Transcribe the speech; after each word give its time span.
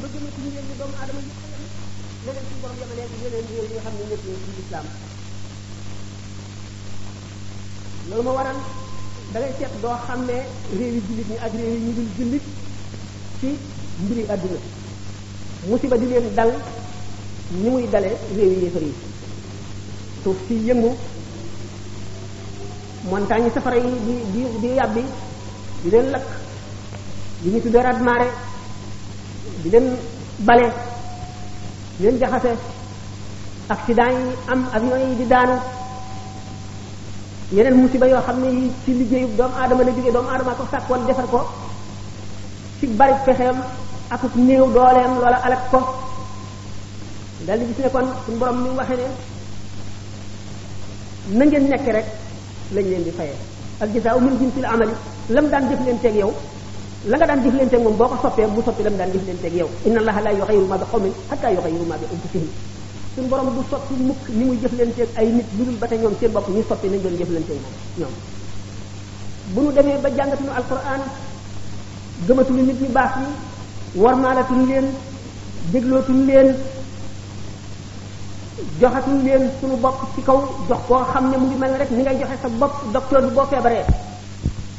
ba 0.00 0.08
jëm 0.12 0.24
ci 0.34 0.40
ñu 0.40 0.50
ñu 0.64 0.74
doomu 0.80 0.94
adama 1.02 1.20
yi 1.20 1.30
la 2.24 2.32
leen 2.32 2.46
ci 2.48 2.54
borom 2.60 2.76
yama 2.80 2.94
leen 2.98 3.10
yeneen 3.22 3.46
yi 3.48 4.16
ñu 4.32 4.36
ci 4.46 4.60
islam 4.64 4.84
loolu 8.08 8.22
ma 8.24 8.30
waral 8.38 8.56
da 9.32 9.38
ngay 9.40 9.52
seet 9.58 9.72
doo 9.82 9.96
xam 10.06 10.20
ne 10.26 10.36
réew 10.78 10.96
yi 11.16 11.36
ak 11.46 11.52
réew 11.52 11.78
ñu 11.84 11.90
dul 12.16 12.32
ci 13.40 13.48
mbiri 14.04 14.24
musiba 15.68 15.96
di 15.98 16.06
leen 16.06 16.34
dal 16.34 16.50
ni 17.52 17.68
muy 17.68 17.88
dalee 17.92 18.16
réew 18.36 18.52
yi 18.52 18.62
yéefar 18.64 18.82
yi 20.48 20.56
yëngu 20.68 20.90
montagne 23.10 23.50
safara 23.54 23.76
yi 23.76 23.92
di 24.06 24.14
di 24.32 24.42
di 24.92 25.04
di 25.82 25.88
leen 25.90 26.16
di 27.42 27.48
ñu 27.50 27.60
tuddee 27.60 27.82
radmaare 27.82 28.28
di 29.62 29.68
leen 29.70 29.96
bale 30.40 30.66
di 31.98 32.04
leen 32.04 32.18
jaxase 32.20 32.52
accident 33.68 34.16
yi 34.18 34.30
am 34.48 34.60
avion 34.76 35.00
yi 35.08 35.14
di 35.18 35.24
daanu 35.32 35.56
yeneen 37.52 37.76
musiba 37.82 38.06
yoo 38.12 38.22
xam 38.26 38.36
ne 38.42 38.48
yi 38.58 38.70
ci 38.84 38.92
liggéeyu 39.00 39.28
doomu 39.38 39.54
aadama 39.60 39.82
la 39.86 39.92
jógee 39.96 40.12
doomu 40.16 40.28
aadama 40.30 40.54
ko 40.58 40.64
sàkk 40.70 40.88
woon 40.90 41.06
defar 41.06 41.26
ko 41.32 41.40
ci 42.78 42.86
bari 42.98 43.14
pexeem 43.26 43.56
ak 44.14 44.22
néew 44.46 44.66
dooleem 44.76 45.12
loola 45.22 45.38
alak 45.46 45.64
ko 45.72 45.80
dal 47.46 47.58
di 47.58 47.64
gis 47.68 47.78
ne 47.84 47.88
kon 47.94 48.06
suñu 48.24 48.36
ni 48.36 48.56
mu 48.64 48.70
ne 48.88 49.06
na 51.38 51.44
ngeen 51.44 51.64
nekk 51.70 51.86
rek 51.96 52.06
lañ 52.74 52.84
leen 52.90 53.02
di 53.06 53.10
fayee 53.18 53.36
al 53.82 53.88
jazaa'u 53.94 54.20
min 54.24 54.34
jinsil 54.40 54.66
amali 54.72 54.94
lam 55.34 55.46
daan 55.50 55.62
jëf 55.68 55.80
leen 55.84 55.98
teeg 56.02 56.16
yow 56.22 56.32
la 57.08 57.16
nga 57.16 57.26
daan 57.32 57.40
jëflante 57.44 57.74
ak 57.76 57.82
moom 57.82 57.96
boo 57.96 58.08
ko 58.12 58.16
soppee 58.22 58.46
mu 58.46 58.60
soppi 58.62 58.82
lam 58.84 58.96
daan 58.96 59.10
jëflante 59.10 59.46
ak 59.46 59.54
yow 59.54 59.68
inna 59.86 59.98
allaha 60.04 60.20
la 60.20 60.30
yughayyiru 60.36 60.66
ma 60.68 60.76
bi 60.76 60.84
qawmin 60.92 61.12
hatta 61.30 61.50
yughayyiru 61.56 61.84
ma 61.88 61.96
bi 61.96 62.04
anfusihim 62.12 62.48
sun 63.14 63.26
borom 63.28 63.48
du 63.56 63.62
soppi 63.72 63.94
mukk 64.08 64.22
ni 64.28 64.44
muy 64.44 64.56
jëflante 64.60 65.00
ak 65.02 65.08
ay 65.16 65.28
nit 65.32 65.46
lu 65.56 65.64
dul 65.64 65.76
ba 65.80 65.86
ñoom 65.88 66.12
seen 66.20 66.30
bopp 66.32 66.46
ñu 66.50 66.62
soppi 66.68 66.88
nañ 66.90 67.00
doon 67.00 67.14
jëflante 67.16 67.52
ak 67.56 67.64
ñoom 68.00 68.14
bu 69.54 69.60
nu 69.62 69.72
demee 69.72 69.96
ba 69.98 70.08
ñu 70.10 70.50
alquran 70.60 71.00
gëmatuñu 72.26 72.62
nit 72.68 72.78
ñu 72.82 72.88
baax 72.92 73.12
yi 73.20 73.26
warmaalatuñu 74.02 74.66
leen 74.66 74.86
déglootuñu 75.72 76.24
leen 76.26 76.48
joxatuñu 78.78 79.22
leen 79.24 79.42
sunu 79.60 79.76
bopp 79.80 80.04
ci 80.14 80.20
kaw 80.22 80.38
jox 80.68 80.80
koo 80.86 81.02
xam 81.12 81.30
ne 81.30 81.36
mu 81.38 81.46
ngi 81.46 81.56
mel 81.56 81.72
rek 81.80 81.90
ni 81.90 82.02
ngay 82.02 82.18
joxe 82.20 82.36
sa 82.42 82.48
bopp 82.60 82.74
docteur 82.92 83.22
bi 83.24 83.34
boo 83.34 83.46
feebaree 83.48 83.84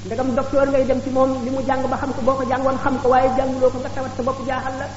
ndagam 0.06 0.34
docteur 0.34 0.66
ngay 0.66 0.84
dem 0.90 1.00
ci 1.06 1.10
mom 1.14 1.30
limu 1.46 1.62
jang 1.68 1.86
ba 1.90 1.98
xam 1.98 2.12
ko 2.14 2.22
boko 2.26 2.44
jang 2.50 2.64
won 2.66 2.78
xam 2.84 2.98
ko 3.04 3.10
waye 3.14 3.30
jang 3.38 3.50
lo 3.62 3.70
ko 3.70 3.78
nga 3.80 3.90
tawat 3.96 4.12
sa 4.18 4.24
bop 4.26 4.38
jaaxal 4.48 4.74
la 4.82 4.88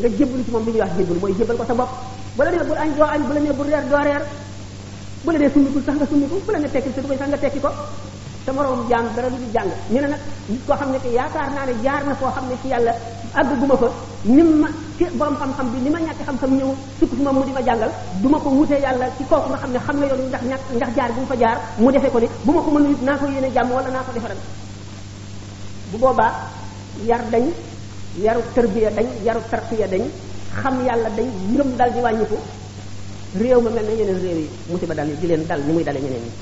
nga 0.00 0.08
jebul 0.18 0.40
ci 0.44 0.50
mom 0.50 0.64
li 0.66 0.72
ñu 0.72 0.80
wax 0.82 0.92
jebul 0.98 1.18
moy 1.22 1.32
jebal 1.38 1.56
ko 1.60 1.64
sa 1.70 1.74
bop 1.78 1.90
bu 2.36 2.42
la 2.44 2.50
ne 2.50 2.58
bu 2.70 2.74
añ 2.82 2.90
do 2.96 3.04
añ 3.14 3.20
bu 3.26 3.32
la 3.32 3.40
ne 3.40 3.50
bu 3.58 3.62
reer 3.62 3.84
do 3.90 3.98
reer 4.08 4.22
bu 5.24 5.30
la 5.30 5.38
ne 5.38 5.46
sunu 5.54 5.68
ko 5.74 5.78
sax 5.86 5.94
nga 5.98 6.06
sunu 6.10 6.26
ko 6.30 6.34
bu 6.46 6.50
la 6.54 6.58
ne 6.58 6.68
tekki 6.72 6.90
ci 6.94 7.00
ko 7.02 7.08
sax 7.20 7.28
nga 7.30 7.38
tekki 7.42 7.60
ko 7.64 7.70
sa 8.50 8.58
moroom 8.58 8.82
jaam 8.90 9.06
dara 9.14 9.30
du 9.30 9.38
jàng 9.54 9.70
ñu 9.94 10.00
ne 10.02 10.08
nag 10.08 10.20
nit 10.48 10.60
koo 10.66 10.76
xam 10.80 10.90
ne 10.92 10.98
que 11.04 11.10
yaakaar 11.18 11.48
naa 11.54 11.66
ne 11.66 11.74
jaar 11.84 12.02
na 12.08 12.14
foo 12.20 12.30
xam 12.34 12.44
ne 12.50 12.54
ci 12.62 12.68
yàlla 12.72 12.92
àgg 13.40 13.50
guma 13.60 13.76
fa 13.80 13.88
nim 14.36 14.50
ma 14.62 14.68
ci 14.98 15.04
borom 15.18 15.36
xam-xam 15.40 15.66
bi 15.72 15.78
ni 15.84 15.90
ma 15.94 15.98
ñàkk 16.06 16.20
xam-xam 16.28 16.50
ñëw 16.58 16.70
sukk 16.98 17.12
ci 17.16 17.22
moom 17.24 17.34
mu 17.36 17.42
di 17.46 17.52
ma 17.56 17.60
jàngal 17.68 17.90
du 18.22 18.28
ma 18.32 18.38
ko 18.42 18.48
wutee 18.56 18.80
yàlla 18.86 19.06
ci 19.16 19.22
kooku 19.30 19.48
nga 19.50 19.58
xam 19.62 19.70
ne 19.74 19.78
xam 19.86 19.96
na 20.00 20.06
yoon 20.10 20.22
ndax 20.28 20.42
ñàkk 20.50 20.64
ndax 20.76 20.90
jaar 20.96 21.10
bu 21.14 21.20
mu 21.22 21.26
fa 21.32 21.36
jaar 21.42 21.56
mu 21.82 21.90
defee 21.94 22.10
ko 22.14 22.18
ni 22.22 22.28
bu 22.44 22.50
ma 22.56 22.60
ko 22.64 22.70
mën 22.74 22.84
naa 23.06 23.16
ko 23.20 23.24
yéene 23.34 23.48
jàmm 23.56 23.70
wala 23.76 23.90
naa 23.94 24.04
ko 24.06 24.12
defaral 24.16 24.38
bu 25.90 25.96
boobaa 26.02 26.32
yar 27.08 27.22
dañ 27.32 27.44
yaru 28.24 28.40
tërbiya 28.54 28.90
dañ 28.96 29.08
yaru 29.26 29.40
tarqiya 29.50 29.86
dañ 29.92 30.02
xam 30.60 30.74
yàlla 30.86 31.08
dañ 31.18 31.28
ngëm 31.52 31.68
dal 31.78 31.90
di 31.94 32.00
wàññiku 32.04 32.38
réew 33.40 33.60
ma 33.64 33.70
mel 33.76 33.84
na 33.88 33.92
yeneen 34.00 34.18
réew 34.24 34.38
yi 34.44 34.48
musiba 34.70 34.94
dal 34.98 35.08
di 35.20 35.26
leen 35.30 35.42
dal 35.50 35.60
ni 35.66 35.72
muy 35.72 35.84
dale 35.88 36.00
ñeneen 36.00 36.22
ñi 36.28 36.32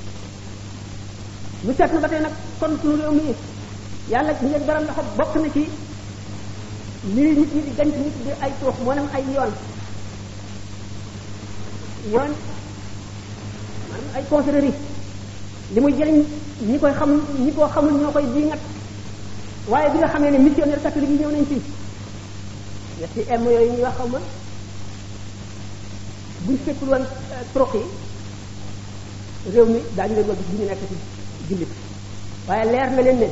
ñu 1.65 1.73
seetlu 1.77 1.99
ba 2.01 2.07
nag 2.09 2.33
kon 2.61 2.77
su 2.83 2.95
réew 2.97 3.13
mi 3.13 3.23
yàlla 4.11 4.33
ñu 4.43 4.49
leen 4.49 4.65
baral 4.67 4.85
loxo 4.87 5.03
bokk 5.19 5.35
na 5.43 5.49
ci 5.53 5.65
lii 7.15 7.35
nit 7.39 7.51
ñi 7.55 7.63
di 7.65 7.73
denc 7.77 7.95
nit 7.97 8.15
di 8.25 8.31
ay 8.41 8.53
tuux 8.61 8.75
maanaam 8.87 9.07
ay 9.15 9.25
yoon 9.35 9.51
yoon 12.13 12.31
maanaam 13.91 14.17
ay 14.17 14.25
confrérie 14.31 14.73
li 15.75 15.81
muy 15.81 15.93
jëriñ 15.99 16.23
ñi 16.69 16.79
koy 16.79 16.93
xamul 16.99 17.21
ñi 17.45 17.53
koo 17.57 17.69
xamul 17.75 17.95
ñoo 18.01 18.13
koy 18.13 18.27
diingat 18.35 18.61
waaye 19.69 19.91
bi 19.93 19.99
nga 19.99 20.09
xamee 20.13 20.31
ne 20.31 20.39
missionnaire 20.39 20.83
catholique 20.83 21.11
yi 21.13 21.19
ñëw 21.19 21.31
nañ 21.33 21.45
fii 21.51 21.63
ñetti 23.01 23.21
m 23.33 23.45
yooyu 23.45 23.73
ñuy 23.73 23.83
wax 23.87 23.95
xaw 23.97 24.09
ma 24.09 24.19
buñ 26.45 26.57
fekkul 26.65 26.89
woon 26.93 27.05
trox 27.55 27.73
yi 27.75 27.83
réew 29.53 29.67
mi 29.73 29.79
daañu 29.97 30.15
leen 30.15 30.29
wal 30.29 30.37
bi 30.59 30.65
nekk 30.65 30.83
ci 30.91 31.18
jullit 31.49 31.71
waaye 32.49 32.65
leer 32.73 32.89
na 32.97 33.03
leen 33.09 33.19
ne 33.23 33.29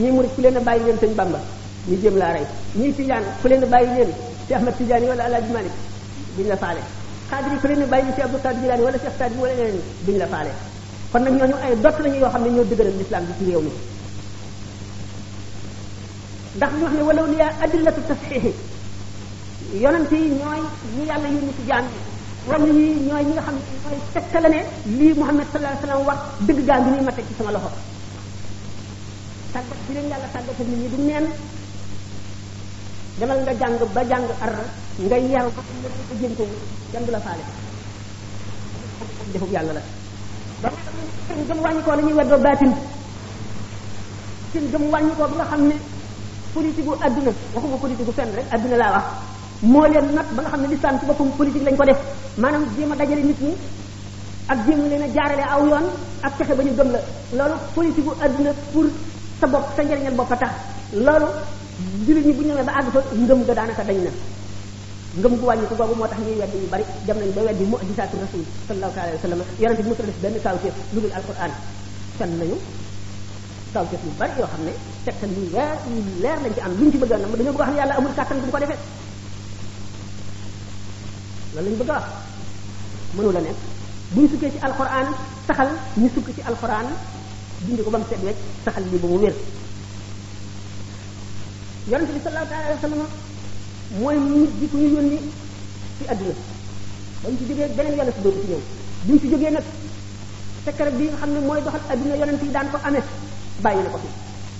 ñii 0.00 0.12
murit 0.16 0.32
ku 0.36 0.40
leen 0.42 0.58
bàyyi 0.68 0.84
leen 0.86 0.98
sëñ 1.02 1.12
Bamba 1.18 1.40
ñu 1.88 1.96
jëm 2.02 2.16
laa 2.20 2.32
rey 2.36 2.46
ñii 2.78 2.92
tijaan 2.96 3.24
ku 3.42 3.48
leen 3.48 3.62
a 3.62 3.66
bàyyi 3.66 3.90
leen 3.96 4.10
ci 4.46 4.54
Ahmad 4.54 4.76
Tijaan 4.78 5.00
yi 5.02 5.08
wala 5.08 5.24
Alaaji 5.24 5.50
Malik 5.56 5.74
duñ 6.36 6.46
la 6.52 6.56
faale 6.62 6.80
xaadir 7.30 7.58
ku 7.60 7.66
leen 7.68 7.82
a 7.82 7.86
bàyyi 7.86 8.10
ci 8.14 8.20
Abdou 8.22 8.40
Kadir 8.44 8.60
Jilaani 8.62 8.82
wala 8.86 8.98
Cheikh 9.02 9.16
Saadi 9.18 9.36
wala 9.42 9.54
ñeneen 9.54 10.18
la 10.20 10.26
kon 11.12 11.22
nag 11.24 11.54
ay 11.64 11.74
dott 11.84 11.96
lañu 12.04 12.18
yoo 12.22 12.28
xam 12.32 12.42
ne 12.44 12.50
ñoo 12.56 12.64
dëgëral 12.70 12.96
lislaam 12.98 13.24
bi 13.26 13.32
ci 13.38 13.44
réew 13.50 13.62
mi 13.66 13.72
ndax 16.56 16.70
ñu 16.78 16.82
wax 16.84 16.92
ne 16.96 17.02
walaw 17.08 17.26
liyaa 17.32 17.52
adillatu 17.64 18.00
tasxiixi 18.08 18.52
yonent 19.82 20.10
yi 20.12 20.28
ñooy 20.40 20.62
ñu 20.94 21.02
yàlla 21.10 21.28
yónni 21.32 21.52
ci 21.58 21.62
jaam 21.70 21.84
wala 22.46 22.62
ñi 22.72 22.94
ñooy 23.10 23.24
ñi 23.26 23.32
nga 23.34 23.42
xam 24.32 24.42
ne 24.42 24.58
ñooy 24.96 25.14
ne 25.14 25.14
muhammad 25.20 25.46
sallallahu 25.50 25.72
Alaihi 25.72 25.82
wasallam 25.82 26.06
wax 26.08 26.18
dëgg 26.46 26.60
gaa 26.66 26.78
ngi 26.80 26.90
ñuy 26.94 27.02
mate 27.06 27.20
ci 27.26 27.34
sama 27.38 27.50
loxo 27.50 27.70
tàggat 29.52 29.78
bi 29.86 29.92
leen 29.96 30.08
yàlla 30.12 30.28
tàggat 30.34 30.58
nit 30.58 30.70
ñi 30.80 30.88
du 30.94 30.98
neen 31.08 31.24
demal 33.18 33.38
nga 33.42 33.52
ba 33.58 33.64
ar 33.64 33.70
nga 33.70 33.70
yaru 35.32 35.50
ba 35.56 35.60
nga 35.60 35.62
ko 36.08 36.14
jëm 36.20 36.32
ko 36.38 36.44
kenn 36.92 37.06
la 37.14 37.18
faale 37.26 37.44
defub 39.32 39.50
yàlla 39.54 39.72
la 39.78 39.82
ba 40.62 40.68
seen 41.26 41.40
gëm 41.48 41.60
wàññi 41.64 41.82
ko 41.84 41.90
la 41.96 42.02
ñuy 42.02 42.12
weddoo 42.18 42.38
baatin 42.46 42.72
gëm 44.72 44.84
wàññi 44.92 45.16
ko 45.18 45.26
bi 45.30 45.34
nga 45.38 45.44
xam 45.50 45.62
ne 45.70 45.76
politique 46.54 46.90
waxuma 47.54 47.76
politique 47.84 48.12
fenn 48.18 48.30
rek 48.36 48.46
wax 48.94 49.06
mo 49.64 49.86
leen 49.88 50.06
nag 50.12 50.28
ba 50.36 50.40
nga 50.44 50.50
xam 50.52 50.60
di 50.68 50.68
lislam 50.76 50.96
bopum 51.08 51.28
politique 51.38 51.64
lañ 51.64 51.76
ko 51.80 51.84
def 51.88 52.00
manam 52.36 52.62
jima 52.76 52.92
dajale 52.96 53.22
nit 53.24 53.40
ñi 53.40 53.52
ak 54.52 54.58
jéem 54.66 54.80
leen 54.90 55.04
jaarale 55.14 55.42
aw 55.54 55.60
yoon 55.68 55.86
ak 56.26 56.32
fexe 56.36 56.54
bañu 56.58 56.72
gëm 56.76 56.90
la 56.94 57.00
lolu 57.38 57.56
politique 57.74 58.12
aduna 58.24 58.52
pour 58.72 58.84
sa 59.40 59.46
bop 59.46 59.64
sa 59.76 59.82
njëriñal 59.82 60.14
bop 60.18 60.28
tax 60.28 60.52
lolu 61.06 61.26
julit 62.06 62.24
ñi 62.28 62.32
bu 62.36 62.42
ñëwé 62.48 62.62
ba 62.68 62.72
ag 62.78 62.86
fa 62.94 63.00
ngëm 63.16 63.40
ga 63.46 63.54
daanaka 63.58 63.82
dañ 63.88 63.96
na 64.06 64.10
ngëm 65.20 65.32
gu 65.40 65.44
wañu 65.48 65.64
ko 65.70 65.74
gogu 65.78 65.94
moo 65.96 66.06
tax 66.12 66.20
ñuy 66.26 66.36
weddi 66.40 66.58
yu 66.62 66.68
bari 66.72 66.84
dem 67.06 67.16
nañ 67.20 67.30
ba 67.36 67.40
wedd 67.46 67.60
mu 67.70 67.76
di 67.80 67.84
ajisaatu 67.84 68.16
rasul 68.24 68.42
sallallahu 68.68 69.00
alaihi 69.00 69.16
wasallam 69.18 69.38
sallam 69.40 69.60
yonente 69.62 69.82
bi 69.84 69.88
musul 69.88 70.06
def 70.10 70.18
benn 70.24 70.36
kawteef 70.44 70.74
lu 70.94 70.98
alquran 71.18 71.52
tan 72.18 72.30
nañu 72.40 72.56
kawteef 73.72 74.02
yu 74.04 74.12
bari 74.20 74.32
yo 74.38 74.46
xamne 74.52 74.72
tekkal 75.04 75.30
ñu 75.36 75.40
yu 75.54 75.64
ñu 75.94 76.02
leer 76.22 76.38
lañ 76.44 76.52
ci 76.56 76.60
am 76.66 76.72
luñ 76.78 76.88
ci 76.92 76.98
bëgg 77.00 77.12
na 77.22 77.26
ma 77.30 77.36
dañu 77.38 77.52
bëgg 77.56 77.64
xam 77.66 77.76
yalla 77.80 77.94
amul 77.98 78.12
katan 78.18 78.38
bu 78.44 78.48
ko 78.52 78.58
defé 78.64 78.76
loolu 81.56 81.56
lañ 81.56 81.56
bëgg 81.56 81.56
a 81.56 81.56
wax 81.56 81.56
nekk 83.44 83.56
buñ 84.14 84.28
sukkee 84.30 84.50
ci 84.52 84.58
alxuraan 84.66 85.06
saxal 85.46 85.68
ñu 85.96 86.08
sukk 86.14 86.28
ci 86.36 86.42
alxuraan 86.48 86.86
dindi 87.64 87.80
ko 87.82 87.90
ba 87.90 87.98
mu 87.98 88.04
set 88.12 88.20
wecc 88.26 88.36
saxal 88.64 88.84
lii 88.92 88.98
ba 89.02 89.08
mu 89.08 89.16
wér 89.22 89.34
yonente 91.90 92.12
bi 92.14 92.20
sallallahu 92.24 92.54
alayhi 92.62 92.76
wa 92.80 92.84
sallam 92.88 93.00
mooy 94.00 94.16
nit 94.30 94.52
bi 94.60 94.66
ku 94.70 94.76
ñu 94.76 94.88
yónni 95.00 95.18
ci 95.98 96.04
adduna 96.12 96.34
ba 97.20 97.26
mu 97.32 97.36
ci 97.40 97.44
jógee 97.48 97.68
beneen 97.76 97.94
yonent 97.98 98.18
dootu 98.22 98.40
ci 98.44 98.48
ñëw 98.52 98.62
bi 99.06 99.10
mu 99.12 99.20
ci 99.20 99.26
jógee 99.32 99.50
nag 99.56 99.66
secret 100.68 100.94
bi 101.00 101.04
nga 101.10 101.16
xam 101.24 101.30
ne 101.34 101.38
mooy 101.48 101.60
doxal 101.64 101.82
adduna 101.92 102.14
yonent 102.20 102.42
yi 102.44 102.50
daan 102.56 102.68
ko 102.72 102.76
amee 102.86 103.04
bàyyi 103.64 103.80
na 103.84 103.90
ko 103.94 103.98
fi 104.04 104.08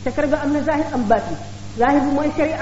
secret 0.09 0.29
ga 0.33 0.37
am 0.45 0.51
na 0.57 0.61
zahir 0.69 0.89
am 0.97 1.03
baat 1.11 1.25
yi 1.31 1.37
zahir 1.81 2.01
bi 2.07 2.11
mooy 2.17 2.29
sharia 2.37 2.59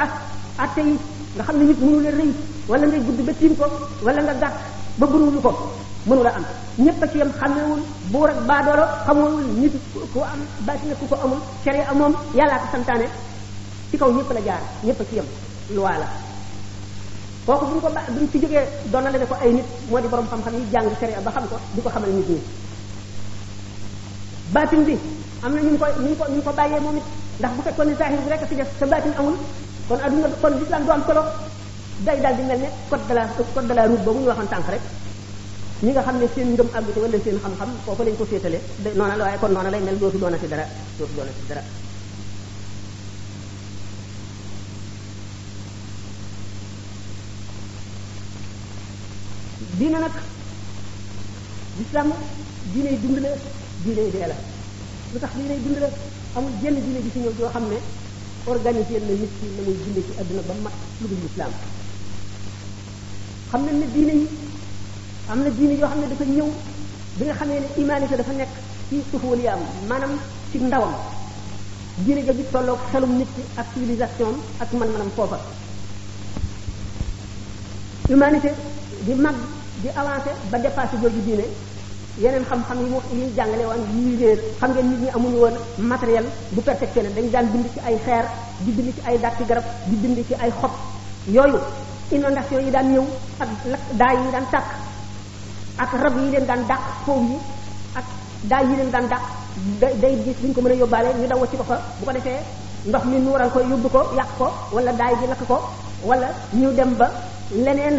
atte 0.63 0.81
yi 0.89 0.95
nga 1.39 1.43
xam 1.47 1.57
ne 1.59 1.65
nit 1.71 1.79
mënu 1.81 2.01
rëy 2.03 2.33
wala 2.69 2.85
ngay 2.89 3.03
gudd 3.05 3.21
ba 3.29 3.33
tim 3.37 3.53
ko 3.57 3.65
wala 4.01 4.21
nga 4.25 4.35
gatt 4.49 4.55
ba 4.97 5.05
burulu 5.05 5.39
ko 5.45 5.53
mënu 6.09 6.23
la 6.25 6.33
am 6.41 6.45
ñepp 6.85 7.01
ci 7.13 7.19
yam 7.21 7.31
xamewul 7.39 7.81
buur 8.09 8.29
ak 8.33 8.41
baadoolo 8.49 8.85
xamewul 9.05 9.37
nit 9.61 9.75
ku 10.13 10.19
am 10.25 10.41
baati 10.65 10.89
na 10.89 10.95
ku 10.97 11.05
ko 11.09 11.17
amul 11.21 11.41
am 11.71 11.97
mom 11.99 12.13
yalla 12.35 12.57
ko 12.63 12.67
santane 12.73 13.07
ci 13.93 13.97
kaw 14.01 14.09
ñepp 14.13 14.33
la 14.33 14.41
jaar 14.47 14.63
ñepp 14.85 15.01
ci 15.09 15.17
yam 15.21 15.29
loi 15.77 15.97
la 16.01 16.09
koku 17.47 17.65
buñ 17.69 17.81
ko 17.85 17.89
buñ 18.15 18.25
ci 18.33 18.41
jógee 18.41 18.65
doonale 18.89 19.17
ko 19.29 19.37
ay 19.45 19.51
nit 19.53 19.67
moo 19.91 20.01
di 20.01 20.09
borom 20.09 20.27
xam-xam 20.33 20.55
yi 20.57 20.65
jang 20.73 20.89
sharia 21.01 21.21
ba 21.21 21.31
xam 21.31 21.45
ko 21.49 21.57
di 21.77 21.81
xamal 21.85 22.11
nit 22.11 22.29
ñi 22.29 22.39
batin 24.53 24.83
bi 24.89 24.97
am 25.45 25.53
na 25.55 25.61
ñu 25.61 25.77
ko 25.77 25.85
ñu 26.01 26.17
ko 26.17 26.25
ñu 26.33 26.41
ko 26.43 26.53
baye 26.57 26.81
momit 26.81 27.05
ndax 27.39 27.53
bu 27.57 27.61
fekkone 27.63 27.93
zahir 28.01 28.19
rek 28.33 28.43
ci 28.49 28.55
def 28.57 28.69
sa 28.81 28.87
batin 28.87 29.13
amul 29.21 29.37
kon 29.89 30.01
aduna 30.05 30.29
kon 30.41 30.55
islam 30.65 30.83
du 30.85 30.91
am 30.97 31.05
solo 31.05 31.25
day 32.03 32.19
daal 32.21 32.35
di 32.37 32.43
mel 32.43 32.59
ne 32.59 32.69
code 32.91 33.03
de 33.09 33.15
la 33.15 33.25
code 33.55 33.69
de 33.69 33.75
la 33.75 33.87
route 33.87 34.07
ñu 34.07 34.27
waxoon 34.31 34.49
tànk 34.53 34.67
rek 34.75 34.81
ñi 35.83 35.91
nga 35.93 36.03
xam 36.07 36.17
ne 36.21 36.27
seen 36.35 36.49
ngëm 36.55 36.69
àggu 36.77 36.91
ci 36.95 36.99
wala 36.99 37.19
seen 37.25 37.39
xam-xam 37.43 37.69
foofu 37.85 38.03
lañ 38.05 38.17
ko 38.19 38.25
féetale 38.31 38.59
noona 38.99 39.17
la 39.17 39.39
kon 39.41 39.53
noona 39.55 39.71
lay 39.71 39.81
mel 39.81 39.99
dootu 39.99 40.19
doona 40.19 40.39
ci 40.41 40.49
dara 40.49 40.65
dootu 40.99 41.15
doona 41.15 41.31
ci 41.39 41.45
dara 41.49 41.63
diine 49.79 49.99
nag 50.05 50.13
lislaam 51.79 52.11
diine 52.73 52.91
dund 53.03 53.19
la 53.25 53.31
diine 53.85 54.05
dee 54.15 54.27
la 54.33 54.37
lu 55.13 55.19
tax 55.23 55.33
diine 55.39 55.55
dund 55.65 55.79
la 55.83 55.89
amul 56.37 56.53
jenn 56.61 56.75
diine 56.85 56.99
ji 57.05 57.11
ci 57.15 57.19
ñëw 57.21 57.33
joo 57.39 57.51
xam 57.55 57.65
ne 57.73 57.79
organisé 58.53 58.95
na 58.99 59.07
nit 59.21 59.31
ki 59.39 59.47
la 59.57 59.63
muy 59.67 59.75
dund 59.83 59.99
ci 60.07 60.13
àdduna 60.21 60.43
ba 60.49 60.55
mat 60.65 60.75
lu 61.01 61.07
dul 61.11 61.23
lislaam 61.27 61.53
xam 63.55 63.67
nañ 63.67 63.75
ne 63.81 63.87
diine 63.95 64.15
yi 64.15 64.27
am 65.31 65.39
na 65.45 65.51
diine 65.59 65.75
yoo 65.81 65.89
xam 65.91 66.01
ne 66.01 66.07
dafa 66.11 66.25
ñëw 66.25 66.49
bi 67.19 67.25
nga 67.25 67.35
xamee 67.35 67.61
ne 67.61 67.67
humanité 67.77 68.17
dafa 68.17 68.33
nekk 68.33 68.49
ci 68.89 68.97
suufu 69.11 69.27
am 69.53 69.61
maanaam 69.89 70.15
ci 70.51 70.59
ndawam 70.59 70.95
diine 72.05 72.21
jooju 72.27 72.43
tolloog 72.53 72.81
xelum 72.91 73.13
nit 73.19 73.29
ki 73.37 73.43
ak 73.61 73.67
civilisation 73.73 74.35
ak 74.63 74.73
man-manam 74.79 75.11
foofa 75.17 75.39
humanité 78.11 78.51
di 79.07 79.13
mag 79.25 79.37
di 79.83 79.89
avancé 80.01 80.31
ba 80.51 80.59
dépassé 80.59 80.97
jooju 81.03 81.21
diine 81.27 81.45
yeneen 82.23 82.45
xam-xam 82.49 82.79
yi 82.83 82.89
mu 82.93 82.99
yi 83.19 83.33
jàngale 83.37 83.65
woon 83.69 83.83
yi 83.97 84.17
réer 84.21 84.41
xam 84.59 84.71
ngeen 84.73 84.91
nit 84.91 85.01
ñi 85.03 85.09
amuñu 85.17 85.39
woon 85.45 85.57
matériel 85.91 86.27
bu 86.53 86.61
ne 86.67 87.11
dañu 87.15 87.31
daan 87.35 87.47
bind 87.53 87.67
ci 87.73 87.79
ay 87.89 87.97
xeer 88.05 88.25
di 88.65 88.71
bind 88.77 88.89
ci 88.97 89.01
ay 89.09 89.17
dàtti 89.23 89.45
garab 89.49 89.65
di 89.89 89.97
bind 90.03 90.17
ci 90.29 90.35
ay 90.43 90.51
xob 90.61 90.71
yooyu 91.37 91.61
inondation 92.11 92.61
yi 92.65 92.71
daan 92.73 92.93
ñëw 92.93 93.05
ak 93.41 93.49
lakk 93.73 93.85
daay 94.01 94.17
yi 94.21 94.31
daan 94.33 94.47
tàkk 94.51 94.69
ak 95.79 95.91
rab 96.03 96.15
yi 96.19 96.31
leen 96.33 96.47
daan 96.47 96.61
dàq 96.69 96.81
foofu 97.07 97.23
yi 97.33 97.39
ak 97.99 98.05
daay 98.51 98.65
yi 98.69 98.77
leen 98.77 98.91
daan 98.91 99.09
dàq 99.09 99.23
day 100.03 100.15
gis 100.25 100.37
buñ 100.43 100.53
ko 100.55 100.61
mën 100.61 100.73
a 100.73 100.75
yóbbaale 100.75 101.09
ñu 101.19 101.27
daw 101.29 101.39
wacci 101.41 101.57
ko 101.57 101.63
fa 101.71 101.81
bu 101.99 102.05
ko 102.07 102.13
defee 102.13 102.41
ndox 102.89 103.05
mi 103.11 103.19
nuural 103.27 103.51
ko 103.55 103.61
yóbbu 103.71 103.89
ko 103.89 104.01
yàq 104.19 104.29
ko 104.39 104.47
wala 104.75 104.93
daay 105.01 105.13
bi 105.21 105.27
lakk 105.33 105.43
ko 105.51 105.57
wala 106.09 106.29
ñu 106.53 106.69
dem 106.79 106.91
ba 107.01 107.09
leneen 107.65 107.97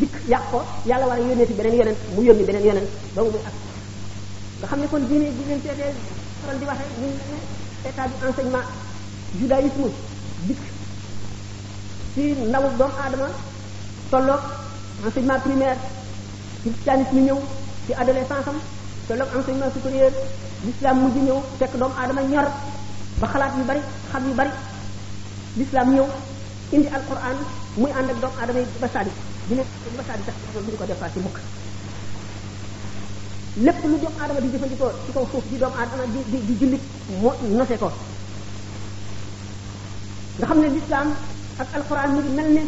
dikk 0.00 0.14
yàq 0.32 0.44
ko 0.52 0.60
yàlla 0.88 1.06
war 1.10 1.18
a 1.20 1.22
yónneeti 1.28 1.54
beneen 1.58 1.74
yonent 1.80 1.98
mu 2.14 2.20
yónni 2.26 2.44
beneen 2.48 2.64
yonent 2.68 2.88
ba 3.14 3.22
mu 3.22 3.30
muy 3.32 3.42
ak 3.48 3.54
nga 4.60 4.66
xam 4.70 4.80
ne 4.80 4.86
kon 4.90 5.04
diine 5.08 5.26
bu 5.36 5.42
ngeen 5.42 5.60
seetee 5.64 5.92
faral 6.40 6.58
di 6.60 6.64
waxe 6.70 6.84
ñu 7.00 7.06
ne 7.08 7.36
état 7.88 8.06
du 8.08 8.26
enseignement 8.28 8.66
judaïsme 9.38 9.88
dikk 10.48 10.62
ci 12.14 12.34
ndaw 12.48 12.62
doom 12.78 12.92
adama 13.04 13.28
tolok 14.12 14.42
enseignement 15.06 15.40
primaire 15.42 15.76
ci 16.60 16.68
tanis 16.84 17.08
christianisme 17.08 17.20
ñew 17.24 17.38
ci 17.88 17.92
adolescence 17.96 18.48
am 18.52 18.58
tolok 19.08 19.28
enseignement 19.36 19.72
supérieur 19.74 20.12
l'islam 20.66 20.96
mujj 21.02 21.16
ñew 21.28 21.40
tek 21.58 21.72
doom 21.80 21.92
adama 22.02 22.22
ñor 22.32 22.46
ba 23.20 23.26
xalaat 23.32 23.52
yu 23.58 23.64
bari 23.64 23.80
xam 24.12 24.22
yu 24.28 24.34
bari 24.34 24.50
l'islam 25.56 25.88
ñew 25.96 26.06
indi 26.74 26.86
alquran 26.88 27.36
muy 27.80 27.90
and 27.98 28.10
ak 28.12 28.18
doom 28.20 28.34
adama 28.42 28.60
yi 28.60 28.66
ba 28.80 28.88
sadi 28.92 29.10
di 29.48 29.54
ne 29.56 29.62
ba 29.96 30.02
sadi 30.08 30.22
sax 30.28 30.36
duñ 30.66 30.76
ko 30.78 30.84
defaat 30.84 31.12
ci 31.14 31.18
mukk 31.24 31.38
lepp 33.64 33.84
lu 33.90 33.96
doom 34.02 34.14
adama 34.22 34.38
di 34.40 34.48
jëfandikoo 34.52 34.92
ci 35.06 35.10
ko 35.14 35.20
fofu 35.32 35.48
di 35.48 35.56
doom 35.58 35.72
adama 35.80 36.04
di 36.12 36.20
di 36.30 36.38
di 36.48 36.54
jullit 36.60 36.82
mo 37.20 37.32
nose 37.58 37.76
ko 37.80 37.88
nga 40.38 40.46
xam 40.48 40.58
l'islam 40.60 41.08
ak 41.58 41.68
alxuraan 41.76 42.10
mi 42.16 42.20
ngi 42.22 42.32
mel 42.36 42.48
ne 42.56 42.62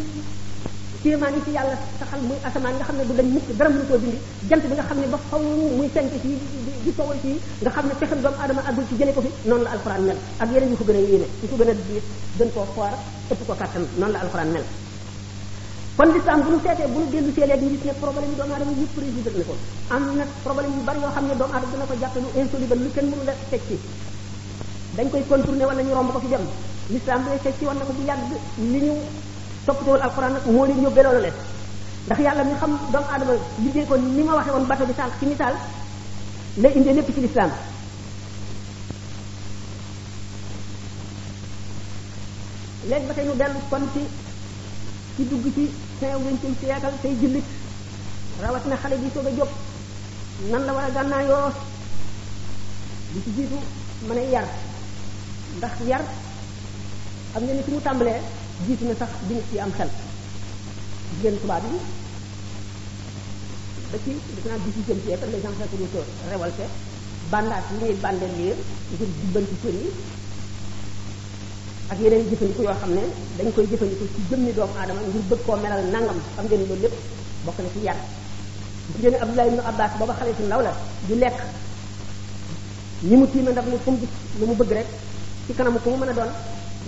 kéemaan 1.01 1.33
yi 1.35 1.41
ci 1.45 1.51
yàlla 1.57 1.75
saxal 1.99 2.19
muy 2.29 2.37
asamaan 2.45 2.75
nga 2.77 2.85
xam 2.87 2.95
ne 2.99 3.03
du 3.09 3.13
dañ 3.19 3.25
mukk 3.35 3.47
dara 3.57 3.69
mënu 3.73 3.85
koo 3.89 3.97
dindi 4.03 4.17
jant 4.49 4.61
bi 4.69 4.75
nga 4.77 4.83
xam 4.89 4.97
ne 5.01 5.07
ba 5.13 5.17
faw 5.29 5.39
muy 5.77 5.87
fenk 5.95 6.11
fii 6.23 6.37
di 6.83 6.91
sowal 6.97 7.17
fii 7.23 7.39
nga 7.63 7.71
xam 7.75 7.85
ne 7.89 7.93
pexem 7.99 8.19
doomu 8.23 8.37
aadama 8.37 8.61
àggul 8.69 8.85
ci 8.89 8.95
jële 8.99 9.11
ko 9.15 9.21
fi 9.25 9.31
noonu 9.49 9.63
la 9.65 9.71
alxuraan 9.75 10.03
mel 10.07 10.17
ak 10.41 10.47
yeneen 10.53 10.77
ko 10.77 10.83
gën 10.87 10.95
a 10.99 11.01
yéeme 11.07 11.25
yu 11.41 11.47
ko 11.49 11.55
gën 12.37 12.49
ko 13.45 13.53
kàttan 13.59 13.85
noonu 13.99 14.11
la 14.13 14.19
alxuraan 14.23 14.49
mel 14.53 14.63
kon 15.97 16.09
lislaam 16.13 16.41
bu 16.45 16.49
ñu 16.53 16.59
seetee 16.65 16.87
bu 16.93 16.97
nu 17.01 17.07
dellu 17.13 17.31
see 17.35 17.45
léegi 17.49 17.65
ñu 17.65 17.71
gis 17.75 17.85
ne 17.89 17.93
problème 18.03 18.27
yi 18.29 18.35
doomu 18.39 18.53
aadama 18.53 18.71
yëpp 18.81 18.95
résoudre 19.01 19.33
na 19.39 19.45
ko 19.49 19.53
am 19.95 20.03
na 20.17 20.23
problème 20.45 20.73
yu 20.77 20.81
bari 20.87 20.99
yoo 21.03 21.11
xam 21.15 21.25
ne 21.29 21.35
doomu 21.39 21.53
aadama 21.53 21.71
dina 21.71 21.85
ko 21.89 21.93
jàppe 22.01 22.19
lu 22.23 22.29
insoluble 22.41 22.75
lu 22.83 22.89
kenn 22.95 23.07
mënu 23.11 23.23
la 23.29 23.33
teg 23.49 23.61
dañ 24.95 25.07
koy 25.11 25.23
contourner 25.29 25.65
wala 25.69 25.81
ñu 25.85 25.93
romb 25.97 26.11
ko 26.13 26.19
fi 26.23 26.29
l'islam 26.89 27.21
bi 27.25 27.31
sa 27.43 27.49
ci 27.57 27.65
won 27.65 27.73
nako 27.75 27.93
bu 27.93 28.03
yagg 28.05 28.21
ni 28.57 28.77
ñu 28.79 28.93
toppatewul 29.65 30.01
alquran 30.01 30.33
nag 30.33 30.45
moo 30.45 30.65
leen 30.65 30.77
ñu 30.81 30.89
loolu 31.03 31.21
leen 31.25 31.33
ndax 32.05 32.19
yalla 32.21 32.43
mi 32.43 32.53
xam 32.59 32.71
do 32.91 32.99
adama 32.99 33.13
aadama 33.13 33.33
liggéey 33.63 33.85
ko 33.89 33.95
ni 33.97 34.23
ma 34.23 34.35
waxé 34.35 34.51
won 34.51 34.65
bato 34.65 34.85
bi 34.85 34.93
sal 34.93 35.09
ci 35.19 35.25
misal 35.25 35.53
lay 36.61 36.71
indi 36.77 36.93
lépp 36.93 37.09
ci 37.15 37.21
l'islam 37.21 37.51
léegi 42.89 43.05
ba 43.07 43.13
tay 43.13 43.25
ñu 43.25 43.35
dellu 43.35 43.59
kon 43.69 43.83
ci 43.93 43.99
ci 45.15 45.23
dugg 45.29 45.45
ci 45.55 45.71
xew 45.99 46.17
wëñ 46.23 46.37
ci 46.41 46.47
ci 46.59 46.65
yaakal 46.67 46.93
tay 47.01 47.15
jullit 47.19 47.47
rawat 48.41 48.65
na 48.67 48.77
xalé 48.77 48.95
bi 48.97 49.09
soga 49.13 49.29
a 49.41 49.45
nan 50.51 50.65
la 50.65 50.73
wara 50.73 50.89
ganna 50.91 51.23
yo 51.23 51.37
di 53.13 53.21
ci 53.23 53.31
jitu 53.37 53.57
mané 54.07 54.29
yar 54.29 54.45
ndax 55.57 55.77
yar 55.87 56.01
am 57.35 57.43
nga 57.43 57.53
ni 57.53 57.63
fi 57.67 57.71
mu 57.75 57.81
tàmbalee 57.87 58.17
jiitu 58.65 58.83
na 58.87 58.95
sax 59.01 59.09
bi 59.27 59.33
nit 59.35 59.45
yi 59.53 59.57
am 59.65 59.71
xel 59.77 59.89
jigéen 61.11 61.35
tubaab 61.41 61.63
yi 61.71 61.79
ba 63.91 63.97
ci 64.03 64.09
def 64.35 64.45
naa 64.49 64.57
dix-huitième 64.65 65.01
siècle 65.05 65.27
les 65.33 65.41
gens 65.43 65.55
se 65.59 65.65
sont 65.71 66.09
révoltés 66.31 66.71
bandaat 67.31 67.63
li 67.71 67.75
ñuy 67.79 67.93
bandel 68.03 68.31
liir 68.39 68.55
ngir 68.91 69.07
jubbanti 69.21 69.55
kër 69.63 69.75
yi 69.81 69.87
ak 71.91 71.97
yeneen 72.01 72.23
jëfandiku 72.29 72.61
yoo 72.67 72.77
xam 72.81 72.91
ne 72.97 73.03
dañ 73.37 73.47
koy 73.55 73.65
jëfandiku 73.71 74.05
ci 74.29 74.35
ni 74.45 74.51
doomu 74.57 74.73
aadama 74.79 75.01
ngir 75.01 75.21
bëgg 75.29 75.45
koo 75.45 75.57
melal 75.63 75.83
nangam 75.93 76.19
am 76.39 76.45
ngeen 76.47 76.61
loolu 76.69 76.81
lépp 76.83 76.95
bokk 77.45 77.59
na 77.63 77.69
ci 77.73 77.79
yar 77.87 77.97
gis 78.91 78.99
ngeen 79.01 79.21
Abdullah 79.23 79.47
ibn 79.49 79.59
Abbas 79.69 79.91
booba 79.99 80.13
xale 80.19 80.31
si 80.37 80.43
ndaw 80.43 80.61
la 80.67 80.73
di 81.07 81.15
lekk 81.23 81.37
ñi 83.09 83.15
mu 83.19 83.25
tiima 83.31 83.49
ndab 83.51 83.65
ni 83.71 83.77
fu 83.85 83.91
gis 84.01 84.09
lu 84.39 84.45
mu 84.49 84.55
bëgg 84.61 84.71
rek 84.77 84.87
ci 85.45 85.51
kanamu 85.57 85.79
ku 85.83 85.89
mu 85.91 85.97
mën 86.03 86.09
a 86.13 86.13
doon 86.19 86.31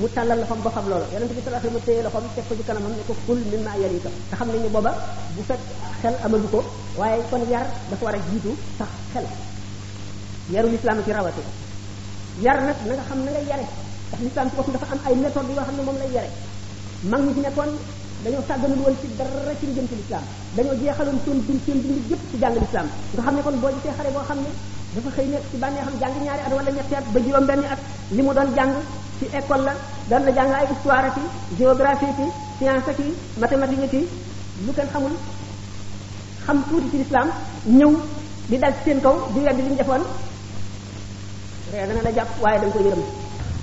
mu 0.02 0.08
tàllal 0.16 0.40
loxoom 0.40 0.60
ba 0.64 0.72
xam 0.76 0.86
loolu 0.90 1.06
yonente 1.14 1.34
bi 1.38 1.42
sallallahu 1.44 1.60
alayhi 1.60 1.76
wasallam 1.76 1.86
téye 1.88 2.02
loxoom 2.06 2.24
teg 2.36 2.46
ko 2.50 2.54
ci 2.58 2.64
kanamam 2.68 2.92
ne 2.98 3.04
ko 3.08 3.14
kul 3.28 3.40
mimma 3.52 3.72
yalika 3.84 4.10
te 4.30 4.36
xam 4.40 4.48
nañ 4.54 4.60
ne 4.64 4.70
booba 4.76 4.92
bu 5.36 5.42
fekk 5.50 5.62
xel 6.02 6.16
amalu 6.26 6.48
ko 6.54 6.60
waaye 7.00 7.22
kon 7.30 7.44
yar 7.54 7.66
dafa 7.90 8.04
war 8.06 8.16
a 8.18 8.20
jiitu 8.30 8.52
sax 8.78 8.92
xel 9.14 9.26
yarul 10.54 10.74
islam 10.78 10.98
ci 11.06 11.12
rawati 11.16 11.42
yar 12.46 12.58
nag 12.68 12.78
na 12.88 12.94
nga 12.98 13.06
xam 13.10 13.20
na 13.26 13.30
nga 13.34 13.42
yare 13.52 13.66
ndax 14.10 14.20
l'islam 14.26 14.46
ci 14.50 14.56
boppam 14.58 14.74
dafa 14.76 14.86
am 14.94 15.00
ay 15.08 15.16
méthodes 15.22 15.52
yoo 15.58 15.66
xam 15.68 15.76
ne 15.78 15.84
moom 15.88 15.98
lay 16.02 16.12
yare 16.18 16.30
mag 17.12 17.22
ñi 17.26 17.32
fi 17.36 17.40
nekkoon 17.46 17.72
dañoo 18.24 18.44
sàgganul 18.48 18.80
woon 18.84 18.96
ci 19.02 19.08
dara 19.18 19.52
ci 19.60 19.66
lu 19.68 19.74
jëm 19.78 19.88
ci 19.90 19.96
l'islam 20.00 20.24
dañoo 20.56 20.76
jeexaloon 20.82 21.18
seen 21.26 21.38
dund 21.46 21.62
seen 21.66 21.78
dund 21.84 22.00
yëpp 22.12 22.24
ci 22.32 22.36
nga 22.42 22.50
xam 22.74 22.86
ne 23.36 23.42
kon 23.46 23.56
boo 23.62 23.72
gisee 23.76 23.94
xare 23.98 24.10
boo 24.16 24.26
xam 24.30 24.38
ne 24.46 24.52
dafa 24.94 25.10
xëy 25.16 25.26
nekk 25.34 25.46
ci 25.52 25.58
bànnee 25.64 25.82
xam 25.88 25.96
jàng 26.02 26.16
ñaari 26.28 26.42
at 26.48 26.54
wala 26.58 26.72
ñetti 26.78 26.96
at 27.00 27.06
ba 27.14 27.20
juróom 27.24 27.46
benn 27.50 27.64
at 27.74 27.80
li 28.16 28.22
mu 28.26 28.32
doon 28.40 28.52
jàng 28.60 28.76
ci 29.20 29.26
école 29.34 29.64
la 29.66 29.74
doon 30.10 30.24
la 30.26 30.32
jang 30.32 30.54
ay 30.54 30.66
histoire 30.72 31.06
ci 31.16 31.22
géographie 31.60 32.14
ci 32.18 32.26
science 32.60 32.92
ci 32.98 33.06
mathématiques 33.42 33.90
ci 33.94 34.00
lu 34.66 34.72
kenn 34.78 34.88
xamul 34.94 35.12
xam 36.46 36.58
tuuti 36.70 36.88
ci 36.92 36.98
l'islam 36.98 37.28
ñew 37.66 37.92
di 38.50 38.58
dal 38.58 38.72
ci 38.78 38.82
seen 38.86 39.00
kaw 39.02 39.16
di 39.34 39.40
wedd 39.42 39.58
li 39.58 39.64
ñu 39.70 39.76
defoon 39.76 40.04
ree 41.74 41.86
dana 41.88 42.02
la 42.04 42.12
japp 42.14 42.30
waye 42.44 42.60
da 42.62 42.68
ko 42.72 42.80
yërëm 42.86 43.02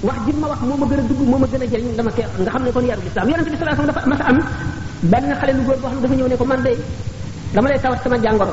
wax 0.02 0.16
ji 0.26 0.32
ma 0.32 0.48
wax 0.48 0.60
moma 0.60 0.86
gëna 0.90 1.02
dugg 1.08 1.20
moma 1.32 1.46
gëna 1.52 1.66
jël 1.66 1.84
dama 1.96 2.10
kee 2.16 2.26
nga 2.42 2.50
xam 2.50 2.62
ne 2.64 2.70
kon 2.72 2.86
yar 2.90 2.98
l'islam 3.04 3.28
yaronte 3.30 3.50
bi 3.50 3.56
sallallahu 3.58 3.82
alayhi 3.82 3.92
wasallam 3.94 4.16
dafa 4.16 4.30
am 4.30 4.38
ben 5.02 5.24
xalé 5.40 5.52
lu 5.52 5.62
goor 5.66 5.76
bo 5.82 5.88
xam 5.88 6.00
dafa 6.02 6.14
ñew 6.14 6.28
ne 6.28 6.36
ko 6.36 6.44
man 6.44 6.62
day 6.64 6.76
dama 7.54 7.68
lay 7.68 7.78
tawat 7.78 7.98
sama 8.02 8.16
jangoro 8.18 8.52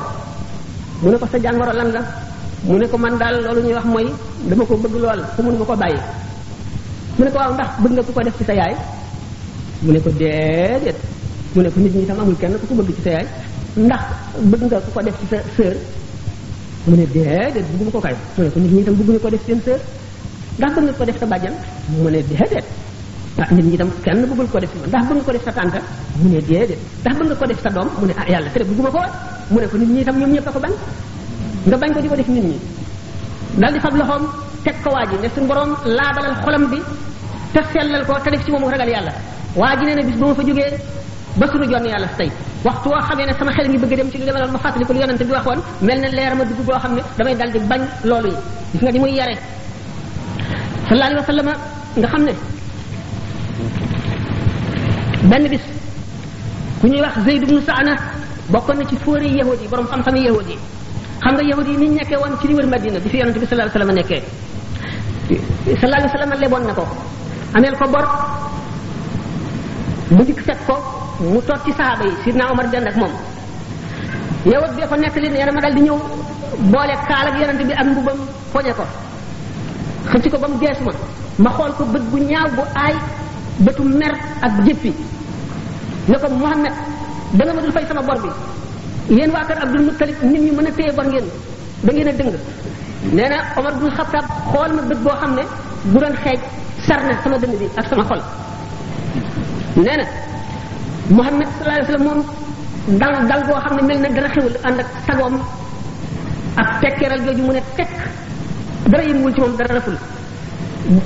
mu 1.02 1.10
ne 1.10 1.16
ko 1.18 1.26
sa 1.32 1.38
jangoro 1.38 1.72
lan 1.72 1.90
la 1.96 2.00
mu 2.62 2.76
ne 2.78 2.86
ko 2.86 2.96
man 2.96 3.18
dal 3.18 3.34
lolu 3.42 3.60
ñuy 3.62 3.74
wax 3.74 3.84
moy 3.86 4.06
dama 4.48 4.64
ko 4.68 4.76
bëgg 4.76 4.96
lool 5.04 5.20
te 5.36 5.42
mënu 5.42 5.58
ma 5.58 5.64
ko 5.64 5.76
bàyyi 5.76 5.98
mu 7.18 7.22
ne 7.24 7.30
ko 7.30 7.38
waaw 7.38 7.52
ndax 7.54 7.68
bëgg 7.84 7.92
nga 7.92 8.02
ku 8.08 8.12
ko 8.16 8.20
def 8.24 8.36
ci 8.40 8.44
sa 8.44 8.54
yaay 8.60 8.74
mu 9.84 9.90
ne 9.92 9.98
ko 10.00 10.10
déedéet 10.20 10.98
mu 11.54 11.60
ne 11.62 11.68
ko 11.68 11.78
nit 11.84 11.92
ñi 11.94 12.06
tam 12.08 12.18
amul 12.20 12.36
kenn 12.40 12.54
ku 12.60 12.64
ko 12.66 12.74
bëgg 12.80 12.96
ci 12.96 13.02
sa 13.04 13.10
yaay 13.16 13.26
ndax 13.76 14.02
bëgg 14.50 14.62
nga 14.70 14.80
ku 14.84 14.90
ko 14.96 15.00
def 15.04 15.16
ci 15.20 15.26
sa 15.30 15.36
sœur 15.56 15.74
mu 16.88 16.94
ne 16.96 17.04
déedéet 17.06 17.64
bëgguma 17.70 17.90
ko 17.92 18.00
kay 18.00 18.14
mu 18.36 18.40
ne 18.44 18.50
ko 18.52 18.58
nit 18.64 18.70
ñi 18.76 18.84
tam 18.84 18.94
bëgguñu 18.96 19.20
ko 19.20 19.28
def 19.30 19.42
seen 19.46 19.60
sœur 19.60 19.78
ndax 20.58 20.70
bëgg 20.74 20.84
nga 20.88 20.92
ko 21.00 21.04
def 21.04 21.18
sa 21.20 21.26
bàjjan 21.26 21.54
mu 22.02 22.08
ne 22.10 22.20
déedéet 22.32 22.66
ah 23.44 23.48
nit 23.54 23.64
ñi 23.70 23.76
tam 23.76 23.90
kenn 24.04 24.20
bëggul 24.30 24.48
ko 24.52 24.58
def 24.64 24.70
ndax 24.88 25.04
bëgg 25.08 25.16
nga 25.16 25.24
ko 25.28 25.32
def 25.36 25.44
sa 25.44 25.52
tante 25.52 25.78
mu 26.22 26.28
ne 26.32 26.40
déedéet 26.48 26.78
ndax 27.02 27.14
bëgg 27.18 27.28
nga 27.28 27.36
ko 27.42 27.46
def 27.52 27.60
sa 27.62 27.70
doom 27.76 27.88
mu 28.00 28.06
ne 28.06 28.14
ah 28.16 28.26
yàlla 28.32 28.48
tere 28.50 28.64
bëgguma 28.64 28.88
ko 28.90 29.00
mu 29.52 29.60
ne 29.60 29.66
ko 29.68 29.76
nit 29.78 29.90
ñi 29.94 30.04
tam 30.04 30.16
ñoom 30.18 30.32
ñëpp 30.32 30.48
ko 30.52 30.60
bañ 30.64 30.72
nga 31.68 31.76
bañ 31.76 31.90
ko 31.94 32.00
di 32.00 32.08
ko 32.08 32.16
def 32.16 32.28
nit 32.28 32.44
ñi 32.44 32.56
fab 33.84 33.94
loxoom 34.00 34.24
teg 34.64 34.76
ko 34.82 34.90
waaji 34.94 35.16
ne 35.22 35.28
suñu 35.34 35.46
borom 35.46 35.74
laabalal 35.84 36.34
xolam 36.44 36.64
bi 36.70 36.78
te 37.52 37.60
sellal 37.72 38.04
ko 38.06 38.14
te 38.24 38.30
def 38.30 38.44
ci 38.44 38.50
moom 38.50 38.64
ragal 38.70 38.88
yàlla 38.88 39.12
waa 39.56 39.76
ji 39.76 39.84
nee 39.86 39.94
na 39.94 40.02
bis 40.02 40.16
ba 40.16 40.26
ma 40.26 40.34
fa 40.34 40.42
jógee 40.44 40.76
ba 41.36 41.46
suñu 41.48 41.66
jonn 41.70 41.84
yàlla 41.86 42.06
tey 42.18 42.30
waxtu 42.64 42.88
woo 42.88 43.00
xamee 43.08 43.26
ne 43.26 43.32
sama 43.38 43.50
xel 43.52 43.68
ngi 43.68 43.78
bëgg 43.78 43.94
dem 43.96 44.10
ci 44.10 44.18
lu 44.18 44.24
demee 44.24 44.40
loolu 44.40 44.52
ma 44.52 44.58
fàttali 44.58 44.84
ko 44.84 44.92
lu 44.92 45.00
yonante 45.00 45.24
bi 45.24 45.32
waxoon 45.32 45.60
mel 45.80 46.00
na 46.00 46.08
leer 46.08 46.34
ma 46.36 46.44
dugg 46.44 46.60
boo 46.66 46.78
xam 46.78 46.94
ne 46.94 47.02
damay 47.18 47.34
dal 47.36 47.50
di 47.50 47.58
bañ 47.70 47.80
loolu 48.04 48.28
yi 48.28 48.34
gis 48.72 48.80
nga 48.82 48.90
ni 48.90 48.98
muy 49.00 49.12
yare 49.14 49.34
sallallahu 50.88 51.10
alayhi 51.10 51.20
wa 51.20 51.24
sallam 51.26 51.46
nga 51.96 52.06
xam 52.08 52.22
ne 52.24 52.32
benn 55.30 55.48
bis 55.48 55.64
ku 56.80 56.86
ñuy 56.86 57.00
wax 57.00 57.14
zayd 57.26 57.42
ibnu 57.42 57.60
saana 57.66 57.96
bokkoon 58.48 58.76
na 58.78 58.84
ci 58.84 58.96
fóore 58.96 59.26
yahud 59.26 59.58
yi 59.60 59.68
borom 59.68 59.86
xam-xam 59.86 60.16
yahud 60.16 60.46
yi 60.46 60.56
xam 61.20 61.34
nga 61.34 61.42
yahud 61.50 61.66
yi 61.68 61.76
ni 61.76 61.86
ñu 61.88 61.94
nekkee 61.96 62.16
woon 62.16 62.38
ci 62.40 62.46
li 62.46 62.54
wër 62.54 62.66
madina 62.66 62.98
bi 63.00 63.08
fi 63.08 63.16
yonante 63.18 63.38
bi 63.40 63.46
sallallahu 63.46 63.70
alayhi 63.70 63.78
wa 63.78 64.04
sallam 64.04 64.08
nekkee 64.08 64.50
sallallahu 65.38 65.86
alayhi 65.86 66.10
wa 66.10 66.14
sallam 66.18 66.40
leboon 66.40 66.62
na 66.66 66.74
ko 66.74 66.84
ameel 67.56 67.74
ko 67.76 67.86
bor 67.94 68.06
bu 70.16 70.22
dikk 70.28 70.40
fekk 70.48 70.60
ko 70.66 70.76
mu 71.30 71.40
toog 71.46 71.60
ci 71.64 71.72
saxaaba 71.72 72.04
yi 72.04 72.14
sidna 72.24 72.50
Omar 72.52 72.66
dend 72.72 72.86
ak 72.88 72.96
moom 72.96 73.12
yawut 74.44 74.72
bee 74.76 74.86
ko 74.88 74.94
nekk 74.96 75.16
li 75.16 75.28
ne 75.30 75.50
ma 75.50 75.60
dal 75.60 75.74
di 75.74 75.80
ñëw 75.82 75.98
boole 76.72 76.94
kaal 77.08 77.26
ak 77.32 77.36
yonent 77.40 77.62
bi 77.68 77.72
ak 77.72 77.86
mbubam 77.86 78.18
poñe 78.52 78.72
ko 78.74 78.84
xëcc 80.10 80.28
ko 80.32 80.36
ba 80.38 80.48
mu 80.48 80.56
gees 80.60 80.78
ma 80.84 80.92
ma 81.38 81.50
xool 81.56 81.72
ko 81.78 81.84
bët 81.84 82.02
bu 82.10 82.18
ñaaw 82.18 82.48
bu 82.56 82.62
aay 82.76 82.94
bëtu 83.64 83.82
mer 83.84 84.14
ak 84.42 84.52
jëppi 84.66 84.92
ne 86.08 86.16
ko 86.18 86.28
Muhammad 86.28 86.72
danga 87.32 87.52
ma 87.54 87.60
dul 87.60 87.72
fay 87.72 87.84
sama 87.86 88.02
bor 88.02 88.18
bi 88.22 88.30
yéen 89.14 89.30
waa 89.30 89.44
kër 89.44 89.58
Abdul 89.62 89.82
Muttalib 89.86 90.16
nit 90.22 90.40
ñi 90.42 90.50
mën 90.50 90.66
a 90.66 90.70
téye 90.72 90.92
bor 90.92 91.06
ngeen 91.06 91.26
da 91.82 91.90
ngeen 91.92 92.08
a 92.08 92.12
dëng 92.12 92.30
nee 93.10 93.28
na 93.28 93.42
Omar 93.56 93.74
bul 93.78 93.90
xool 93.90 94.72
ma 94.76 94.82
bët 94.82 94.98
boo 95.02 95.12
xam 95.20 95.34
ne 95.36 95.42
bu 95.84 95.98
doon 95.98 96.14
xeej 96.24 96.38
sar 96.86 97.02
na 97.04 97.12
sama 97.24 97.36
dënn 97.38 97.58
bi 97.58 97.66
ak 97.76 97.86
sama 97.90 98.04
xol 98.08 98.20
nee 99.76 99.96
na 99.96 100.04
Muhammad 101.10 101.48
sallallahu 101.48 101.80
alayhi 101.80 101.92
wasallam 101.92 102.06
moom 102.06 102.98
dal 103.00 103.26
dal 103.28 103.42
boo 103.48 103.60
xam 103.64 103.76
ne 103.76 103.82
mel 103.82 103.98
na 104.00 104.08
dara 104.08 104.28
xewul 104.28 104.54
ànd 104.64 104.78
ak 104.80 104.86
sagoom 105.06 105.38
ak 106.56 106.80
tekkeeral 106.80 107.20
jooju 107.26 107.42
mu 107.42 107.52
ne 107.52 107.60
tekk 107.76 107.94
dara 108.86 109.02
yënguwul 109.02 109.34
ci 109.34 109.40
moom 109.40 109.56
dara 109.56 109.74
raful 109.74 109.98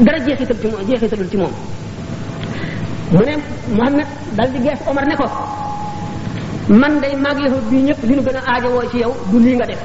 dara 0.05 0.19
jeexital 0.27 0.57
ci 0.61 0.67
moom 0.69 0.87
jeexitalul 0.89 1.29
ci 1.31 1.37
moom 1.37 1.53
mu 3.13 3.25
ne 3.25 3.35
Muhammad 3.77 4.07
dal 4.37 4.51
di 4.53 4.59
gees 4.65 4.79
Omar 4.87 5.07
ne 5.07 5.15
ko 5.17 5.25
man 6.69 7.01
day 7.01 7.17
maag 7.17 7.39
yahud 7.41 7.65
bi 7.71 7.77
ñëpp 7.83 8.01
li 8.05 8.15
ñu 8.17 8.23
gën 8.23 8.37
a 8.37 8.41
aajowoo 8.53 8.83
ci 8.91 8.99
yow 8.99 9.15
du 9.31 9.39
lii 9.39 9.57
nga 9.57 9.65
def 9.67 9.79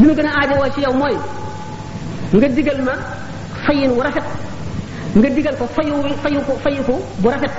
li 0.00 0.06
mu 0.06 0.14
gën 0.16 0.26
a 0.26 0.30
aajowoo 0.40 0.68
ci 0.74 0.80
yow 0.80 0.92
mooy 0.94 1.16
nga 2.32 2.48
digal 2.48 2.76
ma 2.84 2.92
fayin 3.66 3.90
wu 3.96 4.00
rafet 4.02 4.24
nga 5.16 5.28
digal 5.30 5.54
ko 5.60 5.64
fayu 5.76 5.94
fayu 6.22 6.40
ko 6.46 6.52
fayu 6.64 6.82
ko 6.88 6.94
bu 7.22 7.28
rafet 7.30 7.50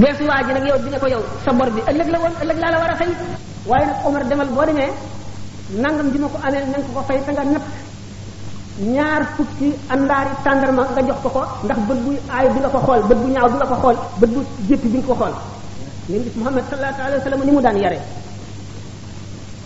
bees 0.00 0.18
waa 0.28 0.42
ji 0.46 0.52
nag 0.52 0.66
yow 0.70 0.78
dina 0.84 0.98
ko 0.98 1.06
yow 1.08 1.22
sa 1.44 1.52
bor 1.52 1.70
bi 1.70 1.80
ëllëg 1.90 2.08
la 2.12 2.18
woon 2.22 2.34
ëllëg 2.42 2.58
laa 2.60 2.70
la 2.72 2.78
war 2.82 2.90
a 2.90 2.96
fay 3.00 3.08
waaye 3.66 3.86
nag 3.86 4.00
omar 4.06 4.24
demal 4.28 4.46
boo 4.48 4.66
demee 4.66 4.90
nangam 5.82 6.10
ji 6.12 6.18
ma 6.18 6.28
ko 6.32 6.36
amee 6.46 6.64
na 6.72 6.76
ko 6.86 6.90
ko 6.94 7.02
fay 7.08 7.18
te 7.26 7.30
nga 7.32 7.44
napp 7.44 7.66
ñaar 8.94 9.22
fukki 9.36 9.70
andaari 9.90 10.30
tàndarma 10.44 10.82
nga 10.92 11.02
jox 11.06 11.20
ko 11.22 11.28
ko 11.36 11.42
ndax 11.64 11.78
bët 11.88 11.98
bu 12.04 12.10
aay 12.34 12.46
du 12.52 12.60
la 12.60 12.68
ko 12.68 12.78
xool 12.84 13.02
bët 13.08 13.18
bu 13.22 13.28
ñaaw 13.32 13.48
du 13.52 13.58
la 13.62 13.66
ko 13.70 13.74
xool 13.82 13.96
bët 14.20 14.30
bu 14.34 14.40
jéppi 14.68 14.88
du 14.88 15.02
ko 15.02 15.14
xool 15.14 15.34
ngeen 16.08 16.22
gis 16.24 16.36
muhammad 16.36 16.64
sallallahu 16.70 17.00
alayhi 17.06 17.18
wa 17.18 17.24
sallam 17.24 17.42
ni 17.46 17.52
mu 17.52 17.60
daan 17.62 17.78
yare 17.84 17.98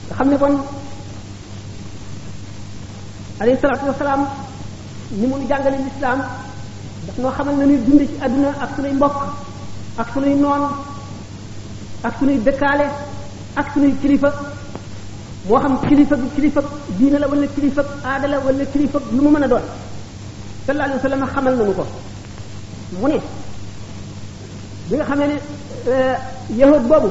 nga 0.09 0.15
xam 0.19 0.29
ne 0.31 0.39
kon 0.39 0.57
alayhi 3.41 3.59
salatu 3.61 3.87
wasalaam 3.89 4.21
ni 5.21 5.27
mu 5.27 5.35
jàngale 5.49 5.75
lislaam 5.89 6.21
daf 7.07 7.19
noo 7.19 7.31
xamal 7.37 7.55
na 7.57 7.65
ñuy 7.67 7.79
dund 7.87 8.01
ci 8.07 8.15
àdduna 8.25 8.49
ak 8.63 8.69
sunuy 8.77 8.93
mbokk 8.93 9.17
ak 9.99 10.09
sunuy 10.15 10.35
noon 10.35 10.63
ak 12.05 12.15
sunuy 12.19 12.39
dëkkaale 12.47 12.87
ak 13.57 13.67
sunuy 13.75 13.93
kilifa 14.03 14.31
moo 15.49 15.59
xam 15.63 15.75
kilifa 15.89 16.17
bi 16.17 16.29
kilifa 16.37 16.61
diina 16.99 17.19
la 17.19 17.27
wala 17.27 17.47
kilifa 17.49 17.83
aada 18.05 18.29
la 18.29 18.39
wala 18.39 18.65
kilifa 18.67 18.99
lu 19.13 19.23
mu 19.23 19.31
mën 19.35 19.45
a 19.45 19.49
doon 19.49 19.67
sallallahu 20.67 20.87
alayhi 20.87 21.03
wa 21.03 21.11
sallam 21.11 21.29
xamal 21.35 21.55
nañu 21.57 21.75
ko 21.75 21.85
mu 23.01 23.09
ne 23.09 23.19
bi 24.89 24.95
nga 24.97 25.05
xamee 25.05 25.27
ne 25.29 25.37
yahud 26.57 26.83
boobu 26.89 27.11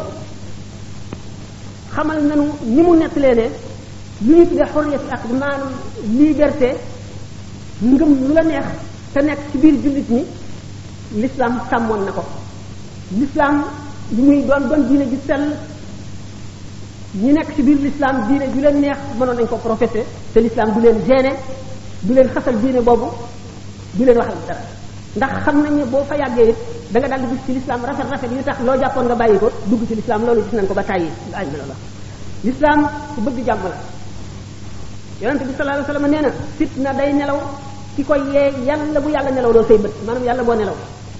xamal 1.95 2.17
nañu 2.29 2.45
ni 2.75 2.81
mu 2.81 2.95
nettalee 2.95 3.35
ne 3.35 3.45
li 4.21 4.35
ñu 4.35 4.45
tuddee 4.45 4.67
xorriyat 4.73 5.01
ak 5.09 5.21
maanaam 5.29 5.71
liberté 6.17 6.75
ngëm 7.81 8.11
lu 8.27 8.33
la 8.33 8.43
neex 8.43 8.65
te 9.13 9.19
nekk 9.21 9.39
ci 9.51 9.57
biir 9.57 9.75
jullit 9.83 10.09
ñi 10.09 10.23
l'islam 11.21 11.59
sàmmoon 11.69 12.05
na 12.05 12.11
ko 12.11 12.23
l'islam 13.19 13.63
li 14.11 14.21
muy 14.21 14.43
doon 14.43 14.63
bën 14.69 14.83
diine 14.87 15.05
ju 15.05 15.17
sell 15.27 15.43
ñu 17.21 17.33
nekk 17.33 17.55
ci 17.55 17.61
biir 17.63 17.77
l'islam 17.81 18.27
diine 18.27 18.45
ju 18.53 18.61
leen 18.61 18.79
neex 18.81 18.97
mënoon 19.19 19.35
nañ 19.35 19.47
ko 19.47 19.57
profité 19.57 20.05
te 20.33 20.39
l'islam 20.39 20.71
du 20.73 20.79
leen 20.81 20.97
gêné 21.07 21.33
du 22.03 22.13
leen 22.13 22.29
xasal 22.33 22.55
diine 22.59 22.81
boobu 22.81 23.07
du 23.93 24.05
leen 24.05 24.17
waxal 24.17 24.37
dara 24.49 24.61
ndax 25.15 25.43
xam 25.43 25.63
nañ 25.63 25.73
ne 25.75 25.85
boo 25.85 26.03
fa 26.07 26.15
yàggee 26.17 26.49
it 26.49 26.57
da 26.91 26.99
nga 26.99 27.07
daal 27.07 27.21
ci 27.45 27.53
l'islam 27.53 27.81
rafet 27.83 28.05
rafet 28.09 28.29
yu 28.31 28.43
tax 28.43 28.57
loo 28.65 28.77
jàppoon 28.79 29.05
nga 29.05 29.15
bàyyi 29.15 29.39
ko 29.39 29.49
dugg 29.65 29.81
ci 29.87 29.95
l'islam 29.95 30.25
loolu 30.25 30.41
gis 30.49 30.53
nañ 30.55 30.67
ko 30.67 30.73
ba 30.73 30.83
tàyyi 30.83 31.05
lu 31.29 31.35
añ 31.35 31.45
la 31.51 31.57
loola 31.61 31.75
l'islam 32.43 32.87
ku 33.15 33.21
bëgg 33.21 33.45
jàmm 33.45 33.59
yonente 35.23 35.45
bi 35.45 35.53
a 35.53 35.57
sallallahu 35.57 35.85
alayhi 35.85 35.95
wasallam 35.95 36.33
nee 36.57 36.83
na 36.83 36.91
day 36.97 37.11
nelaw 37.13 37.37
ki 37.95 38.03
koy 38.03 38.19
yee 38.33 38.49
yàlla 38.67 38.99
bu 38.99 39.09
yàlla 39.15 39.31
nelaw 39.31 39.51
loo 39.55 39.63
say 39.69 39.77
bët 39.77 39.93
maanaam 40.05 40.23
yàlla 40.27 40.43
boo 40.47 40.55
nelaw 40.61 40.75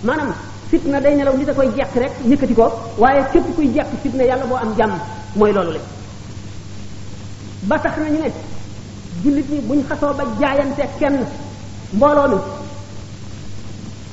maanaam 0.07 0.31
fitna 0.71 0.99
day 0.99 1.15
nelaw 1.15 1.37
nit 1.37 1.49
a 1.49 1.53
koy 1.53 1.67
jekk 1.77 1.93
rek 2.01 2.13
yëkkati 2.29 2.53
ko 2.53 2.65
waaye 3.01 3.21
képp 3.31 3.47
kuy 3.55 3.67
jekk 3.75 3.89
fitna 4.03 4.23
yàlla 4.29 4.45
boo 4.49 4.57
am 4.63 4.75
jàmm 4.77 4.91
mooy 5.37 5.53
loolu 5.53 5.71
la 5.75 5.79
ba 7.69 7.77
tax 7.83 7.95
na 7.97 8.09
ne 8.09 8.29
jullit 9.23 9.47
ñi 9.51 9.59
buñ 9.67 9.81
xasoo 9.89 10.13
ba 10.19 10.23
jaayante 10.39 10.83
kenn 10.99 11.17
mbooloo 11.93 12.27
mi 12.31 12.37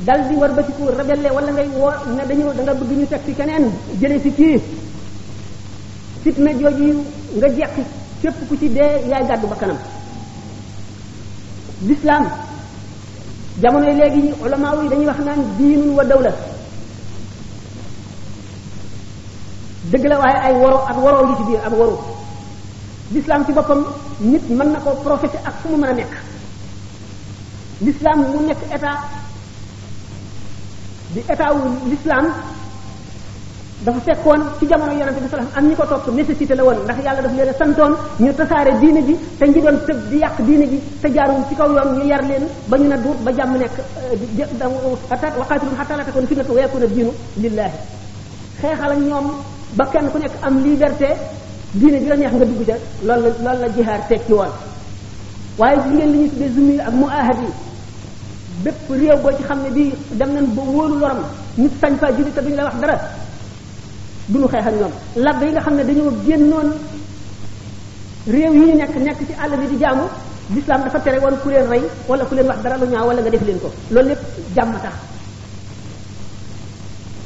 dal 0.06 0.20
di 0.28 0.34
war 0.40 0.52
ba 0.56 0.62
ci 0.66 0.72
ku 0.76 0.82
wala 0.86 1.02
ngay 1.50 1.68
woo 1.82 1.90
ne 2.16 2.22
dañu 2.28 2.46
da 2.66 2.72
bëgg 2.78 2.92
ñu 2.98 3.06
teg 3.12 3.20
ci 3.26 3.32
keneen 3.34 3.64
jëlee 4.00 4.22
ci 4.24 4.30
kii 4.38 4.58
na 6.44 6.50
jooju 6.60 6.94
nga 7.36 7.48
jekki 7.58 7.82
képp 8.22 8.36
ku 8.48 8.56
ci 8.60 8.68
dee 8.68 9.00
yaay 9.08 9.24
gàddu 9.28 9.46
ba 9.50 9.56
kanam 9.60 9.78
l'islam 11.88 12.24
jamonoy 13.62 13.92
léegi 13.98 14.22
ulamaaw 14.44 14.76
yi 14.82 14.88
dañuy 14.88 15.06
wax 15.10 15.18
naan 15.26 15.40
diinun 15.58 15.94
wa 15.98 16.04
dawla 16.04 16.32
dëgg 19.90 20.04
la 20.12 20.18
waaye 20.20 20.38
ay 20.46 20.54
woro 20.60 20.78
ak 20.90 20.96
waroo 21.04 21.24
ngi 21.26 21.34
ci 21.38 21.42
biir 23.10 23.30
ak 23.30 23.54
boppam 23.54 23.82
nit 24.20 24.44
mën 24.48 24.68
na 24.72 24.78
ko 24.84 24.90
profité 25.04 25.38
ak 25.48 25.54
fu 25.62 25.68
mu 25.68 25.76
mën 25.76 25.90
a 25.90 25.92
nekk 25.92 26.12
l'islam 27.84 28.18
mu 28.32 28.38
nekk 28.48 28.62
état 28.76 28.96
di 31.14 31.20
état 31.32 31.50
wu 31.52 31.62
dafa 33.84 34.00
fekkoon 34.04 34.40
ci 34.60 34.66
jamono 34.68 34.92
yonente 34.92 35.20
bi 35.20 35.28
salaam 35.30 35.48
am 35.56 35.64
ñi 35.68 35.74
ko 35.74 35.84
topp 35.88 36.08
nécessité 36.12 36.54
la 36.54 36.64
woon 36.64 36.76
ndax 36.84 36.96
yàlla 37.04 37.22
daf 37.22 37.32
leen 37.32 37.48
a 37.48 37.52
santoon 37.56 37.96
ñu 38.20 38.30
tasaare 38.34 38.74
diine 38.78 39.00
ji 39.06 39.16
te 39.38 39.44
ñi 39.48 39.60
doon 39.62 39.78
tëb 39.86 39.96
di 40.10 40.16
yàq 40.18 40.36
diine 40.46 40.66
ji 40.68 40.78
te 41.00 41.08
jaarum 41.14 41.40
ci 41.48 41.54
kaw 41.54 41.66
yoon 41.76 41.96
ñu 41.96 42.04
yar 42.04 42.20
leen 42.28 42.44
ba 42.68 42.76
ñu 42.76 42.88
na 42.88 42.96
duut 42.98 43.16
ba 43.24 43.32
jàmm 43.32 43.56
nekk 43.56 43.72
waqaatilum 45.38 45.76
xataa 45.80 45.96
la 45.96 46.04
takoon 46.04 46.26
fitnatu 46.26 46.52
wa 46.52 46.60
yakuna 46.60 46.86
diinu 46.86 47.12
lillahi 47.38 47.72
xeexal 48.60 48.90
ak 48.92 48.98
ñoom 48.98 49.26
ba 49.72 49.86
kenn 49.86 50.10
ku 50.12 50.18
nekk 50.18 50.34
am 50.42 50.62
liberté 50.62 51.16
diine 51.72 51.98
ji 52.00 52.06
la 52.08 52.16
neex 52.16 52.32
nga 52.34 52.44
dugg 52.44 52.62
ca 52.66 52.76
loolu 53.06 53.32
la 53.42 53.54
loolu 53.56 53.60
la 53.64 53.68
jihaar 53.72 54.00
tekki 54.08 54.32
woon 54.32 54.50
waaye 55.56 55.76
gis 55.82 55.90
ngeen 55.96 56.12
li 56.12 56.18
ñu 56.20 56.28
tuddee 56.28 56.50
zumi 56.54 56.80
ak 56.80 56.92
mu 56.92 57.06
ahad 57.08 57.38
yi 57.40 57.48
bépp 58.62 58.90
réew 58.90 59.16
boo 59.22 59.32
ci 59.36 59.42
xam 59.42 59.60
ne 59.64 59.70
bii 59.70 59.92
dem 60.18 60.30
nañ 60.34 60.46
ba 60.54 60.62
wóolu 60.68 60.98
loram 60.98 61.20
nit 61.56 61.72
sañ 61.80 61.96
faa 61.96 62.12
julli 62.12 62.30
te 62.32 62.42
duñ 62.42 62.54
la 62.56 62.64
wax 62.64 62.74
dara 62.80 62.98
duñu 64.32 64.48
xeex 64.52 64.66
ak 64.66 64.74
ñoom 64.80 64.92
labbe 65.24 65.44
yi 65.46 65.52
nga 65.52 65.60
xam 65.60 65.74
ne 65.76 65.84
dañoo 65.84 66.10
génnoon 66.26 66.68
réew 68.32 68.52
yi 68.60 68.74
nekk 68.80 68.96
nekk 69.06 69.18
ci 69.28 69.34
àll 69.42 69.52
bi 69.60 69.66
di 69.72 69.78
jàmm 69.82 70.00
l'islam 70.54 70.80
dafa 70.84 70.98
tere 71.00 71.18
woon 71.18 71.36
ku 71.42 71.48
leen 71.50 71.66
rey 71.68 71.82
wala 72.08 72.24
ku 72.24 72.34
leen 72.34 72.46
wax 72.46 72.58
dara 72.62 72.76
lu 72.76 72.86
ñaaw 72.86 73.06
wala 73.08 73.20
nga 73.22 73.30
def 73.30 73.42
leen 73.46 73.58
ko 73.58 73.70
loolu 73.90 74.08
lépp 74.08 74.20
jàmm 74.54 74.72
tax 74.82 74.94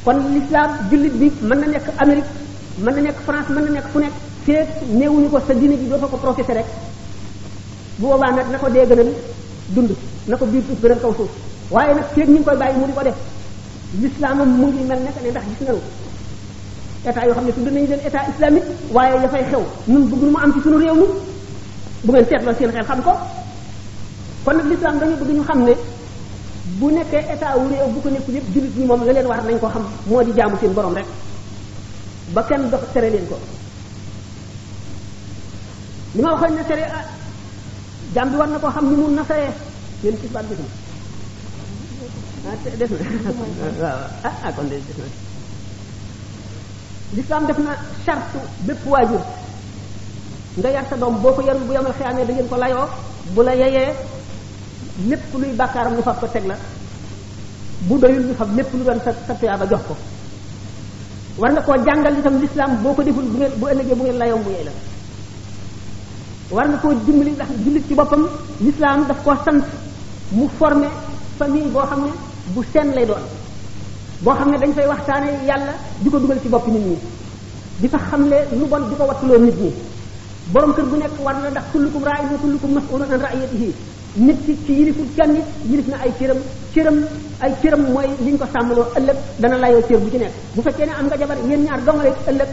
kon 0.05 0.17
l'islam 0.35 0.71
jullit 0.91 1.13
bi 1.21 1.33
mën 1.43 1.59
na 1.61 1.67
nekk 1.67 1.87
Amérique 1.99 2.31
mën 2.85 2.95
na 2.95 3.01
nekk 3.03 3.19
France 3.27 3.49
mën 3.55 3.65
na 3.65 3.71
nekk 3.71 3.87
fu 3.93 3.99
nekk 3.99 4.15
feeg 4.45 4.69
néewuñu 4.99 5.29
ko 5.31 5.39
sa 5.47 5.55
diine 5.55 5.77
bi 5.77 5.89
doo 5.89 5.99
fa 5.99 6.07
ko 6.07 6.17
professé 6.17 6.55
rek 6.55 6.67
bu 7.99 8.07
boobaa 8.09 8.31
nag 8.33 8.49
na 8.51 8.59
ko 8.59 8.69
dee 8.71 8.85
gënal 8.89 9.11
dund 9.75 9.91
na 10.29 10.37
ko 10.37 10.47
biir 10.47 10.63
suuf 10.67 10.81
gënal 10.83 11.01
kaw 11.01 11.15
suuf 11.15 11.31
waaye 11.71 11.95
nag 11.95 12.07
feeg 12.15 12.29
ñu 12.29 12.35
ngi 12.35 12.45
koy 12.45 12.57
bàyyi 12.57 12.79
mu 12.79 12.87
di 12.87 12.93
ko 12.93 13.03
def 13.05 13.15
l'islam 14.01 14.39
mu 14.59 14.67
ngi 14.67 14.85
nekk 14.85 15.23
ne 15.23 15.31
ndax 15.31 15.45
gis 15.49 15.69
état 17.05 17.23
yoo 17.27 17.35
xam 17.35 17.45
ne 17.47 17.53
tudd 17.53 17.67
nañu 17.69 17.87
leen 17.87 18.01
état 18.09 18.23
islamique 18.33 18.69
waaye 18.95 19.29
fay 19.33 19.45
xew 19.51 19.63
ñun 19.87 20.03
bëgg 20.11 20.21
nu 20.23 20.31
mu 20.31 20.37
am 20.39 20.53
ci 20.53 20.61
suñu 20.65 20.79
réew 20.79 20.95
mi 20.95 21.07
bu 22.05 22.13
ngeen 22.13 22.25
seetloo 22.31 22.55
seen 22.59 22.71
xel 22.73 22.85
xam 22.89 23.03
ko 23.03 23.13
kon 24.45 24.57
nag 24.57 24.67
l'islam 24.67 24.99
dañu 25.01 25.17
bëgg 25.17 25.47
xam 25.49 25.65
ne 25.67 25.73
bu 26.81 26.91
nekkee 26.91 27.23
état 27.35 27.57
wu 27.57 27.69
réew 27.71 27.87
bu 27.95 28.01
ko 28.01 28.09
nekku 28.11 28.31
yëpp 28.33 28.47
jullit 28.55 28.77
ñi 28.77 28.85
moom 28.87 29.05
la 29.05 29.13
leen 29.13 29.27
war 29.27 29.45
nañ 29.45 29.59
ko 29.61 29.69
xam 29.69 29.85
moo 30.09 30.23
di 30.23 30.33
jaamu 30.37 30.57
seen 30.61 30.73
borom 30.75 30.95
rek 30.95 31.07
ba 32.35 32.43
kenn 32.49 32.71
dox 32.71 32.81
tere 32.95 33.11
leen 33.11 33.27
ko 33.31 33.39
li 36.15 36.23
ma 36.23 36.31
waxoon 36.33 36.55
ne 36.57 36.63
tere 36.69 36.85
ah, 36.97 37.05
jaam 38.15 38.31
bi 38.31 38.37
war 38.41 38.49
na 38.49 38.59
koo 38.59 38.71
xam 38.75 38.85
ni 38.91 38.97
mu 38.97 39.09
nasaree 39.17 39.53
yéen 40.03 40.17
ci 40.21 40.27
baat 40.35 40.45
bi 40.49 40.55
ah 42.49 42.77
des 42.79 42.91
na 42.99 43.07
waaw 43.83 43.99
ah, 44.27 44.31
ah 44.45 44.53
kon 44.57 44.65
de 44.65 44.77
des 44.89 44.99
na 44.99 45.24
l'islam 47.16 47.47
def 47.47 47.59
na 47.59 47.73
charte 48.04 48.38
bépp 48.66 48.87
waajur 48.92 49.23
nga 50.61 50.68
yar 50.75 50.85
sa 50.90 50.97
doom 50.97 51.14
boo 51.23 51.33
ko 51.37 51.40
yarul 51.47 51.64
bu 51.68 51.73
yamal 51.75 51.92
xiyaamee 51.99 52.25
da 52.26 52.33
ngeen 52.33 52.49
ko 52.49 52.56
layoo 52.56 52.87
bu 53.35 53.40
la 53.42 53.52
yeyee 53.61 53.88
lépp 55.09 55.33
luy 55.40 55.52
bàkkaaram 55.61 55.94
ñu 55.97 56.02
fab 56.02 56.18
ko 56.21 56.26
teg 56.33 56.44
la 56.50 56.56
bu 57.87 57.99
doyul 58.00 58.25
ñu 58.26 58.35
fab 58.38 58.50
lépp 58.56 58.71
lu 58.75 58.83
doon 58.87 59.00
sa 59.04 59.11
sa 59.26 59.35
tuyaaba 59.35 59.66
jox 59.71 59.83
ko 59.88 59.94
war 61.38 61.50
nga 61.52 61.62
koo 61.62 61.76
jàngal 61.87 62.18
itam 62.18 62.40
lislaam 62.42 62.83
boo 62.83 62.94
ko 62.97 63.02
deful 63.02 63.25
bu 63.33 63.37
ngeen 63.38 63.52
bu 63.59 63.66
ëllëgee 63.73 63.94
bu 63.99 64.02
ngeen 64.02 64.18
layoo 64.23 64.38
mu 64.44 64.50
yey 64.56 64.64
la 64.68 64.73
war 66.56 66.66
nga 66.71 66.78
koo 66.83 66.92
dimbali 67.06 67.30
ndax 67.33 67.49
jullit 67.64 67.87
ci 67.88 67.94
boppam 67.94 68.25
l'islam 68.64 68.99
daf 69.09 69.18
koo 69.25 69.35
sant 69.44 69.64
mu 70.33 70.49
former 70.59 70.90
famille 71.38 71.68
boo 71.73 71.87
xam 71.90 72.00
ne 72.04 72.11
bu 72.52 72.61
seen 72.73 72.88
lay 72.97 73.06
doon 73.06 73.23
boo 74.25 74.35
xam 74.38 74.50
ne 74.52 74.59
dañ 74.62 74.73
fay 74.76 74.87
waxtaane 74.93 75.28
yàlla 75.49 75.73
di 76.02 76.11
ko 76.11 76.19
dugal 76.19 76.38
ci 76.43 76.49
bopp 76.54 76.66
nit 76.75 76.83
ñi 76.88 76.97
di 77.81 77.88
fa 77.93 77.99
xamle 78.09 78.37
lu 78.59 78.64
bon 78.73 78.83
di 78.90 78.95
ko 78.99 79.04
wattuloo 79.11 79.38
nit 79.47 79.57
ñi 79.62 79.71
borom 80.52 80.73
kër 80.76 80.85
bu 80.90 80.97
nekk 80.97 81.19
war 81.26 81.37
na 81.43 81.49
ndax 81.50 81.64
kullukum 81.73 82.02
raa'in 82.09 82.28
wa 82.33 82.38
kullukum 82.43 82.71
mas'ulun 82.76 83.11
an 83.14 83.21
ra'iyatihi 83.25 83.69
nit 84.26 84.38
ci 84.47 84.52
ci 84.66 84.73
yiliful 84.78 85.09
kenn 85.16 85.31
nit 85.37 85.45
yilif 85.71 85.87
na 85.93 85.97
ay 86.04 86.12
cëram 86.19 86.38
cëram 86.75 86.97
ay 87.45 87.52
cëram 87.62 87.83
mooy 87.95 88.07
liñ 88.25 88.37
ko 88.40 88.47
sàmmaloo 88.52 88.87
ëllëg 88.99 89.16
dana 89.43 89.57
layoo 89.62 89.83
cër 89.88 89.99
bu 90.02 90.09
ci 90.12 90.19
nekk 90.23 90.33
bu 90.54 90.61
fekkee 90.66 90.87
ne 90.88 90.93
am 90.99 91.07
nga 91.09 91.16
jabar 91.21 91.38
yéen 91.49 91.62
ñaar 91.66 91.81
dongale 91.87 92.11
ëllëg 92.31 92.49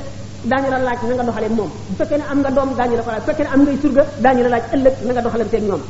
daañu 0.50 0.70
la 0.74 0.78
laaj 0.88 1.00
na 1.08 1.14
nga 1.18 1.24
doxalee 1.28 1.54
moom 1.60 1.70
bu 1.90 1.96
fekkee 2.00 2.18
ne 2.20 2.26
am 2.32 2.40
nga 2.42 2.50
doom 2.58 2.70
daañu 2.78 2.96
la 3.00 3.04
ko 3.06 3.10
laaj 3.14 3.24
bu 3.24 3.30
fekkee 3.32 3.46
ne 3.48 3.52
am 3.54 3.62
ngay 3.66 3.78
surga 3.84 4.04
daañu 4.24 4.42
la 4.46 4.50
laaj 4.54 4.66
ëllëg 4.76 4.94
na 5.06 5.12
nga 5.16 5.22
doxalanteeg 5.26 5.64
ñoom 5.68 5.82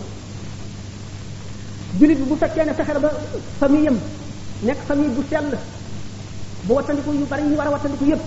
jullit 1.99 2.17
bi 2.21 2.25
bu 2.31 2.35
fekkee 2.43 2.65
ne 2.67 2.73
fexe 2.77 2.91
ba 3.05 3.09
famille 3.59 3.87
am 3.93 3.97
nek 4.61 4.77
famille 4.87 5.09
bu 5.13 5.21
sell 5.29 5.53
bu 6.63 6.71
watandiku 6.75 7.11
yu 7.13 7.25
bari 7.25 7.43
ñu 7.43 7.57
wara 7.57 7.71
watandiku 7.71 8.05
yépp 8.05 8.21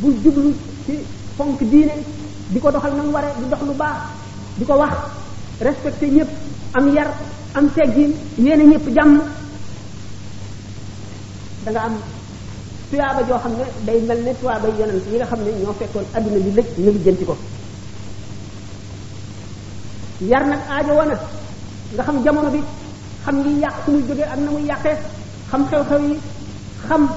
bu 0.00 0.08
jublu 0.24 0.54
ci 0.86 1.04
fonk 1.36 1.60
diine 1.70 1.94
diko 2.50 2.70
doxal 2.72 2.94
nang 2.96 3.12
waré 3.12 3.28
di 3.38 3.44
dox 3.50 3.60
lu 3.62 3.74
baax 3.76 3.96
diko 4.58 4.74
wax 4.80 4.94
respecté 5.60 6.06
ñëpp 6.08 6.30
am 6.74 6.86
yar 6.96 7.08
am 7.54 7.68
teggin 7.76 8.12
yene 8.38 8.64
ñëpp 8.72 8.86
jam 8.96 9.20
da 11.64 11.70
nga 11.70 11.80
am 11.84 11.94
tuyaaba 12.90 13.20
jo 13.28 13.36
xamne 13.38 13.64
day 13.84 14.00
mel 14.00 14.20
ne 14.24 14.32
tuyaaba 14.40 14.68
yonent 14.78 15.04
yi 15.12 15.16
nga 15.16 15.26
xamne 15.26 15.50
ño 15.60 15.72
fekkon 15.78 16.04
aduna 16.14 16.38
bi 16.40 16.50
lecc 16.56 16.68
ñu 16.78 16.90
jënti 17.04 17.24
ko 17.24 17.36
yar 20.20 20.44
nak 20.46 20.60
aajo 20.72 20.92
wana 20.96 21.16
nga 21.94 22.02
xam 22.02 22.24
jamono 22.24 22.48
bi 22.50 22.60
xam 23.24 23.42
li 23.42 23.60
yàq 23.60 23.74
fu 23.84 23.92
muy 23.92 24.02
jógee 24.08 24.22
am 24.26 24.44
na 24.44 24.50
muy 24.50 24.66
yàqee 24.68 24.96
xam 25.52 25.64
xew-xew 25.70 26.08
yi 26.08 26.16
xam 26.88 27.08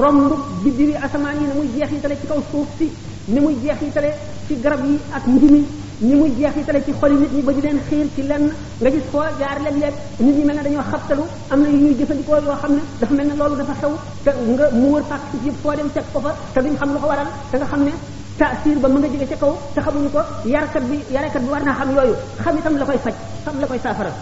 romb 0.00 0.32
biddiwi 0.64 0.94
asamaan 0.94 1.38
yi 1.40 1.46
na 1.46 1.54
muy 1.54 1.68
jeexitale 1.76 2.16
ci 2.20 2.26
kaw 2.28 2.38
suuf 2.52 2.68
si 2.78 2.90
ni 3.28 3.40
muy 3.40 3.54
jeexitale 3.62 4.10
ci 4.48 4.54
garab 4.62 4.80
yi 4.84 4.98
ak 5.12 5.26
mujj 5.26 5.50
mi 5.52 5.62
ni 6.00 6.14
muy 6.14 6.30
jeexitale 6.38 6.80
ci 6.86 6.92
xoli 7.00 7.14
nit 7.20 7.32
ñi 7.32 7.42
ba 7.42 7.52
di 7.52 7.60
leen 7.60 7.78
xiir 7.88 8.06
ci 8.14 8.22
lenn 8.22 8.44
nga 8.80 8.90
gis 8.90 9.02
ko 9.12 9.22
jaar 9.38 9.58
leen 9.64 9.76
leen 9.80 9.94
nit 10.18 10.36
ñi 10.38 10.44
mel 10.44 10.56
ne 10.56 10.62
dañoo 10.62 10.84
xabtalu 10.90 11.22
am 11.50 11.62
na 11.62 11.68
yu 11.68 11.78
ñuy 11.84 11.94
jëfandikoo 11.98 12.36
yoo 12.46 12.56
xam 12.62 12.72
ne 12.76 12.82
dafa 13.00 13.14
mel 13.14 13.26
ne 13.28 13.34
loolu 13.40 13.56
dafa 13.60 13.74
xew 13.80 13.92
te 14.24 14.30
nga 14.52 14.66
mu 14.80 14.88
wër 14.94 15.04
fàq 15.10 15.20
ci 15.30 15.36
yëpp 15.46 15.56
foo 15.62 15.72
dem 15.78 15.88
teg 15.94 16.04
ko 16.12 16.20
fa 16.24 16.32
te 16.52 16.60
duñ 16.64 16.76
xam 16.80 16.92
lu 16.94 16.98
ko 17.02 17.06
waral 17.12 17.28
te 17.50 17.56
nga 17.58 17.66
xam 17.72 17.82
ne 17.86 17.92
taasir 18.38 18.78
ba 18.82 18.88
mën 18.88 19.00
nga 19.02 19.08
jóge 19.12 19.26
ca 19.30 19.36
kaw 19.42 19.52
te 19.74 19.80
xamuñu 19.84 20.10
ko 20.14 20.20
yarkat 20.54 20.84
bi 20.90 20.98
yarakat 21.12 21.42
bi 21.44 21.48
war 21.54 21.62
naa 21.64 21.76
xam 21.78 21.90
yooyu 21.96 22.14
xam 22.42 22.56
itam 22.58 22.76
la 22.80 22.84
koy 22.88 22.98
faj 23.04 23.14
xam 23.44 23.54
la 23.60 23.66
koy 23.70 23.78
saafara 23.84 24.12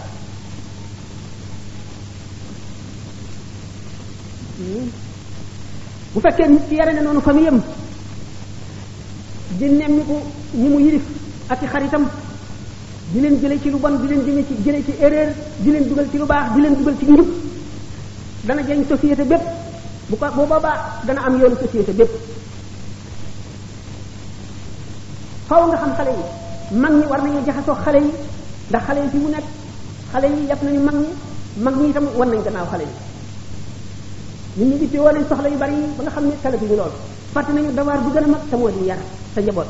bu 6.15 6.19
fekkee 6.23 6.47
nit 6.51 6.63
ki 6.69 6.75
yare 6.79 6.91
na 6.95 7.01
noonu 7.01 7.21
famiyam 7.21 7.57
di 9.59 9.65
nemmiku 9.79 10.17
ñi 10.61 10.69
mu 10.73 10.79
yilif 10.85 11.03
ak 11.49 11.61
i 11.63 11.67
xaritam 11.67 12.05
di 13.11 13.19
leen 13.19 13.35
jële 13.41 13.55
ci 13.61 13.69
lu 13.69 13.77
bon 13.77 13.95
di 14.01 14.07
leen 14.07 14.21
jëme 14.25 14.41
ci 14.47 14.53
jële 14.65 14.79
ci 14.85 14.93
erreur 15.05 15.29
di 15.63 15.69
leen 15.71 15.87
dugal 15.87 16.07
ci 16.11 16.17
lu 16.17 16.25
baax 16.25 16.53
di 16.55 16.59
leen 16.61 16.73
dugal 16.77 16.95
ci 16.99 17.05
njub 17.11 17.27
dana 18.47 18.61
jëriñ 18.67 18.83
société 18.89 19.23
bépp 19.31 19.43
bu 20.09 20.15
ko 20.17 20.27
bu 20.35 20.41
boobaa 20.51 20.77
dana 21.07 21.21
am 21.25 21.33
yoonu 21.39 21.55
société 21.63 21.91
bépp 21.91 22.11
faw 25.49 25.61
nga 25.67 25.77
xale 25.97 26.11
yi 26.19 26.23
mag 26.81 26.93
ñi 26.99 27.05
war 27.11 27.21
nañu 27.25 27.39
jaxasoo 27.45 27.75
xale 27.83 27.97
yi 28.05 28.11
ndax 28.69 28.81
xale 28.87 28.99
yi 29.03 29.09
fi 29.11 29.17
mu 29.17 29.29
nekk 29.29 29.47
xale 30.11 30.27
yi 30.35 30.41
yàpp 30.49 30.61
nañu 30.63 30.79
mag 30.87 30.95
ñi 31.01 31.09
mag 31.63 31.75
ñi 31.79 31.87
itam 31.89 32.05
war 32.17 32.27
nañ 32.27 32.41
gannaaw 32.45 32.67
xale 32.71 32.83
yi 32.83 32.95
ñi 34.57 34.65
ñu 34.65 34.75
yittewoo 34.81 35.11
nañ 35.11 35.23
soxla 35.29 35.49
yu 35.49 35.57
bari 35.57 35.73
ba 35.97 36.03
nga 36.03 36.11
xam 36.15 36.25
ne 36.27 36.33
talatu 36.41 36.65
ñu 36.65 36.75
lool 36.77 36.91
fàtte 37.33 37.51
nañu 37.55 37.71
dawaar 37.77 37.99
bu 38.03 38.09
gën 38.13 38.23
a 38.23 38.27
mag 38.33 38.41
te 38.49 38.55
di 38.79 38.85
yar 38.87 38.99
sa 39.33 39.39
njaboot 39.41 39.67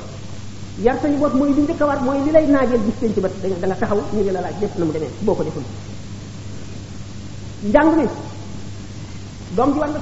yar 0.86 0.98
sa 1.02 1.08
njaboot 1.10 1.34
mooy 1.40 1.52
li 1.56 1.62
njëkk 1.64 1.80
war 1.90 2.00
mooy 2.06 2.20
li 2.26 2.30
lay 2.36 2.46
naajal 2.54 2.80
gis 2.86 2.96
seen 3.00 3.12
ci 3.16 3.20
bët 3.20 3.34
da 3.42 3.46
nga 3.68 3.76
taxaw 3.82 4.00
ñu 4.16 4.22
di 4.26 4.32
la 4.36 4.42
laaj 4.42 4.56
def 4.62 4.74
na 4.78 4.84
mu 4.86 4.92
demee 4.92 5.14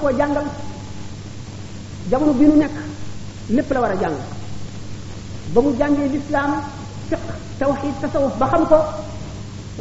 koo 0.01 0.11
jàngal 0.19 0.45
jamono 2.09 2.33
bi 2.33 2.45
nu 2.45 2.55
nekk 2.63 2.75
lépp 3.55 3.71
la 3.71 3.79
war 3.83 3.91
a 3.91 3.93
jàng 4.01 4.17
ba 5.53 5.59
mu 5.61 5.69
jàngee 5.79 6.07
lislaam 6.13 6.51
fiq 7.09 7.19
tawxid 7.59 7.93
tasawuf 8.01 8.33
ba 8.37 8.45
xam 8.51 8.63
ko 8.67 8.77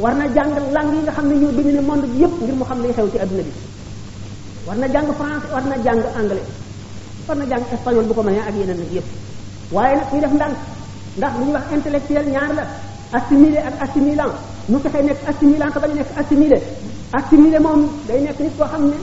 war 0.03 0.13
na 0.15 0.25
jàng 0.35 0.51
lang 0.71 0.87
yi 0.93 0.99
nga 1.01 1.11
xam 1.11 1.27
ne 1.27 1.35
ñoo 1.41 1.51
domine 1.51 1.81
monde 1.81 2.07
bi 2.07 2.19
yépp 2.21 2.33
ngir 2.41 2.55
mu 2.55 2.65
xam 2.69 2.81
li 2.81 2.93
xew 2.93 3.07
ci 3.11 3.17
adduna 3.19 3.43
bi 3.43 3.51
warna 4.67 4.87
jang 4.87 5.05
jàng 5.05 5.13
français 5.19 5.51
war 5.51 5.63
na 5.67 5.75
anglais 6.15 6.43
warna 7.27 7.45
jang 7.51 7.63
espagnol 7.73 8.05
bu 8.07 8.13
ko 8.13 8.21
mënee 8.23 8.39
ak 8.47 8.55
yeneen 8.55 8.79
yépp 8.95 9.05
yëpp 9.05 9.73
nak 9.95 10.13
ñu 10.13 10.19
def 10.21 10.33
ndànk 10.33 10.57
ndax 11.17 11.31
lu 11.37 11.45
ñuy 11.45 11.53
wax 11.53 11.65
intellectuel 11.73 12.25
ñaar 12.31 12.51
la 12.57 12.63
assimilé 13.17 13.57
ak 13.59 13.75
assimilant 13.83 14.33
nu 14.69 14.79
fexe 14.83 15.01
nek 15.03 15.17
assimilant 15.29 15.73
ba 15.81 15.87
nek 15.87 16.07
assimilé 16.19 16.57
assimilé 17.11 17.59
mom 17.59 17.81
day 18.07 18.21
nek 18.21 18.39
nit 18.39 18.53
ko 18.59 18.65
xamné 18.71 18.97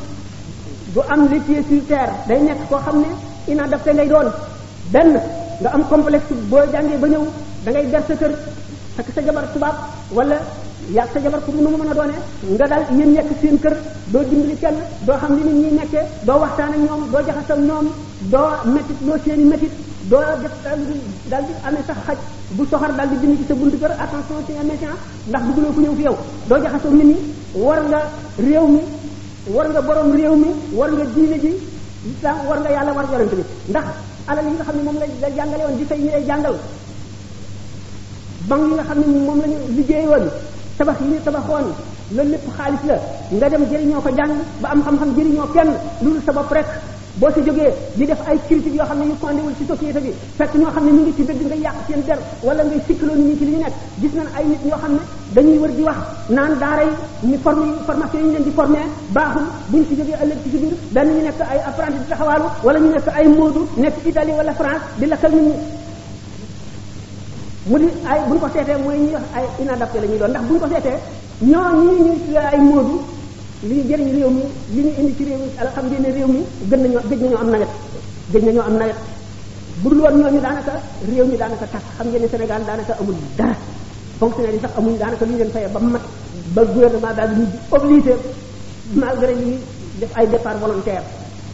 du 0.94 1.00
am 1.08 1.28
les 1.30 1.40
pieds 1.46 1.62
sur 1.68 1.82
terre 1.88 2.12
day 2.28 2.40
nekk 2.42 2.60
koo 2.68 2.78
xam 2.84 2.96
ne 3.04 3.08
inadapté 3.52 3.92
ngay 3.94 4.08
doon 4.08 4.28
ben 4.92 5.10
nga 5.60 5.68
am 5.74 5.82
complexe 5.90 6.32
bo 6.50 6.56
jangé 6.72 6.96
ba 7.02 7.08
ñew 7.08 7.24
da 7.64 7.70
ngay 7.70 7.86
ber 7.92 8.02
sa 8.08 8.14
kër 8.20 8.32
ak 8.98 9.06
sa 9.14 9.20
jabar 9.26 9.44
tubab 9.52 9.74
wala 10.16 10.38
yàgg 10.92 11.10
sa 11.14 11.20
jabar 11.20 11.40
pour 11.40 11.54
nu 11.54 11.68
mu 11.70 11.76
mën 11.76 11.90
a 11.90 11.94
doonee 11.94 12.20
nga 12.54 12.66
dal 12.66 12.84
yéen 12.96 13.12
nekk 13.14 13.26
seen 13.40 13.58
kër 13.60 13.76
doo 14.12 14.22
dimbali 14.30 14.56
kenn 14.60 14.74
doo 15.06 15.16
xam 15.20 15.36
li 15.36 15.42
nit 15.42 15.52
ñi 15.54 15.78
nekkee 15.78 16.02
doo 16.26 16.38
waxtaan 16.40 16.72
ak 16.72 16.78
ñoom 16.86 17.04
doo 17.12 17.20
jaxas 17.26 17.50
ak 17.50 17.58
ñoom 17.58 17.86
doo 18.32 18.48
métit 18.64 18.98
doo 19.06 19.16
seeni 19.24 19.44
métit 19.44 19.70
doo 20.10 20.20
def 20.42 20.52
daal 21.28 21.44
di 21.46 21.52
amee 21.68 21.82
sax 21.86 21.96
xaj 22.06 22.18
bu 22.56 22.66
soxar 22.70 22.92
daal 22.96 23.08
di 23.08 23.16
dindi 23.20 23.36
ci 23.38 23.44
sa 23.48 23.54
buntu 23.54 23.76
kër 23.78 23.92
attention 24.04 24.36
c'est 24.46 24.58
un 24.60 24.64
méchant 24.70 24.96
ndax 25.28 25.42
bëgguloo 25.46 25.72
ku 25.74 25.80
ñëw 25.80 25.94
fi 25.96 26.02
yow 26.02 26.16
doo 26.48 26.58
jaxas 26.62 26.84
ak 26.84 26.92
nit 26.92 27.04
ñi 27.06 27.16
war 27.54 27.78
nga 27.88 28.00
réew 28.38 28.66
mi 28.66 28.80
war 29.54 29.68
nga 29.68 29.80
boroom 29.80 30.12
réew 30.16 30.34
mi 30.34 30.48
war 30.72 30.90
nga 30.90 31.04
diine 31.14 31.38
ji 31.40 31.52
islam 32.10 32.36
war 32.48 32.58
nga 32.60 32.70
yàlla 32.70 32.92
war 32.92 33.06
yonent 33.12 33.34
bi 33.38 33.42
ndax 33.68 33.84
alal 34.28 34.44
yi 34.46 34.52
nga 34.56 34.64
xam 34.64 34.76
ne 34.76 34.82
moom 34.82 34.98
la 35.20 35.28
jàngale 35.36 35.62
woon 35.66 35.76
di 35.78 35.84
fay 35.84 35.98
ñu 35.98 36.10
lay 36.10 36.24
jàngal 36.26 36.54
banque 38.48 38.94
yi 39.00 39.16
moom 39.26 39.38
la 39.40 39.46
ñu 39.52 40.26
tabax 40.80 40.96
yi 41.04 41.08
ñu 41.12 41.18
tabaxoon 41.26 41.64
loolu 42.16 42.30
lépp 42.32 42.46
xaalis 42.56 42.84
la 42.90 42.96
nga 43.36 43.46
dem 43.52 43.62
jëriñoo 43.70 44.00
ko 44.00 44.10
jàng 44.18 44.32
ba 44.62 44.68
am 44.72 44.80
xam-xam 44.84 45.10
jëriñoo 45.16 45.48
kenn 45.54 45.70
loolu 46.02 46.20
sa 46.26 46.32
bopp 46.32 46.52
rek 46.56 46.66
boo 47.20 47.30
si 47.34 47.40
jógee 47.46 47.70
di 47.96 48.06
def 48.06 48.20
ay 48.28 48.38
critique 48.48 48.76
yoo 48.78 48.86
xam 48.88 48.98
ne 49.00 49.04
yu 49.10 49.16
condéwul 49.20 49.52
ci 49.58 49.64
société 49.68 50.00
bi 50.00 50.10
fekk 50.38 50.54
ñoo 50.60 50.72
xam 50.74 50.84
ne 50.86 50.90
ñu 50.92 51.02
ngi 51.02 51.12
ci 51.16 51.22
dëgg 51.28 51.42
nga 51.48 51.56
yàq 51.64 51.76
seen 51.86 52.00
der 52.08 52.18
wala 52.46 52.64
ngay 52.64 52.80
sikkaloo 52.86 53.14
nit 53.16 53.26
ñi 53.26 53.38
ci 53.38 53.44
li 53.44 53.52
ñu 53.52 53.58
nekk 53.60 53.74
gis 54.00 54.14
nañ 54.16 54.28
ay 54.38 54.44
ñoo 54.68 54.78
xam 54.82 54.92
ne 54.96 55.00
dañuy 55.34 55.58
wër 55.62 55.72
di 55.76 55.82
wax 55.82 55.96
naan 56.36 56.52
daara 56.62 56.82
yi 56.88 56.94
ñu 57.28 57.34
yi 57.34 57.38
ñu 57.38 58.30
leen 58.32 58.42
di 58.46 58.50
formé 58.56 58.80
baaxul 59.16 59.46
buñ 59.70 59.82
si 59.88 59.94
jógee 59.98 60.16
ëllëg 60.22 60.38
ci 60.42 60.48
si 60.52 60.56
biir 60.62 60.74
benn 60.94 61.08
ñu 61.14 61.22
nekk 61.26 61.40
ay 61.52 61.60
apprenti 61.68 61.98
di 62.00 62.06
taxawaalu 62.08 62.46
wala 62.64 62.78
ñu 62.80 62.90
nekk 62.94 63.06
ay 63.18 63.26
moodu 63.28 63.62
nekk 63.76 63.94
Italie 64.06 64.34
wala 64.38 64.52
France 64.54 64.82
di 64.98 65.04
lakkal 65.06 65.32
nit 65.34 65.44
ñi 65.50 65.54
mu 67.70 67.78
di 67.78 67.86
ay 68.02 68.18
buñ 68.26 68.38
ko 68.42 68.46
seetee 68.50 68.82
mooy 68.82 68.98
ñuy 68.98 69.14
wax 69.14 69.22
ay 69.30 69.46
inadapté 69.62 70.02
la 70.02 70.06
ñuy 70.10 70.18
doon 70.18 70.30
ndax 70.34 70.42
buñ 70.50 70.58
ko 70.58 70.66
seetee 70.66 70.98
ñoo 71.46 71.70
ñii 71.78 71.94
ñuy 72.02 72.18
tuddee 72.26 72.42
ay 72.50 72.58
moodu 72.58 72.94
li 73.70 73.76
jëriñ 73.86 74.08
réew 74.10 74.30
mi 74.34 74.44
li 74.74 74.80
ñu 74.82 74.90
indi 74.98 75.14
ci 75.14 75.22
réew 75.30 75.38
mi 75.38 75.48
ala 75.54 75.70
xam 75.70 75.86
ngeen 75.86 76.02
réew 76.10 76.26
mi 76.34 76.40
gën 76.66 76.80
nañoo 76.82 77.02
gëj 77.06 77.20
nañoo 77.22 77.38
am 77.40 77.50
nawet 77.54 77.70
gëj 78.32 78.42
nañoo 78.42 78.64
am 78.66 78.74
nawet 78.74 78.98
bu 79.82 79.86
dul 79.90 80.00
woon 80.02 80.16
ñooñu 80.18 80.40
daanaka 80.42 80.74
réew 81.06 81.26
mi 81.30 81.36
daanaka 81.38 81.66
tas 81.70 81.84
xam 81.96 82.06
ngeen 82.10 82.22
ne 82.22 82.26
Sénégal 82.28 82.62
daanaka 82.66 82.92
amul 82.98 83.14
dara 83.38 83.54
fonctionnaire 84.18 84.56
yi 84.58 84.60
sax 84.64 84.72
amuñu 84.78 84.98
daanaka 84.98 85.24
lu 85.30 85.30
ñu 85.30 85.38
leen 85.38 85.50
fayee 85.54 85.70
ba 85.70 85.78
mat 85.80 86.02
ba 86.58 86.60
gouvernement 86.74 87.14
daal 87.14 87.30
di 87.38 87.42
ñu 87.46 87.54
obligé 87.70 88.14
malgré 88.98 89.30
li 89.32 89.62
def 90.02 90.10
ay 90.18 90.26
départ 90.26 90.58
volontaire 90.58 91.06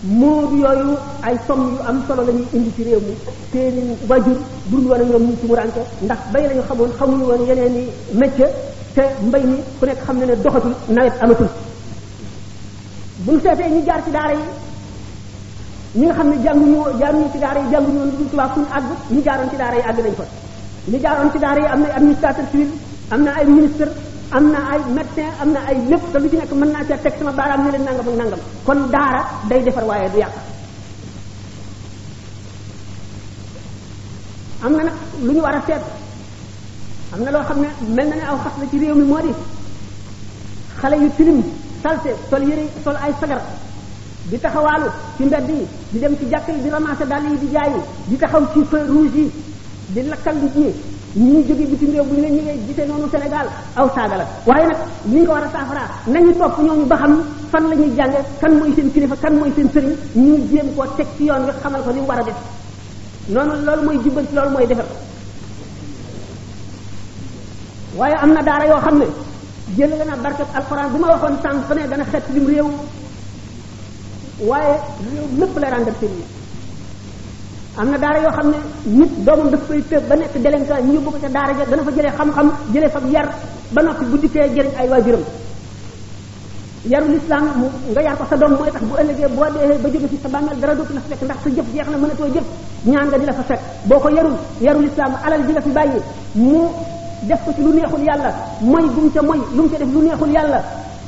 mood 0.06 0.50
yooyu 0.64 0.94
ay 1.26 1.34
somm 1.46 1.60
yu 1.74 1.78
am 1.88 1.98
solo 2.06 2.22
la 2.24 2.32
ñuy 2.32 2.46
indi 2.56 2.70
ci 2.76 2.84
réew 2.84 3.00
mi 3.00 3.14
seeni 3.52 3.82
wajur 4.08 4.38
dund 4.70 4.86
woon 4.88 5.00
ak 5.00 5.06
ñoom 5.08 5.22
ñu 5.26 5.34
ci 5.40 5.46
muranke 5.46 5.82
ndax 6.02 6.18
bay 6.32 6.44
lañu 6.48 6.62
xamoon 6.68 6.90
xamuñu 6.98 7.24
woon 7.30 7.42
yeneen 7.48 7.76
i 7.80 7.84
métier 8.16 8.50
te 8.94 9.02
mbay 9.26 9.42
mi 9.44 9.56
ku 9.80 9.86
nekk 9.86 10.00
xam 10.06 10.16
ne 10.18 10.26
ne 10.26 10.36
doxatul 10.44 10.74
nawet 10.88 11.14
amatul 11.22 11.48
buñ 13.26 13.38
seetee 13.42 13.70
ñu 13.74 13.82
jaar 13.86 14.00
ci 14.04 14.10
daara 14.12 14.34
ñi 15.94 16.04
nga 16.06 16.14
xam 16.14 16.28
ne 16.30 16.36
jànguñu 16.44 16.80
jaaruñu 17.00 17.28
ci 17.32 17.38
daara 17.38 17.60
yi 17.60 17.70
jànguñu 17.74 17.98
woon 17.98 18.12
dul 18.18 18.28
tubaab 18.30 18.52
suñu 18.54 18.66
àgg 18.76 18.88
ñu 19.10 19.20
jaaroon 19.26 19.48
ci 19.50 19.56
daara 19.56 19.74
yi 19.76 19.82
àgg 19.90 20.00
nañ 20.06 20.14
fa 20.18 20.24
ñu 20.92 20.98
jaaroon 21.04 21.30
ci 21.32 21.38
daara 21.38 21.60
yi 21.64 21.66
am 21.66 21.80
na 21.82 21.90
administrateur 21.96 22.46
civil 22.50 22.70
am 23.10 23.22
na 23.24 23.30
ay 23.38 23.46
ministre 23.46 23.90
am 24.32 24.50
na 24.50 24.58
ay 24.74 24.80
médecin 24.90 25.30
am 25.40 25.52
na 25.54 25.60
ay 25.70 25.76
lépp 25.88 26.02
te 26.12 26.18
lu 26.18 26.28
ci 26.30 26.36
nekk 26.36 26.52
mën 26.52 26.70
naa 26.72 26.84
ca 26.88 26.96
teg 26.98 27.14
sama 27.18 27.32
baaraam 27.32 27.64
ni 27.64 27.70
leen 27.70 27.84
nangam 27.84 28.08
ak 28.08 28.16
nangam 28.18 28.40
kon 28.66 28.80
daara 28.90 29.20
day 29.48 29.62
defar 29.62 29.84
waaye 29.84 30.08
du 30.10 30.18
yàq 30.18 30.32
am 34.64 34.72
na 34.76 34.82
nag 34.84 34.96
lu 35.22 35.32
ñu 35.32 35.40
war 35.42 35.54
a 35.54 35.60
seet 35.66 35.82
am 37.14 37.20
na 37.24 37.30
loo 37.30 37.42
xam 37.48 37.58
ne 37.60 37.68
mel 37.96 38.08
na 38.08 38.16
ne 38.16 38.24
aw 38.30 38.36
xas 38.44 38.54
la 38.60 38.64
ci 38.70 38.78
réew 38.78 38.94
mi 38.94 39.04
moo 39.04 39.20
di 39.22 39.32
xale 40.80 40.96
yu 41.02 41.10
tilim 41.16 41.42
salte 41.82 42.10
sol 42.30 42.42
yëre 42.42 42.64
sol 42.84 42.96
ay 43.04 43.12
sagar 43.20 43.40
di 44.30 44.38
taxawaalu 44.42 44.88
ci 45.16 45.22
mbedd 45.24 45.48
yi 45.48 45.66
di 45.90 45.98
dem 45.98 46.14
ci 46.18 46.26
jàkk 46.32 46.48
yi 46.48 46.62
di 46.64 46.68
ramasser 46.68 47.06
dàll 47.06 47.24
yi 47.32 47.38
di 47.38 47.48
jaay 47.54 47.72
di 48.08 48.16
taxaw 48.16 48.42
ci 48.52 48.60
feu 48.70 48.86
rouge 48.94 49.14
yi 49.16 49.30
di 49.94 50.00
lakkal 50.02 50.36
nit 50.42 50.54
ñi 50.62 50.95
ñi 51.16 51.30
ñu 51.32 51.42
jógee 51.48 51.66
bitim 51.66 51.90
réew 51.92 52.04
bu 52.04 52.14
ñu 52.14 52.20
leen 52.20 52.34
ñëwee 52.36 52.58
gisee 52.66 52.86
noonu 52.86 53.08
Sénégal 53.10 53.46
aw 53.76 53.88
saaga 53.94 54.16
la 54.20 54.26
waaye 54.46 54.66
nag 54.68 54.76
li 55.08 55.20
ñu 55.20 55.24
ko 55.26 55.32
war 55.32 55.44
a 55.44 55.48
saafara 55.50 55.80
nañu 56.12 56.32
topp 56.36 56.58
ñooñu 56.62 56.84
ba 56.84 56.96
xam 56.98 57.12
fan 57.50 57.64
la 57.70 57.74
ñuy 57.74 57.90
jànge 57.96 58.20
kan 58.40 58.52
mooy 58.58 58.72
seen 58.76 58.92
kilifa 58.92 59.16
kan 59.22 59.34
mooy 59.40 59.50
seen 59.56 59.68
sëriñ 59.72 59.92
ñu 60.14 60.34
jéem 60.50 60.66
koo 60.76 60.84
teg 60.96 61.06
ci 61.16 61.24
yoon 61.24 61.46
bi 61.46 61.52
xamal 61.62 61.82
ko 61.84 61.90
li 61.90 62.00
mu 62.00 62.06
war 62.06 62.18
a 62.18 62.22
def 62.22 62.36
noonu 63.32 63.64
loolu 63.64 63.82
mooy 63.86 63.98
ci 64.02 64.10
loolu 64.34 64.50
mooy 64.50 64.66
defar 64.66 64.86
waaye 67.96 68.14
am 68.22 68.32
na 68.34 68.42
daara 68.42 68.66
yoo 68.66 68.80
xam 68.84 68.98
ne 68.98 69.06
jël 69.76 69.90
la 69.98 70.04
na 70.04 70.28
alxuraan 70.54 70.90
bu 70.92 70.98
ma 70.98 71.06
waxoon 71.14 71.36
sànq 71.42 71.68
ne 71.76 71.88
dana 71.88 72.04
xet 72.12 72.24
lim 72.34 72.46
réew 72.46 72.68
waaye 74.48 74.74
réew 75.10 75.26
lépp 75.40 75.56
la 75.60 75.70
ràndal 75.70 75.94
seen 76.00 76.10
am 77.78 77.90
na 77.90 77.98
daara 77.98 78.20
yoo 78.22 78.30
xam 78.32 78.50
ne 78.50 78.58
nit 78.86 79.10
doomam 79.24 79.50
daf 79.50 79.60
koy 79.68 79.82
tëb 79.82 80.08
ba 80.08 80.16
nekk 80.16 80.36
délinquant 80.42 80.82
ñu 80.86 80.92
yóbbu 80.94 81.10
ko 81.10 81.18
ca 81.20 81.28
daara 81.28 81.52
ja 81.58 81.64
dana 81.70 81.82
fa 81.84 81.90
jëlee 81.90 82.14
xam-xam 82.16 82.48
jëlee 82.72 82.88
fa 82.88 83.00
yar 83.12 83.26
ba 83.72 83.82
noppi 83.82 84.04
bu 84.06 84.16
dikkee 84.18 84.48
jëriñ 84.54 84.70
ay 84.80 84.88
waajuram 84.88 85.24
yarul 86.90 87.16
islam 87.16 87.44
mu 87.56 87.66
nga 87.90 88.02
yar 88.02 88.16
ko 88.16 88.24
sa 88.30 88.36
doom 88.36 88.52
mooy 88.58 88.70
tax 88.72 88.82
bu 88.84 88.94
ëllëgee 89.00 89.28
boo 89.28 89.44
dee 89.52 89.78
ba 89.82 89.88
jóge 89.92 90.08
fi 90.08 90.16
sa 90.22 90.28
bàmmeel 90.28 90.58
dara 90.60 90.74
dootu 90.74 90.94
la 90.94 91.00
fekk 91.08 91.22
ndax 91.22 91.36
sa 91.44 91.48
jëf 91.50 91.66
jeex 91.74 91.86
na 91.90 91.96
mënatoo 91.98 92.32
jëf 92.34 92.44
ñaan 92.86 93.06
nga 93.08 93.18
di 93.18 93.26
la 93.26 93.32
fa 93.34 93.42
fekk 93.42 93.60
boo 93.84 93.98
ko 94.00 94.08
yarul 94.08 94.36
yarul 94.62 94.84
islam 94.84 95.12
alal 95.24 95.42
ji 95.46 95.52
nga 95.52 95.60
fi 95.60 95.70
bàyyi 95.70 96.00
mu 96.34 96.60
def 97.28 97.44
ko 97.44 97.52
ci 97.54 97.60
lu 97.62 97.72
neexul 97.74 98.02
yàlla 98.02 98.30
mooy 98.60 98.88
bu 98.88 99.00
mu 99.02 99.10
ca 99.14 99.22
mooy 99.22 99.40
lu 99.54 99.62
mu 99.64 99.68
ca 99.68 99.76
def 99.78 99.88
lu 99.92 100.00
neexul 100.02 100.30
yàlla 100.32 100.60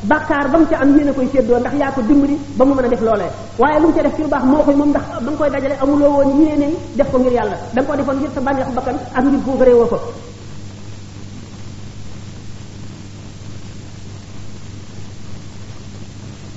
bakar 0.07 0.47
bam 0.53 0.63
ci 0.69 0.75
am 0.79 0.95
yene 0.97 1.11
koy 1.13 1.27
seddo 1.33 1.59
ndax 1.59 1.73
ya 1.75 1.91
ko 1.91 2.01
dimbali 2.03 2.39
ba 2.55 2.65
mu 2.65 2.75
meuna 2.75 2.87
def 2.89 3.01
lolé 3.01 3.27
waye 3.59 3.81
lu 3.81 3.93
ci 3.95 4.01
def 4.01 4.15
ci 4.15 4.23
lu 4.23 4.29
bax 4.29 4.43
mo 4.45 4.63
koy 4.63 4.75
mom 4.77 4.91
ndax 4.91 5.03
bang 5.23 5.37
koy 5.37 5.51
dajalé 5.51 5.75
amul 5.81 6.01
won 6.03 6.41
yene 6.41 6.73
def 6.95 7.11
ko 7.11 7.19
ngir 7.19 7.33
yalla 7.33 7.57
dang 7.75 7.85
ko 7.87 7.97
defon 7.97 8.15
ngir 8.17 8.31
sa 8.33 8.41
wax 8.41 8.71
bakkan 8.75 8.97
ak 9.15 9.25
ngir 9.25 9.41
bu 9.43 9.51
gëré 9.59 9.73
woko 9.75 9.99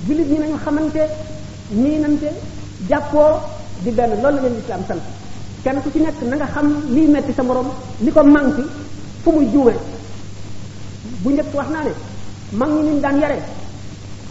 julit 0.07 0.27
ñi 0.29 0.37
nañu 0.39 0.57
xamante 0.63 1.01
miinante 1.71 2.29
jappo 2.87 3.39
di 3.79 3.89
ben 3.89 4.21
lolou 4.21 4.41
la 4.43 4.61
ci 4.65 4.71
am 4.71 4.83
sant 4.87 5.01
kan 5.63 5.81
ku 5.81 5.89
ci 5.91 5.99
nek 5.99 6.21
na 6.21 6.35
nga 6.35 6.45
xam 6.45 6.79
li 6.89 7.07
metti 7.07 7.33
sa 7.33 7.41
morom 7.41 7.69
liko 8.01 8.23
manki 8.23 8.61
fu 9.23 9.31
muy 9.31 9.49
juwe 9.51 9.73
bu 11.21 11.29
ñepp 11.31 11.53
wax 11.55 11.69
na 11.69 11.81
ne 11.85 12.09
mag 12.51 12.69
ñi 12.69 12.81
ni 12.81 12.99
daan 12.99 13.19
yare 13.21 13.39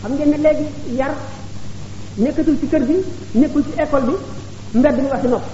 xam 0.02 0.12
ngeen 0.16 0.30
ne 0.30 0.36
léegi 0.36 0.64
yar 0.96 1.12
nekkatul 2.16 2.56
ci 2.60 2.66
kër 2.68 2.80
bi 2.84 2.94
nekkul 3.34 3.62
ci 3.64 3.80
école 3.80 4.02
bi 4.06 4.14
mbedd 4.78 4.96
mi 5.00 5.08
wax 5.12 5.20
ci 5.22 5.28
nopp 5.28 5.44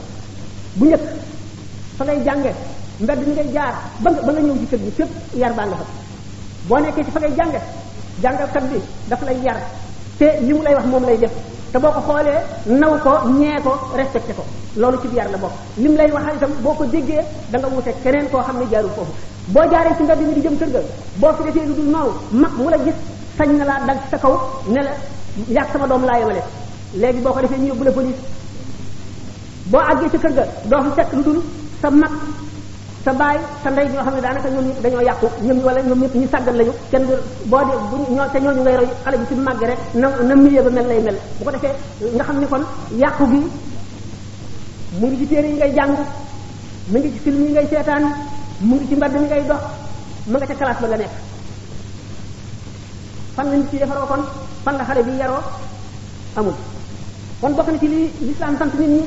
bu 0.75 0.85
njëkk 0.87 1.03
fa 1.97 2.05
ngay 2.05 2.21
jànge 2.27 2.51
mbedd 2.99 3.19
mi 3.27 3.35
ngay 3.35 3.49
jaar 3.53 3.75
ba 4.03 4.11
nga 4.11 4.21
ba 4.23 4.33
nga 4.33 4.41
ñëw 4.41 4.57
ci 4.61 4.67
kër 4.71 4.79
gi 4.85 4.91
fépp 4.97 5.11
yar 5.35 5.53
baa 5.55 5.67
nga 5.67 5.77
fa 5.77 5.85
boo 6.69 6.79
nekkee 6.81 7.05
ci 7.05 7.11
fa 7.11 7.19
ngay 7.21 7.35
jànge 7.39 7.61
jàngalkat 8.23 8.65
bi 8.71 8.79
daf 9.09 9.23
lay 9.27 9.39
yar 9.45 9.59
te 10.19 10.27
li 10.47 10.53
mu 10.53 10.63
lay 10.63 10.75
wax 10.75 10.87
moom 10.87 11.05
lay 11.07 11.19
def 11.19 11.33
te 11.73 11.79
boo 11.79 11.93
ko 11.93 12.01
xoolee 12.07 12.41
naw 12.81 12.93
ko 13.05 13.13
ñee 13.39 13.61
ko 13.65 13.73
respecté 13.95 14.33
ko 14.35 14.43
loolu 14.81 14.99
ci 15.03 15.09
yar 15.15 15.31
la 15.31 15.37
bokk 15.39 15.55
li 15.77 15.89
mu 15.89 15.97
lay 15.97 16.11
waxal 16.11 16.37
itam 16.37 16.53
boo 16.65 16.73
ko 16.75 16.85
déggee 16.85 17.23
danga 17.51 17.67
nga 17.69 17.77
wute 17.77 17.93
keneen 18.03 18.27
koo 18.31 18.43
xam 18.47 18.59
ne 18.61 18.67
jaarul 18.71 18.91
foofu 18.97 19.13
boo 19.49 19.65
jaaree 19.71 19.95
ci 19.97 20.03
mbedd 20.03 20.21
mi 20.27 20.35
di 20.35 20.41
jëm 20.43 20.57
kër 20.59 20.71
ga 20.73 20.81
boo 21.23 21.33
fi 21.37 21.43
defee 21.45 21.67
lu 21.67 21.75
dul 21.75 21.91
noonu 21.91 22.11
mag 22.31 22.51
mu 22.59 22.69
la 22.69 22.79
gis 22.85 22.95
sañ 23.39 23.49
na 23.57 23.65
laa 23.65 23.81
dal 23.87 23.97
ci 24.03 24.09
sa 24.11 24.19
kaw 24.19 24.33
ne 24.69 24.83
la 24.83 24.91
yàgg 25.49 25.71
sama 25.73 25.87
doom 25.87 26.05
laa 26.05 26.19
yemale 26.19 26.43
léegi 26.95 27.21
boo 27.21 27.31
ko 27.33 27.41
defee 27.41 27.59
ñu 27.59 27.67
yóbbu 27.69 27.85
la 27.85 27.93
police 27.93 28.17
boo 29.71 29.81
àggee 29.81 30.11
ci 30.11 30.19
kër 30.19 30.33
ga 30.33 30.45
doo 30.65 30.83
fi 30.83 30.89
fekk 30.97 31.13
lu 31.13 31.23
dul 31.23 31.43
sa 31.81 31.91
mag 31.91 32.11
sa 33.05 33.13
baay 33.13 33.39
sa 33.63 33.71
ndey 33.71 33.87
ñoo 33.89 34.03
xam 34.03 34.15
ne 34.17 34.21
daanaka 34.21 34.49
ñoom 34.51 34.67
ñëpp 34.69 34.81
dañoo 34.83 35.01
yàqu 35.01 35.27
ñoom 35.43 35.59
wala 35.63 35.81
ñoom 35.83 36.01
ñëpp 36.03 36.15
ñu 36.17 36.29
sàggal 36.33 36.57
lañu 36.57 36.73
kenn 36.91 37.03
du 37.07 37.15
boo 37.45 37.61
de 37.65 38.15
ñoo 38.15 38.27
te 38.33 38.39
ñooñu 38.41 38.61
ngay 38.63 38.77
roy 38.79 38.89
xale 39.05 39.17
bi 39.19 39.27
ci 39.29 39.35
màgg 39.35 39.61
rek 39.63 39.79
na 39.95 40.09
na 40.25 40.35
milieu 40.35 40.65
ba 40.65 40.71
mel 40.71 40.87
lay 40.89 41.01
mel 41.03 41.17
bu 41.39 41.45
ko 41.45 41.51
defee 41.53 41.75
nga 42.15 42.25
xam 42.25 42.41
ne 42.41 42.47
kon 42.49 42.63
yàqu 42.99 43.25
gi 43.31 43.43
mu 44.99 45.07
ngi 45.07 45.19
ci 45.19 45.27
téere 45.29 45.47
yi 45.49 45.55
ngay 45.57 45.73
jàng 45.77 45.95
ngi 46.89 47.03
ci 47.13 47.19
film 47.25 47.45
yi 47.47 47.55
seetaan 47.71 48.05
mu 48.63 48.77
ngi 48.81 48.87
ci 48.89 48.95
mbedd 48.97 49.13
mi 49.21 49.27
ngay 49.29 49.43
dox 49.45 49.61
mu 50.33 50.37
nga 50.41 50.47
ca 50.49 50.55
classe 50.57 50.81
ba 50.81 50.89
la 50.89 50.97
nekk 50.97 51.13
fan 53.37 53.47
la 53.53 53.57
nit 53.57 53.69
ci 53.71 53.77
defaroo 53.79 54.07
kon 54.09 54.23
fan 54.65 54.77
la 54.79 54.85
xale 54.85 55.03
bi 55.05 55.13
yaroo 55.21 55.43
amul 56.37 56.55
kon 57.41 57.53
bokk 57.57 57.69
na 57.73 57.79
ci 57.79 57.87
li 57.89 58.01
lislaam 58.27 58.57
sant 58.59 58.73
nit 58.79 58.89
ñi 58.89 59.03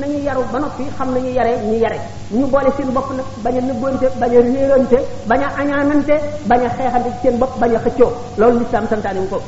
nañu 0.00 0.18
yaru 0.26 0.42
ba 0.52 0.58
noppi 0.60 0.84
xam 0.96 1.08
nañu 1.14 1.30
yare 1.38 1.52
ñu 1.68 1.74
yare 1.84 1.98
ñu 2.30 2.46
boole 2.46 2.70
seen 2.76 2.90
bopp 2.92 3.10
nag 3.12 3.26
bañ 3.44 3.56
a 3.58 3.60
nëbboonte 3.60 4.06
bañ 4.22 4.32
a 4.36 4.40
réerante 4.40 4.98
bañ 5.28 5.40
a 5.42 5.48
añaanante 5.60 6.14
bañ 6.48 6.62
a 6.66 6.68
xeexante 6.76 7.08
ci 7.14 7.18
seen 7.22 7.38
bopp 7.38 7.58
bañ 7.60 7.74
a 7.76 7.80
xëccoo 7.84 8.10
loolu 8.38 8.58
lislaam 8.60 8.86
santaane 8.90 9.20
wu 9.24 9.28
ko 9.32 9.42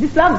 lislaam 0.00 0.34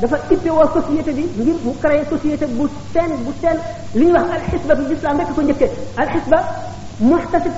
dafa 0.00 0.16
woo 0.56 0.70
société 0.76 1.12
bi 1.12 1.24
ngir 1.42 1.56
mu 1.64 1.72
créer 1.82 2.04
société 2.10 2.46
bu 2.46 2.66
seen 2.94 3.10
bu 3.24 3.30
seen 3.42 3.58
li 3.92 4.04
ñuy 4.06 4.12
wax 4.14 4.24
alxisba 4.36 4.74
bi 4.74 4.84
lislaam 4.92 5.18
rekk 5.18 5.34
ko 5.34 5.42
njëkkee 5.42 5.70
alxisba 6.00 6.38
muxtasib 6.98 7.52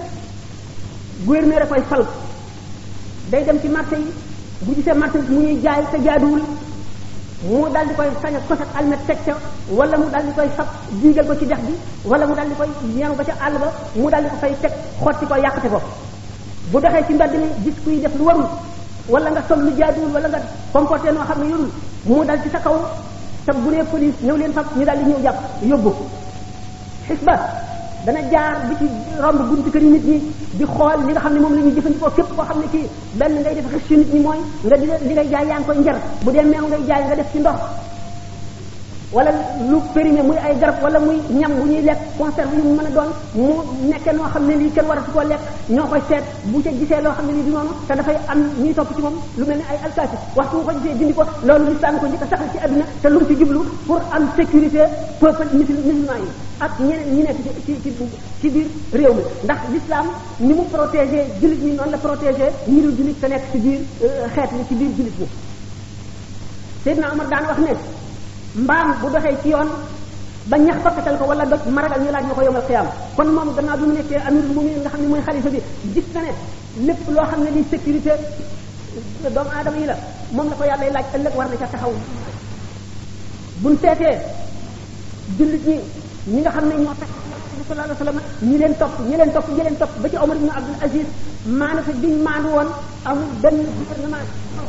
gouverneur 1.26 1.62
a 1.62 1.66
koy 1.66 1.80
fal 1.88 2.02
day 3.30 3.44
dem 3.44 3.60
ci 3.62 3.68
marché 3.68 3.96
yi 3.96 4.12
bu 4.66 4.72
gisee 4.74 4.94
marché 4.94 5.18
bi 5.20 5.34
mu 5.34 5.40
ñuy 5.42 5.60
jaay 5.62 5.84
te 5.92 5.98
jaaduwul 6.02 6.42
mu 7.46 7.68
daal 7.72 7.86
di 7.86 7.94
koy 7.94 8.06
sañ 8.22 8.34
a 8.34 8.40
kosat 8.48 8.66
almet 8.76 8.98
teg 9.06 9.18
ca 9.24 9.34
wala 9.70 9.96
mu 9.98 10.10
daal 10.10 10.24
di 10.26 10.32
koy 10.32 10.48
sab 10.56 10.66
diigal 11.00 11.26
ko 11.28 11.36
ci 11.38 11.46
dex 11.46 11.58
bi 11.60 11.72
wala 12.04 12.26
mu 12.26 12.34
daal 12.34 12.48
di 12.48 12.54
koy 12.54 12.66
yenu 12.96 13.14
ba 13.14 13.24
ca 13.24 13.34
àll 13.44 13.58
ba 13.58 13.72
mu 13.94 14.10
daal 14.10 14.22
di 14.24 14.30
fay 14.40 14.54
teg 14.60 14.72
xotti 15.04 15.26
ko 15.26 15.34
yàqate 15.36 15.68
ko 15.70 15.80
bu 16.70 16.80
doxee 16.80 17.04
ci 17.06 17.14
mbedd 17.14 17.34
mi 17.42 17.48
gis 17.64 17.74
kuy 17.84 18.00
def 18.00 18.14
lu 18.18 18.24
warul 18.24 18.48
wala 19.08 19.30
nga 19.30 19.42
sol 19.48 19.60
lu 19.62 19.72
jaaduwul 19.78 20.10
wala 20.14 20.28
nga 20.28 20.40
comporté 20.72 21.12
noo 21.12 21.22
xam 21.24 21.38
ne 21.42 21.48
yorul 21.50 21.70
mu 22.06 22.24
dal 22.24 22.42
ci 22.42 22.50
sa 22.50 22.58
kaw 22.58 22.76
te 23.44 23.52
bu 23.52 23.70
nee 23.70 23.84
police 23.84 24.18
ñëw 24.24 24.36
leen 24.36 24.52
fab 24.52 24.66
ñu 24.76 24.84
daal 24.84 24.98
di 24.98 25.10
ñëw 25.10 25.22
jàpp 25.22 25.38
yóbbu 25.70 25.94
xisba 27.06 27.34
dana 28.06 28.20
jaar 28.32 28.52
bi 28.68 28.74
ci 28.80 28.86
romb 29.22 29.40
buntu 29.50 29.70
kër 29.74 29.82
nit 29.92 30.04
ñi 30.10 30.18
di 30.58 30.64
xool 30.74 30.98
li 31.06 31.12
nga 31.12 31.20
xam 31.24 31.32
ne 31.34 31.40
moom 31.42 31.54
la 31.56 31.60
ñuy 31.62 31.74
jëfandikoo 31.76 32.10
képp 32.16 32.30
koo 32.36 32.44
xam 32.48 32.58
ne 32.62 32.66
kii 32.74 32.88
benn 33.18 33.34
ngay 33.42 33.54
def 33.56 33.66
xëcc 33.72 33.88
nit 34.00 34.10
ñi 34.14 34.20
mooy 34.26 34.38
nga 34.66 34.76
di 34.80 34.86
li 35.08 35.14
ngay 35.14 35.28
jaay 35.32 35.44
yaa 35.50 35.58
ngi 35.58 35.66
koy 35.68 35.78
njar 35.82 35.98
bu 36.24 36.28
dee 36.34 36.44
meew 36.52 36.64
ngay 36.70 36.82
jaay 36.88 37.02
nga 37.06 37.14
def 37.20 37.28
ci 37.32 37.38
ndox 37.42 37.58
wala 39.12 39.30
lu 39.66 39.76
périmé 39.94 40.22
muy 40.22 40.36
ay 40.36 40.54
garab 40.58 40.82
wala 40.82 40.98
muy 40.98 41.16
ñam 41.32 41.50
bu 41.56 41.64
ñuy 41.66 41.80
lekk 41.82 41.96
conserve 42.18 42.52
yu 42.56 42.62
mu 42.62 42.74
mën 42.74 42.86
a 42.88 42.90
doon 42.90 43.08
mu 43.34 43.54
nekkee 43.88 44.12
noo 44.12 44.26
xam 44.30 44.46
ne 44.46 44.54
lii 44.56 44.70
kenn 44.70 44.84
waratu 44.84 45.10
koo 45.10 45.22
lekk 45.22 45.40
ñoo 45.70 45.86
koy 45.86 46.00
seet 46.08 46.24
bu 46.44 46.60
ca 46.62 46.70
gisee 46.70 47.00
loo 47.00 47.12
xam 47.16 47.26
ne 47.26 47.32
lii 47.32 47.42
du 47.44 47.50
noonu 47.52 47.70
te 47.88 47.94
dafay 47.94 48.16
am 48.28 48.38
ñuy 48.58 48.74
topp 48.74 48.94
ci 48.94 49.00
moom 49.00 49.14
lu 49.38 49.44
mel 49.46 49.56
ne 49.58 49.64
ay 49.70 49.78
alkaati 49.84 50.16
waxtu 50.36 50.56
nga 50.58 50.64
ko 50.72 50.78
gisee 50.78 50.96
dindi 50.98 51.14
ko 51.14 51.24
loolu 51.46 51.64
lislaam 51.72 51.98
ko 51.98 52.06
njëkk 52.06 52.22
a 52.22 52.26
saxal 52.28 52.48
ci 52.52 52.58
adduna 52.58 52.84
te 53.02 53.08
lu 53.08 53.18
mu 53.20 53.26
ci 53.26 53.34
jublu 53.36 53.60
pour 53.86 54.00
am 54.12 54.28
sécurité 54.36 54.84
peuple 55.20 55.46
musulman 55.56 56.20
yi 56.20 56.28
ak 56.60 56.72
ñeneen 56.78 57.12
ñi 57.14 57.22
nekk 57.22 57.36
ci 57.66 57.80
ci 57.82 57.90
ci 58.40 58.48
biir 58.50 58.66
réew 58.92 59.14
mi 59.14 59.22
ndax 59.44 59.58
lislaam 59.72 60.06
ni 60.38 60.52
mu 60.52 60.64
protégé 60.70 61.24
jullit 61.40 61.60
ñi 61.64 61.72
noonu 61.76 61.90
la 61.92 61.96
protégé 61.98 62.46
ñi 62.68 62.80
dul 62.82 62.94
jullit 62.96 63.18
te 63.20 63.28
nekk 63.28 63.42
ci 63.52 63.58
biir 63.58 63.80
euh, 64.04 64.28
xeet 64.34 64.50
bi 64.52 64.64
ci 64.68 64.74
biir 64.74 64.90
jullit 64.98 65.18
ñi 65.20 65.26
Seydina 66.84 67.10
Omar 67.12 67.26
daan 67.28 67.46
wax 67.46 67.58
ne 67.58 67.72
mbam 68.64 68.86
bu 69.02 69.06
doxé 69.14 69.30
ci 69.42 69.48
yoon 69.54 69.68
ba 70.50 70.56
ñax 70.58 70.76
fakkatal 70.84 71.16
ko 71.20 71.24
wala 71.30 71.44
doj 71.50 71.62
maragal 71.76 72.00
ñu 72.04 72.10
laaj 72.14 72.24
ñu 72.28 72.34
yomal 72.46 72.64
xiyam 72.68 72.86
kon 73.16 73.28
moom 73.36 73.48
gannaaw 73.56 73.76
du 73.80 73.86
nekké 73.86 73.98
nekkee 73.98 74.20
amirul 74.28 74.52
mumin 74.56 74.76
nga 74.80 74.90
xamni 74.92 75.06
moy 75.12 75.20
mooy 75.26 75.62
bi 75.82 75.88
gis 75.94 76.08
na 76.14 76.20
ne 76.26 76.30
lépp 76.86 77.08
lo 77.14 77.22
xam 77.30 77.40
ne 77.44 77.50
lii 77.56 77.66
sécurité 77.70 78.10
doomu 79.34 79.50
adam 79.60 79.74
yi 79.80 79.86
la 79.90 79.94
mom 80.36 80.48
la 80.50 80.56
ko 80.58 80.64
yàlla 80.70 80.88
laaj 80.94 81.06
ëlëk 81.16 81.34
war 81.38 81.48
na 81.48 81.56
ca 81.60 81.66
taxaw 81.72 81.92
buñu 83.62 83.76
seetee 83.82 84.16
jullit 85.38 85.64
ñi 85.70 85.76
ñi 86.32 86.40
nga 86.40 86.50
xam 86.54 86.64
ñoo 86.68 86.94
tax 87.00 87.10
sallallahu 87.68 87.94
alayhi 87.94 88.02
wasallam 88.02 88.48
ñi 88.48 88.56
leen 88.62 88.74
topp 88.80 88.92
ñi 89.08 89.16
leen 89.20 89.30
topp 89.36 89.46
ñi 89.54 89.62
leen 89.62 89.76
topp 89.80 89.90
ba 90.02 90.08
ci 90.08 90.16
Omar 90.24 90.36
ibn 90.36 90.48
Abdul 90.48 90.78
Aziz 90.86 91.06
maanu 91.60 91.80
fi 91.86 91.92
biñ 92.02 92.14
maanu 92.26 92.48
woon 92.56 92.68
amul 93.04 93.28
benn 93.42 93.58
gouvernement 93.78 94.26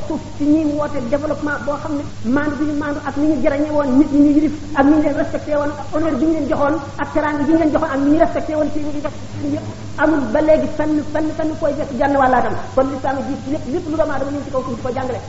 suuf 0.07 0.21
ci 0.37 0.43
ñuy 0.45 0.73
woote 0.77 0.99
développement 1.09 1.57
boo 1.65 1.75
xam 1.83 1.91
ne 1.99 2.03
maanu 2.35 2.53
bi 2.59 2.65
ñu 2.69 2.73
maanu 2.77 2.99
ak 3.09 3.15
ni 3.17 3.27
ñu 3.31 3.35
jarañe 3.43 3.69
woon 3.71 3.89
nit 3.99 4.11
ñi 4.11 4.19
ñu 4.23 4.31
yilif 4.35 4.55
ak 4.75 4.85
ni 4.85 4.91
ñu 4.91 5.01
leen 5.03 5.15
respecté 5.15 5.55
woon 5.55 5.71
ak 5.81 5.87
honneur 5.93 6.15
bi 6.19 6.25
ñu 6.25 6.33
leen 6.33 6.47
joxoon 6.51 6.75
ak 7.03 7.07
teraanga 7.13 7.41
bi 7.43 7.51
ñu 7.53 7.57
leen 7.61 7.71
joxoon 7.73 7.91
ak 7.93 7.99
ni 8.03 8.09
ñu 8.11 8.19
respecté 8.19 8.53
woon 8.59 8.69
ci 8.73 8.79
ñu 8.79 8.91
yëpp 8.95 9.65
amul 10.03 10.21
ba 10.33 10.39
léegi 10.41 10.67
fenn 10.77 10.93
fenn 11.13 11.27
fenn 11.37 11.51
koy 11.59 11.73
fekk 11.79 11.91
jànn 11.99 12.15
wàllaatam 12.19 12.55
kon 12.75 12.87
lislaam 12.91 13.15
a 13.19 13.21
jiitu 13.27 13.47
lépp 13.53 13.65
lépp 13.73 13.89
lu 13.89 13.95
doomu 13.97 14.11
aadama 14.11 14.31
ñu 14.31 14.41
ci 14.45 14.51
kaw 14.51 14.61
suuf 14.67 14.75
di 14.75 14.81
ko 14.83 14.89
jàngale 14.95 15.19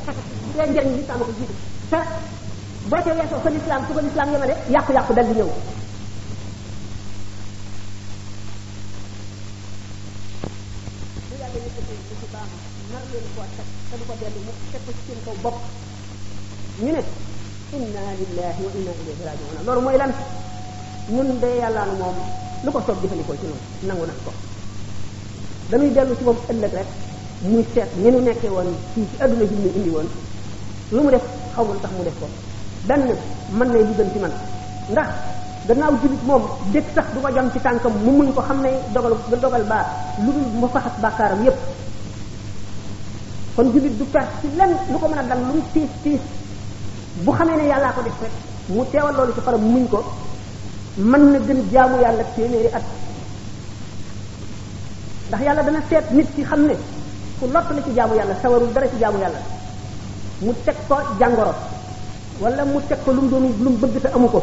te 0.56 0.62
njëriñ 0.66 0.92
lislaam 0.98 1.22
a 1.22 1.24
ko 1.24 1.32
jiitu 1.38 1.54
te 1.90 1.98
boo 2.90 3.00
ca 3.04 3.10
weesoo 3.18 3.40
fa 3.44 3.50
lislaam 3.54 3.82
su 3.86 3.92
ko 3.94 4.00
lislaam 4.06 4.28
yemale 4.32 4.54
yàqu-yàqu 4.74 5.12
dal 5.14 5.26
di 5.30 5.34
ñëw 5.38 5.50
te 13.90 13.96
du 13.98 14.04
ko 14.06 14.14
dellu 14.22 14.40
mu 14.46 14.52
teg 14.70 14.80
ko 14.86 14.90
ci 14.98 15.02
seen 15.08 15.18
kaw 15.26 15.34
bopp 15.42 15.56
ñu 16.80 16.90
ne 16.94 17.02
inna 17.76 18.02
lillahi 18.20 18.60
wa 18.64 18.70
inna 18.78 18.92
ilayhi 18.94 19.24
raji'un 19.26 19.62
loolu 19.66 19.80
mooy 19.84 19.96
lan 19.98 20.12
mun 21.12 21.28
de 21.42 21.48
yàlla 21.60 21.82
moom 21.98 22.16
lu 22.64 22.70
ko 22.70 22.78
soob 22.86 23.02
jëfandikoo 23.02 23.34
ci 23.40 23.46
noonu 23.50 23.86
nangu 23.88 24.04
nag 24.06 24.18
ko 24.26 24.32
dañuy 25.70 25.90
dellu 25.96 26.14
ci 26.16 26.22
moom 26.22 26.38
ëllëg 26.50 26.72
rek 26.78 26.88
muy 27.50 27.64
seet 27.74 27.90
ni 27.96 28.08
nu 28.12 28.18
nekkee 28.20 28.48
woon 28.50 28.68
fii 28.94 29.06
ci 29.10 29.22
adduna 29.22 29.44
ji 29.50 29.54
ñu 29.62 29.70
indi 29.78 29.88
woon 29.90 30.08
lu 30.94 31.00
mu 31.02 31.10
def 31.10 31.24
xawma 31.54 31.74
tax 31.82 31.90
mu 31.96 32.02
def 32.04 32.16
ko 32.20 32.26
dan 32.88 33.00
mën 33.56 33.68
nay 33.72 33.82
lu 33.88 33.92
gën 33.98 34.08
ci 34.12 34.18
man 34.20 34.32
ndax 34.92 35.08
gannaaw 35.66 35.92
jullit 36.02 36.22
moom 36.28 36.42
dëkk 36.72 36.86
sax 36.94 37.06
du 37.12 37.20
ko 37.20 37.28
jam 37.34 37.50
ci 37.50 37.58
tànkam 37.58 37.92
mu 38.04 38.10
muñ 38.18 38.32
ko 38.34 38.40
xam 38.40 38.60
ne 38.62 38.70
dogal 38.94 39.14
dogal 39.42 39.64
baa 39.64 39.84
lu 40.24 40.30
dul 40.32 40.46
mu 40.60 40.68
faxas 40.72 40.94
bàkkaaram 41.02 41.42
yépp 41.44 41.58
kon 43.56 43.66
jullit 43.74 43.98
du 43.98 44.04
perte 44.04 44.30
ci 44.42 44.46
lenn 44.58 44.76
lu 44.90 44.98
ko 44.98 45.08
mën 45.08 45.18
a 45.18 45.22
dal 45.22 45.38
lu 45.38 45.52
mu 45.58 45.62
tiis 45.74 45.90
tiis 46.02 46.20
bu 47.24 47.32
xamee 47.32 47.56
ne 47.56 47.64
yàllaa 47.70 47.92
ko 47.92 48.02
def 48.02 48.18
rek 48.22 48.32
mu 48.68 48.84
teewal 48.92 49.14
loolu 49.16 49.32
ci 49.36 49.40
faram 49.44 49.60
muñ 49.72 49.86
ko 49.90 50.04
mën 50.96 51.22
na 51.32 51.38
gën 51.46 51.60
jaamu 51.72 51.96
yàlla 52.02 52.24
téeméeri 52.36 52.68
at 52.76 52.84
ndax 55.28 55.40
yàlla 55.46 55.62
dana 55.62 55.80
seet 55.90 56.04
nit 56.12 56.28
ki 56.34 56.42
xam 56.44 56.62
ne 56.68 56.74
ku 57.40 57.44
lott 57.54 57.68
la 57.76 57.80
ci 57.86 57.92
jaamu 57.96 58.14
yàlla 58.18 58.34
sawarul 58.42 58.72
dara 58.74 58.86
ci 58.92 58.98
jaamu 59.02 59.18
yàlla 59.22 59.38
mu 60.44 60.52
teg 60.64 60.76
ko 60.88 60.96
jàngoro 61.18 61.54
wala 62.40 62.64
mu 62.64 62.78
teg 62.88 62.98
ko 63.04 63.10
lum 63.12 63.24
mu 63.24 63.30
doon 63.30 63.44
lu 63.64 63.70
bëgg 63.80 63.96
te 64.02 64.08
amu 64.16 64.28
ko 64.34 64.40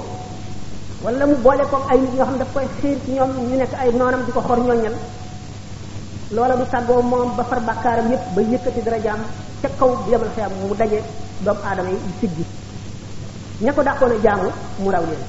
wala 1.04 1.26
mu 1.30 1.36
boole 1.46 1.64
koog 1.72 1.84
ay 1.92 1.98
nit 2.02 2.14
ñoo 2.16 2.26
xam 2.28 2.38
daf 2.42 2.50
koy 2.54 2.68
xiir 2.82 2.98
ci 3.06 3.12
ñoom 3.12 3.32
ñu 3.50 3.56
nekk 3.62 3.74
ay 3.82 3.90
noonam 4.00 4.22
di 4.26 4.32
ko 4.36 4.42
xor 4.48 4.60
ñooñal 4.66 4.94
loola 6.32 6.56
bu 6.60 6.66
sago 6.72 7.00
moom 7.02 7.36
ba 7.40 7.44
far 7.44 7.60
bàkkaaram 7.64 8.12
yépp 8.12 8.24
ba 8.36 8.42
yëkkati 8.42 8.82
jam 9.04 9.20
ca 9.62 9.70
kaw 9.80 9.92
yamal 10.12 10.30
xiyam 10.36 10.52
mu 10.68 10.76
daje 10.76 11.00
doomu 11.44 11.62
aadama 11.64 11.90
yi 11.90 11.98
siggi 12.20 12.44
ña 13.64 13.72
ko 13.74 13.82
dàqoon 13.84 14.12
a 14.12 14.20
jaamu 14.24 14.50
mu 14.80 14.92
raw 14.92 15.04
leen 15.10 15.22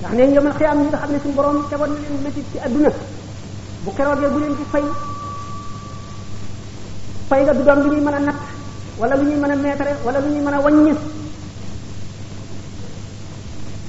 ndax 0.00 0.12
ne 0.14 0.34
yamal 0.34 0.52
xiyam 0.58 0.78
ñi 0.78 0.88
nga 0.88 0.98
xam 1.00 1.10
ne 1.12 1.18
suñu 1.22 1.34
borom 1.34 1.56
tegoon 1.70 1.90
na 1.94 1.98
leen 2.08 2.22
métti 2.24 2.44
ci 2.52 2.58
aduna 2.58 2.90
bu 3.84 3.92
keroogee 3.94 4.28
bu 4.28 4.38
leen 4.38 4.54
di 4.58 4.64
fay 4.72 4.84
fay 7.28 7.42
nga 7.44 7.52
du 7.54 7.62
doon 7.64 7.80
lu 7.84 7.90
ñuy 7.94 8.00
mën 8.04 8.14
a 8.14 8.18
natt 8.20 8.36
wala 8.98 9.14
lu 9.16 9.22
ñuy 9.24 9.38
mën 9.40 9.50
a 9.50 9.56
wala 10.04 10.18
lu 10.20 10.28
ñuy 10.32 10.42
mën 10.44 10.54
a 10.54 10.60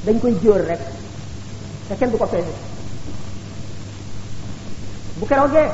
dañ 0.05 0.19
koy 0.19 0.35
jóor 0.41 0.61
rek 0.69 0.79
te 1.87 1.93
kenn 1.99 2.11
du 2.11 2.17
ko 2.17 2.25
feesu 2.25 2.53
bu 5.21 5.25
keroogee 5.29 5.69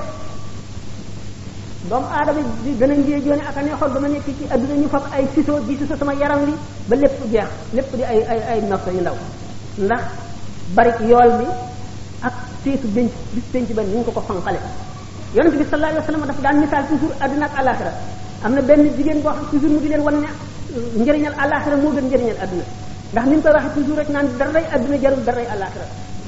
doomu 1.90 2.08
aadama 2.16 2.42
di 2.64 2.72
gën 2.80 2.92
a 2.92 2.96
ngéejoone 2.96 3.44
ak 3.50 3.58
a 3.58 3.62
neexoon 3.64 3.92
ba 3.96 4.00
ma 4.04 4.08
nekk 4.14 4.28
ci 4.38 4.44
adduna 4.54 4.76
ñu 4.82 4.88
fab 4.94 5.04
ay 5.16 5.26
siso 5.34 5.54
di 5.68 5.74
siso 5.80 5.96
sama 6.00 6.14
yaram 6.22 6.42
li 6.48 6.54
ba 6.90 6.96
lépp 7.04 7.16
jeex 7.32 7.50
lépp 7.78 7.90
di 7.98 8.04
ay 8.12 8.20
ay 8.32 8.40
ay 8.54 8.60
nopp 8.70 8.86
yu 8.96 9.00
ndaw 9.04 9.18
ndax 9.88 10.04
bari 10.76 10.92
yool 11.12 11.32
bi 11.40 11.48
ak 12.28 12.34
teesu 12.64 12.88
benc 12.96 13.12
bis 13.34 13.46
benc 13.54 13.70
ba 13.78 13.82
ni 13.84 13.92
ñu 13.96 14.04
ko 14.08 14.12
ko 14.18 14.22
fanqale 14.28 14.60
yonent 15.36 15.56
bi 15.60 15.64
sallallahu 15.72 15.92
alayhi 15.92 16.06
wasallam 16.06 16.24
dafa 16.30 16.42
daan 16.46 16.58
misaal 16.64 16.84
toujours 16.92 17.16
adduna 17.24 17.46
ak 17.50 17.54
alaxira 17.62 17.92
am 18.44 18.52
na 18.56 18.62
benn 18.70 18.82
jigéen 18.98 19.20
boo 19.24 19.32
xam 19.36 19.46
toujours 19.52 19.74
mu 19.74 19.80
di 19.84 19.88
leen 19.92 20.02
wan 20.08 20.18
ne 20.24 20.28
njëriñal 21.00 21.36
alaxira 21.44 21.76
moo 21.82 21.92
gën 21.96 22.06
njëriñal 22.12 22.40
adduna 22.44 22.66
ndax 23.14 23.26
ni 23.32 23.36
mu 23.36 23.42
koy 23.44 23.54
waxee 23.58 23.74
toujours 23.76 23.98
rek 24.00 24.10
naan 24.16 24.28
daray 24.40 24.66
adduna 24.76 24.98
jarul 25.04 25.22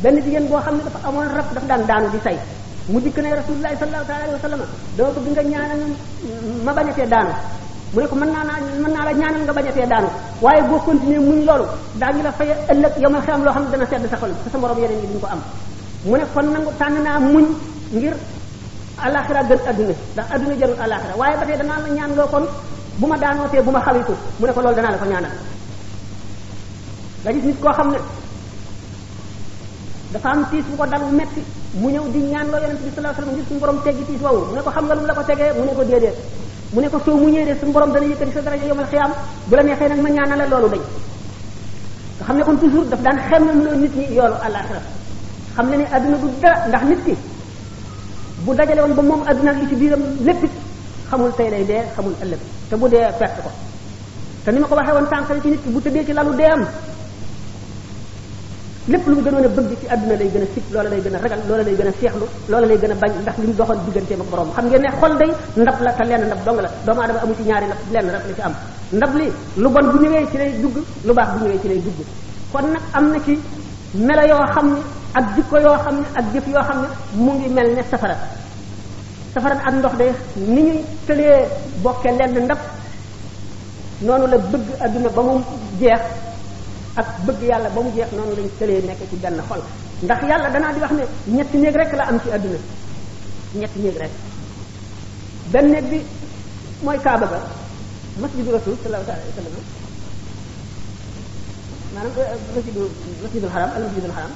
benn 0.03 0.15
jigéen 0.23 0.45
boo 0.49 0.61
xam 0.65 0.75
ne 0.77 0.81
dafa 0.87 0.99
amoon 1.07 1.27
rab 1.37 1.47
dafa 1.55 1.67
daan 1.69 1.81
daanu 1.89 2.09
di 2.15 2.19
say 2.25 2.37
mu 2.89 2.97
dikk 2.97 3.17
ne 3.21 3.29
rasulullahi 3.37 3.77
sallallahu 3.77 4.05
taala 4.09 4.23
alayhi 4.33 4.37
wa 4.37 4.43
sallam 4.49 4.61
dama 4.97 5.11
bëgg 5.21 5.27
nga 5.37 5.43
ñaanal 5.53 5.81
ma 6.65 6.71
bañatee 6.73 7.07
daanu 7.13 7.31
mu 7.93 7.97
ne 8.01 8.07
ko 8.09 8.15
mën 8.17 8.29
naa 8.33 8.43
naa 8.49 8.57
mën 8.81 8.91
naa 8.93 9.05
la 9.05 9.13
ñaanal 9.13 9.41
nga 9.45 9.53
bañatee 9.53 9.85
daanu 9.87 10.09
waaye 10.41 10.61
boo 10.69 10.81
continuer 10.89 11.21
muñ 11.21 11.37
loolu 11.45 11.65
daañu 12.01 12.21
la 12.25 12.31
fay 12.33 12.49
ëllëg 12.73 12.93
yow 13.01 13.11
ma 13.13 13.19
xam 13.21 13.43
loo 13.45 13.53
xam 13.53 13.63
ne 13.65 13.69
dana 13.69 13.85
sedd 13.85 14.09
sa 14.09 14.17
xol 14.17 14.31
te 14.43 14.49
sa 14.49 14.57
morom 14.57 14.77
yeneen 14.81 15.01
yi 15.05 15.07
duñ 15.13 15.19
ko 15.21 15.27
am 15.29 15.41
mu 16.05 16.15
ne 16.17 16.25
kon 16.33 16.47
nangu 16.53 16.69
tànn 16.79 16.97
naa 17.05 17.19
muñ 17.19 17.45
ngir 17.93 18.13
alaxira 19.05 19.41
gën 19.49 19.59
adduna 19.69 19.93
ndax 20.13 20.25
adduna 20.35 20.55
jarul 20.59 20.77
alaxira 20.81 21.13
waaye 21.17 21.35
ba 21.37 21.45
tey 21.45 21.57
danaa 21.61 21.79
la 21.85 21.89
ñaan 21.93 22.11
loo 22.17 22.27
kon 22.33 22.45
bu 22.99 23.05
ma 23.07 23.17
daanootee 23.17 23.61
bu 23.61 23.69
ma 23.71 23.81
xalitu 23.85 24.13
mu 24.39 24.45
ne 24.47 24.53
ko 24.53 24.61
loolu 24.61 24.75
danaa 24.75 24.91
la 24.97 24.97
ko 24.97 25.05
ñaanal 25.05 25.35
nga 27.21 27.31
gis 27.33 27.43
nit 27.43 27.57
koo 27.61 27.73
xam 27.77 27.89
ne 27.93 27.99
dafa 30.13 30.29
am 30.33 30.45
tiis 30.49 30.65
bu 30.65 30.75
ko 30.75 30.85
dal 30.89 31.03
metti 31.13 31.41
mu 31.77 31.89
ñëw 31.89 32.05
di 32.09 32.19
ñaan 32.33 32.47
loo 32.49 32.59
yonente 32.59 32.81
bi 33.49 33.57
borom 33.59 33.79
teggi 33.85 34.03
tiis 34.05 34.21
woowu 34.21 34.45
mu 34.49 34.53
ne 34.55 34.61
ko 34.61 34.69
xam 34.71 34.85
nga 34.85 34.95
lu 34.95 35.01
mu 35.01 35.07
la 35.07 35.13
ko 35.13 35.23
tegee 35.23 35.53
mu 35.53 35.63
ne 35.65 35.73
ko 35.77 35.83
déedéet 35.85 36.17
mu 36.73 36.79
ne 36.81 36.89
ko 36.89 36.97
soo 37.05 37.15
mu 37.17 37.27
ñëwee 37.29 37.55
suñu 37.59 37.71
borom 37.73 37.91
dana 37.93 38.05
yëkkati 38.07 38.31
sa 38.33 38.41
daraja 38.41 38.65
yomal 38.65 38.85
xiyaam 38.87 39.11
bu 39.47 39.55
la 39.55 39.63
neexee 39.63 39.87
nag 39.89 39.99
ma 40.01 40.09
ñaanal 40.09 40.37
la 40.39 40.47
loolu 40.49 40.67
dañ 40.73 40.81
xam 42.25 42.37
ne 42.37 42.43
kon 42.43 42.57
toujours 42.57 42.85
daf 42.89 42.99
daan 43.01 43.17
xemmam 43.29 43.61
loo 43.63 43.75
nit 43.77 43.95
ñi 43.95 44.05
yoolu 44.17 44.33
àllaaxira 44.45 44.81
xam 45.55 45.69
ne 45.69 45.77
ne 45.77 45.85
adduna 45.93 46.17
ndax 46.69 46.83
nit 46.89 47.03
ki 47.05 47.15
bu 48.45 48.53
dajale 48.55 48.81
woon 48.81 48.93
ba 48.95 49.01
moom 49.01 49.21
adduna 49.29 49.51
li 49.51 49.67
ci 49.69 49.75
biiram 49.75 50.01
lépp 50.25 50.41
xamul 51.09 51.31
tey 51.37 51.49
lay 51.51 51.65
dee 51.65 51.83
xamul 51.93 52.15
ëllëg 52.23 52.39
te 52.69 52.75
bu 52.75 52.87
dee 52.87 53.07
perte 53.19 53.41
ko 53.43 53.49
te 54.43 54.51
nu 54.51 54.59
ma 54.61 54.67
ko 54.67 54.75
waxee 54.75 54.93
woon 54.93 55.07
sànq 55.11 55.41
ci 55.43 55.49
nit 55.49 55.61
ki 55.63 55.69
bu 55.69 55.79
tëddee 55.79 56.05
ci 56.05 56.13
lalu 56.13 56.33
dee 56.35 56.49
am 56.49 56.65
lépp 58.91 59.05
lu 59.07 59.15
mu 59.15 59.21
gënoon 59.21 59.43
bëgg 59.55 59.71
ci 59.81 59.85
àdduna 59.87 60.15
lay 60.17 60.29
gën 60.33 60.41
a 60.43 60.47
sikk 60.53 60.65
loola 60.73 60.89
lay 60.89 61.01
gën 61.01 61.15
a 61.15 61.19
ragal 61.23 61.39
loola 61.47 61.63
lay 61.63 61.75
gën 61.77 61.87
a 61.87 61.91
seexlu 61.99 62.25
loola 62.49 62.65
lay 62.67 62.77
gën 62.81 62.91
a 62.91 62.95
bañ 63.01 63.11
ndax 63.23 63.35
li 63.41 63.47
mu 63.49 63.53
doxoon 63.53 63.79
digganteem 63.85 64.21
ak 64.21 64.27
borom 64.31 64.49
xam 64.55 64.65
ngeen 64.67 64.81
ne 64.81 64.89
xol 64.99 65.11
la 65.85 65.91
te 65.97 66.03
lenn 66.09 66.23
ndab 66.25 66.39
dong 66.45 66.59
la 66.61 66.69
doomu 66.85 67.01
adama 67.01 67.19
amu 67.23 67.33
ci 67.37 67.43
ñaari 67.43 67.65
ndab 67.89 68.05
la 68.13 68.19
ci 68.37 68.41
am 68.41 68.53
ndab 68.97 69.13
li 69.19 69.27
lu 69.61 69.69
bon 69.69 69.85
bu 69.91 69.97
ñëwee 70.03 70.25
ci 70.31 70.37
lay 70.37 70.51
dugg 70.61 70.75
lu 71.05 71.13
baax 71.13 71.29
bu 71.37 71.45
ñëwee 71.45 71.59
ci 71.61 71.67
lay 71.67 71.79
dugg 71.85 71.99
kon 72.51 72.67
nag 72.73 72.83
am 72.97 73.05
na 73.13 73.17
ci 73.25 73.33
melo 73.95 74.23
yoo 74.31 74.45
xam 74.53 74.67
ne 74.73 74.79
ak 75.17 75.25
jikko 75.35 75.57
yoo 75.65 75.77
xam 75.83 75.95
ne 76.01 76.05
ak 76.19 76.25
jëf 76.33 76.47
yoo 76.47 76.63
xam 76.67 76.79
ne 76.81 76.87
mu 77.23 77.31
ngi 77.37 77.47
mel 77.53 77.69
ne 77.75 77.81
safara 77.91 78.17
ak 79.67 79.73
ndox 79.77 79.93
day 79.99 80.11
ni 80.35 80.61
ñuy 80.63 80.79
tëlee 81.07 81.45
bokke 81.83 82.09
lenn 82.19 82.35
ndab 82.45 82.57
noonu 84.05 84.25
la 84.31 84.37
bëgg 84.51 84.65
adduna 84.81 85.09
ba 85.09 85.21
mu 85.21 85.33
jeex 85.79 86.01
ak 86.95 87.05
bëgg 87.25 87.41
yàlla 87.43 87.69
ba 87.69 87.81
mu 87.81 87.91
jeex 87.95 88.11
noonu 88.11 88.33
lañ 88.35 88.49
tëlee 88.59 88.81
nekk 88.81 88.99
ci 89.09 89.15
benn 89.15 89.41
xol 89.47 89.61
ndax 90.03 90.21
yàlla 90.29 90.49
danaa 90.49 90.73
di 90.73 90.79
wax 90.79 90.91
ne 90.91 91.03
ñetti 91.35 91.57
néeg 91.57 91.75
rek 91.75 91.91
la 91.99 92.03
am 92.09 92.19
ci 92.21 92.29
àdduna 92.31 92.57
ñetti 93.59 93.79
néeg 93.79 93.97
rek 93.97 94.11
benn 95.51 95.69
néeg 95.71 95.85
bi 95.89 95.99
mooy 96.83 96.99
kaaba 97.05 97.25
ba 97.27 97.39
masjidu 98.21 98.49
rasul 98.51 98.75
sallallahu 98.83 99.11
alayhi 99.11 99.29
wa 99.31 99.35
sallam 99.39 99.55
maanaam 101.93 102.39
masjidu 102.55 102.81
masjidul 103.23 103.49
haram 103.55 103.69
al 103.75 103.83
masjidul 103.85 104.15
haram 104.17 104.31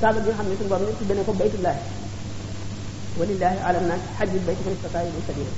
kaaba 0.00 0.18
gi 0.22 0.28
nga 0.28 0.36
xam 0.38 0.46
ne 0.48 0.56
suñu 0.56 0.68
borom 0.68 0.94
tudde 0.98 1.14
ne 1.14 1.22
ko 1.26 1.32
baytullah 1.40 1.76
walillahi 3.18 3.58
ala 3.68 3.80
nas 3.90 4.02
hajjul 4.18 4.42
bayt 4.46 4.58
man 4.64 4.74
istata 4.76 4.98
ilayhi 5.06 5.26
sabila 5.28 5.52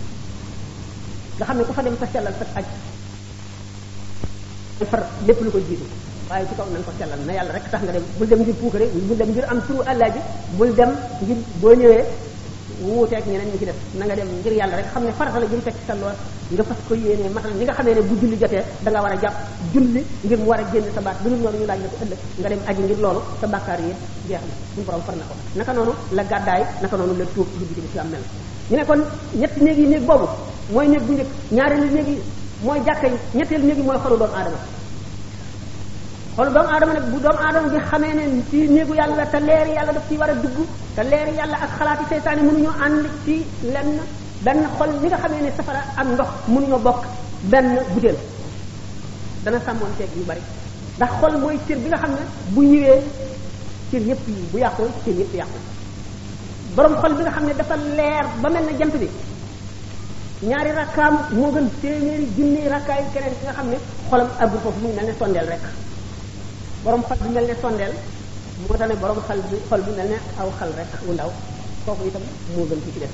nga 1.36 1.44
xam 1.48 1.56
ne 1.58 1.64
ku 1.66 1.72
fa 1.76 1.82
dem 1.82 1.96
sa 2.00 2.06
sellal 2.12 2.34
sa 2.40 2.46
aj 2.58 2.66
di 4.80 4.84
far 4.90 5.02
lépp 5.26 5.38
lu 5.42 5.50
ko 5.54 5.58
jiitu 5.68 5.86
waaye 6.30 6.44
ci 6.48 6.54
kaw 6.58 6.66
nañ 6.72 6.82
ko 6.82 6.90
sellal 6.98 7.20
na 7.26 7.32
yàlla 7.32 7.52
rek 7.52 7.70
tax 7.70 7.82
nga 7.84 7.92
dem 7.92 8.02
bul 8.18 8.26
dem 8.26 8.40
ngir 8.42 8.54
puukare 8.58 8.86
bul 9.06 9.16
dem 9.16 9.30
ngir 9.30 9.44
am 9.50 9.60
turu 9.66 9.80
na 13.98 14.06
nga 14.06 14.14
dem 14.16 14.28
ngir 14.42 14.52
yàlla 14.52 14.76
rek 14.76 14.86
ne 14.98 15.12
farata 15.18 15.38
la 15.38 15.46
jëm 15.46 15.60
teg 15.62 15.74
da 18.84 18.90
nga 18.90 19.00
war 19.02 19.12
a 19.12 19.16
jàpp 19.22 19.36
julli 19.72 20.02
ngir 20.22 20.38
mu 20.38 20.50
a 20.52 20.56
génn 20.72 20.84
sa 20.94 21.00
la 21.04 21.12
ko 21.22 21.28
ëllëg 21.34 22.18
nga 22.40 22.48
dem 22.48 22.60
aji 22.66 22.82
ngir 22.82 22.98
loolu 23.04 23.20
sa 23.40 23.46
bàkkaar 23.46 23.78
yi 23.80 23.92
jeex 24.28 24.42
na 24.42 24.54
suñu 24.74 24.84
borom 24.86 25.00
far 25.06 25.14
na 25.14 25.24
ko 25.28 25.34
naka 25.56 25.72
noonu 25.72 25.92
la 26.16 26.22
gàddaay 26.30 26.62
naka 26.82 26.96
noonu 26.96 27.14
la 27.20 27.24
tuub 27.34 27.46
dugg 27.58 27.70
ci 27.76 27.80
lislaam 27.80 28.08
mel 28.10 28.22
ñu 28.70 28.76
ne 28.76 28.84
kon 28.84 29.00
ñett 29.40 29.52
néeg 29.64 29.78
yi 29.78 29.86
néeg 29.86 30.04
boobu 30.08 30.26
mooy 30.72 30.86
néeg 30.88 31.02
bu 31.06 31.12
njëkk 31.12 31.30
ñaareelu 31.52 31.88
néeg 31.96 32.08
yi 32.08 32.18
mooy 32.62 32.78
jàkka 32.86 33.08
ñetteel 33.08 33.38
ñetteelu 33.38 33.66
néeg 33.66 33.76
bi 33.78 33.82
mooy 33.84 33.96
xolu 34.02 34.16
doomu 34.16 34.34
aadama 34.34 34.56
xolu 36.36 36.50
doomu 36.54 36.68
aadama 36.72 36.92
nag 36.94 37.06
bu 37.12 37.18
doomu 37.20 37.38
aadama 37.44 37.68
bi 37.68 37.78
xamee 37.90 38.14
ne 38.14 38.42
ci 38.50 38.68
néegu 38.68 38.94
yàlla 38.94 39.16
la 39.16 39.26
te 39.26 39.40
leer 39.48 39.66
yàlla 39.76 39.92
daf 39.92 40.08
ci 40.08 40.16
war 40.16 40.28
a 40.30 40.34
dugg 40.34 40.58
te 40.96 41.02
leer 41.10 41.28
yàlla 41.38 41.56
ak 41.64 41.70
xalaati 41.78 42.04
seytaane 42.10 42.42
mënuñoo 42.48 42.74
ànd 42.86 43.04
ci 43.24 43.36
lenn 43.74 43.90
benn 44.44 44.60
xol 44.78 44.90
li 45.02 45.06
nga 45.10 45.16
xamee 45.22 45.42
ne 45.42 45.50
safara 45.56 45.80
am 46.00 46.08
ndox 46.14 46.28
mënuñoo 46.52 46.78
bokk 46.86 47.00
benn 47.52 47.68
butéel 47.94 48.16
dana 49.44 49.58
sàmmoon 49.66 49.90
ceeb 49.98 50.10
yu 50.16 50.24
bari 50.30 50.42
ndax 50.96 51.10
xol 51.20 51.34
mooy 51.42 51.56
cër 51.66 51.78
bi 51.82 51.88
nga 51.90 51.98
xam 52.02 52.10
ne 52.18 52.24
bu 52.54 52.60
ñëwee 52.62 53.00
cër 53.90 54.02
yépp 54.08 54.26
yi 54.28 54.44
bu 54.52 54.56
yàqoo 54.58 54.88
cër 55.04 55.14
yépp 55.20 55.34
yàqu 55.40 55.58
borom 56.76 56.94
xol 57.02 57.12
bi 57.16 57.22
nga 57.24 57.30
xam 57.36 57.44
ne 57.46 57.52
dafa 57.60 57.76
leer 57.96 58.24
ba 58.42 58.48
mel 58.50 58.64
na 58.66 58.72
jant 58.80 58.92
bi 59.00 59.08
ñaari 60.42 60.70
rakkaam 60.80 61.14
moo 61.36 61.50
gën 61.54 61.66
téeméeri 61.82 62.26
junni 62.36 62.68
rakkaay 62.74 63.04
keneen 63.12 63.34
ki 63.38 63.44
nga 63.46 63.56
xam 63.58 63.68
ne 63.72 63.78
xolam 64.08 64.28
abbu 64.42 64.56
foofu 64.62 64.78
mu 64.82 64.88
ngi 64.88 64.96
mel 64.96 65.06
ne 65.06 65.14
sondeel 65.20 65.46
rek 65.52 65.62
borom 66.84 67.02
xol 67.08 67.18
bi 67.22 67.28
mel 67.34 67.46
ne 67.48 67.56
sondeel 67.62 67.92
moo 68.60 68.76
tax 68.78 68.88
ne 68.88 68.96
borom 69.02 69.20
xal 69.26 69.40
bi 69.50 69.56
xol 69.68 69.82
bi 69.86 69.92
mel 69.98 70.08
ne 70.12 70.18
aw 70.40 70.48
xal 70.58 70.70
rek 70.78 70.90
bu 71.06 71.12
ndaw 71.14 71.30
kooku 71.84 72.02
itam 72.10 72.24
moo 72.54 72.68
gën 72.68 72.80
ci 72.84 72.90
ci 72.94 73.00
def 73.02 73.12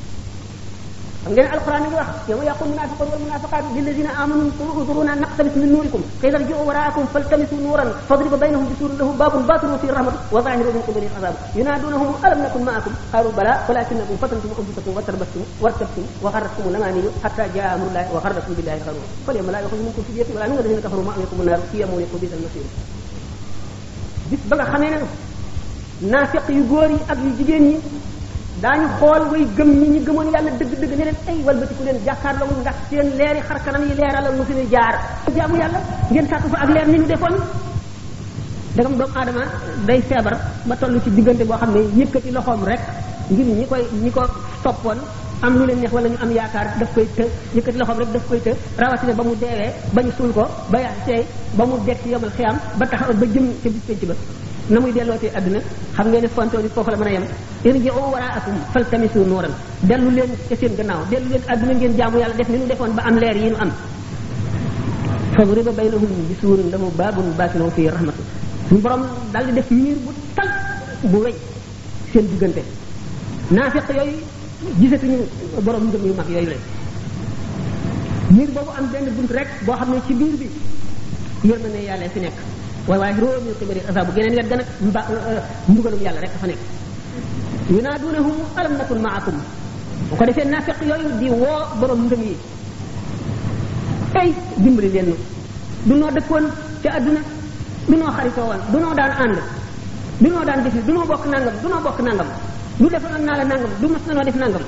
xam 1.25 1.35
ngeen 1.35 1.47
alquran 1.53 1.83
ngi 1.85 1.93
wax 1.97 2.09
yow 2.29 2.41
yaqul 2.43 2.69
munafiqun 2.73 3.09
wal 3.13 3.21
munafiqat 3.21 3.65
lil 3.77 3.85
ladina 3.85 4.11
amanu 4.17 4.49
uduruna 4.81 5.13
naqtabis 5.21 5.55
min 5.57 5.69
nurikum 5.69 6.01
fa 6.21 6.27
idza 6.29 6.41
ji'u 6.49 6.65
wara'akum 6.65 7.05
faltamisu 7.13 7.57
nuran 7.61 7.91
fadribu 8.09 8.37
bainahum 8.41 8.65
bisurin 8.73 8.97
lahu 8.97 9.13
babun 9.21 9.43
batinu 9.45 9.77
fi 9.85 9.89
rahmat 9.93 10.17
wa 10.33 10.41
zahiru 10.41 10.71
min 10.73 10.83
qibali 10.87 11.09
azab 11.21 11.35
yunadunahum 11.53 12.09
alam 12.25 12.39
nakun 12.41 12.63
ma'akum 12.65 12.93
qalu 13.13 13.29
bala 13.37 13.53
walakinnakum 13.69 14.17
fatantum 14.17 14.49
anfusakum 14.57 14.93
wa 14.97 15.03
tarbastum 15.05 15.43
wartabtum 15.61 16.05
wa 16.25 16.31
gharrakum 16.33 16.65
al-amani 16.73 17.01
hatta 17.21 17.45
ja'a 17.53 17.69
amrullahi 17.77 18.09
wa 18.17 18.21
gharrakum 18.25 18.53
billahi 18.57 18.81
gharur 18.89 19.05
falyawma 19.29 19.51
la 19.53 19.59
yukhrijum 19.61 19.87
minkum 19.93 20.03
fidyatun 20.09 20.33
wala 20.41 20.47
min 20.49 20.57
alladhina 20.57 20.81
kafaru 20.89 21.03
ma'akum 21.05 21.37
an-nar 21.45 21.61
fi 21.69 21.77
yawmin 21.85 22.01
yaqbil 22.01 22.33
al-masir 22.33 22.65
bis 24.33 24.41
ba 24.49 24.55
nga 24.57 24.67
xamé 24.73 24.89
na 24.89 25.05
nafiq 26.09 26.49
yu 26.49 26.65
goor 26.65 26.89
yi 26.89 26.99
ak 27.13 27.19
yu 27.21 27.31
jigen 27.45 27.65
yi 27.77 27.77
daañu 28.63 28.87
xool 29.01 29.23
way 29.33 29.45
gëm 29.57 29.71
ñi 29.81 29.89
ñu 29.89 30.01
gëmoon 30.05 30.29
yàlla 30.35 30.51
dëgg-dëgg 30.59 30.93
ne 30.99 31.05
leen 31.09 31.17
ay 31.29 31.39
walbatiku 31.47 31.83
leen 31.85 31.99
jàkkaarloo 32.07 32.49
ndax 32.61 32.77
seen 32.91 33.07
leeri 33.19 33.41
xar 33.49 33.59
kanam 33.65 33.83
yi 33.89 33.95
leeralal 34.01 34.37
mu 34.39 34.45
suñu 34.49 34.65
jaar 34.75 34.95
jaamu 35.37 35.57
yàlla 35.63 35.81
ngeen 36.11 36.27
sàkk 36.31 36.45
fa 36.53 36.59
ak 36.65 36.71
leer 36.75 36.87
ni 36.89 36.99
ñu 36.99 37.07
defoon 37.13 37.37
dagam 38.77 38.95
doomu 38.99 39.15
aadama 39.19 39.45
day 39.87 40.01
feebar 40.09 40.35
ba 40.69 40.77
tollu 40.77 40.99
ci 41.05 41.11
diggante 41.17 41.45
boo 41.49 41.57
xam 41.61 41.71
ne 41.75 41.81
yëkkati 41.99 42.31
loxoom 42.37 42.65
rek 42.71 42.81
ngir 43.31 43.47
ñi 43.47 43.67
koy 43.71 43.85
ñi 44.03 44.11
ko 44.11 44.23
toppoon 44.65 44.99
am 45.45 45.53
lu 45.59 45.65
leen 45.65 45.79
neex 45.81 45.93
wala 45.97 46.09
ñu 46.09 46.19
am 46.25 46.31
yaakaar 46.39 46.67
daf 46.81 46.91
koy 46.95 47.09
të 47.17 47.25
yëkkati 47.57 47.79
loxoom 47.79 47.99
rek 48.01 48.13
daf 48.15 48.25
koy 48.29 48.39
të 48.47 48.51
rawatina 48.81 49.13
ba 49.19 49.23
mu 49.25 49.35
deewee 49.43 49.71
ba 49.95 50.03
ñu 50.03 50.11
suul 50.19 50.33
ko 50.37 50.45
ba 50.73 50.79
yax 50.85 50.95
seey 51.07 51.23
ba 51.57 51.65
mu 51.67 51.75
dekk 51.87 52.05
yomal 52.13 52.31
xiyam 52.37 52.57
ba 52.79 52.85
taxaw 52.91 53.13
ba 53.21 53.27
jëm 53.35 53.47
ca 53.63 53.69
bis 53.71 53.85
pénc 53.89 54.03
ba 54.11 54.15
na 54.71 54.79
muy 54.81 54.93
dellootee 54.93 55.31
àdduna 55.37 55.61
xam 55.97 56.07
nga 56.11 56.21
ne 56.21 56.29
fontoon 56.37 56.63
yi 56.63 56.69
foofu 56.75 56.91
la 56.91 56.97
mën 56.97 57.07
a 57.09 57.13
yem 57.15 57.25
irji'u 57.69 58.01
wara'akum 58.15 58.57
faltamisu 58.73 59.21
nuuran 59.27 59.53
dellu 59.89 60.11
leen 60.17 60.31
ca 60.49 60.55
seen 60.61 60.73
gannaaw 60.79 61.01
dellu 61.11 61.29
leen 61.33 61.43
àdduna 61.53 61.73
ngeen 61.75 61.95
jaamu 61.99 62.19
yàlla 62.21 62.37
def 62.39 62.49
ni 62.49 62.59
nu 62.59 62.67
defoon 62.71 62.93
ba 62.99 63.03
am 63.09 63.17
leer 63.23 63.37
yi 63.43 63.49
nu 63.51 63.57
am 63.65 63.71
faduriba 65.35 65.73
baynahum 65.79 66.11
bi 66.29 66.35
mu 66.47 66.57
lahu 66.73 66.87
baabun 66.99 67.29
baatinuhu 67.39 67.71
fii 67.77 67.89
rahmatu 67.97 68.23
suñu 68.69 68.81
borom 68.85 69.03
daal 69.33 69.45
di 69.47 69.53
def 69.59 69.71
miir 69.71 69.97
bu 70.05 70.11
tal 70.37 70.49
bu 71.11 71.19
weñ 71.25 71.35
seen 72.13 72.27
diggante 72.31 72.63
naafiq 73.51 73.89
yooyu 73.99 74.19
gisatuñu 74.81 75.19
borom 75.65 75.85
ngëm 75.89 76.03
yu 76.09 76.15
mag 76.21 76.29
yooyu 76.35 76.49
la 76.53 76.57
miir 78.37 78.51
boobu 78.55 78.71
am 78.79 78.87
benn 78.93 79.07
bunt 79.17 79.31
rek 79.37 79.49
boo 79.67 79.77
xam 79.79 79.89
ne 79.95 80.01
ci 80.07 80.15
biir 80.21 80.35
bi 80.41 80.49
yërmande 81.49 81.81
yàlla 81.89 82.07
fi 82.15 82.21
nekk 82.21 82.39
waaye 82.89 83.01
waaye 83.01 83.15
roo 83.21 83.39
min 83.45 83.53
qibali 83.59 83.81
azabu 83.89 84.13
geneen 84.13 84.35
wet 84.37 84.49
ga 84.49 84.57
nag 84.57 84.67
mba 84.81 85.01
euh, 85.11 85.31
euh, 85.31 85.43
mbugalum 85.69 86.01
yàlla 86.03 86.21
rek 86.21 86.33
dafa 86.33 86.47
nekk 86.47 86.61
yunaadunahum 87.71 88.37
alam 88.57 88.73
nakun 88.79 89.01
maakum 89.01 89.37
bu 90.09 90.17
ko 90.17 90.25
defee 90.25 90.45
naafeq 90.49 90.79
yooyu 90.89 91.09
di 91.21 91.29
woo 91.31 91.63
borom 91.81 92.07
ngëm 92.07 92.23
yi 92.25 92.37
ay 94.15 94.33
dimbali 94.57 94.89
leen 94.91 95.07
nu 95.13 95.17
du 95.87 95.95
noo 96.01 96.11
dëkkoon 96.11 96.47
ca 96.83 96.89
àdduna 96.97 97.21
du 97.89 97.97
noo 97.97 98.11
xaritoo 98.17 98.45
woon 98.51 98.61
du 98.73 98.79
noo 98.81 98.95
daan 98.95 99.11
ànd 99.25 99.39
du 100.21 100.29
noo 100.29 100.45
daan 100.45 100.63
defi 100.65 100.81
du 100.87 100.93
noo 100.93 101.05
bokk 101.07 101.25
nangam 101.29 101.55
du 101.63 101.69
noo 101.69 101.81
bokk 101.85 101.99
nangam 102.01 102.27
du 102.81 102.89
defoon 102.89 103.23
naa 103.27 103.37
la 103.41 103.45
nangam 103.45 103.71
du 103.81 103.87
mas 103.93 104.03
na 104.09 104.13
noo 104.15 104.25
def 104.25 104.37
nangam 104.41 104.65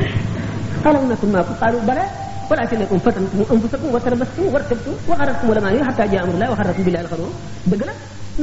alam 0.86 1.08
nakun 1.08 1.30
maakum 1.32 1.56
qaalu 1.60 1.78
bala 1.88 2.04
wala 2.48 2.64
tanekum 2.68 2.98
fatantum 3.00 3.40
anfusakum 3.52 3.88
wa 3.94 4.00
tarabbastum 4.04 4.46
wartabtum 4.54 4.94
wa 5.08 5.14
gharratkum 5.20 5.50
al-amaaniyyu 5.54 5.84
hattaa 5.88 6.06
jaa'a 6.14 6.22
amrullaahi 6.28 6.52
wa 6.54 6.58
gharrakum 6.60 6.82
billaahi 6.88 7.04
al-gharuur 7.06 7.32
dëgg 7.72 7.82
la 7.88 7.94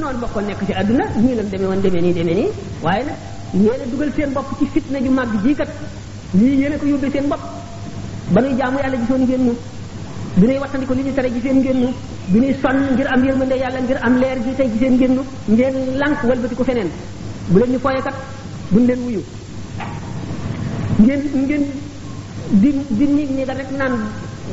noonu 0.01 0.17
bokkoon 0.23 0.45
nekk 0.49 0.61
ci 0.67 0.73
àdduna 0.81 1.05
ñii 1.25 1.35
lañ 1.39 1.47
demee 1.53 1.69
woon 1.69 1.81
demee 1.85 2.01
nii 2.05 2.13
demee 2.17 2.35
nii 2.39 2.47
waaye 2.85 3.03
nag 3.09 3.17
yéen 3.65 3.81
a 3.81 3.85
dugal 3.91 4.09
seen 4.17 4.29
bopp 4.37 4.47
ci 4.59 4.65
fitna 4.73 4.97
ju 5.05 5.11
màgg 5.19 5.31
jii 5.45 5.55
kat 5.61 5.69
lii 6.37 6.55
yéen 6.61 6.73
ko 6.81 6.85
yóbbee 6.91 7.11
seen 7.15 7.25
bopp 7.31 7.43
ba 8.33 8.41
nuy 8.41 8.55
jaamu 8.61 8.77
yàlla 8.83 8.97
gisoon 9.03 9.21
ngeen 9.25 9.41
ñu 9.47 9.53
bi 10.37 10.45
nuy 10.49 10.57
wattandiku 10.63 10.93
li 10.97 11.03
ñu 11.07 11.13
tere 11.17 11.29
giseen 11.35 11.57
ngeen 11.61 11.77
ñu 11.83 11.89
bi 12.31 12.37
nuy 12.41 12.53
sonn 12.63 12.81
ngir 12.93 13.07
am 13.13 13.21
yërmande 13.29 13.55
yàlla 13.63 13.79
ngir 13.85 13.97
am 14.01 14.13
leer 14.21 14.37
gi 14.45 14.55
tey 14.57 14.69
giseen 14.73 14.93
ngeen 14.97 15.11
ñu 15.17 15.23
ngeen 15.53 15.75
lànk 16.01 16.23
walbati 16.31 16.55
ko 16.59 16.63
feneen 16.63 16.89
bu 17.51 17.57
leen 17.61 17.71
ñu 17.73 17.79
fooyekat 17.85 18.15
buñ 18.73 18.83
leen 18.89 18.99
wuyu 19.05 19.21
di 22.59 22.69
di 22.91 23.05
nit 23.07 23.29
ñi 23.31 23.45
da 23.45 23.53
rek 23.53 23.71
naan 23.79 23.95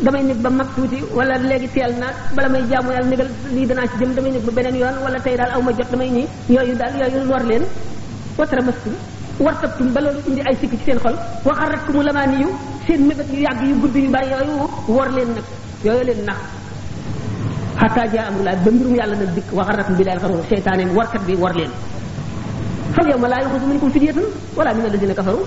damay 0.02 0.22
nit 0.22 0.38
ba 0.38 0.50
mag 0.50 0.68
tuuti 0.76 1.02
wala 1.16 1.34
léegi 1.38 1.68
teel 1.74 1.92
na 1.98 2.06
bala 2.34 2.48
may 2.48 2.62
jaamu 2.70 2.92
yàlla 2.94 3.10
négal 3.10 3.28
lii 3.52 3.66
danaa 3.66 3.86
ci 3.90 3.96
jëm 3.98 4.14
damay 4.14 4.30
nit 4.32 4.44
ba 4.46 4.52
beneen 4.52 4.76
yoon 4.76 4.94
wala 5.02 5.18
tey 5.18 5.36
daal 5.36 5.50
aw 5.54 5.62
ma 5.62 5.72
jot 5.72 5.88
damay 5.90 6.10
nii 6.10 6.26
yooyu 6.48 6.74
daal 6.78 6.94
yooyu 6.94 7.30
war 7.30 7.42
leen 7.44 7.64
watara 8.38 8.62
mastum 8.62 8.94
war 9.44 9.54
tabtum 9.60 9.88
loolu 10.04 10.20
indi 10.28 10.40
ay 10.46 10.54
ci 10.60 10.66
seen 10.84 10.98
xol 11.02 11.16
waxal 11.44 11.70
rek 11.74 11.82
mu 11.92 12.02
yu 12.42 12.48
seen 12.86 13.00
mébét 13.08 13.26
yu 13.34 13.40
yàgg 13.46 13.62
yu 13.66 13.74
gudd 13.82 13.94
leen 13.96 14.10
nag 14.12 15.46
yooyu 15.84 16.04
leen 16.08 16.20
nax 16.28 16.38
xataa 17.80 18.06
jaa 18.14 18.26
amrulaa 18.30 18.54
ba 18.64 18.70
mbirum 18.70 18.94
yàlla 18.94 19.14
nag 19.16 19.30
dikk 19.34 19.48
waxal 19.58 19.76
rek 19.76 19.88
bi 19.98 20.04
daal 20.04 20.18
xaru 20.22 20.38
seytaane 20.50 20.84
warkat 20.94 21.22
bi 21.26 21.34
war 21.34 21.54
leen 21.58 21.70
fal 22.94 23.06
yow 23.10 23.18
ma 23.18 23.28
laa 23.28 23.42
yuxusu 23.42 23.66
minkum 23.66 23.90
fidyatun 23.90 24.26
wala 24.56 24.70
min 24.74 24.84
alladina 24.86 25.14
kafaru 25.18 25.42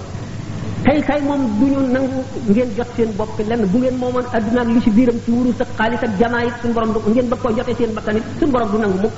kay 0.91 0.99
kay 1.07 1.19
moom 1.23 1.41
du 1.55 1.65
ñu 1.71 1.79
nangu 1.95 2.19
ngeen 2.51 2.69
jot 2.75 2.89
seen 2.97 3.09
bopp 3.17 3.39
lenn 3.47 3.63
bu 3.71 3.77
ngeen 3.79 3.95
moomoon 4.01 4.25
adduna 4.35 4.59
ak 4.63 4.67
li 4.75 4.79
ci 4.83 4.89
biiram 4.97 5.17
ci 5.25 5.31
wurus 5.31 5.61
ak 5.63 5.69
xaalis 5.77 6.03
ak 6.03 6.11
borom 6.75 6.91
du 6.93 6.99
ngeen 7.13 7.27
bëgg 7.31 7.39
koo 7.43 7.51
jotee 7.55 7.75
seen 8.39 8.51
borom 8.53 8.69
du 8.71 8.77
nangu 8.83 8.97
mukk 9.03 9.13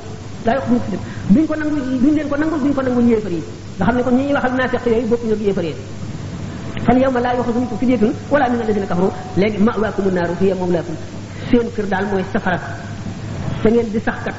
daa 0.45 0.53
yox 0.57 0.65
mukk 0.69 0.85
duñ 1.33 1.45
ko 1.49 1.55
nangu 1.55 1.75
duñ 2.03 2.13
leen 2.17 2.27
ko 2.29 2.35
nangu 2.37 2.55
duñ 2.63 2.73
ko 2.77 2.81
nangu 2.85 3.01
yéefar 3.09 3.31
yi 3.33 3.41
nga 3.77 3.85
xam 3.87 3.95
ne 3.97 4.01
kon 4.05 4.13
ñu 4.17 4.23
yéefar 5.45 5.63
yi 5.65 5.73
fan 6.85 6.95
yow 7.01 7.09
ma 7.11 7.19
laa 7.25 7.33
yoxo 7.37 7.51
suñu 7.55 7.65
ko 7.67 7.75
fideetun 7.81 8.11
wala 8.29 8.45
min 8.51 8.59
alladina 8.61 8.85
kafaru 8.91 9.09
léegi 9.39 9.57
ma 9.65 9.71
waakumu 9.81 10.09
naaru 10.13 10.33
fiya 10.39 10.53
moom 10.61 10.71
laakum 10.75 10.95
seen 11.49 11.67
kër 11.75 11.85
daal 11.93 12.05
mooy 12.11 12.23
safara 12.33 12.59
te 13.63 13.67
ngeen 13.73 13.87
di 13.93 13.99
sax 14.05 14.17
kat 14.25 14.35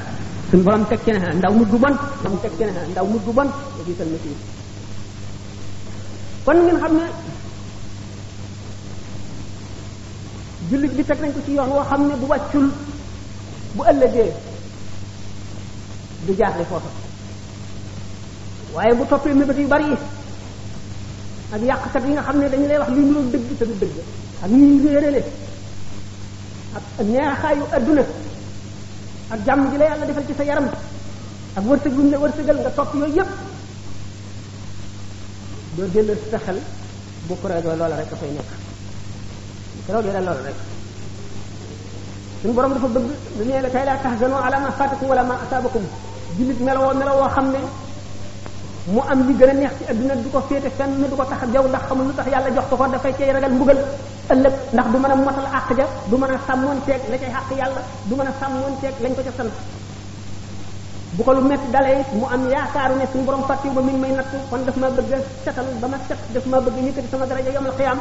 borom 0.65 0.83
teg 0.89 0.99
ci 1.03 1.11
ndaw 1.11 1.51
mujj 1.59 1.69
bu 1.73 1.77
bon 1.83 1.95
borom 2.23 2.37
teg 2.43 2.51
ci 2.57 2.63
ne 2.63 2.71
ndaw 2.91 3.05
mujj 3.11 3.23
bu 3.27 3.31
bon 3.37 3.49
kon 6.45 6.57
ngeen 6.63 6.77
xam 6.81 6.93
ne 7.01 7.05
jullit 10.69 10.91
bi 10.97 11.03
tek 11.03 11.19
nañ 11.21 11.31
ko 11.33 11.39
ci 11.45 11.51
yoon 11.57 11.69
wo 11.75 11.83
xamne 11.89 12.13
bu 12.21 12.25
wàccul 12.31 12.67
bu 13.75 13.81
ëllëgé 13.91 14.25
du 16.25 16.31
jaaxle 16.39 16.63
fofu 16.69 16.89
waye 18.73 18.93
bu 18.97 19.03
topé 19.09 19.33
mébét 19.33 19.47
bëti 19.55 19.63
bari 19.73 19.91
ak 21.53 21.61
yàqkat 21.61 22.03
yi 22.07 22.11
nga 22.13 22.21
xamne 22.27 22.43
ne 22.43 22.49
dañu 22.51 22.67
lay 22.67 22.79
wax 22.81 22.89
li 22.95 23.01
ñu 23.11 23.19
dëgg 23.33 23.49
te 23.59 23.65
du 23.69 23.75
dëgg 23.81 23.97
ak 24.43 24.49
ñuy 24.51 24.79
réerale 24.85 25.21
ak 26.75 26.83
neexaayu 27.13 27.65
aduna 27.77 28.03
ak 29.33 29.39
jàmm 29.45 29.63
ji 29.71 29.77
la 29.77 29.85
yàlla 29.87 30.05
defal 30.05 30.25
ci 30.27 30.33
sa 30.37 30.43
yaram 30.43 30.67
ak 31.57 31.63
wërsëg 31.69 31.93
luñ 31.97 32.09
la 32.11 32.19
wërsëgal 32.21 32.59
nga 32.61 32.69
top 32.77 32.89
yoy 32.95 33.11
yépp 33.17 33.31
do 35.77 35.83
delloo 35.93 36.15
sa 36.31 36.37
xel 36.45 36.59
bu 37.27 37.33
ko 37.41 37.47
rek 37.47 37.63
loola 37.65 37.95
rek 37.97 38.13
fay 38.19 38.31
nekk 38.33 38.64
te 39.85 39.91
loolu 39.93 40.07
yàlla 40.09 40.21
loolu 40.31 40.43
rek 40.47 40.55
suñ 42.41 42.51
borom 42.55 42.73
dafa 42.73 42.87
bëgg 42.95 43.05
lu 43.37 43.45
nee 43.47 43.61
la 43.63 43.69
kay 43.73 43.85
laa 43.89 43.97
taxzanoo 44.03 44.41
ala 44.45 44.57
ma 44.63 44.71
fatakum 44.77 45.07
wala 45.11 45.23
ma 45.29 45.35
asabakum 45.45 45.83
julit 46.37 46.59
melawoo 46.65 46.93
melawoo 46.99 47.27
xam 47.35 47.47
ne 47.53 47.59
mu 48.93 49.01
am 49.11 49.19
li 49.27 49.33
gën 49.39 49.49
a 49.51 49.53
neex 49.53 49.71
ci 49.77 49.83
àdduna 49.91 50.15
du 50.23 50.29
ko 50.33 50.39
féete 50.49 50.69
fenn 50.77 50.91
du 51.09 51.15
ko 51.19 51.23
tax 51.31 51.41
jaw 51.53 51.63
ndax 51.67 51.83
xamul 51.87 52.05
lu 52.07 52.13
tax 52.17 52.27
yàlla 52.33 52.49
jox 52.55 52.65
ko 52.69 52.75
ko 52.79 52.85
dafay 52.93 53.13
cay 53.17 53.29
ragal 53.35 53.51
mbugal 53.57 53.79
ëllëg 54.33 54.53
ndax 54.73 54.87
du 54.91 54.97
mën 55.03 55.11
a 55.13 55.15
motal 55.15 55.47
àq 55.59 55.69
ja 55.79 55.85
du 56.09 56.15
mën 56.21 56.31
a 56.35 56.37
sàmmoonteeg 56.47 57.01
la 57.11 57.17
cay 57.21 57.29
àq 57.39 57.49
yàlla 57.59 57.81
du 58.07 58.13
mën 58.17 58.27
a 58.29 58.31
sàmmoonteeg 58.39 58.93
lañ 59.03 59.13
ko 59.17 59.21
ca 59.27 59.31
sant 59.37 59.51
bu 61.17 61.21
ko 61.25 61.31
lu 61.37 61.41
metti 61.49 61.67
dalee 61.73 61.99
mu 62.19 62.25
am 62.33 62.43
yaakaaru 62.53 62.95
ne 62.99 63.05
suñu 63.11 63.23
borom 63.27 63.43
fàttiw 63.49 63.71
ba 63.75 63.81
mi 63.87 63.91
ngi 63.91 63.99
may 64.03 64.11
natt 64.17 64.29
kon 64.49 64.61
daf 64.67 64.75
ma 64.81 64.89
bëgg 64.97 65.11
setal 65.43 65.65
ba 65.81 65.87
ma 65.91 65.97
set 66.07 66.17
daf 66.33 66.45
ma 66.51 66.57
bëgg 66.65 66.77
yëkkati 66.85 67.07
sama 67.11 67.25
daraja 67.29 67.51
yomal 67.55 67.73
xiyaam 67.77 67.99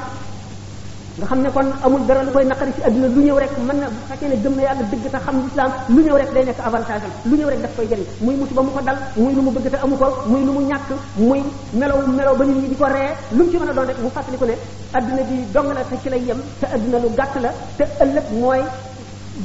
nga 1.18 1.26
xam 1.30 1.38
ne 1.44 1.48
kon 1.54 1.68
amul 1.86 2.02
dara 2.08 2.22
lu 2.26 2.32
koy 2.32 2.44
naqari 2.44 2.72
ci 2.76 2.82
àdduna 2.86 3.06
lu 3.14 3.20
ñëw 3.26 3.36
rek 3.42 3.54
mën 3.66 3.78
na 3.82 3.86
bu 3.94 3.98
fekkee 4.10 4.28
ne 4.30 4.36
gëm 4.42 4.54
na 4.56 4.62
yàlla 4.66 4.84
dëgg 4.90 5.04
te 5.14 5.18
xam 5.26 5.36
lislaam 5.44 5.70
lu 5.94 6.00
ñëw 6.06 6.16
rek 6.20 6.30
day 6.34 6.44
nekk 6.44 6.60
avantage 6.68 7.04
am 7.06 7.12
lu 7.30 7.34
ñëw 7.38 7.50
rek 7.52 7.60
daf 7.64 7.74
koy 7.76 7.86
jëriñ 7.90 8.06
muy 8.24 8.34
ba 8.56 8.62
mu 8.66 8.70
ko 8.74 8.80
dal 8.88 8.98
muy 9.22 9.32
lu 9.36 9.42
mu 9.46 9.50
bëgg 9.56 9.66
te 9.72 9.76
amu 9.84 9.94
ko 9.96 10.06
muy 10.30 10.42
lu 10.46 10.52
mu 10.56 10.60
ñàkk 10.70 10.88
muy 11.28 11.40
melow 11.78 11.98
melow 12.16 12.34
ba 12.38 12.44
nit 12.44 12.56
ñi 12.62 12.68
di 12.70 12.76
ko 12.80 12.86
ree 12.96 13.10
lu 13.36 13.44
mu 13.44 13.50
ci 13.50 13.56
mën 13.58 13.68
a 13.70 13.72
doon 13.72 13.86
rek 13.90 13.98
mu 14.02 14.10
fàttaliku 14.16 14.44
ne 14.44 14.54
àdduna 14.96 15.22
bi 15.28 15.36
dong 15.54 15.68
la 15.76 15.82
te 15.88 15.96
ci 16.02 16.08
la 16.12 16.16
yem 16.16 16.40
te 16.60 16.66
àdduna 16.74 16.98
lu 16.98 17.08
gàtt 17.18 17.34
la 17.44 17.50
te 17.76 17.84
ëllëg 18.02 18.26
mooy 18.40 18.60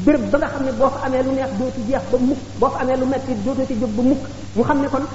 bërëb 0.06 0.24
ba 0.32 0.38
nga 0.40 0.48
xam 0.52 0.64
ne 0.66 0.72
boo 0.72 0.90
fa 0.96 1.00
amee 1.06 1.22
lu 1.24 1.32
neex 1.38 1.52
dootu 1.60 1.82
jeex 1.88 2.04
ba 2.12 2.18
mukk 2.30 2.42
boo 2.60 2.70
fa 2.74 2.80
amee 2.82 2.98
lu 3.02 3.06
metti 3.06 3.34
dootoo 3.46 3.66
ci 3.70 3.76
jóg 3.80 3.92
ba 3.98 4.02
mukk 4.10 4.22
mu 4.56 4.64
xam 4.64 4.80
ne 4.82 4.88
kon 4.94 5.06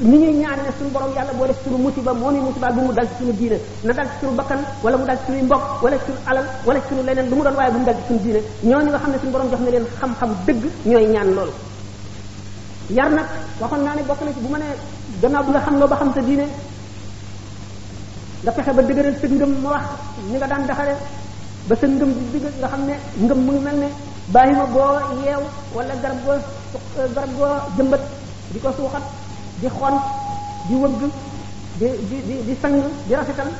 ni 0.00 0.16
ñuy 0.16 0.34
ñaan 0.34 0.58
ne 0.64 0.70
suñu 0.78 0.90
borom 0.90 1.10
yàlla 1.12 1.32
boo 1.32 1.46
def 1.46 1.56
suñu 1.64 1.76
musiba 1.76 2.12
moo 2.14 2.30
ni 2.30 2.38
musiba 2.38 2.70
bu 2.70 2.82
mu 2.82 2.92
dal 2.92 3.04
ci 3.08 3.14
suñu 3.18 3.32
diine 3.32 3.58
na 3.82 3.92
dal 3.92 4.06
ci 4.06 4.12
suñu 4.20 4.34
bakkan 4.36 4.60
wala 4.82 4.96
mu 4.96 5.04
dal 5.04 5.18
ci 5.18 5.24
suñuy 5.26 5.42
mbokk 5.42 5.62
wala 5.82 5.96
ci 5.98 6.04
suñu 6.06 6.18
alal 6.28 6.44
wala 6.64 6.80
ci 6.82 6.86
suñu 6.88 7.02
leneen 7.02 7.28
lu 7.28 7.34
mu 7.36 7.42
doon 7.42 7.56
waaye 7.58 7.70
bu 7.72 7.78
mu 7.78 7.84
dal 7.84 7.96
ci 7.98 8.02
suñu 8.06 8.20
diine 8.22 8.40
ñooñu 8.62 8.90
nga 8.90 8.98
xam 8.98 9.10
ne 9.10 9.18
suñu 9.18 9.32
borom 9.32 9.48
jox 9.50 9.58
na 9.60 9.70
dëgg 10.46 10.62
ñooy 10.86 11.06
ñaan 11.10 11.28
loolu 11.34 11.50
yar 12.94 13.10
nag 13.10 13.26
waxoon 13.60 13.82
naa 13.82 13.94
ne 13.96 14.02
bokk 14.06 14.20
bu 14.38 14.48
ma 14.48 14.58
nee 14.58 14.76
gannaaw 15.20 15.42
bi 15.42 15.50
nga 15.50 15.60
xam 15.66 15.78
loo 15.80 15.88
ba 15.88 15.96
xam 15.96 16.10
sa 16.14 16.20
diine 16.22 16.46
fexe 18.54 18.70
ba 18.72 18.82
dëgëral 18.82 19.14
sa 19.18 19.26
ngëm 19.26 19.52
ma 19.62 19.68
wax 19.70 19.84
ni 20.30 20.36
nga 20.38 20.46
daan 20.46 20.64
daxale 20.66 20.94
ba 21.66 21.74
sa 21.74 21.86
ngëm 21.88 22.12
di 22.32 22.38
dëgg 22.38 22.54
nga 22.60 22.68
xam 22.68 22.82
ne 22.86 22.94
ngëm 23.24 23.38
mu 23.44 23.50
ngi 23.50 23.60
mel 23.66 23.76
ne 23.82 23.88
bàyyi 24.28 24.54
ma 24.54 24.64
boo 24.64 24.94
yeew 25.26 25.42
wala 25.74 25.94
garab 26.00 26.18
goo 26.24 26.38
garab 26.94 27.30
goo 27.34 27.50
jëmbat 27.76 28.00
di 28.52 28.60
ko 28.60 28.70
suuxat 28.78 29.02
di 29.60 29.68
xont 29.78 29.98
di 30.70 30.74
wëgg 30.82 31.02
di 31.78 31.86
di 32.08 32.16
di 32.46 32.54
sang 32.62 32.78
di 33.08 33.12
rafetal 33.14 33.50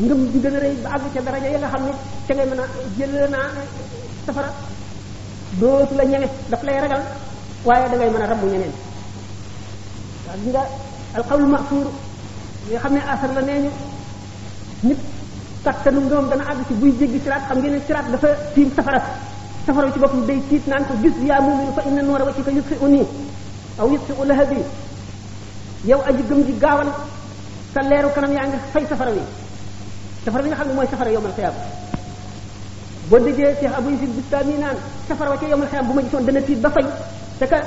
ngëm 0.00 0.20
di 0.32 0.38
gën 0.42 0.56
a 0.56 0.60
rëy 0.64 0.74
ba 0.82 0.88
àgg 0.96 1.04
ca 1.14 1.20
daraja 1.26 1.48
ya 1.54 1.58
nga 1.60 1.70
xam 1.74 1.82
ne 1.86 1.92
ca 2.26 2.32
ngay 2.34 2.46
mën 2.50 2.60
a 2.60 2.64
jël 2.98 3.12
naa 3.30 3.46
eh, 3.62 3.66
safara 4.26 4.50
dootu 5.60 5.94
la 5.96 6.04
ñeme 6.04 6.28
daf 6.50 6.62
lay 6.66 6.80
ragal 6.80 7.02
waaye 7.66 7.88
da 7.90 7.96
ngay 7.96 8.10
mën 8.14 8.22
a 8.22 8.26
rabbu 8.32 8.46
ñeneen 8.52 8.72
waaw 10.26 10.38
gi 10.44 10.50
nga 10.50 10.62
alxawlu 11.16 11.46
mahfuur 11.54 11.86
nga 12.70 12.78
xam 12.82 12.92
ne 12.94 13.00
asar 13.12 13.30
la 13.36 13.40
nee 13.42 13.60
ñu 13.64 13.70
nit 14.88 15.00
kattanu 15.64 16.00
ngëmam 16.00 16.26
dana 16.30 16.44
àgg 16.50 16.60
ci 16.68 16.74
buy 16.80 16.90
jéggi 16.98 17.18
siraat 17.24 17.42
xam 17.48 17.58
ngeen 17.58 17.74
ne 17.76 17.80
siraat 17.86 18.06
dafa 18.12 18.28
tiim 18.54 18.70
safara 18.76 19.00
safara 19.66 19.92
ci 19.92 19.98
boppam 20.02 20.22
day 20.28 20.40
tiit 20.48 20.64
naan 20.70 20.84
ko 20.88 20.94
gis 21.02 21.14
yaa 21.28 21.40
muuminu 21.46 21.72
fa 21.76 21.82
inna 21.88 22.02
noora 22.02 22.24
wa 22.28 22.32
ci 22.36 22.42
ko 22.46 22.50
yut 22.56 22.66
fi 22.70 22.74
nii 22.94 23.06
aw 23.80 23.86
yut 23.92 24.02
fi 24.06 24.12
u 24.20 24.24
lahabi 24.30 24.60
yow 25.84 26.00
aji 26.00 26.22
gëm 26.28 26.40
ji 26.48 26.54
gaawal 26.58 26.88
sa 27.72 27.82
leeru 27.84 28.08
kanam 28.16 28.32
yaa 28.32 28.46
ngi 28.48 28.58
fay 28.72 28.84
safara 28.88 29.10
wi 29.12 29.22
safara 30.24 30.42
wi 30.44 30.48
nga 30.48 30.56
xam 30.56 30.68
ne 30.68 30.74
mooy 30.74 30.86
safara 30.90 31.10
yowmal 31.12 31.32
xiyaam 31.36 31.54
boo 33.10 33.18
déggee 33.18 33.52
cheikh 33.60 33.74
abou 33.78 33.90
yusuf 33.92 34.08
bistami 34.16 34.54
naan 34.58 34.76
safara 35.08 35.28
wa 35.32 35.36
ca 35.36 35.46
yowmal 35.46 35.68
xiyaam 35.68 35.86
bu 35.86 35.92
ma 35.94 36.00
gisoon 36.02 36.24
dana 36.24 36.40
tiit 36.40 36.60
ba 36.64 36.70
fay 36.70 36.84
te 37.38 37.46
ka 37.46 37.58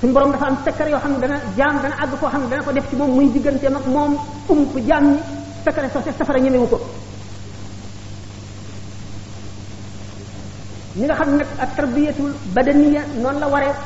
suñ 0.00 0.12
borom 0.12 0.32
dafa 0.32 0.46
am 0.46 0.56
sakkar 0.64 0.88
yoo 0.88 0.98
xam 1.00 1.12
ne 1.12 1.20
dana 1.20 1.36
jaam 1.56 1.76
dana 1.82 1.96
àgg 2.02 2.16
koo 2.20 2.28
xam 2.32 2.42
ne 2.44 2.48
dana 2.48 2.62
ko 2.64 2.72
def 2.72 2.86
ci 2.90 2.96
moom 2.96 3.10
muy 3.16 3.28
diggante 3.34 3.68
mag 3.68 3.86
moom 3.86 4.12
um 4.48 4.60
ku 4.72 4.78
jaam 4.88 5.04
ñi 5.12 5.18
sakkare 5.64 5.88
soo 5.92 6.00
safara 6.18 6.38
ñemewu 6.40 6.66
ko 6.68 6.78
ñi 10.96 11.04
nga 11.04 11.14
xam 11.18 11.28
ne 11.30 11.36
nag 11.36 11.48
ak 11.60 11.70
tarbiyatul 11.76 12.32
badaniya 12.54 13.02
noonu 13.20 13.38
la 13.44 13.48
waree 13.52 13.76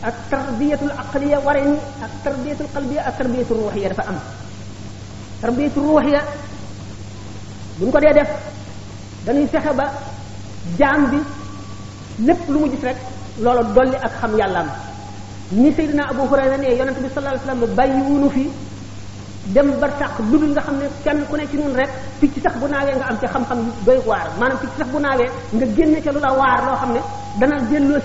ak 0.00 0.16
tarbiyatul 0.32 0.90
aqliya 0.96 1.38
waré 1.44 1.62
ni 1.68 1.76
ak 2.00 2.12
tarbiyatul 2.24 2.68
qalbiya 2.72 3.00
ak 3.04 3.14
tarbiyatul 3.20 3.60
ruhiya 3.68 3.92
dafa 3.92 4.04
am 4.08 4.18
tarbiyatul 5.44 5.84
ruhiya 5.92 6.20
buñ 7.76 7.88
ko 7.92 7.98
dé 8.00 8.10
def 8.16 8.30
dañuy 9.28 9.46
fexé 9.52 9.72
ba 9.76 9.92
jaam 10.80 11.08
bi 11.12 11.20
lepp 12.24 12.40
lu 12.48 12.64
mu 12.64 12.68
gis 12.72 12.80
rek 12.84 12.96
lolo 13.44 13.60
doli 13.76 13.96
ak 14.00 14.12
xam 14.20 14.32
yalla 14.40 14.64
ni 15.52 15.68
sayyidina 15.72 16.08
abu 16.08 16.24
hurayra 16.28 16.56
ne 16.56 16.68
yonnabi 16.80 17.04
sallallahu 17.12 17.36
alayhi 17.36 17.44
wasallam 17.44 17.62
bàyyi 17.76 18.28
fi 18.34 18.44
dem 19.52 19.68
ba 19.80 19.88
tax 20.00 20.16
ludul 20.32 20.48
nga 20.52 20.62
xamne 20.64 20.86
kenn 21.04 21.20
ku 21.28 21.36
ne 21.36 21.44
ci 21.50 21.56
ñun 21.60 21.74
rek 21.76 21.90
picc 22.20 22.40
sax 22.40 22.56
bu 22.56 22.66
naawee 22.72 22.96
nga 22.96 23.06
am 23.08 23.16
ci 23.20 23.26
xam-xam 23.26 23.58
doy 23.84 23.98
waar 24.08 24.28
maanaam 24.38 24.58
picc 24.64 24.72
sax 24.78 24.88
bu 24.92 24.98
naawee 25.00 25.28
nga 25.52 25.66
genn 25.76 25.94
ci 26.04 26.10
lu 26.12 26.20
la 26.24 26.32
waar 26.32 26.60
loo 26.64 27.00
dana 27.40 27.56
delloo 27.60 28.00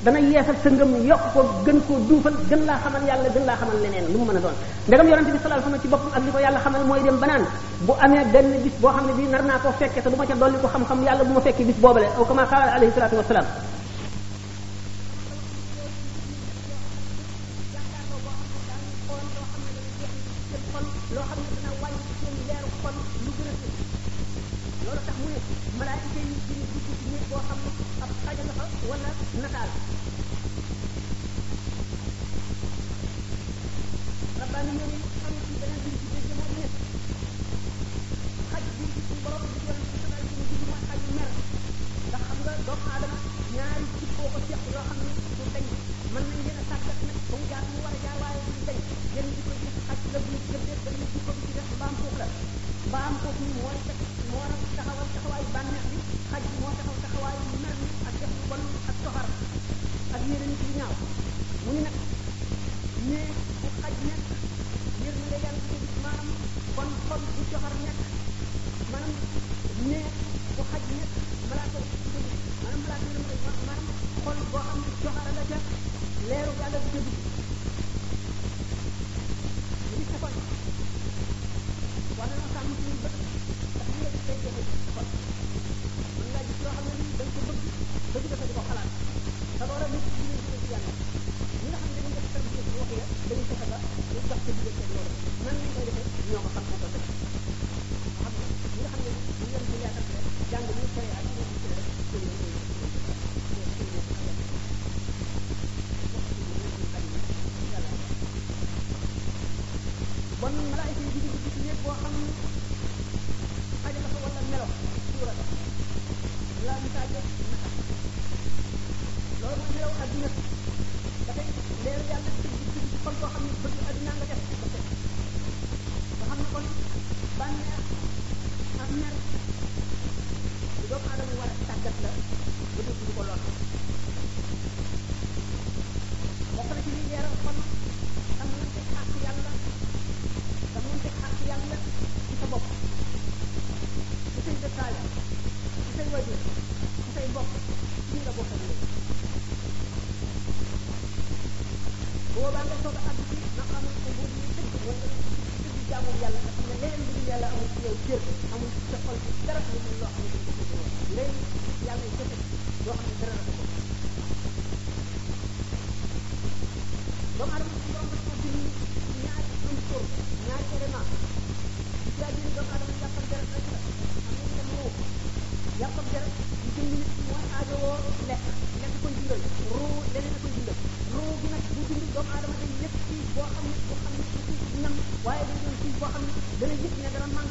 dana 0.00 0.16
yeesal 0.16 0.56
sa 0.64 0.68
ngëm 0.72 0.92
yokk 1.04 1.24
ko 1.32 1.40
gën 1.64 1.78
koo 1.84 1.98
duufal 2.08 2.32
gën 2.48 2.62
laa 2.64 2.78
xamal 2.84 3.04
yàlla 3.04 3.28
gën 3.34 3.44
laa 3.44 3.56
xamal 3.60 3.76
leneen 3.84 4.04
lu 4.12 4.18
mu 4.18 4.24
mën 4.24 4.36
a 4.40 4.40
doon 4.44 4.56
ndegam 4.88 5.08
yonente 5.12 5.30
bi 5.36 5.38
sallallahu 5.42 5.68
alayhi 5.68 5.82
ci 5.84 5.88
boppam 5.92 6.12
ak 6.16 6.22
li 6.24 6.30
ko 6.32 6.38
yàlla 6.40 6.60
xamal 6.64 6.84
mooy 6.88 7.00
dem 7.04 7.16
banaan 7.20 7.44
bu 7.86 7.92
amee 8.04 8.24
benn 8.32 8.48
bis 8.64 8.74
boo 8.80 8.92
xam 8.96 9.04
ne 9.08 9.12
bii 9.18 9.28
nar 9.28 9.42
naa 9.44 9.58
koo 9.60 9.72
fekke 9.80 10.00
te 10.00 10.08
du 10.10 10.16
ma 10.16 10.24
ca 10.26 10.34
dolli 10.40 10.56
ko 10.62 10.68
xam-xam 10.72 10.98
yàlla 11.06 11.22
bu 11.28 11.32
ma 11.36 11.40
fekkee 11.44 11.66
bis 11.68 11.76
boobale 11.84 12.06
aw 12.16 12.24
kama 12.28 12.42
qaala 12.52 12.72
alayhi 12.76 12.94
salatu 12.96 13.16
wasalam 13.20 13.46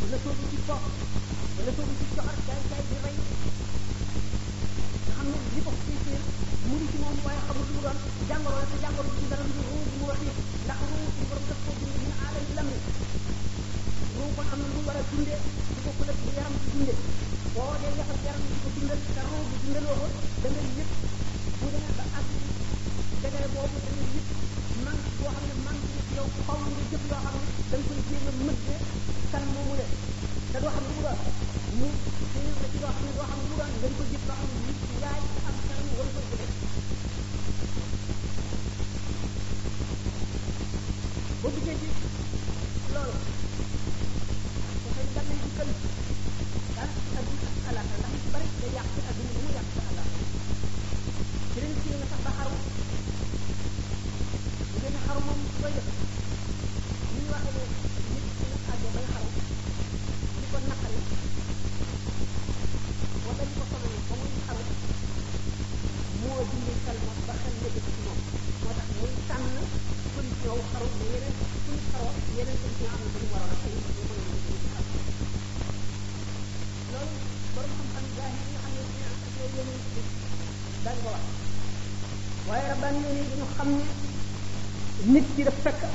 wala 0.00 0.16
sóobu 0.24 0.44
ci 0.50 0.58
fo 0.66 0.76
caay 2.22 2.38
caay 2.46 2.82
di 2.88 2.96
rey 3.04 3.16
xam 5.08 5.26
ne 5.32 5.38
li 5.54 5.60
ko 5.66 5.70
xiifir 5.84 6.22
mu 6.66 6.74
ngi 6.80 6.86
ci 6.90 6.96
moom 7.02 7.16
waaye 7.26 7.40
xamul 7.46 7.64
lu 7.68 7.72
mu 7.76 7.80
doon 7.84 7.96
jàngoro 8.28 8.56
la 8.60 8.64
jàngoro 8.82 9.08
bi 9.14 9.18
ci 9.20 9.26
dara 9.30 9.44
lu 9.44 9.54
mu 9.68 9.78
mu 9.98 10.04
wax 10.08 10.18
ndax 10.64 10.78
daf 11.48 11.58
ko 11.64 11.70
bind 11.80 11.96
min 12.00 12.12
aalami 12.24 12.54
lam 12.58 12.68
moom 14.20 14.34
kon 14.36 14.46
am 14.52 14.60
na 14.62 14.68
lu 14.74 14.80
war 14.86 14.96
a 15.00 15.02
dundee 15.10 15.40
lu 15.66 15.74
bokkul 15.84 16.10
ak 16.12 16.20
yaram 16.36 16.54
di 16.60 16.66
dundee 16.72 16.98
boo 17.54 17.72
dee 17.80 17.92
yaxal 17.98 18.18
yaram 18.26 18.42
di 18.48 18.54
ko 18.62 18.66
dundal 18.74 18.98
te 19.62 19.78
roo 19.84 19.98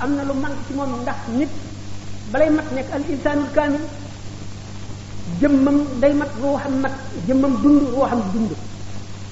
amna 0.06 0.22
lu 0.24 0.34
manque 0.38 0.62
ci 0.70 0.74
mom 0.78 0.92
ndax 1.02 1.20
nit 1.38 1.52
balay 2.32 2.50
mat 2.56 2.68
nek 2.78 2.88
al 2.96 3.04
insanu 3.12 3.44
kamil 3.58 3.86
jëmmam 5.42 5.78
day 6.02 6.14
mat 6.20 6.32
ruham 6.44 6.76
mat 6.84 6.96
jëmmam 7.28 7.54
dund 7.64 7.82
ruham 7.96 8.22
dund 8.34 8.52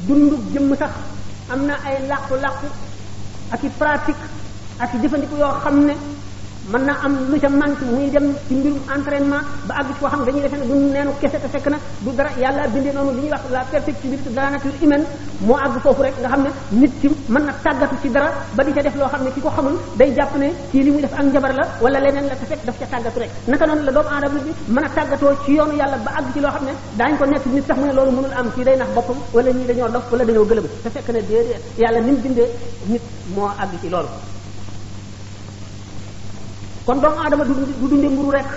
dund 0.07 0.31
jëmm 0.53 0.73
sax 0.81 0.93
amna 1.53 1.73
ay 1.87 1.95
làqu 2.09 2.33
làqu 2.43 2.67
ak 3.53 3.61
pratique 3.79 4.23
ak 4.83 4.91
jëfandiku 5.01 5.35
yoo 5.41 5.53
mën 6.71 6.81
na 6.87 6.93
am 7.03 7.13
lu 7.29 7.37
ca 7.39 7.49
manque 7.49 7.83
muy 7.83 8.09
dem 8.09 8.33
ci 8.47 8.53
mbirum 8.55 8.79
entraînement 8.95 9.41
ba 9.67 9.73
àgg 9.79 9.97
koo 9.99 10.07
xam 10.09 10.23
dañuy 10.23 10.41
defe 10.43 10.55
ne 10.57 10.65
du 10.65 10.75
neenu 10.75 11.11
fekk 11.19 11.67
na 11.67 11.77
du 12.01 12.11
dara 12.15 12.29
yàlla 12.39 12.67
bindee 12.67 12.93
noonu 12.93 13.11
li 13.15 13.21
ñuy 13.23 13.31
wax 13.31 13.41
la 13.51 13.63
perfectibilité 13.69 14.29
de 14.29 14.35
la 14.35 14.49
nature 14.51 14.71
humaine 14.81 15.03
moo 15.41 15.57
ne 15.59 16.49
nit 16.71 16.91
mën 17.29 17.43
na 17.43 17.51
tàggatu 17.63 17.95
ci 18.01 18.09
dara 18.09 18.31
ba 18.55 18.63
di 18.63 18.71
ca 18.71 18.81
def 18.81 18.95
loo 18.95 19.09
xam 19.09 19.23
ne 19.25 19.33
ki 19.33 19.41
ko 19.41 19.49
xamul 19.49 19.77
day 19.97 20.13
jàpp 20.15 20.35
ne 20.37 20.51
kii 20.71 20.83
li 20.83 20.91
muy 20.91 21.01
def 21.01 21.11
ak 21.11 21.25
la 21.33 21.63
wala 21.81 21.99
leneen 21.99 22.27
la 22.29 22.35
te 22.35 22.45
fekk 22.45 22.65
daf 22.65 22.79
ca 22.79 22.85
tàggatu 22.85 23.19
rek 23.19 23.29
naka 23.49 23.65
noonu 23.67 23.83
la 23.83 23.91
doomu 23.91 24.09
aadama 24.09 24.39
mën 24.69 24.85
a 24.85 25.35
ci 25.45 25.51
yoonu 25.51 25.73
yàlla 25.75 25.97
ba 25.97 26.11
àgg 26.19 26.31
ci 26.33 26.39
loo 26.39 26.51
xam 26.55 26.63
ne 26.63 26.73
daañ 26.95 27.17
ko 27.17 27.25
nekk 27.25 27.45
nit 27.47 27.65
sax 27.67 27.77
mu 27.77 27.85
ne 27.87 27.93
loolu 27.93 28.11
mënul 28.15 28.31
am 28.39 28.47
kii 28.55 28.63
day 28.63 28.77
nax 28.77 28.89
boppam 28.95 29.17
wala 29.33 29.49
ñii 29.51 29.67
dañoo 29.67 29.89
dof 29.89 30.03
wala 30.11 30.23
dañoo 30.23 30.45
gëlëm 30.47 30.67
te 30.83 30.89
fekk 30.89 31.09
ne 31.09 31.21
déedéet 31.29 31.61
yàlla 31.77 31.99
ni 31.99 32.11
mu 32.11 32.17
bindee 32.23 32.49
nit 32.87 33.01
moo 33.35 33.47
àgg 33.59 33.75
ci 33.81 33.89
loolu 33.89 34.07
kon 36.85 36.99
doomu 36.99 37.15
aadama 37.19 37.43
du 37.47 37.55
du 37.79 37.87
dunde 37.87 38.07
mburu 38.11 38.29
rek 38.35 38.47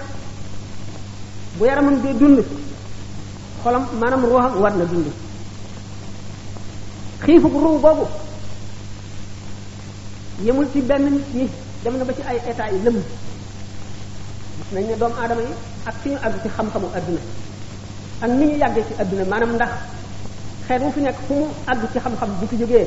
bu 1.58 1.64
yaramam 1.66 1.94
dee 2.02 2.14
dund 2.20 2.38
xolam 3.62 3.84
maanaam 4.00 4.22
ruuxam 4.30 4.52
war 4.62 4.72
na 4.78 4.84
dund 4.92 5.08
xiifuk 7.22 7.54
ruu 7.64 7.78
boobu 7.82 8.06
yemul 10.46 10.66
ci 10.72 10.80
benn 10.88 11.04
nit 11.14 11.26
ñi 11.38 11.46
dem 11.84 11.94
na 11.98 12.04
ba 12.04 12.12
ci 12.16 12.22
ay 12.30 12.38
état 12.50 12.68
yi 12.72 12.78
lëm 12.86 12.96
gis 14.56 14.68
nañ 14.74 14.84
ne 14.90 14.94
doomu 15.00 15.14
aadama 15.22 15.42
yi 15.48 15.54
ak 15.88 15.94
fi 16.02 16.08
ñu 16.10 16.18
àgg 16.26 16.36
ci 16.42 16.48
xam-xamu 16.56 16.88
adduna 16.96 17.20
ak 18.22 18.30
ni 18.38 18.44
ñu 18.50 18.56
yàggee 18.62 18.84
ci 18.88 18.94
àdduna 19.02 19.24
maanaam 19.32 19.50
ndax 19.56 19.72
xeet 20.66 20.80
wu 20.84 20.90
fi 20.94 21.00
nekk 21.06 21.18
fu 21.26 21.34
mu 21.40 21.46
àgg 21.70 21.82
ci 21.92 21.98
xam-xam 22.04 22.28
bu 22.38 22.44
fi 22.50 22.56
jógee 22.60 22.86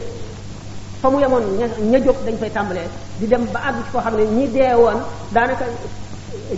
fa 1.01 1.07
mu 1.09 1.17
yemoon 1.23 1.43
ña 1.59 1.65
ña 1.91 1.99
jóg 2.05 2.17
dañ 2.25 2.35
fay 2.41 2.49
tàmbalee 2.49 2.87
di 3.19 3.25
dem 3.27 3.45
ba 3.53 3.59
àgg 3.67 3.77
ci 3.85 3.91
koo 3.91 4.01
xam 4.01 4.13
ne 4.17 4.23
ñi 4.37 4.45
dee 4.55 4.73
woon 4.83 4.97
daanaka 5.33 5.65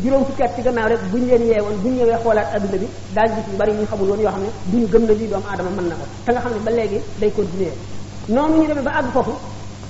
juróom 0.03 0.25
fukki 0.27 0.43
at 0.43 0.51
ci 0.55 0.61
gannaaw 0.65 0.87
rek 0.89 1.01
buñ 1.11 1.23
leen 1.29 1.43
yee 1.49 1.61
woon 1.65 1.77
bu 1.83 1.89
ñu 1.89 1.95
ñëwee 1.95 2.17
xoolaat 2.23 2.47
adduna 2.55 2.77
bi 2.81 2.87
daal 3.15 3.27
gis 3.35 3.45
yu 3.51 3.57
bari 3.59 3.71
ñu 3.73 3.85
xamul 3.89 4.07
woon 4.09 4.19
yoo 4.23 4.31
xam 4.35 4.41
ne 4.45 4.49
duñu 4.71 4.87
gëm 4.91 5.03
na 5.07 5.13
lii 5.19 5.29
doomu 5.31 5.47
adama 5.53 5.69
mën 5.77 5.87
na 5.89 5.95
ko 5.99 6.05
te 6.25 6.31
nga 6.31 6.41
xam 6.43 6.53
ne 6.55 6.59
ba 6.65 6.71
léegi 6.77 6.99
koo 7.19 7.31
continuer 7.35 7.73
noonu 8.33 8.55
ñu 8.61 8.67
demee 8.69 8.83
ba 8.89 8.93
àgg 8.99 9.09
foofu 9.13 9.33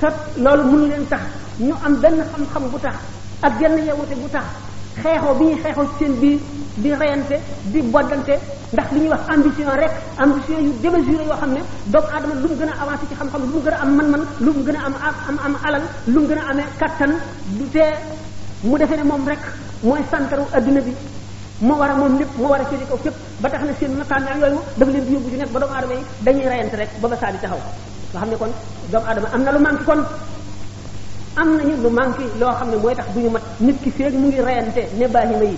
te 0.01 0.07
loolu 0.43 0.63
mënu 0.71 0.85
leen 0.91 1.05
tax 1.11 1.21
ñu 1.59 1.73
am 1.85 1.93
benn 2.01 2.17
xam-xam 2.31 2.63
bu 2.71 2.77
tax 2.85 2.95
ak 3.45 3.51
genn 3.59 3.75
yeewute 3.85 4.13
bu 4.21 4.27
tax 4.35 4.45
xeexoo 5.03 5.33
bi 5.39 5.45
ñuy 5.47 5.55
xeexoo 5.63 5.85
ci 5.87 5.93
seen 5.99 6.13
biir 6.21 6.39
di 6.83 6.89
reyante 7.01 7.35
di 7.73 7.79
boddante 7.93 8.33
ndax 8.73 8.87
li 8.93 8.99
ñuy 8.99 9.09
wax 9.13 9.21
ambition 9.33 9.69
rek 9.83 9.91
ambition 10.23 10.57
yu 10.65 10.71
démesuré 10.81 11.23
yoo 11.25 11.37
xam 11.39 11.51
ne 11.55 11.61
doomu 11.91 12.07
aadama 12.13 12.33
lu 12.43 12.47
mu 12.49 12.55
gën 12.59 12.69
a 12.73 12.75
avancé 12.81 13.05
ci 13.09 13.15
xam-xam 13.19 13.41
lu 13.53 13.53
mu 13.55 13.61
gën 13.65 13.73
a 13.73 13.79
am 13.81 13.89
man-man 13.95 14.23
lu 14.45 14.51
mu 14.55 14.61
gën 14.65 14.75
a 14.75 14.81
am 14.85 14.95
am 15.29 15.37
am 15.45 15.55
alal 15.65 15.81
lu 16.13 16.19
gën 16.27 16.37
a 16.39 16.43
amee 16.51 16.65
kattan 16.79 17.11
du 17.57 17.65
tee 17.71 17.91
mu 18.63 18.77
defee 18.77 18.95
ne 18.97 19.03
moom 19.03 19.25
rek 19.27 19.39
mooy 19.83 20.01
santaru 20.11 20.43
adduna 20.53 20.81
bi 20.81 20.93
moo 21.61 21.77
war 21.79 21.91
a 21.91 21.95
moom 21.95 22.17
lépp 22.19 22.31
moo 22.37 22.49
war 22.49 22.61
a 22.61 22.65
féete 22.65 22.85
kaw 22.89 22.97
fépp 23.03 23.15
ba 23.41 23.49
tax 23.49 23.61
na 23.63 23.73
seen 23.79 23.91
nattaanaan 23.97 24.39
yooyu 24.41 24.59
dafa 24.77 24.91
leen 24.91 25.05
di 25.05 25.13
yóbbu 25.13 25.29
ci 25.31 25.37
nekk 25.37 25.51
ba 25.51 25.59
doomu 25.61 25.73
aadama 25.75 25.93
yi 25.93 26.03
dañuy 26.25 26.47
reyante 26.51 26.75
rek 26.75 26.89
ba 27.01 27.07
ba 27.07 27.15
saa 27.17 27.31
di 27.31 27.37
taxaw 27.39 27.59
nga 28.11 28.19
xam 28.19 28.29
ne 28.29 28.35
kon 28.37 28.51
doomu 28.91 29.05
aadama 29.07 29.27
am 29.33 29.41
na 29.43 29.51
lu 29.53 29.59
manqué 29.59 29.83
kon 29.85 30.03
am 31.37 31.47
nañu 31.57 31.75
lu 31.83 31.89
manqué 31.95 32.23
loo 32.39 32.53
xam 32.59 32.67
ne 32.71 32.77
mooy 32.77 32.95
tax 32.99 33.05
duñu 33.15 33.29
mat 33.35 33.41
nit 33.59 33.75
ki 33.83 33.89
feeg 33.97 34.13
mu 34.13 34.27
ngi 34.27 34.41
reyante 34.47 34.81
ne 34.97 35.07
baahima 35.13 35.45
yi 35.51 35.57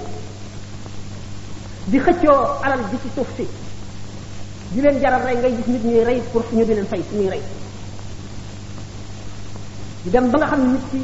di 1.91 1.97
xëccoo 1.99 2.39
alal 2.65 2.79
di 2.91 2.97
ci 3.01 3.09
suuf 3.15 3.27
si 3.37 3.47
di 4.73 4.81
leen 4.81 4.99
jaral 5.01 5.23
rey 5.25 5.35
ngay 5.35 5.53
gis 5.57 5.67
nit 5.67 5.83
ñuy 5.83 6.03
rey 6.05 6.19
pour 6.31 6.43
suñu 6.47 6.63
di 6.65 6.73
leen 6.75 6.85
fay 6.85 7.01
suñuy 7.09 7.29
rey 7.29 7.41
di 10.03 10.09
dem 10.11 10.29
ba 10.31 10.37
nga 10.39 10.47
xam 10.47 10.61
ne 10.63 10.69
nit 10.77 10.83
ci 10.91 10.97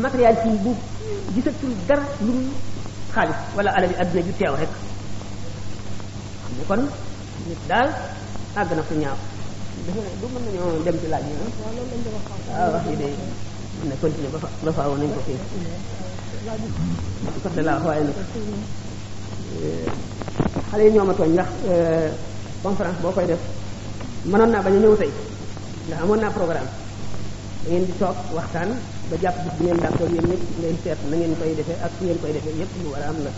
matériel 0.00 0.36
ci 0.42 0.48
bu 0.62 0.74
gisatul 1.34 1.72
dara 1.86 2.02
lu 2.26 2.34
xaalis 3.14 3.38
wala 3.56 3.70
alal 3.76 3.90
yi 3.90 3.96
àdduna 4.02 4.22
ju 4.26 4.32
teew 4.38 4.54
rek 4.60 4.72
xam 6.44 6.52
ne 6.58 6.64
kon 6.68 6.82
nit 7.48 7.60
daal 7.68 7.88
àgg 8.60 8.70
na 8.76 8.82
fu 8.88 8.94
ñaaw 9.02 9.18
dafa 9.86 10.00
du 10.20 10.26
mën 10.34 10.42
nañoo 10.46 10.82
dem 10.84 10.96
ci 11.00 11.06
laaj 11.12 11.22
yi 11.28 11.32
waaw 11.38 11.72
loolu 11.76 11.90
lañ 11.90 12.00
doon 12.04 12.14
wax 12.16 12.26
waaw 12.48 12.72
wax 12.72 12.84
yi 12.90 12.96
day 12.96 13.14
mën 13.80 13.88
na 13.92 13.96
continuer 14.00 14.32
ba 14.32 14.40
fa 14.40 14.48
ba 14.64 14.72
faaw 14.72 14.92
nañ 14.96 15.10
ko 15.12 15.20
fii 15.26 15.38
côté 17.44 17.60
la 17.68 17.72
wax 17.76 17.84
waaye 17.88 18.02
nag 18.06 18.18
xale 20.70 20.82
yi 20.86 20.92
ñoo 20.94 21.06
ma 21.08 21.14
tooñ 21.18 21.32
ndax 21.36 21.48
conférence 22.64 22.98
boo 23.02 23.14
koy 23.16 23.26
def 23.30 23.42
mënoon 24.30 24.50
naa 24.52 24.64
bañ 24.66 24.74
a 24.76 24.80
ñëw 24.82 24.94
tey 25.00 25.12
ndax 25.86 25.98
amoon 26.02 26.20
naa 26.22 26.34
programme 26.38 26.70
da 27.64 27.76
di 27.88 27.92
toog 28.00 28.16
waxtaan 28.38 28.70
ba 29.10 29.14
jàpp 29.22 29.36
bis 29.44 29.54
bi 29.58 29.64
ngeen 29.64 29.80
d'accord 29.84 30.10
yéen 30.14 30.26
ngeen 30.60 30.76
seet 30.82 31.00
na 31.10 31.14
ngeen 31.16 31.34
koy 31.40 31.52
defee 31.58 31.80
ak 31.84 31.92
fu 31.96 32.00
ngeen 32.04 32.20
koy 32.22 32.32
defee 32.36 32.56
yépp 32.60 32.72
lu 32.84 32.88
war 32.94 33.02
a 33.04 33.08
am 33.12 33.18
la 33.26 33.30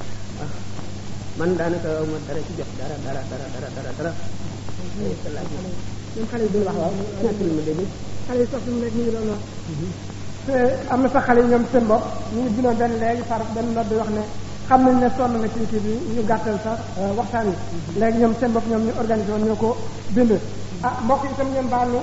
man 1.38 1.50
daanaka 1.58 1.88
ma 2.12 2.16
dara 2.26 2.40
ci 2.46 2.52
jot 2.58 2.70
dara 2.78 2.96
dara 3.04 3.22
dara 3.30 3.46
dara 3.54 3.68
dara 3.76 3.90
dara 3.98 4.12
ñun 6.14 6.26
xale 6.30 6.44
yi 6.46 6.50
duñu 6.52 6.66
wax 6.68 6.76
waaw 6.82 6.92
ñaata 7.22 7.42
lu 7.48 7.54
ma 7.58 7.62
dégg 7.68 7.80
am 10.90 11.02
na 11.02 11.08
sa 11.12 11.20
xale 11.20 11.42
ñoom 11.42 11.62
seen 11.72 11.86
bopp 11.86 12.02
ñu 12.32 12.40
ngi 12.40 12.48
bindoon 12.54 12.76
benn 12.78 12.92
léegi 13.00 13.22
far 13.28 13.42
benn 13.54 13.74
nodd 13.74 13.92
wax 13.98 14.08
ne 14.08 14.22
xam 14.68 14.80
nañ 14.84 14.96
ne 15.00 15.08
sonn 15.16 15.32
na 15.40 15.48
ci 15.54 15.60
kii 15.70 15.80
bi 15.84 15.92
ñu 16.14 16.22
gàttal 16.26 16.56
sax 16.64 16.78
waxtaan 17.16 17.46
yi 17.48 17.54
léegi 18.00 18.18
ñoom 18.18 18.32
seen 18.40 18.52
bopp 18.52 18.66
ñoom 18.70 18.82
ñu 18.86 18.92
organisé 19.00 19.30
woon 19.32 19.44
ñoo 19.44 19.54
ko 19.56 19.76
bind 20.14 20.32
ah 20.82 20.94
mbokk 21.04 21.22
itam 21.32 21.48
ngeen 21.52 21.68
baal 21.70 21.88
ñu 21.92 22.00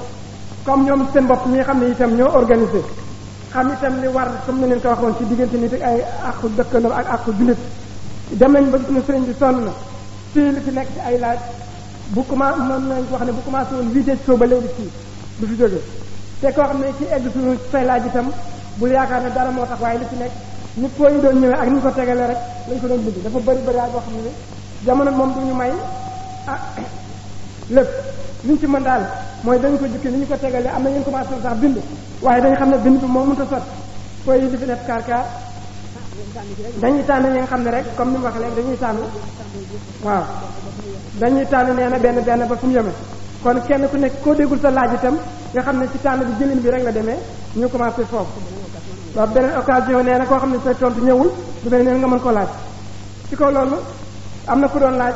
comme 0.65 0.83
ñoom 0.85 1.05
seen 1.13 1.27
bopp 1.27 1.41
ñi 1.47 1.63
xam 1.63 1.79
ne 1.81 1.87
itam 1.91 2.11
ñoo 2.17 2.31
organisé 2.39 2.81
xam 3.53 3.71
itam 3.73 3.93
li 4.01 4.07
war 4.07 4.29
comme 4.45 4.59
ni 4.61 4.67
leen 4.69 4.81
ko 4.81 4.87
waxoon 4.89 5.15
ci 5.17 5.23
diggante 5.29 5.57
nit 5.57 5.73
ak 5.73 5.81
ay 5.83 5.99
àqu 6.29 6.45
dëkkandoo 6.57 6.91
ak 6.93 7.07
àqu 7.15 7.29
julit 7.39 7.57
dem 8.39 8.51
nañ 8.53 8.65
ba 8.71 8.77
gis 8.77 8.89
ne 8.95 9.01
sëriñ 9.07 9.23
bi 9.27 9.33
sonn 9.39 9.57
na 9.65 9.71
fii 10.33 10.49
li 10.55 10.59
fi 10.65 10.71
nekk 10.71 10.87
ci 10.93 10.99
ay 11.09 11.17
laaj 11.23 11.39
bu 12.13 12.21
commencé 12.29 12.59
mën 12.67 12.81
nañ 12.89 13.03
wax 13.11 13.21
ne 13.27 13.31
bu 13.37 13.41
commencé 13.45 13.73
woon 13.75 13.89
huit 13.93 14.07
heures 14.07 14.19
soo 14.25 14.37
ba 14.37 14.45
léegi 14.45 14.69
fii 14.77 14.91
du 15.39 15.45
fi 15.47 15.55
jógee 15.61 16.04
te 16.41 16.49
koo 16.53 16.63
xam 16.69 16.79
ne 16.81 16.89
ci 16.97 17.03
egg 17.15 17.23
suñu 17.33 17.51
fay 17.71 17.83
laaj 17.85 18.05
itam 18.07 18.27
bul 18.79 18.89
yaakaar 18.91 19.21
ne 19.23 19.29
dara 19.35 19.49
moo 19.55 19.65
tax 19.65 19.79
waaye 19.81 19.97
li 20.01 20.05
ci 20.11 20.15
nekk 20.21 20.33
nit 20.81 20.91
koo 20.97 21.09
ñu 21.13 21.19
doon 21.21 21.35
ñëwee 21.41 21.59
ak 21.61 21.67
ni 21.67 21.75
ñu 21.75 21.81
ko 21.85 21.91
tegalee 21.99 22.27
rek 22.31 22.39
lañ 22.69 22.79
ko 22.81 22.87
doon 22.87 23.01
bind 23.05 23.17
dafa 23.23 23.39
bëri 23.47 23.61
bëriwaay 23.65 23.91
boo 23.93 24.01
xam 24.05 24.13
ne 24.15 24.31
jamono 24.85 25.11
moom 25.11 25.31
du 25.33 25.39
ñu 25.47 25.53
may 25.53 25.71
ah 26.53 26.59
lépp 27.75 27.89
liñ 28.45 28.57
ci 28.59 28.67
mën 28.67 28.83
daal 28.83 29.03
mooy 29.43 29.59
dañ 29.63 29.77
ko 29.79 29.85
jukki 29.91 30.09
ni 30.11 30.17
ñu 30.17 30.27
ko 30.27 30.35
tegalee 30.41 30.71
am 30.75 30.83
na 30.83 30.89
ñu 30.89 31.03
commencé 31.03 31.35
sax 31.41 31.55
bind 31.61 31.77
waaye 32.21 32.41
dañ 32.41 32.53
xam 32.59 32.69
ne 32.69 32.77
bind 32.83 32.99
bi 33.01 33.05
moo 33.07 33.23
mënut 33.23 33.39
a 33.41 33.45
sotti 33.51 33.71
koy 34.25 34.39
yi 34.41 34.49
di 34.49 34.57
fi 34.57 34.65
def 34.65 34.85
kaar 34.87 35.03
kaar 35.05 35.25
dañuy 36.81 37.03
tànn 37.05 37.25
ñi 37.33 37.37
nga 37.37 37.45
xam 37.47 37.61
ne 37.63 37.69
rek 37.71 37.85
comme 37.95 38.11
ni 38.11 38.17
mu 38.17 38.23
wax 38.25 38.35
léegi 38.41 38.55
dañuy 38.55 38.77
tànn 38.77 38.97
waaw 40.03 40.23
dañuy 41.19 41.47
tànn 41.47 41.75
nee 41.75 41.87
na 41.89 41.97
benn 41.97 42.17
benn 42.27 42.47
ba 42.47 42.55
fu 42.61 42.67
kon 43.45 43.59
kenn 43.67 43.85
ku 43.91 43.97
nekk 43.97 44.15
koo 44.23 44.33
déggul 44.37 44.57
sa 44.61 44.69
laaj 44.77 44.91
itam 44.97 45.15
nga 45.53 45.61
xam 45.65 45.77
ne 45.79 45.85
ci 45.91 45.97
tànn 46.03 46.21
bi 46.27 46.33
jëlin 46.39 46.59
bi 46.63 46.69
rek 46.73 46.83
la 46.85 46.91
demee 46.97 47.17
ñu 47.59 47.67
commencé 47.71 48.03
foofu 48.11 48.39
waaw 49.15 49.27
beneen 49.35 49.57
occasion 49.61 50.01
nee 50.05 50.17
na 50.19 50.25
koo 50.29 50.39
xam 50.41 50.51
ne 50.53 50.57
sa 50.65 50.73
tontu 50.79 51.01
ñëwul 51.07 51.29
du 51.63 51.67
mel 51.69 51.81
nga 51.83 52.09
mën 52.11 52.23
ko 52.25 52.31
laaj 52.37 52.49
kaw 53.39 53.51
loolu 53.51 53.77
am 54.47 54.59
na 54.59 54.67
ku 54.67 54.79
doon 54.79 54.95
laaj 55.01 55.13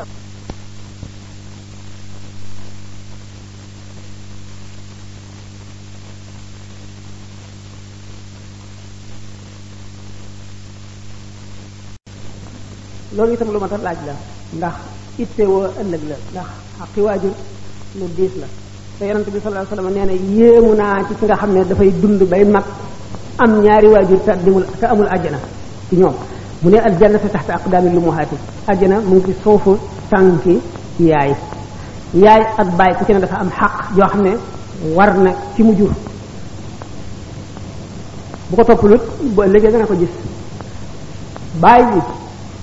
loolu 13.18 13.54
lu 13.54 13.60
ma 13.64 13.68
ta 13.72 13.78
laaj 13.88 14.00
la 14.08 14.14
ndax 14.58 14.76
ittewoo 15.24 15.68
ëllëg 15.82 16.04
la 16.10 16.16
ndax 16.32 16.48
xaqi 16.78 17.02
waajur 17.08 17.36
lu 17.98 18.06
diis 18.16 18.32
la 18.38 18.46
te 19.00 19.06
yonent 19.10 19.26
bi 19.30 19.40
sallallahu 19.42 19.66
alayhi 19.66 19.74
wasallam 19.74 19.92
nee 19.98 20.06
na 20.06 20.16
yéemu 20.38 20.72
naa 20.78 21.02
ci 21.08 21.14
ki 21.18 21.26
nga 21.26 21.36
xam 21.42 21.52
ne 21.56 21.64
dafay 21.66 21.90
dund 22.02 22.22
bay 22.30 22.44
mag 22.46 22.64
am 23.38 23.52
ñaari 23.64 23.88
waajur 23.88 24.20
te 24.26 24.32
dimul 24.46 24.66
te 24.80 24.86
amul 24.86 25.08
ajjana 25.10 25.40
ci 25.90 25.96
ñoom 25.98 26.16
mu 26.62 26.70
ne 26.72 26.78
aljannatu 26.80 27.28
taxta 27.34 27.54
aqdaami 27.60 27.90
lumahaati 27.98 28.36
ajjana 28.68 28.96
mu 29.08 29.16
ngi 29.16 29.24
ci 29.26 29.34
suufu 29.44 29.78
tànki 30.12 30.56
yaay 31.00 31.34
yaay 32.14 32.42
ak 32.62 32.70
baay 32.78 32.94
ku 32.98 33.04
ci 33.06 33.14
ne 33.14 33.20
dafa 33.26 33.38
am 33.44 33.50
xaq 33.58 33.74
yoo 33.98 34.08
xam 34.12 34.22
ne 34.22 34.32
war 34.96 35.12
na 35.18 35.32
ci 35.56 35.64
mu 35.64 35.74
jur 35.76 35.92
bu 38.50 38.54
ko 38.58 38.64
toppalut 38.64 39.02
ba 39.36 39.46
léegi 39.48 39.68
dana 39.74 39.86
ko 39.86 39.96
gis 39.98 40.12
baay 41.62 41.84
bi 41.92 42.02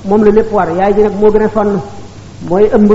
moom 0.09 0.23
la 0.25 0.31
lépp 0.31 0.53
war 0.53 0.69
yaay 0.79 0.93
ji 0.95 1.01
nag 1.03 1.15
moo 1.21 1.31
gën 1.33 1.43
a 1.43 1.49
sonn 1.49 1.81
mooy 2.49 2.65
ëmb 2.77 2.91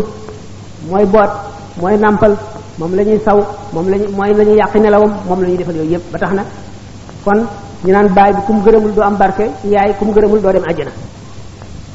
mooy 0.89 1.05
boot 1.05 1.50
mooy 1.77 1.97
nàmpal 1.97 2.35
moom 2.77 2.93
la 2.95 3.03
ñuy 3.03 3.19
saw 3.25 3.43
moom 3.73 3.87
la 3.89 3.97
ñuy 3.97 4.07
mooy 4.07 4.33
la 4.33 4.43
ñuy 4.43 4.55
yàq 4.57 4.75
nelawam 4.75 5.13
moom 5.27 5.41
la 5.41 5.47
ñuy 5.47 5.57
defal 5.57 5.75
yooyu 5.75 5.91
yëpp 5.91 6.11
ba 6.11 6.17
tax 6.19 6.31
na 6.33 6.43
kon 7.25 7.39
ñu 7.85 7.91
naan 7.93 8.07
baay 8.13 8.33
bi 8.33 8.39
ku 8.47 8.53
mu 8.53 8.61
gërëmul 8.65 8.93
doo 8.95 9.03
am 9.03 9.15
barke 9.17 9.45
yaay 9.63 9.93
ku 9.97 10.05
mu 10.05 10.11
gërëmul 10.13 10.41
doo 10.41 10.51
dem 10.51 10.63
àjjana 10.69 10.91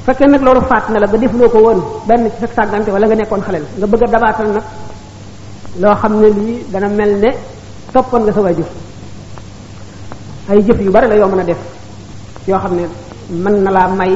fekkee 0.06 0.26
nag 0.26 0.42
loolu 0.42 0.60
faat 0.70 0.84
na 0.92 0.98
la 1.00 1.06
ba 1.06 1.16
defloo 1.18 1.48
ko 1.48 1.58
woon 1.66 1.80
benn 2.08 2.24
ci 2.30 2.36
sa 2.40 2.46
sàggante 2.56 2.88
wala 2.90 3.06
nga 3.06 3.14
nekkoon 3.16 3.42
xalel 3.46 3.64
nga 3.78 3.86
bëgg 3.86 4.02
a 4.04 4.06
dabaatal 4.12 4.46
nag 4.54 4.62
loo 5.80 5.94
xam 6.00 6.14
ne 6.20 6.28
lii 6.36 6.58
dana 6.72 6.88
mel 6.88 7.12
ne 7.22 7.30
toppoon 7.92 8.22
nga 8.24 8.32
sa 8.32 8.40
waajur 8.40 8.66
ay 10.48 10.58
jëf 10.66 10.80
yu 10.80 10.90
bari 10.90 11.06
la 11.08 11.14
yoo 11.16 11.28
mën 11.28 11.40
a 11.40 11.44
def 11.44 11.58
yoo 12.48 12.58
xam 12.62 12.74
ne 12.78 12.82
mën 13.44 13.56
na 13.64 13.70
laa 13.70 13.88
may 13.88 14.12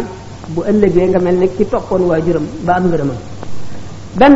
bu 0.52 0.60
ëllëgee 0.70 1.06
nga 1.10 1.18
mel 1.18 1.36
ne 1.40 1.46
ki 1.56 1.64
toppoon 1.68 2.02
waajuram 2.10 2.46
ba 2.66 2.72
am 2.76 2.84
ngërëmam 2.88 3.16
benn 4.18 4.34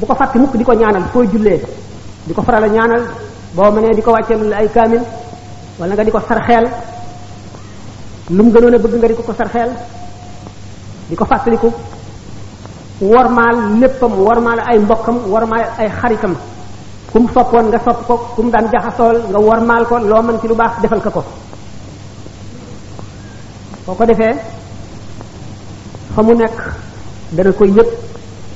bu 0.00 0.06
ko 0.06 0.14
fàtte 0.14 0.36
mukk 0.38 0.56
di 0.56 0.64
ko 0.64 0.72
ñaanal 0.72 1.04
koy 1.12 1.26
jullee 1.32 1.60
di 2.26 2.32
ko 2.34 2.42
faral 2.42 2.70
ñaanal 2.72 3.02
boo 3.54 3.70
mënee 3.70 3.94
di 3.94 4.02
ko 4.02 4.10
wàcceel 4.12 4.52
ay 4.52 4.68
kaamil 4.74 5.02
wala 5.78 5.94
nga 5.94 6.04
di 6.04 6.10
ko 6.10 6.20
sarxeel 6.28 6.66
lum 8.36 8.48
gënoon 8.52 8.74
a 8.74 8.78
bëgg 8.78 8.94
nga 8.96 9.08
di 9.08 9.14
ko 9.14 9.22
ko 9.22 9.32
sarxeel 9.34 9.70
di 11.10 11.16
ko 11.16 11.24
fàttaliku 11.24 11.70
wormaal 13.12 13.56
léppam 13.80 14.12
wormaal 14.26 14.60
ay 14.68 14.78
mbokkam 14.78 15.16
wormaal 15.32 15.64
ay 15.78 15.88
xaritam 16.00 16.34
kum 17.12 17.28
soppoon 17.34 17.66
nga 17.68 17.78
sopp 17.84 18.06
ko 18.06 18.14
kum 18.34 18.50
daan 18.50 18.70
jaxasool 18.72 19.16
nga 19.30 19.38
wormaal 19.38 19.84
ko 19.86 19.98
loo 19.98 20.22
mën 20.22 20.40
ci 20.40 20.48
lu 20.48 20.54
baax 20.54 20.72
defal 20.82 21.00
ka 21.02 21.10
ko 21.10 21.22
boo 23.84 23.94
ko 23.94 24.04
defee 24.06 24.34
fa 26.14 26.22
mu 26.22 26.32
nekk 26.34 26.56
dana 27.32 27.52
koy 27.52 27.68
yëpp 27.76 27.90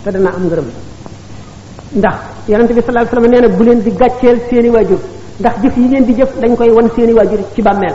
te 0.04 0.08
dana 0.10 0.30
am 0.36 0.46
ngërëm 0.48 0.70
ndax 1.94 2.16
yaron 2.50 2.66
tabi 2.66 2.82
sallallahu 2.82 3.06
alayhi 3.06 3.14
wasallam 3.14 3.30
neena 3.30 3.48
bu 3.58 3.62
len 3.64 3.78
di 3.86 3.90
gatchel 3.94 4.36
seeni 4.50 4.68
wajur 4.74 4.98
ndax 5.40 5.54
jëf 5.62 5.74
yi 5.78 5.84
ngeen 5.88 6.04
di 6.04 6.12
jëf 6.18 6.30
dañ 6.42 6.52
koy 6.58 6.70
won 6.74 6.90
seeni 6.94 7.12
wajur 7.14 7.40
ci 7.54 7.62
bammel 7.62 7.94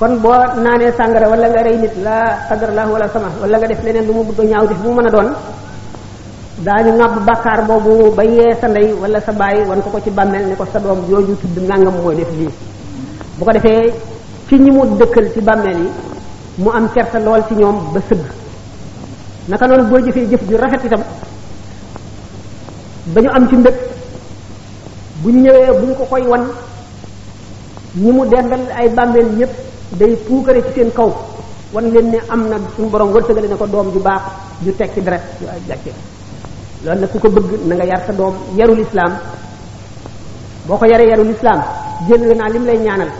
kon 0.00 0.12
bo 0.24 0.32
naane 0.64 0.88
sangara 0.96 1.28
wala 1.28 1.46
nga 1.52 1.62
rey 1.62 1.76
nit 1.76 1.94
la 2.02 2.48
qadar 2.48 2.70
la 2.72 2.82
wala 2.88 3.06
sama 3.12 3.28
wala 3.40 3.54
nga 3.60 3.66
def 3.68 3.80
leneen 3.84 4.06
lu 4.08 4.12
mu 4.16 4.22
bëgg 4.24 4.40
ñaaw 4.50 4.64
def 4.66 4.78
bu 4.80 4.88
mu 4.88 4.94
mën 5.00 5.08
doon 5.12 5.28
dañu 6.64 6.92
ngab 6.96 7.14
bakkar 7.28 7.60
bobu 7.68 7.92
ba 8.16 8.22
yeesa 8.24 8.66
ndey 8.72 8.88
wala 9.02 9.20
sa 9.20 9.32
bay 9.32 9.56
wan 9.68 9.78
ko 9.84 9.88
ko 9.92 9.98
ci 10.00 10.10
bammel 10.10 10.44
ne 10.48 10.54
ko 10.56 10.64
sa 10.72 10.78
doom 10.80 11.04
joju 11.10 11.36
tudd 11.42 11.56
nangam 11.68 11.94
moy 12.02 12.16
def 12.16 12.30
li 12.38 12.48
bu 13.36 13.42
ko 13.44 13.52
defé 13.52 13.92
ci 14.48 14.56
ñi 14.58 14.70
mu 14.70 14.84
ci 15.34 15.40
bammel 15.44 15.76
yi 15.84 15.90
mu 16.56 16.70
am 16.70 16.88
kersa 16.94 17.18
lol 17.20 17.44
ci 17.48 17.54
ñoom 17.54 17.92
ba 17.92 18.00
seug 18.08 18.22
naka 19.48 19.66
non 19.68 19.82
bo 19.90 20.00
jëfé 20.00 20.24
jëf 20.30 20.42
ju 20.48 20.56
rafet 20.56 20.84
itam 20.88 21.02
dañu 23.06 23.28
am 23.34 23.44
ci 23.48 23.54
mbëg 23.56 23.74
bu 25.22 25.28
ñu 25.30 25.40
ñëwee 25.42 25.72
bu 25.80 25.84
ñu 25.86 25.94
ko 25.94 26.04
koy 26.10 26.22
wan 26.24 26.44
ñi 28.00 28.10
mu 28.12 28.24
dendal 28.26 28.60
ay 28.76 28.88
bàmmeel 28.88 29.26
ñëpp 29.36 29.50
day 29.98 30.16
puukare 30.26 30.62
ci 30.64 30.72
seen 30.74 30.90
kaw 30.90 31.12
wan 31.72 31.90
leen 31.92 32.10
ne 32.10 32.18
am 32.28 32.48
na 32.48 32.56
suñu 32.76 32.88
borom 32.88 33.12
wërsëgale 33.12 33.48
na 33.48 33.56
ko 33.56 33.66
doom 33.66 33.92
ju 33.92 33.98
baax 34.00 34.22
ju 34.64 34.72
tekki 34.72 35.00
dara 35.02 35.18
yu 35.40 35.46
ay 35.48 35.60
jàkke 35.68 35.92
loolu 36.84 37.00
nag 37.00 37.10
ku 37.10 37.18
ko 37.18 37.28
bëgg 37.28 37.50
na 37.68 37.74
nga 37.74 37.84
yar 37.84 38.02
sa 38.06 38.12
doom 38.12 38.34
yarul 38.56 38.78
islam 38.80 39.12
boo 40.66 40.76
ko 40.76 40.84
yarul 40.86 41.30
islam 41.30 41.60
jël 42.08 42.36
naa 42.36 42.48
lim 42.48 42.64
lay 42.64 42.78
ñaanal 42.78 43.10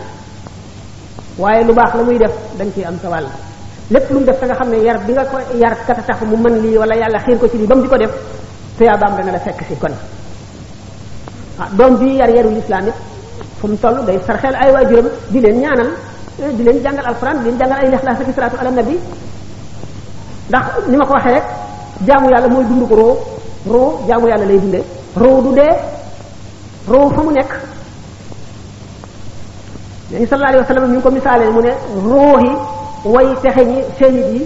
waaye 1.37 1.63
lu 1.63 1.73
baax 1.73 1.93
la 1.95 2.03
muy 2.03 2.17
def 2.17 2.31
dañ 2.57 2.69
ciy 2.73 2.85
am 2.85 2.97
sa 3.01 3.09
wàll 3.09 3.27
lépp 3.91 4.09
lu 4.09 4.19
mu 4.19 4.25
def 4.25 4.41
nga 4.43 4.55
xam 4.55 4.69
ne 4.69 4.77
yar 4.81 4.99
bi 5.05 5.13
nga 5.13 5.25
ko 5.25 5.37
yar 5.59 5.77
kata 5.85 6.01
tax 6.01 6.21
mu 6.25 6.35
mën 6.37 6.55
lii 6.63 6.77
wala 6.77 6.95
yàlla 6.95 7.19
xiir 7.19 7.37
ko 7.37 7.47
ci 7.47 7.57
lii 7.57 7.67
ba 7.67 7.75
mu 7.75 7.83
di 7.83 7.87
ko 7.89 7.97
def 7.97 8.11
tuyaabaam 8.77 9.11
dana 9.17 9.31
la 9.35 9.39
fekk 9.39 9.59
si 9.67 9.75
kon 9.75 9.91
ah 11.59 11.67
doom 11.79 11.95
bi 11.99 12.17
yar 12.21 12.29
yaru 12.29 12.49
lislaam 12.55 12.87
it 12.87 12.95
fu 13.59 13.67
mu 13.67 13.77
day 14.07 14.19
sarxeel 14.27 14.55
ay 14.55 14.69
waajuram 14.75 15.07
di 15.31 15.39
leen 15.43 15.55
ñaanal 15.63 15.89
eh, 16.43 16.51
di 16.57 16.61
leen 16.67 16.77
jàngal 16.83 17.05
alxuraan 17.11 17.37
di 17.39 17.43
leen 17.47 17.57
jàngal 17.59 17.77
ay 17.81 17.87
lixlaas 17.91 18.19
ak 18.19 18.29
salaatu 18.35 18.55
ala 18.61 18.71
nabi 18.71 18.95
ndax 20.49 20.65
ni 20.89 20.95
ma 20.99 21.03
ko 21.07 21.13
waxee 21.17 21.33
rek 21.35 21.45
jaamu 22.07 22.27
yàlla 22.33 22.47
mooy 22.53 22.65
dund 22.69 22.83
ko 22.89 22.95
roo 23.73 23.91
jaamu 24.07 24.25
yàlla 24.31 24.45
lay 24.51 24.59
dundee 24.63 24.83
roo 25.21 25.37
du 25.43 25.51
dee 25.59 25.75
roo 26.91 27.07
fa 27.15 27.21
mu 27.25 27.31
nekk 27.39 27.51
léegi 30.11 30.25
sallallahu 30.27 30.51
alayhi 30.53 30.63
wa 30.67 30.69
sallam 30.71 30.85
ñu 30.93 30.99
ko 31.05 31.09
misaalee 31.17 31.49
mu 31.55 31.61
ne 31.65 31.71
roohi 32.09 32.51
way 33.13 33.29
texe 33.41 33.63
ñi 33.71 33.79
seenit 33.99 34.27
yi 34.35 34.43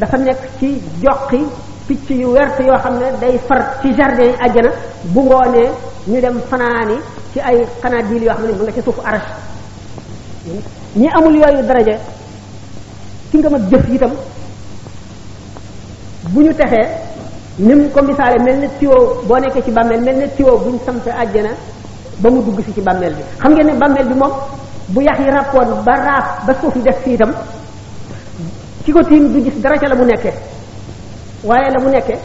dafa 0.00 0.16
nekk 0.16 0.40
ci 0.58 0.68
joqi 1.04 1.44
picc 1.90 2.22
yu 2.22 2.28
wert 2.30 2.54
yoo 2.62 2.78
xam 2.82 2.94
ne 3.00 3.06
day 3.20 3.36
far 3.48 3.60
ci 3.82 3.88
jardin 3.98 4.30
yi 4.30 4.36
àjjana 4.46 4.70
bu 5.12 5.20
ngoonee 5.22 5.68
ñu 6.06 6.20
dem 6.20 6.36
fanaani 6.48 6.96
ci 7.32 7.38
ay 7.48 7.58
xanaadiil 7.82 8.22
yoo 8.24 8.34
xam 8.36 8.46
ne 8.46 8.52
bu 8.58 8.62
nga 8.64 8.72
ci 8.76 8.80
suufu 8.84 9.00
arash 9.08 9.28
ñi 11.00 11.08
amul 11.16 11.34
yooyu 11.42 11.62
daraja 11.68 11.96
ki 13.30 13.36
nga 13.38 13.48
ma 13.50 13.58
jëf 13.70 13.84
itam 13.94 14.12
bu 16.32 16.40
ñu 16.44 16.52
texee 16.58 16.86
ni 17.58 17.74
mu 17.74 17.84
ko 17.94 18.02
misaale 18.02 18.38
mel 18.44 18.58
ne 18.60 18.68
tiwo 18.78 18.96
boo 19.28 19.38
nekkee 19.38 19.62
ci 19.66 19.70
bàmmeel 19.76 20.02
mel 20.06 20.16
ne 20.16 20.26
tiwo 20.36 20.52
bu 20.62 20.68
ñu 20.74 20.80
àjjana 21.22 21.50
ba 22.22 22.30
mu 22.30 22.40
dugg 22.44 22.58
si 22.66 22.72
ci 22.72 22.80
bàmmeel 22.80 23.14
bi 23.14 23.22
xam 23.40 23.52
ngeen 23.54 23.66
ne 23.66 23.72
bàmmeel 23.80 24.06
bi 24.10 24.14
moom 24.14 24.32
bu 24.92 25.00
yax 25.02 25.18
yi 25.18 25.30
ràppoon 25.36 25.82
ba 25.84 25.94
raaf 26.06 26.26
ba 26.46 26.52
suuf 26.60 26.74
yi 26.76 26.82
def 26.82 26.98
fii 27.04 27.14
itam 27.14 27.32
ki 28.84 28.92
ko 28.92 29.02
tiim 29.02 29.32
du 29.32 29.42
gis 29.44 29.56
dara 29.62 29.76
ca 29.76 29.88
la 29.88 29.96
mu 29.96 30.04
nekkee 30.04 30.34
waaye 31.44 31.70
la 31.70 31.78
mu 31.80 31.88
nekkee 31.90 32.18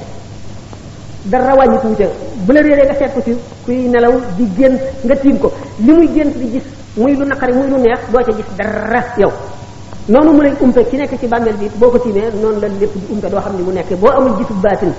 dara 1.25 1.55
wàññi 1.55 1.77
ko 1.79 1.87
wuute 1.87 2.07
bu 2.45 2.51
la 2.53 2.61
réeree 2.61 2.83
nga 2.85 2.95
seet 2.95 3.13
ko 3.13 3.21
ci 3.23 3.33
kuy 3.65 3.87
nelaw 3.87 4.13
di 4.37 4.45
gént 4.57 4.77
nga 5.03 5.15
tiim 5.15 5.37
ko 5.39 5.51
li 5.79 5.91
muy 5.93 6.07
gént 6.13 6.33
di 6.37 6.47
gis 6.51 6.63
muy 6.97 7.15
lu 7.15 7.25
naqari 7.25 7.53
muy 7.53 7.67
lu 7.69 7.77
neex 7.77 7.99
doo 8.11 8.21
ca 8.23 8.31
gis 8.31 8.45
dara 8.57 9.03
yow 9.17 9.31
noonu 10.09 10.31
mu 10.33 10.41
lay 10.41 10.53
umpe 10.61 10.83
ki 10.89 10.97
nekk 10.97 11.17
ci 11.19 11.27
bàmmeel 11.27 11.55
bi 11.57 11.69
boo 11.79 11.89
ko 11.89 11.97
tiimee 11.99 12.29
noonu 12.41 12.59
la 12.59 12.67
lépp 12.67 12.93
di 12.93 13.05
umpe 13.13 13.27
doo 13.29 13.39
xam 13.41 13.55
ne 13.55 13.63
mu 13.63 13.71
nekkee 13.71 13.95
boo 13.95 14.09
amul 14.11 14.35
gisu 14.37 14.53
baatin 14.61 14.93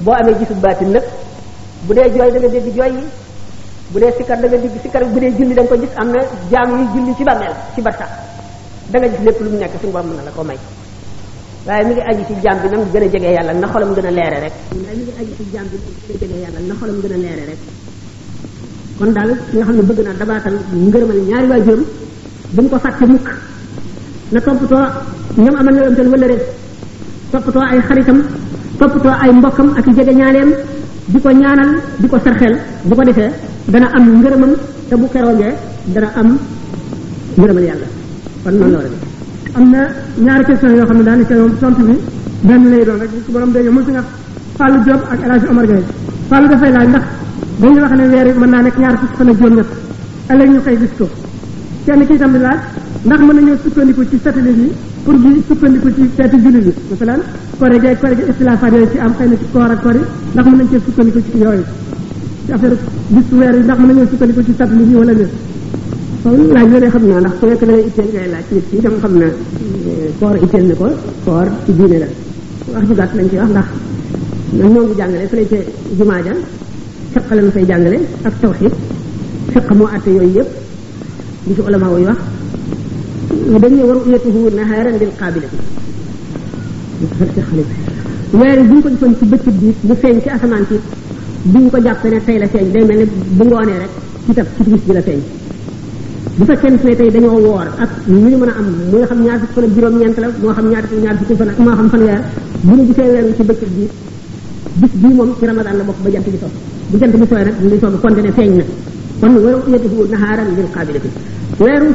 boo 0.00 0.12
amee 0.14 0.34
gisu 0.38 0.54
baatin 0.54 0.90
nag 0.90 1.02
bu 1.86 1.94
dee 1.94 2.08
jooy 2.14 2.30
da 2.32 2.38
nga 2.38 2.48
dégg 2.48 2.74
jooy 2.76 2.88
yi 2.94 3.04
bu 3.92 3.98
dee 3.98 4.12
sikkar 4.16 4.38
da 4.40 4.46
nga 4.48 4.56
dégg 4.58 4.72
sikkar 4.82 5.04
bu 5.06 5.18
dee 5.18 5.30
julli 5.36 5.54
da 5.54 5.62
ko 5.64 5.74
gis 5.76 5.90
am 5.96 6.10
na 6.12 6.20
jaam 6.50 6.78
yi 6.78 6.86
julli 6.94 7.14
ci 7.16 7.24
bàmmeel 7.24 7.54
ci 7.74 7.82
barsax 7.82 8.08
da 8.90 8.98
nga 8.98 9.08
gis 9.08 9.18
lépp 9.24 9.40
lu 9.40 9.50
mu 9.50 9.58
nekk 9.58 9.72
suñu 9.80 9.92
borom 9.92 10.06
mën 10.06 10.24
la 10.24 10.30
ko 10.30 10.44
may 10.44 10.56
waaye 11.66 11.84
mi 11.88 11.92
ngi 11.94 12.00
aju 12.10 12.22
ci 12.28 12.34
jàmm 12.42 12.58
bi 12.62 12.68
nam 12.72 12.82
gën 12.92 13.02
a 13.06 13.08
jege 13.12 13.30
yàlla 13.36 13.52
na 13.52 13.66
xolam 13.68 13.92
gën 13.96 14.06
a 14.10 14.10
leere 14.18 14.38
rek 14.44 14.52
waaye 14.84 14.96
mi 14.98 15.02
ngi 15.04 15.12
aju 15.20 15.32
ci 15.38 15.44
jàmm 15.52 15.66
bi 15.70 15.76
nam 15.82 15.94
gën 16.06 16.16
a 16.16 16.22
jege 16.22 16.38
yàlla 16.44 16.60
na 16.68 16.74
xolam 16.80 16.96
gën 17.02 17.12
a 17.16 17.18
leere 17.24 17.42
rek 17.50 17.60
kon 18.98 19.10
daal 19.16 19.30
ki 19.50 19.56
nga 19.56 19.64
xam 19.66 19.76
ne 19.78 19.82
bëgg 19.88 20.00
naa 20.06 20.14
dabaatal 20.20 20.56
ngërëmal 20.84 21.18
ñaari 21.30 21.46
waajuram 21.50 21.84
bu 22.54 22.62
mu 22.62 22.68
ko 22.68 22.78
fàtte 22.84 23.04
mukk 23.12 23.28
na 24.32 24.40
toppatoo 24.46 24.84
ñoom 25.42 25.56
amal 25.60 25.74
na 25.74 25.84
ëmtal 25.88 26.08
wëllëre 26.12 26.36
toppatoo 27.32 27.62
ay 27.72 27.78
xaritam 27.88 28.18
toppatoo 28.78 29.14
ay 29.22 29.30
mbokkam 29.38 29.68
ak 29.78 29.86
jege 29.96 30.12
ñaaleem 30.18 30.50
di 31.12 31.18
ko 31.24 31.30
ñaanal 31.30 31.70
di 32.00 32.06
ko 32.10 32.16
sarxel 32.24 32.54
bu 32.88 32.94
ko 32.94 33.02
defee 33.08 33.30
dana 33.72 33.86
am 33.96 34.04
ngërëmam 34.20 34.52
te 34.88 34.94
bu 35.00 35.06
keroogee 35.12 35.52
dana 35.94 36.08
am 36.20 36.28
ngërëmal 37.38 37.64
yàlla 37.68 37.86
kon 38.44 38.52
noonu 38.54 38.76
la 38.76 38.78
war 38.88 39.08
am 39.56 39.70
na 39.70 39.82
ñaari 40.18 40.44
question 40.44 40.70
yoo 40.76 40.84
xam 40.86 40.96
ne 40.98 41.02
daanaka 41.02 41.34
moom 41.34 41.58
tontu 41.60 41.82
bi 41.84 41.94
benn 42.42 42.70
lay 42.70 42.84
doon 42.84 42.98
rek 42.98 43.10
bu 43.10 43.32
borom 43.32 43.50
dégg 43.52 43.68
mën 43.68 43.84
si 43.84 43.90
nga 43.90 44.04
Fallou 44.56 44.82
Diop 44.82 45.02
ak 45.10 45.22
El 45.24 45.30
Hadj 45.32 45.46
Omar 45.50 45.66
Gueye 45.66 45.82
Fallou 46.28 46.48
dafay 46.48 46.72
laaj 46.72 46.88
ndax 46.88 47.02
dañuy 47.60 47.80
wax 47.80 47.90
ne 47.92 48.08
weer 48.08 48.26
yi 48.26 48.32
mën 48.38 48.50
naa 48.50 48.62
nekk 48.62 48.78
ñaar 48.78 48.96
fukki 48.98 49.16
fan 49.16 49.28
ak 49.28 49.36
juróom-ñett 49.38 49.70
ëllëg 50.30 50.48
ñu 50.50 50.62
koy 50.62 50.76
gis 50.78 50.92
ko 50.98 51.08
kenn 51.86 52.06
kii 52.06 52.18
tam 52.18 52.32
di 52.32 52.38
laaj 52.38 52.58
ndax 53.04 53.18
mën 53.20 53.34
nañ 53.36 53.56
sukkandiku 53.64 54.02
ci 54.10 54.18
satellite 54.22 54.58
yi 54.60 54.72
pour 55.04 55.14
di 55.18 55.42
sukkandiku 55.48 55.88
ci 55.94 56.10
seeti 56.16 56.36
jullit 56.36 56.64
yi 56.66 56.74
masalan 56.90 57.20
koore 57.58 57.80
ci 58.90 58.98
am 58.98 59.14
xëy 59.18 59.28
na 59.28 59.36
ci 59.36 59.44
koor 59.52 59.70
ak 59.70 59.82
koor 59.82 59.94
yi 59.94 60.04
ndax 60.32 60.46
mën 60.48 60.58
nañ 60.58 60.68
cee 60.70 60.80
sukkandiku 60.86 61.18
ci 61.30 61.38
yooyu 61.38 61.64
ci 62.46 62.52
affaire 62.52 62.76
gis 63.08 63.32
weer 63.38 63.54
ndax 63.64 63.78
mën 63.78 63.86
nañoo 63.88 64.06
sukkandiku 64.10 64.44
ci 64.44 64.54
satellite 64.56 64.90
yi 64.90 64.94
wala 64.94 65.14
déet 65.14 65.30
laaj 66.24 66.68
la 66.70 66.78
ne 66.80 66.88
xam 66.90 67.06
naa 67.08 67.20
ndax 67.20 67.32
ku 67.40 67.46
nekk 67.46 67.60
da 67.62 67.66
ngay 67.72 67.86
itteel 67.88 68.06
ngay 68.12 68.28
laaj 68.32 68.46
nit 68.54 68.64
ki 68.70 68.76
itam 68.78 68.94
xam 69.02 69.14
na 69.20 69.26
koor 70.18 70.36
itteel 70.44 70.66
na 70.68 70.74
ko 70.80 70.88
koor 71.24 71.46
ci 71.64 71.72
diine 71.76 71.98
la 71.98 72.06
wax 72.74 72.82
ju 72.88 72.94
gàtt 72.94 73.14
lañ 73.18 73.28
ci 73.30 73.36
wax 73.36 73.50
ndax 73.50 73.68
man 74.58 74.70
ñoo 74.74 74.84
ngi 74.86 74.94
jàngale 74.98 75.26
fële 75.30 75.44
ca 75.50 75.56
jumaa 75.98 76.22
ja 76.24 76.32
fiq 77.12 77.24
lañ 77.38 77.50
fay 77.54 77.64
jàngale 77.68 77.98
ak 78.26 78.34
tawxid 78.40 78.72
fiq 79.52 79.70
moo 79.78 79.86
atte 79.94 80.08
yooyu 80.10 80.32
yëpp 80.36 80.48
di 81.46 81.54
ci 81.54 81.60
ulama 81.68 81.86
yi 81.98 82.04
wax 82.10 82.18
dañ 83.62 83.72
ne 83.76 83.82
waru 83.88 84.00
yatuhu 84.10 84.40
naharan 84.56 84.96
bil 85.00 85.12
qabilati 85.18 85.58
weer 88.40 88.58
yi 88.68 88.68
bu 88.68 88.74
ñu 88.74 88.82
ko 88.82 88.88
gisoon 88.92 89.14
ci 89.18 89.24
bëccëg 89.30 89.54
bi 89.60 89.68
mu 89.88 89.94
feeñ 90.02 90.20
ci 90.22 90.28
asamaan 90.28 90.64
ci 90.68 90.76
bu 91.52 91.58
ñu 91.58 91.70
ko 91.70 91.78
jàppee 91.80 92.10
ne 92.10 92.18
tey 92.26 92.38
la 92.38 92.46
feeñ 92.46 92.66
day 92.74 92.84
mel 92.88 92.98
ne 92.98 93.06
bu 93.36 93.44
ngoonee 93.44 93.78
rek 93.82 93.90
ci 94.26 94.32
tab 94.34 94.46
ci 94.56 94.70
gis 94.70 94.82
bi 94.88 94.92
la 94.94 95.00
feeñ 95.08 95.20
bu 96.38 96.44
fekkente 96.44 96.84
ne 96.86 96.94
tey 96.94 97.10
dañoo 97.14 97.38
woor 97.46 97.66
ak 97.84 97.90
ñu 98.06 98.28
mën 98.40 98.48
a 98.50 98.54
am 98.58 98.66
mooy 98.92 99.04
xam 99.08 99.20
ñaar 99.24 99.38
fukk 99.40 99.52
fan 99.54 99.66
juróom 99.74 99.94
ñeent 100.00 100.18
la 100.22 100.26
moo 100.42 100.52
xam 100.56 100.66
ñaar 100.72 100.84
fukk 100.88 101.02
ñaar 101.04 101.16
fukk 101.18 101.32
fan 101.40 101.50
moo 101.64 101.74
xam 101.78 101.88
fan 101.92 102.00
weer 102.08 102.20
bu 102.64 102.72
ñu 102.76 102.82
gisee 102.88 103.08
weer 103.14 103.24
ci 103.36 103.42
bëccëg 103.48 103.68
bi 103.76 103.84
bis 104.80 104.92
bii 105.02 105.14
moom 105.18 105.30
ci 105.40 105.46
ramadan 105.46 105.76
la 105.78 105.84
bokk 105.88 105.98
ba 106.04 106.08
jant 106.14 106.26
bi 106.32 106.38
soog 106.42 106.52
bu 106.90 106.96
jant 107.00 107.12
bi 107.20 107.26
sooy 107.30 107.44
nag 107.46 107.54
mu 107.60 107.66
ngi 107.68 107.78
soog 107.82 107.94
konte 108.02 108.20
ne 108.26 108.30
feeñ 108.38 108.52
na 109.20 109.26
kon 109.26 109.30
weeru 109.44 109.58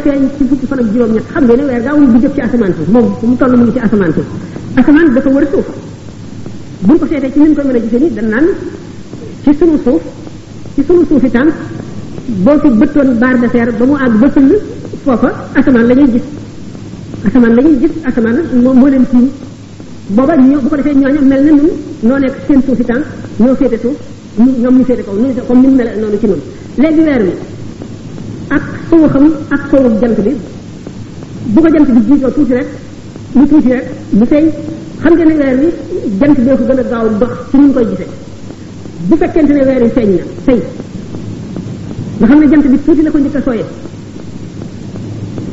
feeñ 0.03 0.21
ci 0.38 0.65
fan 0.69 0.79
ak 0.83 0.88
juróom 0.91 1.11
xam 1.31 1.43
ne 1.45 1.53
weer 1.69 1.81
jëf 2.23 2.33
ci 2.36 2.41
asamaan 2.45 2.73
si 2.77 2.91
moom 2.91 3.07
fu 3.19 3.25
mu 3.29 3.36
toll 3.38 3.51
mu 3.57 3.63
ngi 3.63 3.71
ci 3.75 3.79
asamaan 3.86 4.11
si 4.15 4.21
asamaan 4.79 5.07
dafa 5.15 5.29
wër 5.36 5.47
suuf 5.51 5.65
bu 6.88 6.93
ko 6.99 7.05
seetee 7.09 7.31
ci 7.33 7.39
ni 7.39 7.49
ñu 7.49 7.55
mën 7.67 7.75
a 7.77 7.79
gisee 7.83 7.99
ni 8.03 8.07
dañ 8.17 8.27
naan 8.33 8.45
ci 9.43 9.51
sunu 9.59 9.75
suuf 9.86 10.01
ci 10.75 10.81
sunu 10.83 11.05
boo 12.28 12.59
fi 12.59 12.69
bëttoon 12.69 13.17
barre 13.19 13.38
ba 13.47 13.86
mu 13.86 13.95
àgg 13.95 14.15
ba 14.19 14.28
fëll 14.30 14.57
foofa 15.03 15.30
asamaan 15.53 15.88
la 15.88 15.93
ñuy 15.93 16.09
gis 16.13 16.21
asamaan 17.28 17.55
la 17.55 17.61
ñuy 17.61 17.78
gis 17.82 17.91
asamaan 18.03 18.38
moo 18.63 18.73
moo 18.73 18.88
leen 18.89 19.05
tiim 19.09 19.30
booba 20.09 20.36
ñoo 20.36 20.59
bu 20.61 20.69
ko 20.69 20.76
defee 20.76 20.93
ñooñu 20.95 21.19
mel 21.21 21.59
na 22.01 22.17
seen 22.47 22.61
suuf 22.65 22.78
si 22.78 22.84
temps 22.84 23.05
ñoo 23.39 23.55
féete 23.55 23.78
suuf 23.80 23.93
ñu 24.38 24.51
ñoom 24.59 24.78
ñu 24.80 24.84
féete 24.84 25.03
kaw 25.03 25.13
ñu 25.13 25.34
comme 25.47 25.61
ni 25.61 25.67
mu 25.67 25.76
mel 25.76 25.99
noonu 25.99 26.17
ci 26.19 26.26
ñun 26.26 26.39
léegi 26.78 26.99
weer 27.01 27.21
wi 27.21 27.32
ak 28.47 28.61
sowu 28.89 29.07
xam 29.07 29.26
ak 29.49 29.61
sowu 29.69 29.99
jant 30.01 30.19
bi 30.21 30.32
bu 31.45 31.61
ko 31.61 31.67
jant 31.69 31.91
bi 31.91 32.01
jiitoo 32.07 32.32
tuuti 32.32 32.53
rek 32.53 32.67
lu 33.36 33.47
tuuti 33.47 33.69
rek 33.69 33.86
lu 34.13 34.26
feeñ 34.26 34.49
xam 35.01 35.13
ngeen 35.13 35.28
ne 35.28 35.36
weer 35.36 35.57
wi 35.59 35.67
jant 36.19 36.39
bee 36.39 36.55
ko 36.57 36.65
gën 36.73 36.80
a 36.80 36.84
gaaw 36.89 37.07
dox 37.19 37.30
ci 37.51 37.57
ni 37.57 37.71
koy 37.73 37.86
gisee 37.89 38.07
bu 39.07 39.15
fekkente 39.15 39.51
ne 39.53 39.63
weer 39.63 39.84
wi 39.84 39.89
feeñ 39.89 40.09
na 40.17 40.23
tey 40.45 40.61
nga 42.20 42.28
xam 42.28 42.39
ne 42.39 42.47
jant 42.47 42.66
bi 42.66 42.78
tuuti 42.86 43.01
la 43.03 43.09
ko 43.11 43.18
njëkk 43.18 43.36
a 43.36 43.41
sooyee 43.41 43.66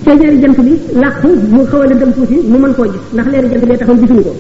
ceeñeeri 0.05 0.39
jant 0.43 0.59
bi 0.67 0.75
làq 1.03 1.17
mu 1.55 1.65
xaw 1.67 1.81
a 1.83 1.87
lëndëm 1.87 2.13
tuuti 2.17 2.37
mu 2.51 2.57
mën 2.59 2.75
koo 2.77 2.85
gis 2.85 3.01
ndax 3.15 3.27
leeri 3.33 3.49
jant 3.53 3.65
bee 3.67 3.77
taxoon 3.77 3.99
gisuñu 4.01 4.23
ko 4.29 4.33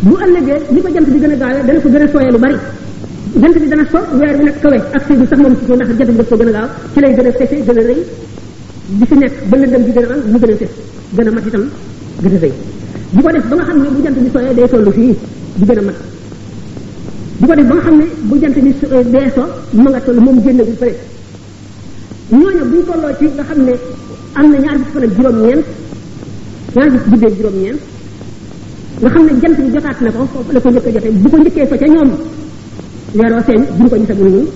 bu 0.00 0.14
ëllëgee 0.24 0.60
li 0.74 0.80
ko 0.82 0.88
jant 0.94 1.08
bi 1.14 1.18
gën 1.22 1.32
a 1.32 1.36
gaawee 1.42 1.64
dana 1.66 1.80
ko 1.80 1.88
jant 1.90 3.56
bi 3.58 3.68
dana 3.72 3.84
so 3.92 3.98
weer 4.20 4.36
bi 4.38 4.44
nag 4.44 4.54
kawe 4.62 4.78
ak 4.96 5.02
si 5.06 5.12
bi 5.14 5.26
sax 5.30 5.38
moom 5.40 5.54
si 5.58 5.64
ko 5.66 5.74
ndax 5.74 5.88
jant 5.98 6.10
bi 6.10 6.16
daf 6.18 6.28
ko 6.30 6.36
gën 6.36 6.48
a 6.48 6.52
gaaw 6.52 6.68
ci 6.94 7.00
lay 7.00 7.14
gën 7.16 7.26
a 7.26 7.32
fese 7.32 7.56
gën 7.66 7.96
bi 8.98 9.04
fi 9.10 9.14
nekk 9.16 9.34
ba 9.48 9.56
lëndëm 9.56 9.82
bi 9.86 9.90
gën 9.94 10.04
a 10.04 10.12
am 10.14 10.18
mu 10.32 10.38
gën 10.38 10.52
a 10.52 10.56
fes 10.62 10.72
gën 11.16 11.26
a 11.26 11.30
mat 11.32 11.46
itam 11.46 11.66
gën 12.22 12.36
a 12.36 12.38
rëy 12.38 12.52
di 13.10 13.22
ko 13.22 13.28
def 13.28 13.48
ba 13.48 13.54
nga 13.56 13.64
xam 13.64 13.82
ne 13.82 13.86
bu 13.94 14.02
jant 14.04 14.16
bi 14.24 14.28
sooyee 14.32 14.54
day 14.54 14.68
tollu 14.68 14.90
fii 14.90 15.16
di 15.56 15.64
gën 15.68 15.78
a 15.78 15.82
mat 15.82 15.98
di 17.38 17.46
ko 17.48 17.54
def 17.54 17.66
ba 17.66 17.74
nga 17.74 17.80
xam 17.82 17.96
ne 17.98 18.06
bu 18.28 18.38
jant 18.38 18.54
bi 18.54 18.74
dee 19.10 19.32
mu 19.70 19.88
nga 19.90 20.00
toll 20.00 20.18
moom 20.20 20.40
génn 20.42 20.56
bi 20.68 20.76
pare 20.78 20.94
ñooñu 22.32 22.64
buñ 22.70 22.82
tolloo 22.88 23.12
ci 23.18 23.26
nga 23.36 23.44
xam 23.48 23.58
ne 23.66 23.74
am 24.38 24.46
na 24.52 24.58
ñaar 24.64 24.76
fukki 24.80 24.92
fan 24.96 25.04
ak 25.04 25.12
juróom-ñeent 25.16 25.64
ñaar 26.74 26.88
fukki 26.92 27.08
guddee 27.12 27.34
juróom-ñeent 27.36 27.80
nga 29.02 29.10
xam 29.12 29.22
ne 29.26 29.32
jant 29.40 29.56
bi 29.64 29.70
jotaat 29.74 29.98
na 30.04 30.10
ko 30.14 30.22
foofu 30.32 30.50
la 30.54 30.60
ko 30.62 30.68
njëkk 30.70 30.86
a 30.88 30.92
jotee 30.92 31.10
bu 31.20 31.28
ko 31.28 31.36
njëkkee 31.38 31.66
fa 31.70 31.76
ca 31.76 31.86
ñoom 31.94 32.10
leeroo 33.16 33.42
seen 33.46 33.62
buñ 33.78 33.88
ko 33.90 33.96
gisagul 34.00 34.28
ñun 34.32 34.46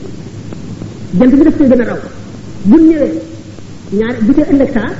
jant 1.18 1.34
bi 1.36 1.42
daf 1.46 1.56
koy 1.58 1.66
bu 1.68 1.76
saa 4.64 4.92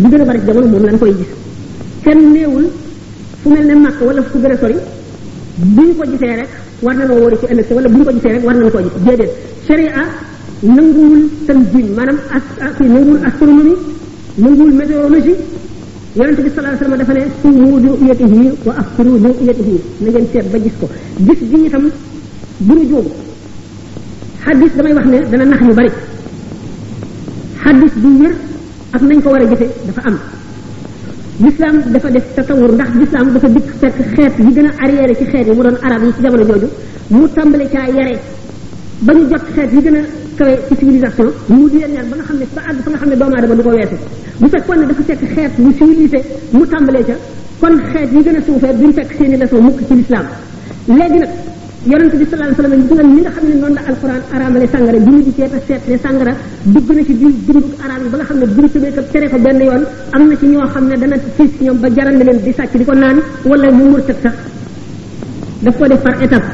bu 0.00 0.06
gën 0.10 0.20
a 0.20 0.24
bari 0.24 0.40
jamono 0.46 0.66
moom 0.72 0.86
lañ 0.86 0.98
koy 1.02 1.12
gis 1.18 1.32
kenn 2.04 2.20
néewul 2.32 2.66
fu 3.42 3.50
mel 3.50 3.66
ne 3.66 3.74
màkk 3.74 4.00
wala 4.08 4.22
fu 4.22 4.38
gën 4.40 4.52
a 4.52 4.56
sori 4.56 4.76
buñ 5.76 5.90
ko 5.96 6.04
gisee 6.12 6.36
rek 6.40 6.48
war 6.82 6.94
na 6.96 7.04
noo 7.04 7.18
wóori 7.20 7.36
ci 7.40 7.46
ëllëg 7.52 7.66
sa 7.68 7.74
wala 7.74 7.88
buñ 7.88 8.04
ko 8.06 8.10
gisee 8.16 8.32
rek 8.36 8.44
war 8.46 8.54
nañ 8.56 8.70
koo 8.70 8.80
gis 8.86 9.02
déedéet 9.04 9.30
sharia 9.66 9.92
nanguwul 10.62 11.20
tanzim 11.46 11.86
maanaam 11.96 12.16
ak 12.36 12.78
nanguwul 12.80 13.20
astronomie 13.28 13.76
nanguwul 14.38 14.72
météorologie 14.72 15.36
yonente 16.16 16.40
bi 16.42 16.48
sallallahu 16.48 16.66
alayhi 16.66 16.84
wasallam 16.84 17.00
dafa 17.04 17.14
ne 17.14 17.22
sumu 17.42 17.72
ru'yatihi 17.84 18.50
wa 18.64 18.72
afkiru 18.82 19.12
ru'yatihi 19.24 19.76
na 20.00 20.10
ngeen 20.10 20.26
seet 20.32 20.46
ba 20.52 20.58
gis 20.58 20.72
ko 20.80 20.86
gis 21.28 21.40
gi 21.50 21.56
itam 21.66 21.84
bu 22.60 22.72
ñu 22.74 22.84
jóob 22.90 23.06
hadis 24.46 24.72
damay 24.78 24.92
wax 24.96 25.04
ne 25.06 25.18
dana 25.30 25.44
nax 25.44 25.60
ñu 25.66 25.74
bari 25.74 25.90
hadis 27.64 27.92
bu 28.02 28.08
wér 28.22 28.34
ak 28.92 29.02
nañ 29.02 29.20
ko 29.22 29.28
war 29.28 29.42
a 29.42 29.44
jëfe 29.46 29.66
dafa 29.86 30.00
am 30.08 30.18
l'islam 31.44 31.76
dafa 31.92 32.08
def 32.10 32.24
tatawur 32.36 32.70
ndax 32.72 32.88
l'islam 33.00 33.26
dafa 33.34 33.48
dikk 33.48 33.68
fekk 33.80 33.96
xeet 34.16 34.34
yi 34.40 34.54
gën 34.56 34.66
a 34.68 34.72
arrière 34.84 35.12
ci 35.18 35.24
xeet 35.24 35.46
yi 35.48 35.52
mu 35.54 35.62
doon 35.66 35.76
arab 35.86 36.02
yi 36.02 36.12
ci 36.16 36.22
jamono 36.22 36.44
jooju 36.48 36.68
mu 37.08 37.28
tàmbale 37.34 37.68
caa 37.70 37.88
yare 37.98 38.14
ba 39.00 39.12
ñu 39.12 39.22
jot 39.30 39.44
xeet 39.54 39.72
yi 39.76 39.82
gën 39.84 39.96
a 40.00 40.04
kawe 40.36 40.52
ci 40.68 40.76
civilisation 40.76 41.28
mu 41.48 41.66
di 41.72 41.78
leen 41.80 42.06
ba 42.12 42.16
nga 42.20 42.24
xam 42.28 42.36
ne 42.38 42.46
ba 42.54 42.60
àgg 42.68 42.78
fa 42.84 42.90
nga 42.92 42.98
xam 43.00 43.08
ne 43.10 43.16
doomu 43.16 43.34
aadama 43.36 43.54
du 43.58 43.62
ko 43.62 43.70
weesu 43.70 43.96
bu 44.40 44.46
fekkoon 44.54 44.78
ne 44.80 44.86
dafa 44.86 45.02
fekk 45.08 45.22
xeet 45.34 45.52
bu 45.56 45.68
civilisé 45.78 46.18
mu 46.52 46.62
tàmbalee 46.70 47.04
ca 47.08 47.16
kon 47.60 47.74
xeet 47.90 48.10
yi 48.12 48.18
gën 48.22 48.36
a 48.36 48.40
suufee 48.46 48.72
duñ 48.78 48.90
nga 48.92 49.04
xam 53.30 53.48
ne 53.48 53.54
noonu 53.54 53.74
la 53.74 53.80
alquran 53.88 54.20
araamale 54.34 54.66
sàngara 54.68 54.98
bi 54.98 55.10
ñu 55.10 55.22
di 55.24 55.32
seet 55.36 55.52
ne 55.88 55.96
sàngara 56.04 56.32
dugg 56.62 56.88
na 56.92 57.02
ci 57.04 57.12
biir 57.14 57.32
dundug 57.46 57.64
araam 57.84 58.02
yi 58.04 58.08
ba 58.10 58.16
nga 58.18 58.24
xam 58.24 58.38
ne 58.38 58.44
buñ 58.46 58.66
tëbee 58.70 58.94
ko 58.94 59.00
tere 59.12 59.28
ko 59.30 59.38
benn 59.38 59.60
yoon 59.60 59.84
am 60.10 60.28
na 60.28 60.36
ci 60.36 60.46
ñoo 60.46 60.66
xam 60.74 60.86
ne 60.88 60.96
dana 60.98 61.16
fiis 61.36 61.50
ñoom 61.60 61.78
ba 61.80 61.88
jaral 61.96 62.16
na 62.16 62.24
leen 62.24 62.42
di 62.42 62.52
sàcc 62.52 62.76
di 62.76 62.84
ko 62.84 62.92
naan 62.92 63.20
wala 63.44 63.70
mu 63.70 63.84
murtat 63.92 64.16
sax 64.22 64.34
daf 65.60 65.76
ko 65.78 65.86
def 65.86 66.00
par 66.02 66.22
étape 66.22 66.46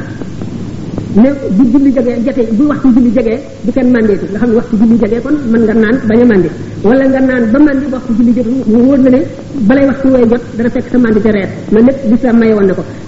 ne 1.15 1.31
bu 1.59 1.65
julli 1.73 1.93
jege 1.93 2.13
jege 2.27 2.43
bu 2.59 2.65
waxtu 2.71 2.89
julli 2.95 3.11
jege 3.17 3.35
bu 3.67 3.71
kenn 3.77 3.91
mandeetu 3.95 4.25
nga 4.33 4.39
xam 4.41 4.49
ne 4.51 4.57
waxtu 4.59 4.75
julli 4.81 4.97
jege 5.03 5.19
kon 5.25 5.35
mën 5.53 5.63
nga 5.67 5.75
naan 5.75 5.97
bañ 6.09 6.21
a 6.23 6.25
mande 6.31 6.49
wala 6.85 7.05
nga 7.11 7.21
naan 7.21 7.43
ba 7.53 7.59
mande 7.67 7.87
waxtu 7.95 8.13
julli 8.19 8.33
jot 8.37 8.47
mu 8.73 8.79
wóor 8.87 8.99
na 9.05 9.11
ne 9.17 9.21
balay 9.69 9.85
waxtu 9.91 10.09
way 10.15 10.25
jot 10.31 10.43
dara 10.57 10.71
sa 10.93 10.99
mande 10.99 11.19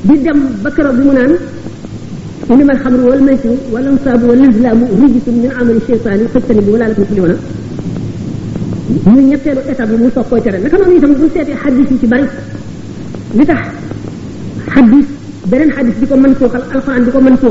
di 0.09 0.15
dem 0.25 0.39
ba 0.63 0.71
keroog 0.71 0.97
bi 0.99 1.05
mu 1.09 1.13
naan 1.13 1.33
إنما 2.53 2.73
الخمر 2.73 3.01
والميسر 3.11 3.57
والأنصاب 3.73 4.23
والأزلام 4.29 4.79
رجس 5.01 5.27
من 5.35 5.51
عمل 5.59 5.77
الشيطان 5.83 6.21
فاجتنبوا 6.33 6.73
ولا 6.75 6.87
لكم 6.91 7.03
تفلحون 7.03 7.33
ñu 9.13 9.21
ñetteelu 9.31 9.61
étape 9.71 9.89
bi 9.97 10.03
mu 10.03 10.09
soog 10.15 10.27
koy 10.31 10.41
tere 10.45 10.59
naka 10.59 10.77
noonu 10.79 10.97
itam 10.97 11.13
bu 11.19 11.25
seetee 11.35 11.57
xadis 11.63 11.89
yi 11.93 11.97
ci 12.01 12.07
bari 12.13 12.27
li 13.39 13.45
tax 13.51 13.65
di 16.01 16.05
ko 16.11 16.17
mën 16.23 16.33
suuxal 16.39 16.63
alquran 16.75 17.03
di 17.05 17.11
ko 17.43 17.49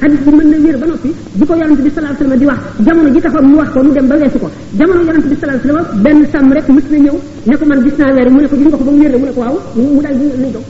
hadis 0.00 0.20
bi 0.26 0.30
mën 0.34 0.50
na 0.50 0.58
wér 0.58 0.76
ba 0.78 0.86
noppi 0.86 1.12
di 1.32 1.44
ko 1.46 1.54
yonante 1.54 1.82
bi 1.82 1.90
sallallahu 1.94 2.14
alayhi 2.14 2.24
wasallam 2.24 2.38
di 2.40 2.46
wax 2.46 2.58
jamono 2.84 3.08
ji 3.14 3.20
taxoon 3.20 3.46
mu 3.46 3.56
wax 3.58 3.68
ko 3.72 3.82
mu 3.82 3.92
dem 3.92 4.06
ba 4.08 4.14
weesu 4.16 4.38
ko 4.38 4.48
jamono 4.78 5.00
yonante 5.06 5.28
bi 5.28 5.36
sallallahu 5.38 5.60
alayhi 5.60 5.76
wasallam 5.76 6.02
benn 6.02 6.18
sàmm 6.32 6.52
rek 6.56 6.68
mës 6.68 6.86
na 6.90 6.98
ñëw 7.04 7.16
ne 7.46 7.56
ko 7.58 7.64
man 7.66 7.80
gis 7.84 7.94
naa 7.98 8.12
weer 8.14 8.30
mu 8.30 8.40
ne 8.40 8.48
ko 8.48 8.56
gis 8.56 8.66
nga 8.70 8.76
ko 8.76 8.84
ba 8.84 8.90
mu 8.92 9.00
wér 9.02 9.10
la 9.12 9.18
mu 9.18 9.24
ne 9.26 9.32
ko 9.34 9.40
waaw 9.40 9.56
mu 9.74 10.00
dal 10.02 10.16
di 10.18 10.24
lay 10.42 10.52
dox 10.54 10.64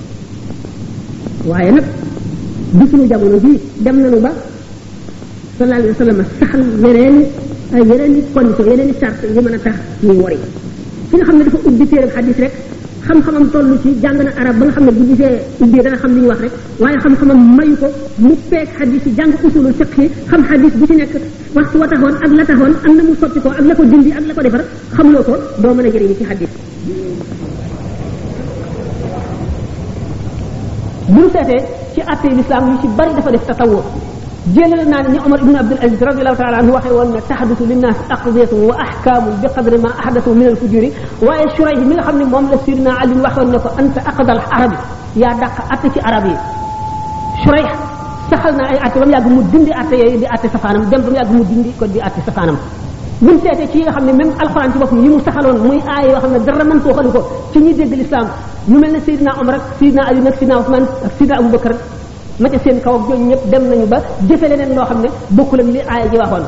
waaye 1.49 1.71
nag 1.73 1.85
du 2.73 2.85
suñu 2.91 3.07
jamono 3.09 3.37
bi 3.39 3.61
dem 3.85 3.97
nañu 4.03 4.21
ba 4.21 4.33
sallallahu 5.57 5.81
alayhi 5.81 5.95
wasallam 5.95 6.25
saxal 6.41 6.61
yeneen 6.85 7.17
yeneen 7.91 8.13
i 8.19 8.23
condition 8.35 8.67
yeneen 8.71 8.89
i 8.91 8.95
charte 9.01 9.23
yi 9.35 9.41
mën 9.41 9.55
a 9.55 9.59
tax 9.59 9.77
ñuy 10.07 10.17
wori 10.23 10.37
ki 11.11 11.17
nga 11.17 11.25
xam 11.25 11.37
ne 11.39 11.45
dafa 11.45 11.59
ubbi 11.65 11.87
téeram 11.89 12.11
hadis 12.17 12.37
rek 12.45 12.53
xam-xamam 13.09 13.49
toll 13.53 13.77
ci 13.83 13.91
jàng 14.03 14.19
na 14.25 14.31
arab 14.41 14.55
ba 14.61 14.65
nga 14.67 14.73
xam 14.75 14.85
ne 14.85 14.91
bu 14.97 15.03
gisee 15.09 15.37
ubbee 15.63 15.83
dana 15.85 15.97
xam 16.03 16.11
li 16.15 16.21
ñu 16.21 16.29
wax 16.31 16.39
rek 16.45 16.53
waaye 16.83 16.99
xam-xamam 17.05 17.41
mayu 17.57 17.75
ko 17.81 17.89
mu 18.19 18.33
peeg 18.51 18.69
xadis 18.79 19.05
yi 19.07 19.13
jàng 19.19 19.33
usulul 19.45 19.73
fiqh 19.79 19.99
xam 20.31 20.41
xadis 20.49 20.73
bu 20.79 20.85
ci 20.91 20.95
nekk 20.97 21.11
waxtu 21.57 21.77
wa 21.81 21.87
taxoon 21.91 22.15
ak 22.25 22.33
la 22.39 22.45
taxoon 22.49 22.75
am 22.87 22.93
na 22.97 23.03
mu 23.09 23.15
sotti 23.21 23.41
ko 23.45 23.49
ak 23.59 23.65
la 23.69 23.75
ko 23.79 23.85
dindi 23.91 24.11
ak 24.19 24.25
la 24.29 24.33
ko 24.37 24.43
defar 24.47 24.63
xamloo 24.97 25.23
ko 25.29 25.35
doo 25.63 25.75
mën 25.75 25.87
a 25.87 25.91
jëriñu 25.95 26.17
ci 26.19 26.25
xadis 26.31 26.51
bu 31.13 31.21
ñu 31.21 31.29
seetee 31.35 31.65
ci 31.95 32.01
àtte 32.13 32.29
l'islam 32.39 32.63
yu 32.71 32.77
ci 32.83 32.89
bari 32.99 33.13
dafa 33.17 33.31
def 33.35 33.45
tasawuf 33.49 33.87
جنل 34.53 34.91
نان 34.91 35.19
عمر 35.27 35.41
ابن 35.41 35.57
عبد 35.57 35.73
العزيز 35.73 36.03
رضي 36.03 36.19
الله 36.21 36.35
تعالى 36.35 36.57
عنه 36.57 36.75
وخي 36.75 36.91
وان 36.91 37.15
تحدث 37.29 37.63
للناس 37.63 37.95
اقضيه 38.11 38.49
واحكام 38.53 39.41
بقدر 39.43 39.79
ما 39.79 39.91
احدثوا 39.91 40.35
من 40.35 40.47
الفجور 40.47 40.91
واي 41.23 41.57
شريح 41.59 41.79
ميغا 41.79 42.03
خامني 42.03 42.25
موم 42.25 42.51
لا 42.69 42.93
علي 42.93 43.13
وخي 43.21 43.41
وان 43.41 43.61
انت 43.79 43.99
اقضى 43.99 44.33
العرب 44.33 44.73
يا 45.17 45.29
دق 45.33 45.73
اتي 45.73 45.91
في 45.91 46.01
عربي 46.01 46.37
شريح 47.45 47.75
سخلنا 48.31 48.71
اي 48.71 48.87
اتي 48.87 49.01
بام 49.01 49.11
ياغ 49.11 49.29
مو 49.29 49.41
اتي 49.55 50.27
اتي 50.35 50.49
سفانم 50.49 50.83
دم 50.85 50.99
بام 51.01 51.15
ياغ 51.15 51.33
مو 51.33 51.43
ديندي 51.43 51.73
اتي 51.87 52.21
سفانم 52.27 52.57
بن 53.23 53.39
سيتي 53.43 53.67
كي 53.73 53.91
خامني 53.91 54.13
ميم 54.13 54.29
القران 54.43 54.73
تي 54.73 54.79
بوفم 54.79 55.05
يمو 55.05 55.19
سخالون 55.27 55.57
موي 55.67 55.81
اي 55.99 56.09
وخا 56.11 56.21
خامني 56.21 56.39
درا 56.39 56.65
مانتو 56.65 56.93
خاليكو 56.93 57.21
تي 57.53 57.59
الاسلام 57.97 58.27
ني 58.69 59.01
سيدنا 59.07 59.31
عمر 59.39 59.55
سيدنا 59.81 60.05
علي 60.05 60.33
سيدنا 60.39 60.55
عثمان 60.57 60.87
سيدنا 61.19 61.39
ابو 61.39 61.49
بكر 61.57 61.73
ma 62.41 62.49
ci 62.51 62.57
seen 62.65 62.79
kaw 62.83 62.95
ak 62.99 63.03
ñooñu 63.09 63.27
ñëpp 63.31 63.45
dem 63.51 63.65
nañu 63.71 63.87
ba 63.87 63.99
jëfé 64.29 64.49
leneen 64.49 64.75
loo 64.77 64.85
xam 64.87 65.03
ne 65.03 65.09
bokkul 65.31 65.61
ak 65.61 65.67
li 65.69 65.81
aaya 65.87 66.09
ji 66.11 66.17
waxoon 66.17 66.43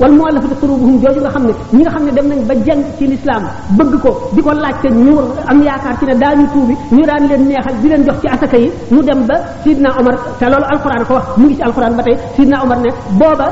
wal 0.00 0.10
muallafati 0.12 0.54
qulubuhum 0.60 0.98
joju 1.00 1.20
nga 1.20 1.28
xam 1.30 1.46
ñi 1.46 1.80
nga 1.82 1.90
xam 1.90 2.10
dem 2.10 2.26
nañ 2.28 2.40
ba 2.48 2.54
jeng 2.66 2.82
ci 2.98 3.06
l'islam 3.06 3.42
bëgg 3.78 3.94
ko 4.02 4.10
diko 4.34 4.52
laaj 4.52 4.74
te 4.82 4.88
ñu 4.90 5.14
am 5.46 5.62
yaakaar 5.62 5.96
ci 5.98 6.04
ne 6.06 6.14
dañu 6.14 6.46
tuubi 6.52 6.74
ñu 6.90 7.04
daan 7.06 7.26
leen 7.28 7.46
neexal 7.46 7.74
di 7.82 7.88
leen 7.88 8.02
jox 8.04 8.16
ci 8.20 8.26
asaka 8.26 8.56
yi 8.56 8.70
mu 8.90 9.00
dem 9.02 9.24
ba 9.26 9.34
sidna 9.64 9.90
omar 10.00 10.18
te 10.40 10.44
loolu 10.48 10.64
alquran 10.72 11.04
ko 11.04 11.14
wax 11.14 11.24
mu 11.36 11.46
ngi 11.46 11.56
ci 11.56 11.62
alquran 11.62 11.94
batay 11.96 12.14
tey 12.16 12.22
sidna 12.36 12.62
omar 12.64 12.78
ne 12.80 12.88
booba 13.18 13.46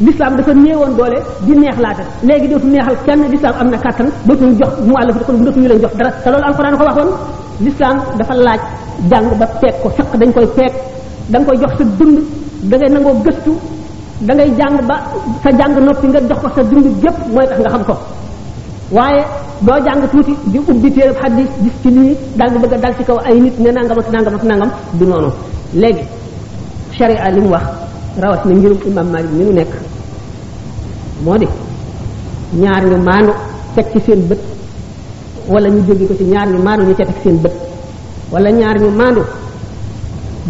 l'islam 0.00 0.36
dafa 0.36 0.52
ñewoon 0.54 0.96
doole 0.96 1.18
di 1.42 1.54
neex 1.54 1.76
laata 1.78 2.02
léegi 2.22 2.48
dootu 2.48 2.66
neexal 2.68 2.96
kenn 3.04 3.28
l'islam 3.30 3.52
am 3.60 3.68
na 3.68 3.76
kàttan 3.76 4.08
dootuñu 4.24 4.56
jox 4.56 4.70
muallafati 4.82 5.24
qulub 5.26 5.56
ñu 5.58 5.68
leen 5.68 5.80
jox 5.82 5.92
dara 5.96 6.10
te 6.12 6.30
loolu 6.30 6.44
alquran 6.46 6.76
ko 6.78 6.84
waxoon 6.84 7.08
l'islam 7.60 8.00
dafa 8.16 8.34
laaj 8.34 8.60
jang 9.08 9.30
ba 9.38 9.46
fek 9.60 9.74
ko 9.82 9.88
fekk 9.96 10.12
dañ 10.20 10.32
koy 10.32 10.46
fek 10.56 10.72
dang 11.32 11.44
koy 11.44 11.56
jox 11.56 11.72
sa 11.78 11.84
dund 11.98 12.18
da 12.62 12.76
ngay 12.78 12.88
nango 12.90 13.10
gëstu 13.24 13.52
da 14.20 14.34
ngay 14.34 14.50
jang 14.58 14.76
ba 14.88 14.96
sa 15.42 15.50
jang 15.58 15.74
nopi 15.86 16.06
nga 16.08 16.20
jox 16.28 16.38
ko 16.42 16.48
sa 16.56 16.62
dund 16.62 16.86
gep 17.02 17.14
moy 17.34 17.46
tax 17.48 17.58
nga 17.60 17.70
xam 17.70 17.84
ko 17.84 17.94
waye 18.96 19.22
do 19.60 19.72
jang 19.86 20.00
tuti 20.12 20.34
di 20.52 20.58
ubbi 20.58 20.88
téerab 20.94 21.16
hadith 21.22 21.50
gis 21.62 21.72
ci 21.82 21.88
ni 21.90 22.14
dal 22.38 22.48
di 22.52 22.58
bëgg 22.62 22.74
dal 22.82 22.94
ci 22.96 23.04
kaw 23.04 23.18
ay 23.28 23.40
nit 23.40 23.58
ne 23.58 23.70
nangam 23.70 23.98
ak 24.00 24.08
nangam 24.12 24.34
ak 24.34 24.42
nangam 24.44 24.70
du 24.98 25.04
nono 25.06 25.30
legi 25.74 26.04
sharia 26.96 27.30
lim 27.36 27.46
wax 27.52 27.66
rawat 28.22 28.44
na 28.46 28.52
ngirum 28.54 28.78
imam 28.86 29.08
malik 29.14 29.30
ni 29.36 29.44
nu 29.44 29.52
nek 29.52 29.68
modi 31.24 31.46
ñaar 32.62 32.82
ñu 32.90 32.96
manu 33.08 33.32
tek 33.74 33.86
ci 33.92 33.98
seen 34.06 34.20
bët 34.28 34.40
wala 35.48 35.68
ñu 35.68 35.80
jóge 35.86 36.04
ko 36.08 36.14
ci 36.18 36.24
ñaar 36.24 36.48
ñu 36.52 36.58
manu 36.62 36.84
ñu 36.86 36.94
tek 36.94 37.08
seen 37.24 37.36
bët 37.42 37.52
wala 38.32 38.50
ñaar 38.52 38.78
ñu 38.80 38.90
mandu 38.90 39.22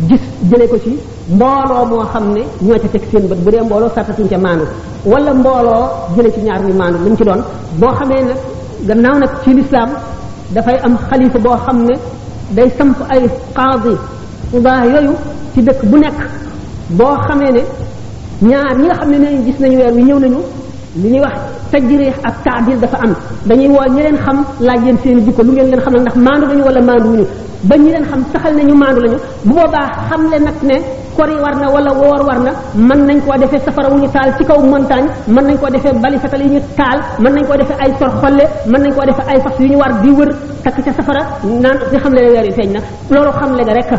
gis 0.09 0.20
jële 0.51 0.66
ko 0.68 0.78
ci 0.83 0.99
mbolo 1.31 1.85
mo 1.91 1.99
xamne 2.12 2.43
ñoo 2.61 2.78
ci 2.78 2.89
tek 2.91 3.03
seen 3.11 3.26
bëd 3.26 3.39
bu 3.45 3.51
dé 3.51 3.61
mbolo 3.62 3.89
sàttatuñ 3.95 4.28
ci 4.28 4.37
mandu 4.37 4.64
wala 5.05 5.33
mbolo 5.35 5.74
jële 6.16 6.33
ci 6.35 6.41
ñaar 6.41 6.62
ñu 6.62 6.74
mandu 6.74 6.99
luñ 7.05 7.16
ci 7.16 7.24
doon 7.24 7.43
bo 7.81 7.87
xamé 7.99 8.22
nak 8.24 8.37
gannaaw 8.89 9.18
nak 9.18 9.43
ci 9.45 9.55
l'islam 9.55 9.91
da 10.51 10.62
fay 10.62 10.76
am 10.85 10.97
khalifa 11.09 11.39
bo 11.39 11.57
xamne 11.64 11.93
day 12.55 12.68
samp 12.76 12.97
ay 13.09 13.22
qaadi 13.57 13.95
udaa 14.53 14.85
yoyu 14.85 15.14
ci 15.55 15.62
dëkk 15.62 15.83
bu 15.85 15.97
nekk 15.99 16.16
bo 16.99 17.16
xamé 17.28 17.51
ne 17.53 17.61
ñaar 18.43 18.76
ñi 18.76 18.85
nga 18.85 18.95
xamné 19.01 19.18
ne 19.18 19.45
gis 19.45 19.59
nañu 19.59 19.78
wër 19.78 19.93
wi 19.95 20.03
ñëw 20.03 20.18
nañu 20.18 20.39
li 21.03 21.09
ñi 21.09 21.20
wax 21.20 21.39
tajrih 21.71 22.12
ak 22.27 22.35
taadil 22.43 22.77
dafa 22.83 22.99
am 23.07 23.12
dañuy 23.47 23.68
woo 23.71 23.87
ñi 23.95 24.03
leen 24.03 24.18
xam 24.18 24.45
laaj 24.61 24.81
leen 24.85 24.99
seen 25.03 25.18
jikko 25.25 25.43
lu 25.43 25.53
ngeen 25.53 25.68
leen 25.71 25.81
xam 25.81 25.95
ndax 25.97 26.14
maandu 26.16 26.47
nañu 26.47 26.62
wala 26.64 26.81
maandu 26.83 27.09
ñu 27.16 27.25
ba 27.62 27.75
ñi 27.77 27.91
leen 27.95 28.05
xam 28.11 28.21
saxal 28.33 28.53
nañu 28.59 28.75
maandu 28.75 29.01
lañu 29.05 29.18
bu 29.45 29.55
boobaa 29.55 29.87
xam 30.09 30.23
le 30.31 30.37
nag 30.47 30.57
ne 30.68 30.77
kori 31.16 31.35
war 31.43 31.55
na 31.62 31.66
wala 31.75 31.91
woor 32.01 32.21
war 32.29 32.39
na 32.41 32.53
mën 32.75 33.01
nañ 33.09 33.18
koo 33.23 33.39
defee 33.39 33.61
safara 33.64 33.89
wu 33.91 33.97
ñu 34.03 34.09
taal 34.11 34.31
ci 34.37 34.45
kaw 34.45 34.59
montagne 34.71 35.09
mën 35.35 35.45
nañ 35.49 35.57
koo 35.59 35.71
defee 35.71 35.93
bali 36.03 36.18
fetal 36.18 36.43
yi 36.43 36.49
ñu 36.55 36.61
taal 36.77 36.99
mën 37.23 37.33
nañ 37.35 37.45
koo 37.47 37.57
defee 37.61 37.77
ay 37.83 37.91
sor 37.99 38.11
xolle 38.21 38.45
mën 38.71 38.81
nañ 38.83 38.93
koo 38.95 39.05
defee 39.09 39.27
ay 39.31 39.39
fas 39.45 39.55
yu 39.61 39.66
ñu 39.73 39.79
war 39.83 39.93
di 40.03 40.11
wër 40.11 40.31
takk 40.64 40.77
ca 40.85 40.93
safara 40.99 41.23
naan 41.62 41.79
di 41.91 41.97
xam 42.03 42.12
le 42.16 42.21
weer 42.35 42.45
yi 42.45 42.53
feeñ 42.59 42.71
na 42.75 42.81
loolu 43.12 43.31
xam 43.39 43.51
le 43.57 43.62
ga 43.66 43.73
rek 43.79 43.91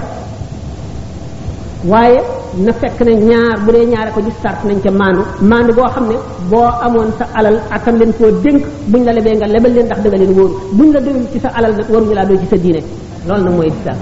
waaye 1.91 2.19
na 2.57 2.73
fekk 2.73 3.01
ne 3.07 3.13
ñaar 3.15 3.59
bu 3.65 3.71
dee 3.71 3.85
ñaare 3.85 4.11
ko 4.11 4.21
gis 4.21 4.35
sart 4.43 4.59
nañ 4.65 4.79
ca 4.83 4.91
maandu 4.91 5.23
maandu 5.41 5.71
boo 5.73 5.87
xam 5.87 6.07
ne 6.07 6.15
boo 6.49 6.67
amoon 6.85 7.09
sa 7.17 7.25
alal 7.35 7.57
atam 7.71 7.95
leen 7.95 8.11
koo 8.17 8.29
dénk 8.43 8.61
buñ 8.91 9.03
la 9.05 9.11
lebee 9.13 9.35
nga 9.37 9.47
lebal 9.47 9.71
leen 9.73 9.85
ndax 9.85 9.99
da 10.01 10.09
nga 10.09 10.17
leen 10.17 10.33
wóoru 10.37 10.53
buñ 10.73 10.89
la 10.93 10.99
doyul 10.99 11.25
ci 11.31 11.39
sa 11.39 11.49
alal 11.55 11.71
nag 11.77 11.87
waruñu 11.89 12.13
laa 12.13 12.25
doy 12.25 12.37
ci 12.39 12.47
sa 12.51 12.57
diine 12.57 12.81
loolu 13.25 13.43
nag 13.45 13.53
mooy 13.55 13.71
sart 13.85 13.99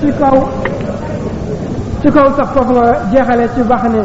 ci 0.00 0.08
kaw 0.20 0.36
ci 2.02 2.08
kaw 2.12 2.26
sax 2.36 2.48
foofu 2.54 2.72
nga 2.72 2.84
jeexale 3.12 3.44
ci 3.54 3.62
baax 3.62 3.82
ne 3.84 4.00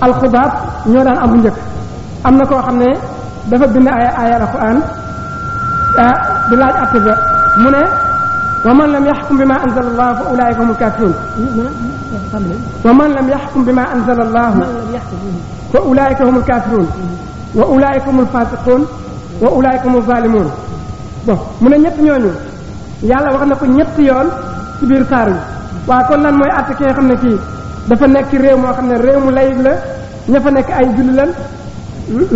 alxubaab 0.00 0.52
ñoo 0.86 1.04
daan 1.04 1.18
amu 1.22 1.34
njëkk 1.36 1.56
am 2.24 2.36
na 2.38 2.44
koo 2.44 2.60
xam 2.66 2.78
ne 2.78 2.88
dafa 3.50 3.66
bind 3.68 3.86
ay 3.88 4.04
ay 4.20 4.30
alxuraan 4.32 4.78
ah, 6.04 6.14
di 6.50 6.56
laaj 6.56 6.74
atte 6.82 6.98
ba 7.06 7.14
mu 7.62 7.70
ne 7.70 7.82
ومن 8.66 8.86
لم 8.88 9.06
يحكم 9.06 9.36
بما 9.38 9.64
أنزل 9.64 9.82
الله 9.88 10.14
فأولئك 10.14 10.58
هم 10.58 10.70
الكافرون 10.70 11.14
ومن 12.84 13.10
لم 13.10 13.28
يحكم 13.28 13.64
بما 13.64 13.92
أنزل 13.94 14.20
الله 14.22 14.66
فأولئك 15.72 16.22
هم 16.22 16.36
الكافرون 16.36 16.88
وأولئك 17.54 18.02
هم 18.08 18.20
الفاسقون 18.20 18.86
وأولئك 19.40 19.86
هم 19.86 19.96
الظالمون 19.96 20.50
من 21.60 21.70
نيت 21.82 21.96
ньоñu 22.02 22.34
يالا 23.06 23.30
واخ 23.32 23.42
نكو 23.42 23.64
نيت 23.66 23.98
يون 23.98 24.26
سي 24.80 24.86
بير 24.90 25.04
سار 25.10 25.28
وا 25.88 26.02
كون 26.08 26.22
لان 26.22 26.34
موي 26.38 26.50
ات 26.58 26.68
كي 26.78 26.94
خامني 26.94 27.16
كي 27.22 27.32
دا 27.88 27.94
فا 28.00 28.06
نيك 28.06 28.30
ريو 28.42 28.56
مو 28.58 28.72
خامني 28.72 28.96
ريو 29.06 29.20
مو 29.20 29.30
لاي 29.30 29.48
لا 29.64 29.72
نيا 30.30 30.40
فا 30.44 30.50
نيك 30.50 30.68
اي 30.78 30.86
جولي 30.96 31.12
لان 31.18 31.30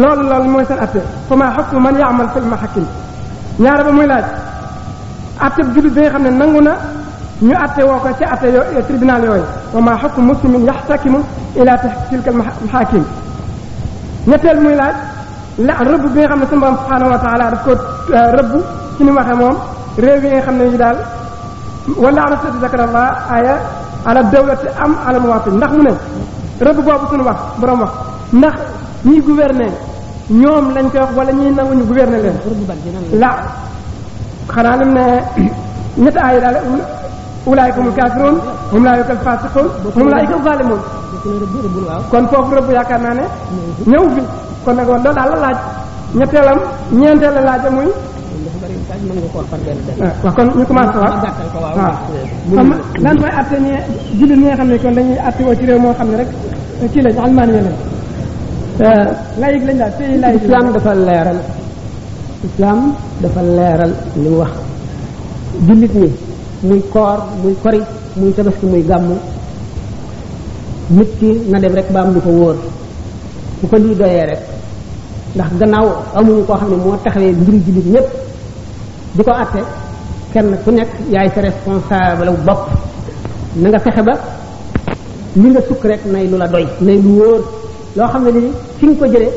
لول 0.00 0.18
لول 0.30 0.48
موي 0.54 0.64
سار 0.70 0.82
ات 0.82 0.94
فما 1.30 1.46
حكم 1.56 1.82
من 1.86 1.96
يعمل 2.02 2.26
في 2.32 2.38
المحاكم 2.38 2.84
نيا 3.60 3.82
با 3.82 3.90
موي 3.98 4.06
لاج 4.06 4.24
atteb 5.38 5.74
jullit 5.74 5.92
bi 5.94 6.00
nga 6.02 6.08
xam 6.10 6.22
ne 6.22 6.30
nangu 6.30 6.60
na 6.60 6.72
ñu 7.42 7.52
atte 7.56 7.80
woo 7.84 7.98
ko 7.98 8.08
ci 8.16 8.22
atte 8.24 8.46
yo 8.48 8.62
eh, 8.74 8.82
tribunal 8.86 9.22
yooyu 9.24 9.42
wa 9.74 9.80
ma 9.80 9.96
xakku 9.96 10.20
muslimin 10.20 10.64
yaxtakimu 10.64 11.18
ila 11.60 11.76
tilka 12.08 12.30
almaxaakim 12.30 13.04
ñetteel 14.26 14.60
muy 14.60 14.74
laaj 14.74 14.96
la 15.66 15.74
rëbb 15.74 16.04
bi 16.14 16.20
nga 16.20 16.28
xam 16.28 16.38
ne 16.40 16.46
sunu 16.46 16.60
borom 16.60 16.76
subhanahu 16.78 17.10
wa 17.10 17.18
taala 17.18 17.50
daf 17.50 17.64
ko 17.64 17.72
eh, 18.16 18.30
rëbb 18.36 18.52
ci 18.96 19.02
ni 19.04 19.10
waxe 19.12 19.34
moom 19.34 19.56
réew 19.98 20.20
yi 20.22 20.28
nga 20.30 20.40
xam 20.46 20.56
ne 20.56 20.64
yi 20.64 20.76
daal 20.76 20.96
wala 21.96 22.22
anasati 22.22 22.58
zakarallah 22.60 23.30
aya 23.30 23.54
ala 24.06 24.22
dawlati 24.22 24.66
am 24.80 24.92
ala 25.06 25.18
muwatin 25.18 25.54
ndax 25.56 25.70
mu 25.72 25.82
ne 25.82 25.92
rëbb 26.60 26.76
boobu 26.84 27.06
suñu 27.10 27.22
wax 27.24 27.36
borom 27.60 27.80
wax 27.80 27.90
ndax 28.32 28.54
ñiy 29.04 29.20
gouverner 29.20 29.72
ñoom 30.30 30.72
lañ 30.74 30.88
koy 30.90 31.00
wax 31.00 31.10
wala 31.16 31.32
ñiy 31.32 31.50
nanguñu 31.54 31.84
gouverner 31.84 32.22
leen 32.22 32.38
la 33.20 33.30
xanaa 34.54 34.76
lim 34.80 34.90
ne 34.96 35.04
ñetti 36.02 36.18
aay 36.26 36.40
daal 36.42 36.56
ulaayka 37.50 37.76
humul 37.78 37.94
kaafiruun 37.98 38.36
hum 38.70 38.80
ulaayka 38.82 39.12
al 39.16 39.20
faasiquun 39.26 39.66
hum 39.94 40.06
ulaayka 40.08 40.36
zaalimuun 40.44 40.82
kon 42.10 42.24
foofu 42.32 42.54
rëbb 42.58 42.70
yaakaar 42.78 43.00
naa 43.04 43.14
ne 43.20 43.24
ñëw 43.90 44.04
fi 44.14 44.22
kon 44.64 44.74
nag 44.76 44.88
loolu 44.88 45.10
daal 45.18 45.30
la 45.34 45.38
laaj 45.44 45.58
ñetteelam 46.18 46.58
ñeenteel 47.00 47.34
la 47.34 47.40
laaj 47.50 47.64
muy 47.78 47.88
ah, 48.92 50.12
waaw 50.24 50.34
kon 50.36 50.46
ñu 50.58 50.64
commencé 50.66 50.98
waaw 50.98 51.14
waaw 51.64 51.78
ah, 51.88 51.94
xam 52.56 52.68
lan 53.04 53.14
mooy 53.20 53.32
atte 53.40 53.56
ñee 53.66 53.80
jullit 54.18 54.38
ñi 54.40 54.46
nga 54.46 54.56
xam 54.58 54.68
ne 54.68 54.78
kon 54.78 54.94
dañuy 54.96 55.18
atte 55.28 55.40
woo 55.46 55.54
ci 55.58 55.64
réew 55.66 55.78
moo 55.80 55.94
xam 55.98 56.08
ne 56.10 56.16
rek 56.16 56.28
kii 56.92 57.02
lañ 57.06 57.16
almaani 57.24 57.52
lañ 57.56 57.66
eh, 58.84 59.06
layig 59.40 59.62
lañ 59.68 59.76
daal 59.82 59.92
pays 59.98 60.20
layig 60.22 60.42
islam 60.42 60.66
dafa 60.74 60.94
leeral 60.94 61.38
islam 62.46 62.78
dafa 63.20 63.40
leral 63.42 63.92
li 64.22 64.30
wax 64.38 64.54
jullit 65.66 65.92
ni 66.00 66.08
muy 66.68 66.80
koor 66.94 67.18
muy 67.42 67.54
kori 67.62 67.80
muy 68.20 68.32
tabaski 68.38 68.66
muy 68.72 68.82
gàmm 68.90 69.08
nit 70.98 71.10
ki 71.20 71.30
na 71.52 71.56
dem 71.62 71.74
rek 71.78 71.88
baam 71.94 72.06
am 72.08 72.14
lu 72.14 72.20
ko 72.26 72.30
wóor 72.38 72.56
bu 73.60 73.66
ko 73.70 73.76
lii 73.84 73.94
doyee 74.00 74.24
rek 74.30 74.42
ndax 75.34 75.50
gannaaw 75.60 75.86
amuñu 76.18 76.42
koo 76.46 76.56
xam 76.60 76.70
ne 76.70 76.76
moo 76.84 76.96
taxawee 77.04 77.32
mbiri 77.40 77.60
di 79.16 79.22
ko 79.26 79.30
atte 79.42 79.60
kenn 80.32 80.48
ku 80.64 80.70
nekk 80.78 80.90
yaay 81.14 81.28
sa 81.34 81.40
responsable 81.48 82.32
bopp 82.46 82.62
na 83.60 83.66
nga 83.70 83.78
fexe 83.84 84.02
ba 84.08 84.14
li 85.42 85.48
nga 85.52 85.60
sukk 85.68 85.82
rek 85.90 86.02
nay 86.12 86.24
lu 86.30 86.36
la 86.42 86.46
doy 86.54 86.66
nay 86.86 86.96
lu 87.04 87.10
wóor 87.18 87.40
loo 87.98 88.08
xam 88.12 88.22
ne 88.24 88.30
ni 88.46 88.52
fi 88.78 88.84
nga 88.86 88.96
ko 89.00 89.06
jëlee 89.12 89.32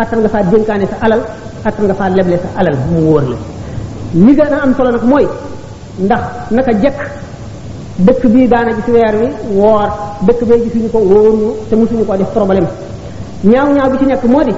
attan 0.00 0.18
nga 0.22 0.28
faa 0.34 0.78
sa 0.92 0.96
alal 1.06 1.22
ak 1.64 1.80
nga 1.80 1.94
faa 1.96 2.08
leble 2.10 2.36
sa 2.36 2.48
alal 2.60 2.76
mu 2.92 3.00
wóor 3.08 3.24
la 3.32 3.38
li 4.12 4.32
gën 4.36 4.52
a 4.52 4.60
am 4.62 4.74
solo 4.76 4.90
nag 4.92 5.02
mooy 5.02 5.26
ndax 5.98 6.20
naka 6.50 6.72
jekk 6.82 6.98
dëkk 8.06 8.22
bii 8.32 8.46
daana 8.48 8.72
gis 8.76 8.88
weer 8.92 9.14
wi 9.22 9.28
woor 9.58 9.88
dëkk 10.26 10.40
bee 10.48 10.60
gisuñu 10.64 10.88
ko 10.92 10.98
wóoruñu 10.98 11.48
te 11.68 11.74
mosuñu 11.76 12.04
ko 12.06 12.16
def 12.16 12.30
problème 12.32 12.66
ñaaw 13.44 13.72
ñaaw 13.74 13.90
bi 13.90 13.98
ci 13.98 14.04
nekk 14.06 14.22
moo 14.24 14.42
di 14.44 14.54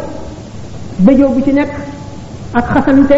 bëjoo 1.04 1.30
bi 1.36 1.42
ci 1.42 1.52
nekk 1.52 1.72
ak 2.54 2.66
xasante 2.74 3.16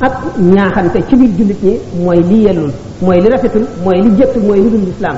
ak 0.00 0.14
ñaaxante 0.40 0.98
ci 1.08 1.14
biir 1.16 1.30
jullit 1.38 1.62
ñi 1.62 1.74
mooy 2.04 2.20
li 2.22 2.38
yellul 2.44 2.72
mooy 3.00 3.20
li 3.20 3.28
rafetul 3.28 3.64
mooy 3.84 4.02
li 4.02 4.16
jëttul 4.16 4.42
mooy 4.42 4.60
li 4.62 4.68
dul 4.70 4.84
lislaam 4.84 5.16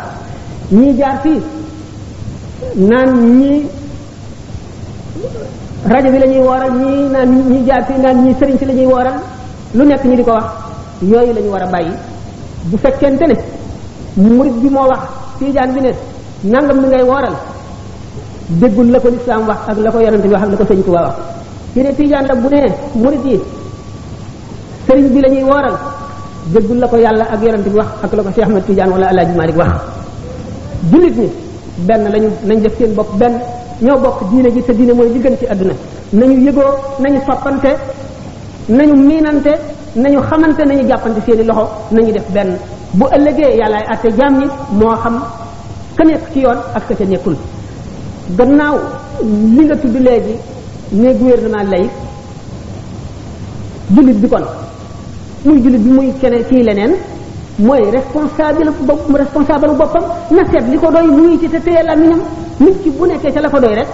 ñii 0.70 0.96
jaar 0.98 1.16
fii 1.22 1.40
naan 2.76 3.10
ñii 3.40 3.62
rajo 5.88 6.08
bi 6.12 6.18
lañuy 6.18 6.40
woral 6.44 6.72
ñi 6.80 6.90
naan 7.14 7.30
ñi 7.52 7.58
jaati 7.66 7.92
naan 8.02 8.16
ñi 8.24 8.34
sëriñ 8.38 8.58
ci 8.58 8.64
lañuy 8.66 8.86
woral 8.86 9.16
lu 9.74 9.84
nekk 9.86 10.04
ñi 10.04 10.16
diko 10.16 10.32
wax 10.36 10.44
yooyu 11.02 11.32
iya, 11.32 11.32
iya, 11.32 11.34
lañu 11.38 11.50
war 11.52 11.62
a 11.62 11.68
bu 12.68 12.76
fekkente 12.76 13.24
ne 13.26 13.34
murid 14.16 14.56
bi 14.62 14.68
moo 14.68 14.86
wax 14.90 14.98
tiijaan 15.38 15.70
bi 15.72 15.80
ne 15.80 15.90
nangam 16.44 16.78
mi 16.82 16.86
ngay 16.88 17.02
woral 17.04 17.34
déggul 18.60 18.90
la 18.92 19.00
ko 19.00 19.08
lislaam 19.08 19.46
wax 19.48 19.58
ak 19.68 19.78
la 19.78 19.90
ko 19.90 19.98
yonante 20.00 20.26
bi 20.28 20.32
wax 20.34 20.42
ak 20.44 20.50
la 20.50 20.56
ko 20.56 20.64
sëñ 20.70 20.82
tuba 20.84 21.00
wax 21.06 21.16
ci 21.72 21.80
ne 21.82 21.94
tiijaan 21.94 22.26
la 22.26 22.34
bu 22.34 22.48
ne 22.48 22.60
murid 22.94 23.24
yi 23.24 23.40
sëriñ 24.86 25.08
bi 25.12 25.20
lañuy 25.20 25.42
woral 25.44 25.76
déggul 26.52 26.78
la 26.78 26.88
ko 26.88 26.96
yàlla 26.96 27.24
ak 27.32 27.40
yonante 27.42 27.68
bi 27.70 27.76
wax 27.76 27.88
ak 28.04 28.12
la 28.12 28.22
ko 28.24 28.30
cheikh 28.34 28.44
ahmad 28.44 28.62
tiijaan 28.66 28.90
wala 28.90 29.06
alhaji 29.08 29.34
malik 29.36 29.56
wax 29.56 29.72
julit 30.92 31.16
ñi 31.16 31.28
benn 31.86 32.02
lañu 32.12 32.28
nañ 32.44 32.60
def 32.60 32.76
seen 32.76 32.92
bopp 32.94 33.08
benn 33.18 33.36
ñoo 33.82 33.98
bokk 33.98 34.20
diine 34.32 34.48
ji 34.50 34.62
te 34.62 34.72
diine 34.74 34.92
mooy 34.92 35.08
li 35.08 35.20
ci 35.38 35.46
àdduna 35.46 35.72
nañu 36.12 36.36
yëgoo 36.46 36.72
nañu 37.00 37.20
soppante 37.26 37.76
nañu 38.68 38.94
miinante 38.94 39.52
nañu 39.94 40.20
xamante 40.22 40.62
nañu 40.66 40.82
jàppante 40.88 41.20
seeni 41.24 41.44
loxo 41.44 41.66
nañu 41.92 42.10
def 42.12 42.28
benn 42.30 42.56
bu 42.94 43.06
ëllëgee 43.16 43.54
yàllaay 43.60 43.84
àtte 43.92 44.08
jaam 44.18 44.38
ñi 44.40 44.46
moo 44.80 44.96
xam 44.96 45.14
ka 45.96 46.02
ci 46.32 46.40
yoon 46.40 46.58
ak 46.74 46.88
ka 46.88 47.04
nekkul 47.04 47.36
gannaaw 48.36 48.76
li 49.22 49.64
nga 49.64 49.76
tudd 49.76 49.96
léegi 50.00 50.34
ne 50.92 51.12
gouvernement 51.14 51.68
lay 51.70 51.88
jullit 53.94 54.18
bi 54.20 54.28
kon 54.28 54.44
muy 55.44 55.60
jullit 55.62 55.82
bi 55.84 55.90
muy 55.90 56.12
keneen 56.20 56.44
kii 56.44 56.62
leneen 56.62 56.94
mooy 57.58 57.90
responsable 57.90 58.70
responsable 59.22 59.68
boppam 59.78 60.02
na 60.30 60.42
seet 60.50 60.64
li 60.70 60.78
ko 60.78 60.90
doy 60.92 61.06
muy 61.08 61.38
ci 61.40 61.48
te 61.48 61.58
téye 61.60 61.82
làmmiñam 61.82 62.20
nit 62.60 62.82
ki 62.82 62.90
bu 62.90 63.04
nekkee 63.06 63.32
ca 63.32 63.40
la 63.40 63.48
ko 63.50 63.58
doy 63.60 63.74
rek 63.74 63.88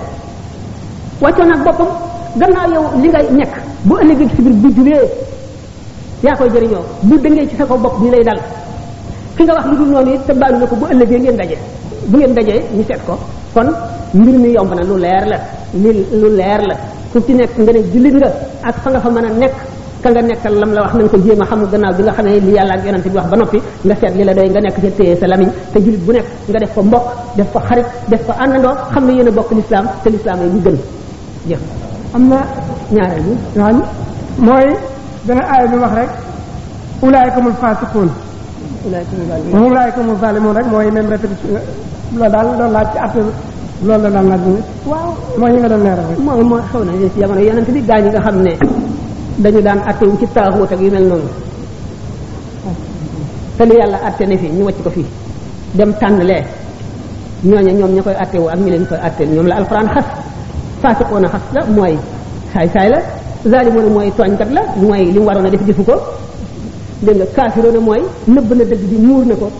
wàccoon 1.23 1.53
ak 1.53 1.65
boppam 1.65 1.89
gannaaw 2.37 2.73
yow 2.75 2.85
li 3.03 3.09
nga 3.09 3.23
nekk 3.23 3.53
bu 3.85 3.95
ëllëgee 4.03 4.29
ci 4.37 4.43
biir 4.43 4.55
bu 4.57 4.69
jubee 4.77 5.03
yaa 6.25 6.37
koy 6.37 6.51
jëriñoo 6.51 6.85
bu 7.03 7.17
dëngee 7.19 7.49
ci 7.49 7.57
sa 7.57 7.65
ko 7.65 7.77
bopp 7.77 8.01
ni 8.03 8.11
lay 8.11 8.23
dal 8.25 8.41
ki 9.37 9.45
nga 9.45 9.55
wax 9.55 9.65
lu 9.67 9.77
dul 9.77 9.89
noonu 9.93 10.13
it 10.15 10.27
te 10.27 10.33
baalu 10.35 10.59
na 10.59 10.67
ko 10.67 10.75
bu 10.77 10.85
ëllëgee 10.93 11.19
ngeen 11.21 11.37
daje 11.37 11.57
bu 12.09 12.19
ngeen 12.19 12.35
dajee 12.35 12.63
ñu 12.75 12.85
seet 12.87 13.01
ko 13.07 13.19
kon 13.55 13.69
mbir 14.13 14.39
mi 14.41 14.51
yomb 14.53 14.75
na 14.75 14.83
lu 14.83 14.97
leer 15.01 15.25
la 15.27 15.39
lu 15.73 16.37
leer 16.37 16.61
la 16.69 16.77
ku 17.13 17.21
ci 17.25 17.33
nekk 17.33 17.57
nga 17.57 17.73
ne 17.73 17.81
jullit 17.93 18.13
nga 18.15 18.29
ak 18.63 18.77
fa 18.83 18.91
nga 18.91 19.01
fa 19.01 19.09
mën 19.11 19.25
a 19.25 19.29
nekk 19.31 19.57
ka 20.05 20.13
nga 20.13 20.21
nekkal 20.21 20.55
lam 20.61 20.71
la 20.77 20.81
wax 20.85 20.93
nañ 21.01 21.07
ko 21.13 21.17
jéem 21.25 21.41
a 21.43 21.47
xam 21.49 21.61
gannaaw 21.73 21.95
bi 21.97 22.03
nga 22.05 22.13
xamee 22.19 22.41
li 22.47 22.53
yàlla 22.57 22.75
ak 22.77 22.81
yonante 22.87 23.09
bi 23.13 23.17
wax 23.21 23.29
ba 23.33 23.37
noppi 23.41 23.59
nga 23.87 23.95
seet 24.01 24.13
li 24.19 24.23
la 24.29 24.33
doy 24.39 24.49
nga 24.53 24.61
nekk 24.65 24.77
ci 24.85 24.91
téye 24.99 25.15
sa 25.21 25.27
lamiñ 25.33 25.51
te 25.73 25.79
julit 25.85 26.03
bu 26.07 26.13
nekk 26.13 26.27
nga 26.49 26.59
def 26.63 26.73
ko 26.77 26.81
mbokk 26.83 27.05
def 27.37 27.49
ko 27.53 27.59
xarit 27.69 27.89
def 28.11 28.23
ko 28.27 28.33
àndandoo 28.43 28.75
xam 28.93 29.05
ne 29.07 29.13
yéen 29.17 29.29
a 29.29 29.33
bokk 29.39 29.51
l'islam 29.59 29.85
te 30.03 30.09
l'islam 30.11 30.39
ay 30.45 30.49
bu 30.55 30.59
gën 30.65 30.79
jeex 31.49 31.63
am 32.15 32.23
na 32.29 32.39
ñaareel 32.95 33.23
bi 33.25 33.35
waaw 33.61 33.77
mooy 34.47 34.67
dana 35.27 35.43
aaya 35.53 35.67
bi 35.73 35.77
wax 35.85 35.93
rek 35.99 36.11
ulaykumul 37.07 37.57
fasiqun 37.63 38.09
ulaykumul 39.69 40.17
zalimun 40.21 40.53
rek 40.59 40.67
mooy 40.73 40.87
même 40.91 41.09
répétition 41.09 41.51
loolu 42.17 42.29
daal 42.33 42.47
do 42.59 42.65
laaj 42.75 42.89
ci 42.93 42.99
atte 43.05 43.19
loolu 43.87 44.03
la 44.05 44.11
daal 44.15 44.27
laaj 44.31 44.41
bi 44.47 44.53
waaw 44.91 45.09
mooy 45.41 45.51
yi 45.53 45.59
nga 45.61 45.69
doon 45.73 45.83
leeral 45.87 46.07
rek 46.11 46.19
mooy 46.27 46.43
mooy 46.51 46.61
xew 46.71 46.81
na 46.89 46.93
jamono 47.21 47.61
bi 47.77 47.81
gaañ 47.91 48.05
nga 48.13 48.21
xam 48.25 48.37
ne 48.49 48.53
dañu 49.39 49.61
daan 49.63 49.79
attewu 49.83 50.15
ci 50.21 50.27
taaxuut 50.33 50.71
ak 50.71 50.79
yu 50.81 50.91
mel 50.91 51.05
noonu 51.11 51.29
te 53.59 53.65
li 53.67 53.75
yàlla 53.77 53.99
atte 54.03 54.23
ne 54.27 54.37
fi 54.37 54.47
ñu 54.49 54.65
wàcc 54.65 54.79
ko 54.85 54.91
fii 54.95 55.07
dem 55.75 55.91
tànn 56.01 56.23
lee 56.23 56.43
ñooña 57.43 57.73
ñoom 57.73 57.91
ña 57.95 58.03
koy 58.03 58.15
attewu 58.15 58.47
ak 58.49 58.59
ñi 58.59 58.71
leen 58.71 58.87
ko 58.87 58.95
atteel 59.03 59.29
ñoom 59.35 59.47
la 59.47 59.55
alxuraan 59.57 59.89
xas 59.95 60.05
na 60.83 61.29
xas 61.29 61.43
la 61.55 61.65
mooy 61.77 61.95
saay 62.53 62.69
saay 62.75 62.89
la 62.89 62.99
zaalimoona 63.51 63.89
mooy 63.89 64.11
tooñkat 64.17 64.51
la 64.57 64.63
mooy 64.77 65.05
li 65.13 65.19
mu 65.19 65.27
waroon 65.27 65.45
a 65.47 65.51
def 65.51 65.63
defu 65.67 65.83
ko 65.85 65.95
dégg 67.03 67.17
nga 67.19 67.27
kaafiroona 67.37 67.81
mooy 67.81 68.01
nëbb 68.27 68.49
na 68.59 68.65
dëgg 68.71 68.85
bi 68.91 68.97
muur 69.09 69.25
na 69.27 69.35
ko 69.35 69.51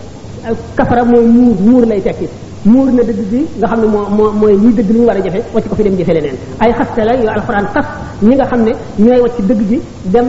kafara 0.77 1.03
mooy 1.03 1.25
muur 1.25 1.55
muur 1.67 1.83
lay 1.87 2.01
tekki 2.01 2.27
muur 2.65 2.91
na 2.91 3.03
dëgg 3.03 3.21
gi 3.31 3.45
nga 3.59 3.67
xam 3.67 3.79
ne 3.81 3.87
moo 3.87 4.05
moo 4.09 4.31
mooy 4.31 4.55
ñuy 4.57 4.73
dëgg 4.73 4.89
li 4.91 4.99
ñu 4.99 5.05
war 5.05 5.17
a 5.17 5.21
jafe 5.23 5.41
wàcc 5.53 5.67
ko 5.69 5.75
fi 5.75 5.83
dem 5.83 5.95
jafe 5.97 6.13
leneen 6.17 6.35
ay 6.59 6.71
xaste 6.73 7.01
la 7.05 7.13
yu 7.15 7.27
alquran 7.29 7.65
xas 7.73 7.85
ñi 8.21 8.35
nga 8.35 8.45
xam 8.45 8.63
ne 8.63 8.71
ñooy 8.97 9.19
wàcc 9.21 9.37
dëgg 9.41 9.61
gi 9.69 9.81
dem 10.05 10.25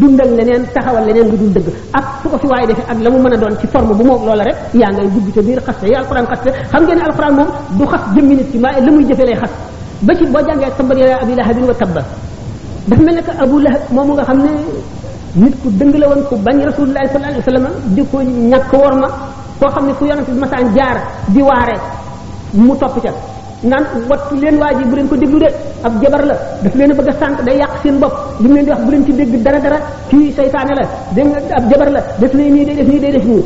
dundal 0.00 0.30
leneen 0.36 0.64
taxawal 0.72 1.04
leneen 1.06 1.28
lu 1.30 1.36
dul 1.36 1.52
dëgg 1.52 1.68
ak 1.92 2.04
su 2.22 2.28
ko 2.30 2.38
fi 2.38 2.46
waaye 2.46 2.66
defee 2.66 2.84
ak 2.92 2.98
la 3.02 3.10
mu 3.10 3.18
mën 3.18 3.32
a 3.32 3.36
doon 3.36 3.54
ci 3.60 3.66
forme 3.66 3.94
bu 3.94 4.04
moog 4.04 4.24
loola 4.24 4.42
rek 4.44 4.56
yaa 4.72 4.90
ngay 4.90 5.08
dugg 5.14 5.26
ca 5.34 5.42
biir 5.42 5.60
xaste 5.66 5.84
yi 5.86 5.94
alquran 5.94 6.24
xaste 6.30 6.48
xam 6.70 6.84
ngeen 6.86 7.00
alquran 7.00 7.34
moom 7.34 7.48
du 7.78 7.84
xas 7.86 8.02
jëmmi 8.14 8.34
nit 8.36 8.46
ci 8.52 8.58
maa 8.58 8.72
la 8.80 8.90
muy 8.92 9.04
jëfe 9.06 9.24
lay 9.24 9.34
xas 9.34 9.50
ba 10.00 10.14
ci 10.14 10.24
boo 10.26 10.40
jàngee 10.46 10.72
tabbat 10.78 10.98
yaa 10.98 11.18
abi 11.22 11.34
lahabin 11.34 11.64
wa 11.64 11.74
tabba 11.74 12.02
daf 12.88 12.98
mel 13.00 13.14
ne 13.16 13.20
que 13.22 13.32
abu 13.38 13.58
lahab 13.60 13.80
moomu 13.90 14.14
nga 14.14 14.22
xam 14.24 14.38
ne 14.42 14.50
nit 15.44 15.54
ku 15.62 15.68
dëng 15.78 15.92
la 15.98 16.08
woon 16.08 16.22
ku 16.28 16.36
bañ 16.36 16.64
rasulullah 16.64 17.04
sallallahu 17.06 17.34
alayhi 17.34 17.46
wasallam 17.46 17.64
di 17.94 18.02
ko 18.10 18.18
ñàkk 18.22 18.72
worma 18.72 19.08
koo 19.60 19.70
xamni 19.74 19.92
fu 19.98 20.04
yonent 20.06 20.28
bi 20.30 20.38
masaan 20.40 20.68
jaar 20.76 20.96
di 21.34 21.42
waré 21.42 21.76
mu 22.52 22.74
top 22.80 22.94
ci 23.04 23.10
nan 23.70 23.82
wat 24.08 24.20
leen 24.40 24.56
waji 24.62 24.84
bu 24.90 24.94
leen 24.96 25.08
ko 25.08 25.16
deglu 25.16 25.38
de 25.44 25.48
ab 25.86 25.92
jabar 26.02 26.22
la 26.30 26.34
daf 26.62 26.74
leen 26.78 26.90
bëgg 26.98 27.10
sank 27.20 27.38
day 27.46 27.56
yàq 27.60 27.70
seen 27.82 27.96
bop 28.02 28.12
li 28.40 28.48
leen 28.54 28.64
di 28.64 28.70
wax 28.70 28.80
bu 28.84 28.90
leen 28.90 29.04
ci 29.06 29.12
deg 29.18 29.42
dara 29.44 29.58
dara 29.64 29.78
ci 30.08 30.16
la 30.78 30.84
ab 31.58 31.64
jabar 31.70 31.90
la 31.94 32.00
def 32.20 32.32
ni 32.34 32.50
ni 32.50 32.64
def 32.64 32.88
ni 32.90 32.98
def 33.00 33.24
ni 33.30 33.38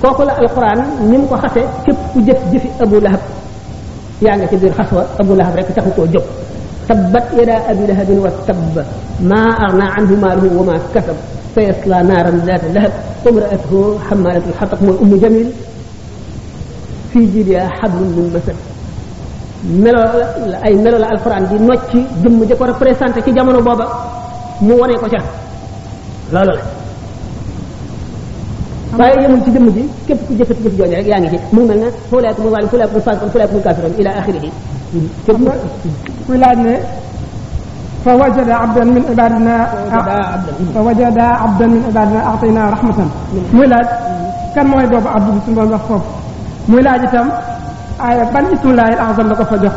koku 0.00 0.22
la 0.28 0.32
alquran 0.42 0.80
nim 1.10 1.22
ko 1.28 1.34
xasse 1.42 1.60
kep 1.84 1.96
ku 2.12 2.18
jëf 2.26 2.40
jëfi 2.52 2.68
abu 2.82 2.96
lahab 3.04 3.20
ya 4.24 4.36
nga 4.36 4.46
ci 4.50 4.56
bir 4.56 4.72
khaswa 4.78 5.02
abu 5.20 5.32
lahab 5.38 5.54
rek 5.56 5.74
taxu 5.74 5.90
koo 5.96 6.06
tabbat 6.88 7.24
yada 7.38 7.56
abu 7.70 7.82
lahab 7.88 8.08
wa 8.24 8.30
tabba 8.46 8.82
ma 9.30 9.40
arna 9.66 9.86
anhu 9.98 10.14
maluhu 10.24 10.58
wa 10.58 10.64
ma 10.64 10.74
kasab 10.94 11.16
سيصلى 11.54 11.96
نارا 12.10 12.32
ذات 12.46 12.64
لهب 12.74 12.92
امرأته 13.28 13.72
حمالة 14.08 14.44
الحطب 14.50 14.78
مول 14.86 14.96
أم 15.02 15.12
جميل 15.24 15.48
في 17.12 17.20
جيدها 17.32 17.64
حبل 17.78 18.00
من 18.16 18.26
مسد 18.36 18.56
ملو 19.84 20.00
أي 20.66 20.74
ملو 20.84 20.96
لا 21.02 21.08
القرآن 21.16 21.42
دي 21.50 21.56
نوتي 21.66 22.00
دم 22.22 22.40
جكور 22.50 22.68
فريسان 22.80 23.10
تكي 23.14 23.30
جامنو 23.36 23.60
بابا 23.68 23.86
مو 24.66 24.74
واني 24.80 24.94
كوشا 25.02 25.20
لا 26.34 26.40
لا 26.48 26.52
لا 26.58 26.62
باي 28.98 29.10
يمون 29.24 29.40
تي 29.44 29.50
دم 29.56 29.66
جي 29.76 29.84
كيف 30.08 30.18
كي 30.28 30.34
جفت 30.38 30.56
جفت 30.62 30.74
جوني 30.78 30.94
رك 30.98 31.06
يعني 31.12 31.26
جي 31.32 31.38
مو 31.54 31.60
ملنا 31.68 31.88
فولاك 32.10 32.38
مو 32.42 32.48
ظالم 32.52 32.68
فولاك 32.72 32.90
مو 32.94 33.00
فاسم 33.06 33.28
فولاك 33.32 33.50
مو 33.54 33.60
كافرون 33.64 33.92
إلى 34.00 34.10
آخره 34.20 34.40
كيف 35.26 35.36
مو 35.38 35.50
كيف 36.28 36.30
مو 36.30 36.74
فوجد 38.04 38.50
عبدا 38.50 38.84
من 38.84 39.04
عبادنا 39.10 39.56
فوجد 40.74 41.18
عبدا 41.18 41.66
من 41.66 41.82
عبادنا 41.88 42.24
اعطينا 42.26 42.70
رحمه 42.70 42.94
ولاد 43.54 43.86
كان 44.56 44.66
موي 44.66 44.86
بوب 44.86 45.06
عبد 45.06 45.30
بن 45.32 45.40
سمبل 45.46 45.72
واخ 45.72 45.80
فوف 45.80 46.02
موي 46.68 46.82
لاج 46.82 47.10
تام 47.10 47.28
اي 48.10 48.24
بان 48.34 48.44
اسم 48.46 48.70
الله 48.70 48.82
الاعظم 48.82 49.22
لاكو 49.28 49.44
فجخ 49.44 49.72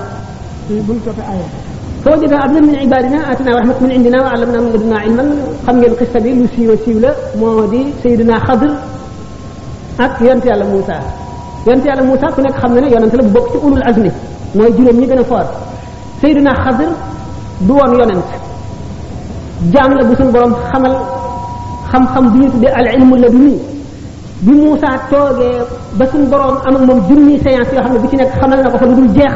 في 0.67 0.80
بول 0.80 0.97
توفي 1.05 1.21
اي 1.21 1.39
فوجد 2.05 2.34
عبدا 2.34 2.59
من 2.59 2.75
عبادنا 2.75 3.28
اعطينا 3.28 3.59
رحمه 3.59 3.75
من 3.82 3.91
عندنا 3.91 4.21
وعلمنا 4.21 4.59
من 4.61 4.67
عندنا 4.73 4.99
علما 4.99 5.23
خم 5.67 5.75
نين 5.80 5.93
قصه 5.99 6.19
بي 6.19 6.34
لو 6.36 6.47
سيو 6.55 6.71
سيو 6.86 6.99
لا 6.99 7.11
مودي 7.41 7.86
سيدنا 8.03 8.39
خضر 8.45 8.71
اك 9.99 10.21
يونت 10.21 10.43
يالا 10.49 10.65
موسى 10.73 10.97
يونت 11.67 11.84
يالا 11.89 12.03
موسى 12.09 12.28
كو 12.36 12.39
نيك 12.45 12.55
خم 12.61 12.71
نين 12.73 12.84
يونت 12.93 13.15
لا 13.19 13.23
بوك 13.36 13.45
سي 13.53 13.57
اولو 13.63 13.75
العزم 13.82 14.05
موي 14.57 14.71
جيروم 14.78 14.97
ني 15.01 15.05
غنا 15.11 15.23
فور 15.30 15.45
سيدنا 16.21 16.51
خضر 16.63 16.89
du 17.62 17.72
woon 17.74 17.91
yonent 17.97 18.24
jaam 19.74 19.93
la 19.95 20.03
bu 20.03 20.16
suñu 20.16 20.32
borom 20.32 20.53
xamal 20.72 20.93
xam-xam 21.91 22.32
bi 22.34 22.39
ñu 22.39 22.49
tuddee 22.51 22.74
al 22.80 22.88
ilmu 22.95 23.16
laduni 23.18 23.55
bi 24.41 24.51
Moussa 24.53 24.89
toogee 25.10 25.58
ba 25.97 26.05
suñu 26.12 26.26
borom 26.32 26.58
am 26.66 26.76
ak 26.76 26.82
moom 26.88 26.99
junni 27.08 27.39
séance 27.43 27.72
yoo 27.76 27.82
xam 27.84 27.93
ne 27.93 27.99
bu 27.99 28.08
ci 28.10 28.16
nekk 28.16 28.32
xamal 28.39 28.60
na 28.64 28.70
ko 28.70 28.78
fa 28.78 28.86
lu 28.86 28.95
dul 28.95 29.10
jeex 29.18 29.34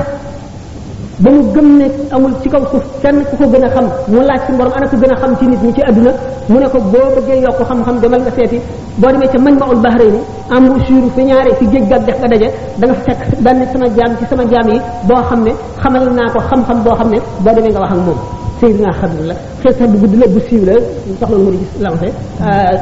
ba 1.22 1.30
mu 1.30 1.42
gëm 1.54 1.68
ne 1.78 1.86
amul 2.16 2.34
ci 2.42 2.50
kaw 2.50 2.62
suuf 2.72 2.82
kenn 3.02 3.22
ku 3.30 3.36
ko 3.38 3.46
gën 3.54 3.62
a 3.66 3.70
xam 3.70 3.86
mu 4.10 4.22
laaj 4.26 4.40
ci 4.48 4.52
borom 4.58 4.72
ana 4.76 4.88
ko 4.90 4.98
gën 4.98 5.12
a 5.12 5.16
xam 5.22 5.32
ci 5.40 5.46
nit 5.46 5.62
ñi 5.66 5.72
ci 5.76 5.82
aduna 5.90 6.12
mu 6.50 6.58
ne 6.60 6.68
ko 6.74 6.80
boo 6.82 7.08
bëggee 7.16 7.42
yokk 7.46 7.62
xam-xam 7.70 7.96
demal 8.02 8.22
nga 8.26 8.32
seeti 8.38 8.58
boo 9.02 9.12
demee 9.12 9.28
ca 9.34 9.38
mañ 9.46 9.56
maul 9.62 9.76
bahrayni 9.84 10.18
embouchure 10.56 11.10
fi 11.16 11.24
ñaare 11.30 11.52
fi 11.60 11.66
géej 11.72 11.88
gag 11.92 12.04
dex 12.08 12.18
nga 12.20 12.28
daje 12.28 12.50
da 12.80 12.86
nga 12.88 12.96
fekk 13.06 13.22
benn 13.44 13.60
sama 13.72 13.86
jaam 13.98 14.12
ci 14.18 14.24
sama 14.28 14.44
jaam 14.54 14.68
yi 14.74 14.80
boo 15.10 15.22
xam 15.30 15.44
ne 15.44 15.52
xamal 15.82 16.06
naa 16.18 16.30
ko 16.34 16.40
xam-xam 16.50 16.82
boo 16.84 16.96
xam 16.98 17.10
ne 17.14 17.20
boo 17.46 17.54
demee 17.56 17.70
nga 17.74 17.80
wax 17.84 17.92
ak 17.94 17.98
moom 18.06 18.18
seydina 18.62 18.92
xadir 19.02 19.26
la 19.30 19.34
xesa 19.62 19.86
bu 19.92 19.98
gudd 20.04 20.16
la 20.22 20.26
bu 20.34 20.40
siiw 20.50 20.66
la 20.66 20.74
tax 21.20 21.30
loolu 21.30 21.44
mu 21.44 21.52
di 21.52 21.58
gis 21.58 21.82
lancé 21.86 22.10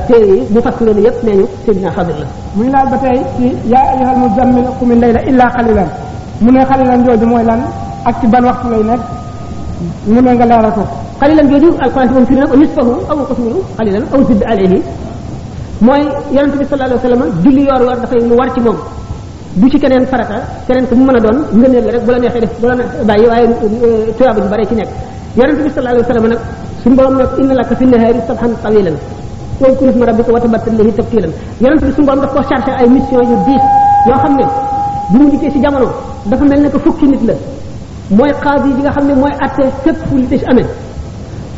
téere 0.07 0.31
yi 0.35 0.43
mu 0.53 0.61
fas 0.61 0.71
loolu 0.79 1.01
yépp 1.07 1.23
nee 1.23 1.35
ñu 1.35 1.45
seydina 1.65 1.89
xadir 1.91 2.15
la 2.21 2.25
mu 2.55 2.63
ngi 2.63 2.71
laal 2.71 2.87
ba 2.89 2.97
tey 3.03 3.17
ci 3.35 3.53
yaa 3.67 3.91
ayuhal 3.97 4.17
muzammil 4.23 4.67
qumil 4.79 4.99
layla 5.03 5.21
illa 5.29 5.45
qalilan 5.55 5.89
mu 6.39 6.51
ne 6.51 6.63
xalilan 6.65 7.03
jooju 7.03 7.25
mooy 7.25 7.43
lan 7.43 7.61
ak 8.09 8.15
ci 8.21 8.27
ban 8.33 8.41
waxtu 8.49 8.67
lay 8.73 8.81
nekk 8.89 9.01
mu 10.13 10.19
ne 10.25 10.31
nga 10.33 10.45
leeral 10.49 10.71
ko 10.77 10.83
xalilan 11.21 11.45
jooju 11.51 11.69
alquran 11.83 12.07
moom 12.13 12.25
firi 12.29 12.39
na 12.41 12.47
ko 12.51 12.55
nisfahu 12.61 12.93
aw 13.11 13.17
qasuru 13.29 13.59
xalilan 13.77 14.03
aw 14.13 14.19
zidd 14.29 14.41
alayhi 14.51 14.79
mooy 15.87 16.01
yonente 16.35 16.57
bi 16.61 16.65
sallallahu 16.69 16.99
alayhi 16.99 17.01
wa 17.01 17.07
sallam 17.07 17.21
julli 17.43 17.61
yoor 17.69 17.81
war 17.87 17.97
dafay 18.03 18.19
lu 18.29 18.35
war 18.39 18.49
ci 18.55 18.59
moom 18.65 18.77
du 19.61 19.65
ci 19.71 19.77
keneen 19.83 20.05
farata 20.11 20.37
keneen 20.67 20.85
ko 20.89 20.93
mu 20.97 21.03
mën 21.07 21.15
a 21.17 21.19
doon 21.25 21.37
ngëneel 21.59 21.83
la 21.87 21.91
rek 21.95 22.03
bu 22.05 22.11
la 22.15 22.19
neexee 22.21 22.41
def 22.43 22.53
bu 22.61 22.65
la 22.71 22.75
neexee 22.79 23.05
bàyyi 23.09 23.27
waaye 23.31 23.45
euh, 23.45 24.03
tuyaaba 24.17 24.39
ju 24.43 24.49
bare 24.53 24.63
ci 24.69 24.75
nekk 24.79 24.89
yonente 25.39 25.61
bi 25.65 25.69
sallallahu 25.69 25.95
alayhi 25.95 26.07
wa 26.07 26.11
sallam 26.11 26.25
nag 26.33 26.39
suñu 26.83 26.95
borom 26.97 27.15
ne 27.19 27.23
inna 27.43 27.53
laka 27.61 27.73
fi 27.79 27.85
nahaari 27.93 28.19
sabhan 28.27 28.51
tawilan 28.63 28.97
wazkur 29.61 29.87
isma 29.91 30.03
rabbika 30.09 30.29
watabattal 30.35 30.73
ilayhi 30.73 30.93
tabtilan 30.99 31.31
yonente 31.63 31.85
bi 31.87 31.91
suñu 31.95 32.07
borom 32.09 32.21
daf 32.25 32.31
ko 32.33 32.39
chargé 32.49 32.71
ay 32.81 32.87
mission 32.95 33.21
yu 33.31 33.35
diis 33.45 33.63
yoo 34.09 34.19
xam 34.23 34.33
ne 34.39 34.45
bu 35.11 35.15
mu 35.23 35.27
dikkee 35.31 35.51
si 35.53 35.59
jamono 35.63 35.87
dafa 36.29 36.43
mel 36.51 36.59
ne 36.63 36.69
que 36.73 36.79
fukki 36.85 37.07
nit 37.13 37.23
la 37.29 37.33
moy 38.09 38.33
qadi 38.41 38.69
bi 38.73 38.81
nga 38.81 38.91
xamne 38.91 39.13
moy 39.15 39.31
atte 39.39 39.61
képp 39.83 39.95
fu 40.09 40.17
litige 40.17 40.43
amé 40.49 40.63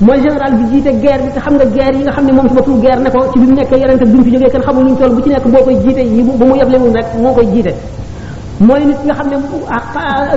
moy 0.01 0.21
général 0.21 0.53
bi 0.53 0.63
jité 0.75 0.91
guerre 0.95 1.23
bi 1.25 1.31
te 1.31 1.39
xam 1.39 1.55
nga 1.55 1.65
guerre 1.65 1.95
yi 1.97 2.03
nga 2.03 2.11
xamne 2.11 2.31
mom 2.31 2.35
moom 2.45 2.49
ci 2.49 2.53
boppam 2.55 2.79
guerre 2.81 2.99
nako 3.01 3.31
ci 3.31 3.39
bimu 3.39 3.53
nekk 3.55 3.71
nekkee 3.71 3.79
yenente 3.79 4.05
bi 4.05 4.23
fi 4.23 4.31
jógee 4.33 4.49
kenn 4.49 4.61
xamul 4.61 4.83
ñu 4.85 4.95
toll 4.97 5.15
bu 5.15 5.21
ci 5.21 5.29
nekk 5.29 5.47
bokay 5.47 5.75
jité 5.85 6.01
yi 6.03 6.23
bu 6.23 6.31
mu 6.45 6.55
yablé 6.57 6.61
yeblewul 6.75 6.93
rek 6.97 7.05
mo 7.21 7.31
koy 7.33 7.45
jité 7.53 7.73
moy 8.59 8.85
nit 8.85 8.99
nga 9.05 9.13
xam 9.13 9.27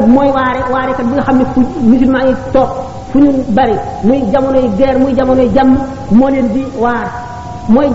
moy 0.06 0.28
waré 0.28 0.30
waré 0.34 0.72
waarekat 0.72 1.04
bi 1.06 1.14
nga 1.14 1.22
xamne 1.22 1.44
fu 1.54 1.60
musulman 1.90 2.26
yi 2.28 2.34
tok 2.52 2.70
fu 3.12 3.18
ñu 3.18 3.30
bari 3.48 3.74
muy 4.04 4.22
jamono 4.32 4.58
yi 4.60 4.68
guerre 4.78 4.98
muy 4.98 5.14
jamono 5.16 5.42
yi 5.42 5.48
jam 5.52 5.76
mo 6.12 6.28
leen 6.28 6.48
di 6.52 6.62
waar 6.78 7.08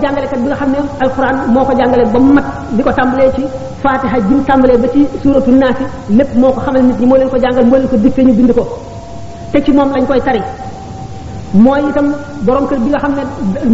jangale 0.02 0.26
kat 0.26 0.38
bi 0.42 0.46
nga 0.48 0.56
xamne 0.56 0.78
alcorane 1.00 1.46
moko 1.48 1.72
jàngale 1.74 2.04
ba 2.12 2.18
mat 2.18 2.44
diko 2.76 2.92
tambalé 2.92 3.30
ci 3.34 3.44
fatiha 3.82 4.18
jim 4.28 4.40
tàmbalee 4.46 4.76
ba 4.82 4.88
ci 4.92 5.06
suuratu 5.22 5.50
naasi 5.52 5.84
lépp 6.18 6.30
moo 6.40 6.52
ko 6.52 6.60
xamal 6.64 6.82
nit 6.82 7.00
ñi 7.00 7.06
moo 7.06 7.16
leen 7.20 7.28
ko 7.30 7.36
jàngal 7.42 7.64
moo 7.66 7.76
leen 7.78 7.88
ko 7.88 7.96
dicté 7.96 8.22
ñu 8.22 8.32
bind 8.34 8.52
ko 8.52 8.62
te 9.52 9.58
ci 9.64 9.72
moom 9.72 9.92
lañ 9.94 10.04
koy 10.06 10.20
tari 10.26 10.40
mooy 11.64 11.80
itam 11.90 12.06
borom 12.46 12.66
kër 12.68 12.78
bi 12.78 12.88
nga 12.90 12.98
xam 13.00 13.12
ne 13.16 13.22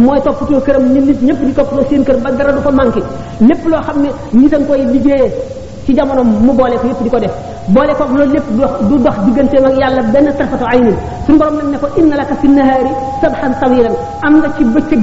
mooy 0.05 0.19
toppatoo 0.25 0.59
këram 0.65 0.85
nit 0.93 1.05
nit 1.07 1.19
ñëpp 1.27 1.39
di 1.47 1.53
toppatoo 1.57 1.85
seen 1.89 2.03
kër 2.07 2.17
ba 2.23 2.31
dara 2.31 2.51
du 2.51 2.59
fa 2.63 2.71
manqué 2.71 3.01
lépp 3.47 3.67
loo 3.71 3.81
xam 3.87 3.97
ne 4.03 4.09
nit 4.39 4.53
a 4.53 4.59
koy 4.67 4.81
liggéeyee 4.93 5.31
ci 5.85 5.93
jamono 5.93 6.23
mu 6.23 6.51
boole 6.59 6.75
ko 6.81 6.87
di 7.03 7.09
ko 7.09 7.19
def 7.19 7.31
boole 7.67 7.93
ko 7.97 8.03
loolu 8.15 8.31
lépp 8.33 8.47
du 8.51 8.57
dox 8.61 8.71
dox 9.03 9.15
digganteem 9.25 9.65
ak 9.65 9.73
yàlla 9.79 10.01
benn 10.13 10.27
tarfatu 10.37 10.65
aynin 10.73 10.95
suñu 11.25 11.37
borom 11.37 11.55
nag 11.57 11.67
ne 11.71 11.77
ko 11.77 11.87
inna 11.99 12.15
laka 12.15 12.35
fi 12.41 12.47
nahaari 12.47 12.89
sabhan 13.21 13.53
tawilan 13.59 13.95
am 14.23 14.37
nga 14.39 14.49
ci 14.57 14.63
bëccëg 14.63 15.01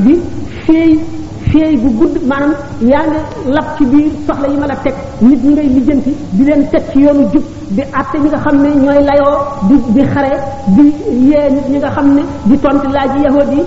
feey 1.54 1.74
bu 1.82 1.88
gudd 1.98 2.14
maanaam 2.30 2.52
yaa 2.92 3.04
ngi 3.10 3.20
lab 3.56 3.68
ci 3.76 3.82
biir 3.90 4.06
soxla 4.26 4.46
yi 4.52 4.56
ma 4.62 4.66
la 4.72 4.76
teg 4.84 4.96
nit 5.26 5.40
ñi 5.46 5.50
ngay 5.52 5.68
lijjanti 5.74 6.12
di 6.36 6.42
leen 6.48 6.62
teg 6.72 6.82
ci 6.90 6.96
yoonu 7.04 7.24
jub 7.32 7.44
di 7.72 7.82
àtte 8.00 8.18
ñi 8.18 8.28
nga 8.28 8.38
xam 8.44 8.56
ne 8.62 8.68
ñooy 8.82 9.00
layoo 9.08 9.34
di 9.68 9.76
di 9.94 10.02
xare 10.12 10.32
di 10.76 10.84
yee 11.28 11.46
nit 11.54 11.66
ñi 11.70 11.78
nga 11.78 11.90
xam 11.96 12.06
ne 12.14 12.22
di 12.50 12.56
tontu 12.64 12.88
laaj 12.92 13.10
yahud 13.24 13.50
yi 13.56 13.62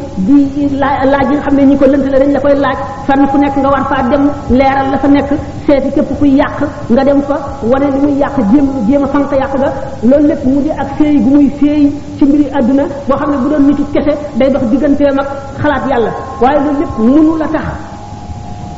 di 0.55 0.69
la 0.79 0.89
laaj 1.11 1.27
yi 1.29 1.35
nga 1.35 1.45
xam 1.45 1.55
ne 1.57 1.63
ñi 1.69 1.75
ko 1.79 1.85
lëntale 1.87 2.17
dañ 2.21 2.31
la 2.33 2.39
koy 2.39 2.55
laaj 2.55 2.77
ni 3.19 3.27
fu 3.31 3.37
nekk 3.37 3.55
nga 3.57 3.69
war 3.73 3.85
faa 3.89 4.01
dem 4.11 4.23
leeral 4.49 4.87
la 4.91 4.97
fa 4.97 5.07
nekk 5.07 5.29
seeti 5.65 5.89
képp 5.95 6.09
kuy 6.19 6.31
yàq 6.39 6.57
nga 6.93 7.03
dem 7.03 7.21
fa 7.27 7.35
wane 7.63 7.87
li 7.93 7.99
muy 8.03 8.15
yàq 8.21 8.35
jéem 8.51 8.65
jéem 8.87 9.03
a 9.03 9.07
fanq 9.07 9.31
yàq 9.31 9.53
ga 9.61 9.69
loolu 10.09 10.27
lépp 10.27 10.45
mu 10.45 10.61
di 10.61 10.69
ak 10.69 10.87
séey 10.97 11.17
gu 11.19 11.29
muy 11.35 11.49
séey 11.59 11.83
ci 12.17 12.25
mbiri 12.25 12.45
àdduna 12.57 12.83
boo 13.07 13.15
xam 13.17 13.31
ne 13.31 13.37
bu 13.37 13.49
doon 13.49 13.63
nitu 13.67 13.83
kese 13.93 14.13
day 14.37 14.51
dox 14.51 14.63
digganteem 14.71 15.17
ak 15.19 15.27
xalaat 15.61 15.83
yàlla 15.89 16.11
waaye 16.41 16.59
loolu 16.59 16.79
lépp 16.79 16.97
mënu 16.99 17.37
la 17.39 17.47
tax 17.47 17.65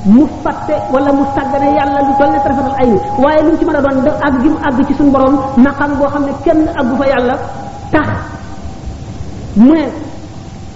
mu 0.08 0.24
fatte 0.44 0.72
wala 0.94 1.12
mu 1.12 1.26
sàggane 1.36 1.74
yàlla 1.76 2.00
lu 2.02 2.14
toll 2.20 2.30
ne 2.32 2.38
rafetal 2.38 2.76
ay 2.78 2.88
waaye 3.22 3.44
lu 3.44 3.58
ci 3.58 3.66
mën 3.66 3.76
a 3.76 3.82
doon 3.82 4.02
da 4.06 4.12
ak 4.24 4.42
gi 4.42 4.48
mu 4.50 4.56
àgg 4.64 4.88
ci 4.88 4.94
suñu 4.94 5.12
borom 5.12 5.38
naqam 5.58 5.98
boo 5.98 6.06
xam 6.08 6.24
ne 6.26 6.32
kenn 6.44 6.66
àggu 6.80 6.96
fa 6.96 7.08
yàlla 7.08 7.34
tax 7.92 8.08
mu 9.56 9.72
ne 9.74 9.82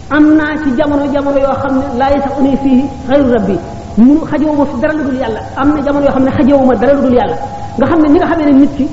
am 0.10 0.36
naa 0.36 0.58
ci 0.64 0.70
jamono 0.76 1.06
jamono 1.14 1.38
yoo 1.40 1.54
xam 1.56 1.76
ne 1.78 1.84
laa 2.00 2.10
yasa 2.10 2.30
uni 2.40 2.58
fii 2.58 2.86
xayru 3.08 3.32
rabbi 3.34 3.56
munu 3.98 4.20
xajowuma 4.26 4.66
fi 4.66 4.76
dara 4.82 4.94
lu 4.94 5.04
dul 5.04 5.16
yàlla 5.20 5.40
am 5.56 5.70
na 5.74 5.82
jamono 5.82 6.06
yoo 6.06 6.12
xam 6.14 6.24
ne 6.24 6.30
xajowuma 6.32 6.76
dara 6.76 6.94
lu 6.94 7.02
dul 7.04 7.14
yàlla 7.16 7.36
nga 7.78 7.88
xam 7.88 8.00
ne 8.02 8.10
ni 8.10 8.18
nga 8.20 8.28
xamee 8.28 8.46
ne 8.46 8.52
nit 8.60 8.72
ki 8.78 8.90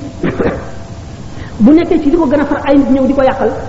bu 1.59 1.71
nekkee 1.73 1.99
ci 2.01 2.09
di 2.09 2.15
ko 2.17 2.25
far 2.25 2.61
ay 2.65 2.75
nit 2.77 2.89
ñëw 2.89 3.05
di 3.05 3.13
ko 3.13 3.21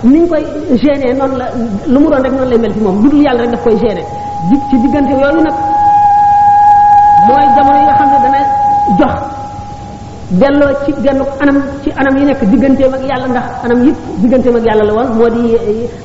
ni 0.05 0.19
ñu 0.21 0.29
koy 0.29 0.45
gêné 0.83 1.13
noonu 1.13 1.37
la 1.37 1.47
lu 1.87 1.99
mu 2.01 2.07
doon 2.11 2.23
rek 2.23 2.33
noonu 2.33 2.49
lay 2.51 2.59
mel 2.59 2.73
fi 2.73 2.81
moom 2.81 3.03
lu 3.03 3.11
dul 3.11 3.21
yàlla 3.23 3.43
rek 3.43 3.51
daf 3.51 3.63
koy 3.65 3.77
gêné 3.79 4.01
ci 4.71 4.79
diggante 4.79 5.11
yooyu 5.13 5.43
nag 5.43 5.55
mooy 7.27 7.47
jamono 7.57 7.77
yi 7.79 7.85
nga 7.85 7.95
xam 7.99 8.09
ne 8.13 8.19
dana 8.25 8.41
jox 8.99 9.17
delloo 10.41 10.71
ci 10.85 10.93
genn 11.03 11.21
anam 11.43 11.57
ci 11.83 11.91
anam 12.01 12.17
yi 12.19 12.25
nekk 12.25 12.43
digganteem 12.51 12.93
ak 12.93 13.01
yàlla 13.11 13.27
ndax 13.33 13.45
anam 13.65 13.81
yëpp 13.87 13.97
digganteem 14.23 14.57
ak 14.59 14.65
yàlla 14.69 14.85
la 14.89 14.93
woon 14.97 15.09
moo 15.17 15.29
di 15.37 15.45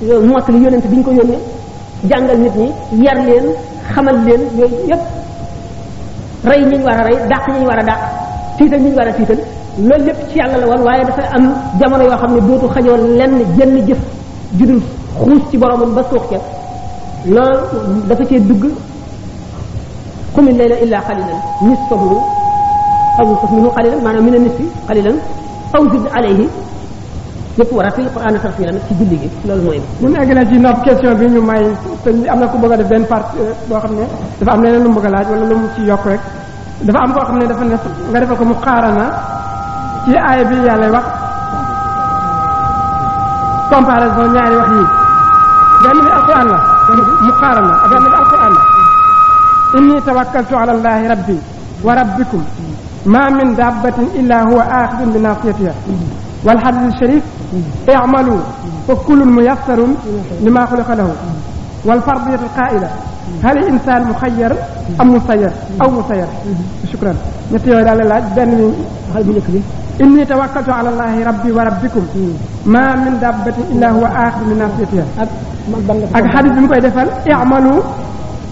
euh, 0.10 0.22
mottali 0.30 0.60
yonent 0.64 0.85
bi 0.91 0.95
ñu 0.98 1.03
ko 1.03 1.11
yónnee 1.11 1.39
jàngal 2.10 2.38
nit 2.38 2.56
ñi 2.56 3.03
yar 3.07 3.15
leen 3.27 3.45
xamal 3.94 4.15
leen 4.26 4.41
yooyu 4.60 4.80
yëpp 4.91 4.99
rey 6.49 6.64
ñi 6.65 6.77
ñu 6.77 6.84
war 6.85 6.99
a 6.99 7.03
rey 7.07 7.15
dàq 7.31 7.44
ñi 7.49 7.53
ñu 7.60 7.60
ñu 7.61 7.68
war 8.95 9.07
a 9.07 9.11
lépp 9.80 10.18
ci 10.30 10.38
yàlla 10.38 10.57
la 10.65 10.81
waaye 10.84 11.03
dafay 11.06 11.26
am 11.35 11.53
jamono 11.80 12.03
yoo 12.03 12.18
xam 12.18 12.34
ne 12.35 12.41
dootu 12.41 12.68
xañoo 12.73 12.98
lenn 13.18 13.41
jënn 13.57 13.77
jëf 13.88 13.98
judul 14.60 14.81
xuus 15.23 15.41
ci 15.49 15.57
boromam 15.57 15.94
ba 15.95 16.03
suux 16.11 16.22
ca 16.30 16.38
loolu 17.26 18.02
dafa 18.07 18.26
cee 18.26 18.39
dugg 18.39 18.65
كم 20.39 20.47
الليل 20.47 20.72
إلا 20.85 20.99
قليلا 21.09 21.38
نصفه 21.65 22.03
أو 23.19 23.26
نصف 23.34 23.51
منه 23.51 23.68
قليلا 23.77 23.97
معناه 24.05 24.19
من 24.22 24.34
النصف 24.35 24.65
قليلا 24.89 25.14
أو 25.76 25.81
زد 25.93 26.05
عليه 26.15 26.41
يقول 27.57 27.91
في 27.91 28.01
القرآن 28.01 28.41
ترفيلا 28.43 28.72
في 28.72 28.93
جلدي 28.99 29.30
لا 29.45 29.53
المهم 29.53 29.81
من 30.01 30.15
أجل 30.22 30.38
أجي 30.38 30.57
نوب 30.57 30.76
كيسيون 30.85 31.14
بي 31.19 31.27
نيو 31.27 31.41
ماي 31.41 31.72
أما 32.34 32.45
كو 32.51 32.57
بغا 32.57 32.76
بين 32.91 33.03
بارت 33.11 33.26
بو 33.69 33.80
خامني 33.80 34.05
دا 34.39 34.45
فا 34.45 34.53
أم 34.53 34.61
نينا 34.65 34.77
نوم 34.80 34.93
بغا 34.97 35.09
لاج 35.14 35.27
ولا 35.31 35.43
نوم 35.49 35.61
سي 35.76 35.81
يوك 35.89 36.05
ريك 36.07 36.22
دا 36.88 36.93
فا 36.93 36.99
أم 37.03 37.11
كو 37.15 37.19
خامني 37.27 37.45
دا 37.49 37.53
فا 37.59 37.64
نيس 37.69 37.80
غا 38.14 38.19
ديفا 38.19 38.35
كو 38.39 38.43
مقارنة 38.53 39.05
سي 40.05 40.15
آي 40.34 40.39
بي 40.49 40.55
يالا 40.68 40.88
واخ 40.93 41.03
كومباريزون 43.73 44.38
ñaari 45.88 46.01
wax 46.07 46.89
yi 47.26 47.89
ben 47.91 48.77
إني 49.78 50.02
توكلت 50.08 50.52
على 50.62 50.72
الله 50.78 50.99
ربي 51.14 51.38
وربكم 51.86 52.44
ما 53.14 53.24
من 53.38 53.48
دابة 53.62 53.98
إلا 54.20 54.38
هو 54.49 54.60
آخذ 54.84 55.06
بناصيتها 55.14 55.74
والحديث 56.45 56.86
الشريف 56.94 57.24
اعملوا 57.94 58.40
فكل 58.88 59.20
ميسر 59.38 59.80
لما 60.45 60.66
خلق 60.66 60.90
له 60.99 61.10
والفرضية 61.88 62.36
القائلة 62.48 62.90
هل 63.45 63.58
الإنسان 63.58 64.02
مخير 64.12 64.52
أم 65.02 65.08
مسير 65.16 65.52
أو 65.84 65.90
مسير 65.98 66.26
شكرا 66.94 67.14
نتيجة 67.54 67.94
إني 70.04 70.26
توكلت 70.32 70.70
على 70.80 70.90
الله 70.94 71.14
ربي 71.30 71.52
وربكم 71.58 72.04
ما 72.74 72.86
من 73.04 73.14
دابة 73.22 73.54
إلا 73.72 73.88
هو 73.98 74.06
آخذ 74.26 74.44
بناصيتها 74.49 75.04
أك 76.16 76.26
حديث 76.36 76.52
bi 76.72 77.32
اعملوا 77.34 77.82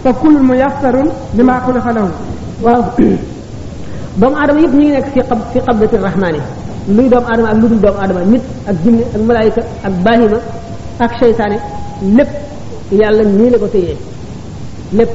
فكل 0.06 0.36
ميسر 0.44 1.12
لما 1.38 1.60
خلق 1.66 1.86
له 1.98 2.08
دوم 4.22 4.34
ادم 4.44 4.58
ييب 4.64 4.74
نيغي 4.80 4.92
نيك 4.96 5.08
في 5.54 5.60
قبضة 5.68 5.92
الرحمن 6.00 6.36
لي 6.98 7.10
دوم 7.14 7.26
ادم 7.34 7.46
اك 7.50 7.56
لودي 7.62 7.76
دوم 7.86 7.98
ادم 8.06 8.18
نيت 8.32 8.44
اك 8.70 8.76
جيني 8.84 9.00
اك 9.16 9.22
ملائكه 9.30 9.64
اك 9.88 9.94
باهيما 10.06 10.40
اك 11.04 11.12
شيطان 11.20 11.54
لب 12.18 12.30
يالا 13.00 13.30
ني 13.38 13.46
لاكو 13.54 13.68
تيي 13.74 13.96
لب 14.98 15.10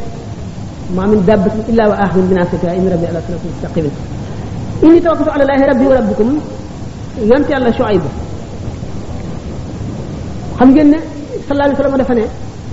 ما 0.97 1.05
من 1.11 1.19
دابة 1.29 1.53
الا 1.71 1.85
واخر 1.91 2.19
من 2.25 2.29
الناس 2.31 2.51
كا 2.63 2.69
ان 2.79 2.87
ربي 2.95 3.07
على 3.11 3.19
صراط 3.29 3.43
مستقيم 3.51 3.85
اني 4.85 4.99
توكلت 5.05 5.29
على 5.35 5.43
الله 5.45 5.61
ربي 5.73 5.87
وربكم 5.91 6.29
يانت 7.31 7.47
يالا 7.51 7.71
شعيب 7.79 8.03
خم 10.59 10.71
ген 10.77 10.89
صلى 11.47 11.55
الله 11.55 11.65
عليه 11.65 11.75
وسلم 11.79 11.97
دا 12.01 12.05
فني 12.11 12.25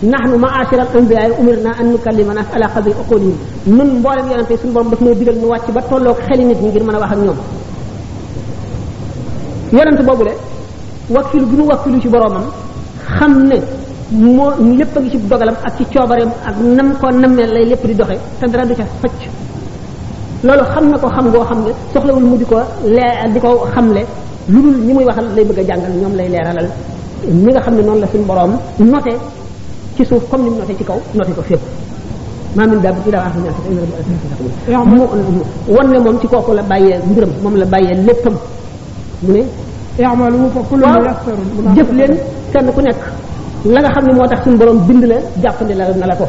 نحن 0.04 0.32
معاشر 0.40 0.80
الانبياء 0.82 1.42
امرنا 1.42 1.72
ان 1.82 1.86
نكلم 1.94 2.30
الناس 2.32 2.46
على 2.54 2.66
قدر 2.74 2.92
عقولهم 3.02 3.36
من 3.78 3.88
بولم 4.06 4.28
يانت 4.34 4.50
سن 4.62 4.70
بوم 4.76 4.88
داف 4.92 5.02
نو 5.06 5.12
ديغال 5.20 5.36
نو 5.42 5.48
واتي 5.54 5.72
با 5.78 5.82
تولو 5.90 6.14
خيل 6.28 6.40
نيت 6.50 6.60
غير 6.74 6.84
مانا 6.88 7.00
واخ 7.04 7.14
نيوم 7.20 7.38
يانت 9.78 10.00
بوبو 10.08 10.24
له 10.28 10.34
وكيل 11.16 11.44
غنو 11.52 11.66
وكيل 11.74 11.94
سي 12.04 12.10
بروم 12.14 12.36
خم 13.18 13.34
نه 13.50 13.60
مو 14.36 14.46
ليپ 14.80 14.94
غي 15.04 15.10
سي 15.14 15.18
دوغالام 15.32 15.56
اك 15.68 15.78
سي 15.78 15.84
تيوبارم 15.92 16.30
اك 16.50 16.56
نم 16.78 16.88
كو 17.02 17.08
نمل 17.22 17.48
لاي 17.56 17.64
ليپ 17.72 17.84
دي 17.90 17.94
دوخي 18.00 18.18
تا 18.40 18.48
دارا 18.52 18.64
دو 18.70 18.74
سي 18.80 18.84
فتش 19.02 19.22
لولو 20.48 20.66
خم 20.74 20.86
نكو 20.94 21.08
خم 21.16 21.26
غو 21.34 21.44
خم 21.50 21.60
نه 21.66 21.72
سوخلا 21.94 22.14
ول 22.16 22.26
مودي 22.32 22.46
كو 22.52 22.58
لا 22.96 23.08
ديكو 23.34 23.52
خم 23.74 23.88
له 23.96 24.04
لول 24.54 24.68
ني 24.88 24.94
موي 24.98 25.06
واخال 25.10 25.28
لاي 25.36 25.44
بيغا 25.50 25.64
جانغال 25.70 25.94
نيوم 26.02 26.14
لاي 26.20 26.28
ليرالال 26.34 26.68
ميغا 27.46 27.62
خم 27.66 27.74
نه 27.78 27.84
نون 27.88 27.98
لا 28.02 28.08
سن 28.14 28.22
بروم 28.30 28.54
نوتي 28.94 29.16
ci 29.98 30.06
suuf 30.06 30.24
comme 30.30 30.44
ni 30.44 30.50
mu 30.52 30.58
noté 30.60 30.76
ci 30.78 30.84
kaw 30.84 31.00
noté 31.16 31.32
ko 31.34 31.42
fépp 31.42 31.60
ma 32.56 32.66
min 32.68 32.80
dab 32.82 32.96
ila 33.08 33.18
akhir 33.26 33.42
ya 33.46 33.52
ta'ala 33.52 33.86
ila 34.70 34.86
mu 34.86 35.02
won 35.68 35.88
ne 35.92 36.00
mom 36.00 36.20
ci 36.20 36.28
koku 36.28 36.54
la 36.54 36.62
baye 36.62 37.00
mbiram 37.10 37.32
mom 37.44 37.56
la 37.56 37.66
baye 37.66 37.94
leppam 38.08 38.36
mu 39.24 39.34
ne 39.34 39.44
ya'malu 39.98 40.50
fa 40.54 40.60
kullu 40.70 40.84
yasaru 40.84 41.44
jëf 41.76 41.92
leen 41.94 42.18
kenn 42.54 42.72
ku 42.76 42.82
nekk 42.82 43.00
la 43.66 43.80
nga 43.82 43.90
xamni 43.94 44.14
motax 44.14 44.44
sun 44.44 44.58
borom 44.58 44.80
bind 44.88 45.04
la 45.06 45.16
jappandi 45.42 45.74
la 45.74 45.88
na 45.94 46.06
la 46.06 46.16
ko 46.16 46.26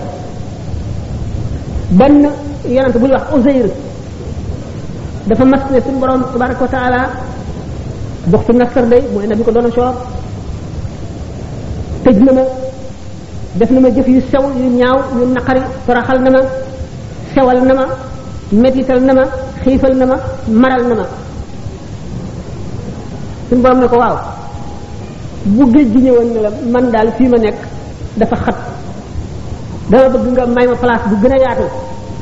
ben 1.91 2.29
yonent 2.69 2.97
bu 3.01 3.07
wax 3.07 3.23
uzair 3.35 3.71
dafa 5.27 5.45
mas 5.45 5.63
ne 5.71 5.81
sun 5.83 5.97
borom 6.01 6.23
tabaraka 6.33 6.63
wa 6.65 6.69
ta'ala 6.69 7.01
dox 8.27 8.41
ci 8.47 8.53
nasar 8.57 8.87
day 8.89 9.03
moy 9.13 9.27
nabi 9.27 9.43
ko 9.43 9.51
doona 9.51 9.71
soor 9.71 9.95
tej 12.05 12.17
na 12.25 12.33
ma 12.33 12.45
def 13.57 13.71
na 13.71 13.81
ma 13.81 13.89
jëf 13.89 14.07
yu 14.09 14.21
sew 14.31 14.43
yu 14.57 14.69
ñaaw 14.77 14.99
yu 15.17 15.27
naqari 15.33 15.61
toroxal 15.87 16.21
na 16.21 16.31
ma 16.31 16.39
sewal 17.35 17.61
na 17.65 17.75
ma 17.75 17.85
métital 18.53 19.01
na 19.01 19.15
ma 19.15 19.23
xiifal 19.65 19.95
na 19.97 20.07
ma 20.07 20.17
maral 20.61 20.83
na 20.85 20.95
ma 20.97 21.03
suñu 23.49 23.63
borom 23.63 23.81
ne 23.81 23.89
ko 23.89 23.97
waaw 23.97 24.17
bu 25.47 25.65
géej 25.73 25.89
gi 25.93 25.99
ñëwoon 26.01 26.35
ne 26.35 26.41
la 26.43 26.51
man 26.71 26.91
daal 26.91 27.11
fii 27.17 27.29
ma 27.29 27.39
nekk 27.39 27.57
dafa 28.19 28.37
xat 28.37 28.57
dama 29.91 30.09
bëgg 30.09 30.29
nga 30.33 30.47
may 30.47 30.67
ma 30.67 30.75
place 30.77 31.09
bu 31.09 31.15
gën 31.23 31.33
a 31.33 31.37
yaatu 31.39 31.63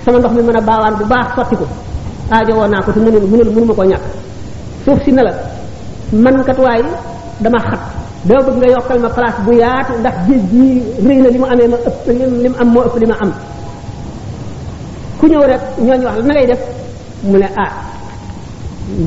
sama 0.05 0.19
ndox 0.19 0.32
mi 0.35 0.43
mën 0.43 0.57
a 0.57 0.61
baawaan 0.61 0.94
bu 0.94 1.05
baax 1.07 1.27
sotti 1.35 1.57
ko 1.57 1.66
aajo 2.31 2.55
woon 2.55 2.69
naa 2.70 2.82
ko 2.82 2.93
te 2.93 3.01
mënul 3.01 3.27
mënul 3.32 3.51
mënuma 3.51 3.74
koo 3.74 3.85
ñàkk 3.85 4.03
suuf 4.85 5.03
si 5.03 5.11
ne 5.12 5.23
la 5.23 5.32
man 6.12 6.44
kat 6.44 6.57
dama 7.40 7.59
xat 7.59 7.81
dama 8.25 8.41
bëgg 8.47 8.57
nga 8.57 8.69
yokkal 8.75 8.99
ma 8.99 9.09
place 9.09 9.41
bu 9.47 9.53
yaatu 9.53 9.93
ndax 10.01 10.17
géej 10.29 10.43
gi 10.51 10.65
rëy 11.09 11.19
na 11.23 11.29
li 11.31 11.39
mu 11.39 11.47
amee 11.53 11.69
ma 11.69 11.77
ëpp 11.89 12.07
li 12.07 12.49
mu 12.49 12.57
am 12.61 12.69
moo 12.73 12.83
ëpp 12.89 12.97
li 13.01 13.07
ma 13.07 13.17
am 13.21 13.33
ku 15.19 15.27
ñëw 15.27 15.43
rek 15.51 15.63
ñooñu 15.85 16.05
wax 16.07 16.17
la 16.25 16.33
na 16.35 16.47
def 16.47 16.61
mu 17.25 17.37
ne 17.39 17.49
ah 17.57 17.71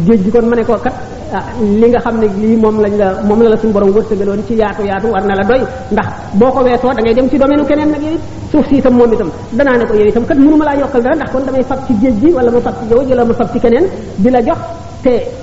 géej 0.05 0.19
gi 0.23 0.31
kon 0.31 0.45
ma 0.47 0.55
ne 0.55 0.63
ko 0.63 0.73
kat 0.77 0.93
ah, 1.33 1.43
li 1.61 1.85
nga 1.89 1.99
xam 1.99 2.17
ne 2.19 2.27
lii 2.27 2.55
moom 2.55 2.79
lañ 2.81 2.97
la 2.97 3.07
moom 3.27 3.41
la 3.43 3.49
la 3.49 3.57
suñu 3.57 3.73
borom 3.73 3.91
wërsëgaloon 3.91 4.41
ci 4.47 4.53
yaatu 4.55 4.83
yaatu 4.83 5.07
war 5.07 5.23
na 5.23 5.35
la 5.35 5.43
doy 5.43 5.61
ndax 5.91 6.07
boo 6.39 6.51
ko 6.51 6.59
weesoo 6.63 6.93
da 6.93 7.01
ngay 7.01 7.13
dem 7.13 7.27
ci 7.29 7.37
domaine 7.37 7.65
keneen 7.65 7.89
nag 7.91 8.01
yow 8.01 8.13
it 8.13 8.21
suuf 8.51 8.67
si 8.69 8.77
itam 8.77 8.93
moom 8.93 9.11
itam 9.13 9.29
danaa 9.53 9.77
ne 9.77 9.85
ko 9.85 9.93
yow 9.95 10.07
itam 10.07 10.25
kat 10.25 10.37
mënu 10.37 10.55
ma 10.57 10.65
laa 10.65 10.75
yokkal 10.75 11.01
dara 11.01 11.15
ndax 11.15 11.31
kon 11.31 11.43
damay 11.45 11.63
fab 11.63 11.79
ci 11.87 11.93
géej 12.01 12.15
gi 12.21 12.31
wala 12.31 12.49
ma 12.51 12.59
fab 12.61 12.75
ci 12.79 12.85
yow 12.93 13.01
wala 13.09 13.25
ma 13.25 13.33
fab 13.33 13.51
ci 13.51 13.59
keneen 13.59 13.85
di 14.17 14.29
la 14.29 14.41
jox 14.41 14.57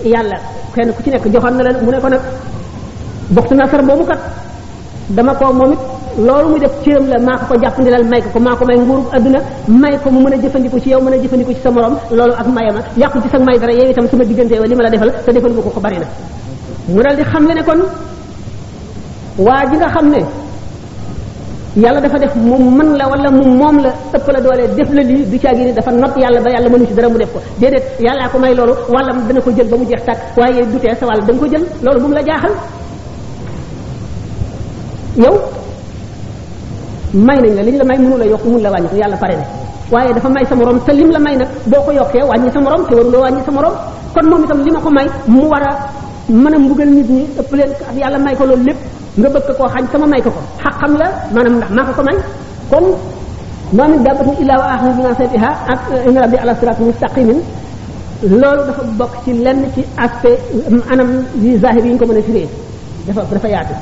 yàlla 0.05 0.37
kenn 0.75 0.93
ku 0.95 1.03
ci 1.03 1.11
nekk 1.11 1.25
joxoon 1.33 1.55
na 1.59 1.63
la 1.65 1.71
mu 1.83 1.91
ne 1.91 1.99
ko 2.01 2.09
nag 2.09 2.21
bokk 3.31 3.51
na 3.53 3.65
asar 3.65 3.83
moomu 3.83 4.05
kat 4.07 4.19
dama 5.11 5.35
koo 5.35 5.53
moom 5.53 5.73
it 5.73 5.79
loolu 6.27 6.49
mu 6.53 6.59
def 6.61 6.73
cëram 6.85 7.07
la 7.11 7.19
maa 7.19 7.37
ko 7.39 7.47
ko 7.55 7.61
jàppandilal 7.61 8.05
may 8.11 8.21
ko 8.23 8.29
ko 8.33 8.39
maa 8.41 8.55
ko 8.57 8.65
may 8.65 8.77
nguurub 8.79 9.07
adduna 9.13 9.41
may 9.69 9.99
ko 9.99 10.11
mu 10.11 10.21
mën 10.23 10.33
a 10.35 10.43
jëfandikoo 10.43 10.79
ci 10.81 10.91
yow 10.91 11.01
mën 11.01 11.13
a 11.15 11.23
jëfandikoo 11.23 11.53
ci 11.55 11.61
sa 11.61 11.71
moroom 11.71 11.97
loolu 12.13 12.33
ak 12.33 12.47
mayama 12.47 12.81
yàqu 12.97 13.19
ci 13.23 13.29
sa 13.29 13.39
may 13.39 13.59
dara 13.59 13.73
yow 13.73 13.91
itam 13.91 14.09
suma 14.09 14.25
diggante 14.25 14.53
yow 14.55 14.63
li 14.65 14.75
ma 14.75 14.83
la 14.85 14.91
defal 14.91 15.13
te 15.25 15.33
defal 15.33 15.51
nga 15.53 15.63
ko 15.63 15.71
ko 15.71 15.81
bari 15.81 15.99
na 15.99 16.07
mu 16.89 17.03
dal 17.03 17.17
di 17.17 17.23
xam 17.23 17.47
le 17.49 17.55
ne 17.55 17.63
kon 17.65 17.81
waa 19.39 19.67
ji 19.71 19.77
nga 19.77 19.89
xam 19.89 20.07
ne 20.11 20.21
yàlla 21.85 22.01
dafa 22.01 22.19
def 22.19 22.35
mu 22.37 22.57
mën 22.59 22.97
la 22.97 23.09
wala 23.09 23.29
mu 23.31 23.45
moom 23.45 23.77
la 23.81 23.91
ëpp 24.17 24.27
la 24.33 24.41
doolee 24.41 24.69
def 24.77 24.89
la 24.95 25.03
lii 25.03 25.27
du 25.27 25.39
caagi 25.39 25.65
ni 25.65 25.73
dafa 25.73 25.91
not 25.91 26.15
yàlla 26.17 26.41
ba 26.41 26.51
yàlla 26.51 26.69
mënu 26.71 26.87
ci 26.87 26.95
dara 26.95 27.09
mu 27.09 27.19
def 27.19 27.33
ko 27.33 27.41
déedéet 27.59 27.85
yàllaa 28.01 28.29
ko 28.29 28.39
may 28.39 28.55
loolu 28.55 28.73
wàllam 28.89 29.27
dana 29.29 29.41
ko 29.41 29.51
jël 29.57 29.69
ba 29.69 29.77
mu 29.77 29.85
jeex 29.85 30.03
tàkk 30.05 30.19
waaye 30.37 30.65
du 30.67 30.79
tee 30.79 30.95
sa 30.99 31.05
wàll 31.07 31.21
da 31.27 31.33
ko 31.33 31.47
jël 31.49 31.63
loolu 31.83 32.01
bu 32.03 32.13
la 32.15 32.23
jaaxal 32.25 32.53
yow 35.17 35.33
may 37.13 37.37
nañ 37.41 37.55
la 37.57 37.63
liñ 37.63 37.77
la 37.79 37.85
may 37.85 37.99
mënu 37.99 38.17
la 38.19 38.27
yokk 38.27 38.45
mënu 38.47 38.59
la 38.61 38.71
wàññi 38.71 38.99
yàlla 39.01 39.17
pare 39.17 39.35
na 39.41 39.45
waaye 39.93 40.13
dafa 40.13 40.29
may 40.29 40.45
sa 40.45 40.55
morom 40.55 40.79
te 40.87 40.93
lim 40.93 41.11
la 41.11 41.19
may 41.19 41.37
nag 41.37 41.49
boo 41.67 41.81
ko 41.87 41.91
yokkee 41.99 42.23
wàññi 42.31 42.53
sa 42.53 42.61
morom 42.61 42.83
te 42.89 42.95
waruloo 42.95 43.23
wàññi 43.23 43.41
sa 43.47 43.51
morom 43.53 43.75
kon 44.15 44.27
moom 44.31 44.45
itam 44.45 44.63
li 44.65 44.71
ma 44.71 44.81
ko 44.85 44.91
may 44.91 45.07
mu 45.27 45.43
war 45.53 45.63
a 45.69 45.73
mën 46.43 46.55
a 46.55 46.59
mbugal 46.59 46.89
nit 46.97 47.09
ñi 47.11 47.23
ëpp 47.41 47.51
leen 47.59 47.71
ak 47.89 47.97
yàlla 47.97 48.19
may 48.19 48.35
ko 48.37 48.45
loolu 48.45 48.65
lépp 48.69 48.79
nga 49.19 49.29
bëgg 49.35 49.49
koo 49.59 49.69
xañ 49.75 49.85
sama 49.93 50.07
may 50.07 50.21
ko 50.23 50.31
ko 50.31 50.41
xaqam 50.63 50.93
la 51.01 51.07
maanaam 51.35 51.57
ndax 51.59 51.71
maa 51.77 51.85
ko 51.87 51.93
ko 51.99 52.03
may 52.09 52.17
kon 52.71 52.87
ma 53.77 53.85
min 53.89 54.03
dabbatin 54.05 54.37
illa 54.43 54.55
wa 54.61 54.67
akhidhu 54.75 54.93
bi 54.97 55.03
nasatiha 55.09 55.51
ak 55.73 55.81
inna 56.09 56.21
rabbi 56.25 56.37
ala 56.43 56.55
siratin 56.61 56.85
mustaqimin 56.87 57.39
loolu 58.41 58.63
dafa 58.69 58.83
bokk 58.99 59.13
ci 59.25 59.33
lenn 59.45 59.61
ci 59.75 59.81
aspect 60.05 60.41
anam 60.93 61.25
yi 61.43 61.59
zahir 61.59 61.85
yi 61.87 61.93
ñu 61.93 61.99
ko 61.99 62.07
mën 62.07 62.19
a 62.19 62.23
firee 62.23 62.49
dafa 63.07 63.21
dafa 63.33 63.49
yaatu 63.49 63.75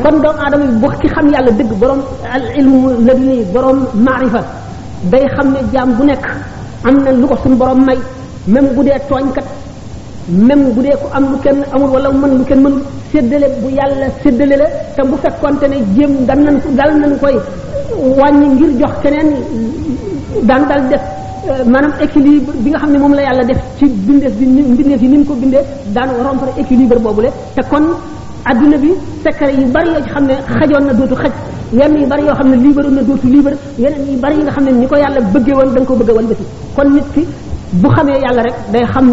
mbon 0.00 0.16
doom 0.24 0.36
aadama 0.44 0.64
yi 0.70 0.72
bu 0.82 0.88
ki 1.00 1.08
xam 1.14 1.26
yàlla 1.34 1.50
dëgg 1.58 1.72
borom 1.80 2.00
al 2.36 2.44
ilmu 2.60 2.80
labiyi 3.06 3.44
borom 3.54 3.78
maarifa 4.06 4.40
day 5.12 5.24
xam 5.34 5.46
ne 5.54 5.60
jaam 5.74 5.90
bu 5.98 6.02
nekk 6.10 6.26
am 6.88 6.94
na 7.04 7.10
lu 7.20 7.26
ko 7.30 7.36
suñ 7.42 7.54
borom 7.60 7.80
may 7.86 7.98
même 8.54 8.68
bu 8.76 8.82
dee 8.86 8.98
tooñkat 9.08 9.46
même 10.48 10.64
bu 10.74 10.80
dee 10.82 10.96
ko 11.00 11.06
am 11.16 11.24
lu 11.32 11.38
kenn 11.44 11.58
amul 11.74 11.90
wala 11.94 12.08
mën 12.20 12.32
lu 12.38 12.44
kenn 12.48 12.60
mën 12.64 12.74
séddale 13.12 13.46
bu 13.62 13.68
yàlla 13.78 14.06
séddale 14.22 14.56
la 14.62 14.66
te 14.96 15.02
bu 15.10 15.16
fekkonte 15.24 15.64
ne 15.72 15.76
jéem 15.96 16.12
dan 16.28 16.38
nan 16.44 16.56
dal 16.78 16.90
nan 17.00 17.12
koy 17.22 17.36
wàññi 18.18 18.46
ngir 18.54 18.70
jox 18.80 18.92
keneen 19.02 19.28
daan 20.48 20.62
dal 20.68 20.82
def 20.90 21.02
manam 21.72 21.92
équilibre 22.04 22.52
bi 22.64 22.70
nga 22.70 22.78
xamne 22.82 22.98
mom 23.02 23.14
la 23.18 23.22
yalla 23.26 23.44
def 23.50 23.58
ci 23.78 23.86
bindeef 24.06 24.32
bi 24.38 24.44
bindeef 24.76 25.00
yi 25.04 25.08
nim 25.08 25.24
ko 25.28 25.34
bindé 25.42 25.60
daan 25.94 26.08
rompre 26.26 26.48
équilibre 26.60 26.98
bobu 27.04 27.20
le 27.22 27.28
té 27.56 27.62
kon 27.70 27.86
aduna 28.46 28.76
bi 28.78 28.90
secret 29.24 29.52
yu 29.58 29.66
bari 29.74 29.90
yoo 29.94 30.02
xam 30.14 30.24
ne 30.30 30.34
xajoon 30.58 30.84
na 30.86 30.92
dootu 31.00 31.16
xaj 31.22 31.32
yenn 31.78 31.94
yu 32.00 32.06
bari 32.06 32.22
yoo 32.28 32.34
xam 32.38 32.48
ne 32.50 32.56
liibaroon 32.64 32.94
na 32.94 33.02
dootu 33.02 33.26
liibar 33.32 33.54
yeneen 33.84 34.06
yu 34.12 34.18
bari 34.22 34.36
yi 34.38 34.42
nga 34.46 34.52
xam 34.56 34.64
ne 34.66 34.70
yàlla 35.04 35.20
bëggee 35.34 35.54
woon 35.58 35.70
da 35.74 35.80
nga 35.80 35.88
ko 35.90 35.94
bëgg 36.00 36.10
a 36.10 36.14
walbati 36.18 36.44
kon 36.76 36.84
nit 36.94 37.06
ki 37.14 37.22
bu 37.82 37.88
xamee 37.96 38.18
yàlla 38.24 38.42
rek 38.46 38.56
day 38.72 38.84
xam 38.94 39.06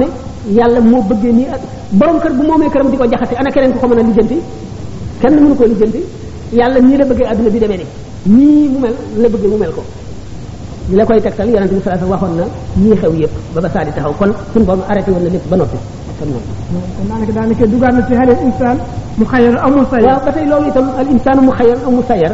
yàlla 0.58 0.80
moo 0.82 1.02
bëggee 1.10 1.34
nii 1.38 1.48
ak 1.56 1.62
borom 2.00 2.18
kër 2.24 2.32
bu 2.38 2.44
moomee 2.50 2.70
këram 2.74 2.90
di 2.92 2.98
ko 2.98 3.04
ana 3.42 3.50
keneen 3.54 3.72
ku 3.74 3.80
ko 3.80 3.88
mën 3.88 4.00
a 4.00 4.04
lijjanti 4.04 4.38
kenn 5.22 5.34
mënu 5.44 5.56
koo 5.56 5.66
lijjanti 5.72 6.02
yàlla 6.60 6.80
nii 6.88 6.98
la 7.02 7.06
bëggee 7.10 7.28
aduna 7.32 7.50
bi 7.50 7.60
demee 7.64 7.78
ne 7.80 7.86
nii 8.36 8.68
mu 8.72 8.80
mel 8.84 8.94
la 9.22 9.28
bëggee 9.34 9.50
mu 9.54 9.58
mel 9.58 9.72
ko 9.78 9.82
ñu 10.90 10.96
la 10.98 11.06
koy 11.08 11.22
tegtal 11.26 11.50
yonente 11.50 11.74
bi 11.78 11.82
sallallahu 11.84 12.06
alayhi 12.06 12.22
wasallam 12.22 12.46
waxoon 12.46 12.82
na 12.82 12.84
ñii 12.86 12.98
xew 13.02 13.14
yépp 13.22 13.36
ba 13.56 13.62
ba 13.62 13.70
saadi 13.74 13.92
taxaw 13.96 14.14
kon 14.20 14.32
sun 14.54 14.64
borom 14.68 14.84
arrêté 14.90 15.10
woon 15.12 15.24
na 15.24 15.30
lépp 15.30 15.48
ba 15.52 15.58
noppi 15.58 15.78
sallam 16.24 16.44
daanaka 17.10 17.32
daanaka 17.38 17.64
dugal 17.74 17.92
na 17.98 18.02
ci 18.08 18.14
hal 18.20 18.30
insan 18.48 18.76
mu 19.20 19.26
xayar 19.28 19.54
aw 19.66 19.70
musayyar 19.78 20.12
waaw 20.16 20.20
ba 20.26 20.32
tey 20.36 20.46
loolu 20.50 20.68
itam 20.74 20.86
al 21.02 21.08
insan 21.14 21.38
mu 21.46 21.52
xayar 21.58 21.78
aw 21.86 21.92
musayyar 22.00 22.34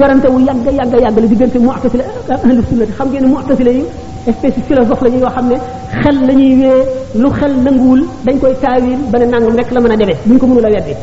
werante 0.00 0.28
wu 0.34 0.38
yàgg 0.48 0.66
yàgg 0.78 0.92
yàgg 1.02 1.14
la 1.22 1.28
diggante 1.32 1.58
mu'tasila 1.58 2.04
ak 2.28 2.40
ahlu 2.46 2.60
sunnati 2.70 2.92
xam 2.98 3.08
ngeen 3.10 3.26
mu'tasila 3.32 3.70
yi 3.72 3.82
espèce 4.28 4.58
philosophe 4.68 5.02
lañu 5.04 5.18
yoo 5.24 5.32
xam 5.36 5.46
ne 5.50 5.56
xel 6.02 6.16
la 6.28 6.32
ñuy 6.38 6.52
wee 6.60 6.80
lu 7.22 7.28
xel 7.40 7.52
nanguwul 7.64 8.00
dañ 8.26 8.36
koy 8.38 8.54
taawil 8.62 9.00
ba 9.10 9.16
ne 9.18 9.26
nangam 9.32 9.52
rek 9.58 9.68
la 9.74 9.80
mën 9.82 9.92
a 9.92 9.96
demee 9.96 10.18
buñ 10.28 10.38
ko 10.38 10.46
mënul 10.46 10.66
a 10.68 10.70
weddi 10.70 10.94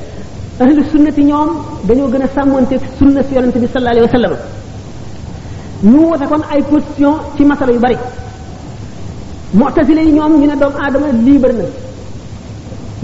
ahlu 0.63 0.81
sunnati 0.91 1.21
ñoom 1.29 1.49
dañoo 1.87 2.07
gën 2.13 2.23
a 2.25 2.27
sàmmonteeg 2.35 2.81
sunna 2.99 3.21
si 3.27 3.33
yonente 3.35 3.57
bi 3.63 3.67
sallallahu 3.67 3.95
alayhi 3.97 4.07
wa 4.07 4.13
sallam 4.15 4.33
ñu 5.91 5.99
wote 6.11 6.25
kon 6.31 6.43
ay 6.53 6.61
position 6.69 7.13
ci 7.35 7.43
masala 7.51 7.71
yu 7.75 7.79
bari 7.85 7.97
mu'tasile 9.55 10.01
yi 10.05 10.11
ñoom 10.11 10.33
ñu 10.41 10.45
ne 10.47 10.55
doomu 10.59 10.77
aadama 10.83 11.07
libre 11.25 11.51
na 11.59 11.63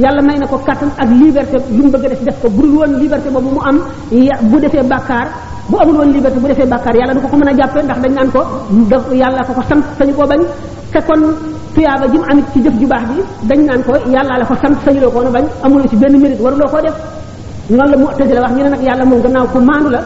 yàlla 0.03 0.22
may 0.22 0.38
na 0.38 0.45
ko 0.48 0.57
kattan 0.65 0.91
ak 0.98 1.10
liberté 1.22 1.57
lu 1.76 1.84
mu 1.84 1.90
bëgg 1.90 2.06
a 2.06 2.10
def 2.10 2.23
def 2.26 2.36
ko 2.41 2.49
bu 2.49 2.61
dul 2.64 2.72
woon 2.80 2.91
liberté 2.99 3.30
boobu 3.30 3.49
mu 3.56 3.61
am 3.64 3.78
bu 4.49 4.60
defee 4.60 4.84
bàkkaar 4.84 5.28
bu 5.69 5.78
amul 5.82 5.95
woon 5.99 6.11
liberté 6.14 6.40
bu 6.40 6.48
defee 6.48 6.65
bàkkaar 6.65 6.95
yàlla 6.95 7.14
du 7.14 7.22
ko 7.22 7.28
ko 7.30 7.36
mën 7.38 7.48
a 7.48 7.53
jàppee 7.56 7.84
ndax 7.84 7.98
dañ 8.03 8.14
naan 8.15 8.30
ko 8.32 8.41
def 8.91 9.03
yàlla 9.22 9.44
ko 9.45 9.53
ko 9.53 9.61
sant 9.69 9.82
sañu 9.98 10.14
koo 10.14 10.28
bañ 10.28 10.41
te 10.91 10.99
kon 11.07 11.22
tuyaaba 11.76 12.06
ji 12.11 12.18
mu 12.18 12.26
amit 12.32 12.45
ci 12.53 12.61
jëf 12.64 12.73
ju 12.80 12.88
baax 12.88 13.03
bi 13.11 13.22
dañ 13.49 13.60
naan 13.68 13.82
ko 13.84 13.94
yàlla 14.15 14.38
la 14.40 14.45
ko 14.45 14.56
sant 14.61 14.76
sañu 14.86 14.99
loo 15.02 15.11
ko 15.11 15.22
na 15.23 15.30
bañ 15.30 15.45
amuloo 15.64 15.88
ci 15.88 15.95
benn 15.95 16.18
mérite 16.19 16.41
waruloo 16.41 16.69
koo 16.69 16.82
def 16.82 16.95
noonu 17.69 17.91
la 17.91 17.98
mu'tasile 17.98 18.40
wax 18.41 18.52
ñu 18.56 18.64
ne 18.64 18.69
nag 18.76 18.84
yàlla 18.84 19.06
moom 19.06 19.22
gannaaw 19.22 19.48
ku 19.53 19.60
maandu 19.60 19.90
la 19.90 20.02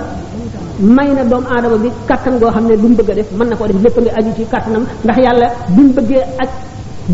may 0.80 1.08
na 1.16 1.24
doom 1.24 1.46
aadama 1.48 1.78
bi 1.78 1.90
kàttan 2.08 2.36
goo 2.40 2.52
xam 2.52 2.68
ne 2.68 2.76
lu 2.76 2.90
bëgg 3.00 3.10
a 3.12 3.16
def 3.16 3.30
mën 3.38 3.50
na 3.50 3.56
koo 3.56 3.68
def 3.68 3.82
lépp 3.84 3.98
nga 4.00 4.12
aju 4.20 4.32
ci 4.36 4.44
kàttanam 4.46 4.84
ndax 5.04 5.18
yàlla 5.26 5.48
bi 5.74 5.82
mu 5.84 5.94
bëggee 5.98 6.22
ak 6.44 6.50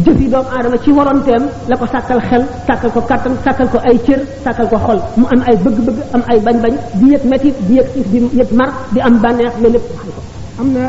jëfi 0.05 0.25
doom 0.33 0.45
aadama 0.53 0.77
ci 0.83 0.89
waronteem 0.91 1.43
la 1.69 1.77
ko 1.77 1.85
sàkkal 1.93 2.19
xel 2.29 2.43
sàkkal 2.67 2.91
ko 2.91 3.01
kàttan 3.01 3.33
sàkkal 3.43 3.67
ko 3.73 3.77
ay 3.89 3.97
cër 4.05 4.19
sàkkal 4.43 4.67
ko 4.71 4.77
xol 4.85 4.99
mu 5.15 5.25
am 5.33 5.41
ay 5.49 5.55
bëgg-bëgg 5.63 5.97
am 6.13 6.21
ay 6.31 6.39
bañ-bañ 6.45 6.73
di 6.99 7.05
yëg 7.13 7.23
metti 7.31 7.53
di 7.67 7.73
yëg 7.77 7.88
xiif 7.93 8.07
di 8.11 8.17
yëg 8.39 8.51
mar 8.59 8.69
di 8.93 8.99
am 9.01 9.15
bànneex 9.23 9.53
loolu 9.61 9.73
lépp 9.73 9.89
xam 9.97 10.07
ko 10.07 10.21
am 10.61 10.67
na 10.73 10.83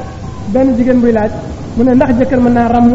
benn 0.53 0.77
jigéen 0.77 1.01
buy 1.03 1.13
laaj 1.13 1.31
mu 1.77 1.85
ne 1.85 1.93
ndax 1.95 2.11
jëkkër 2.19 2.41
mën 2.41 2.55
naa 2.55 2.69
ram 2.69 2.87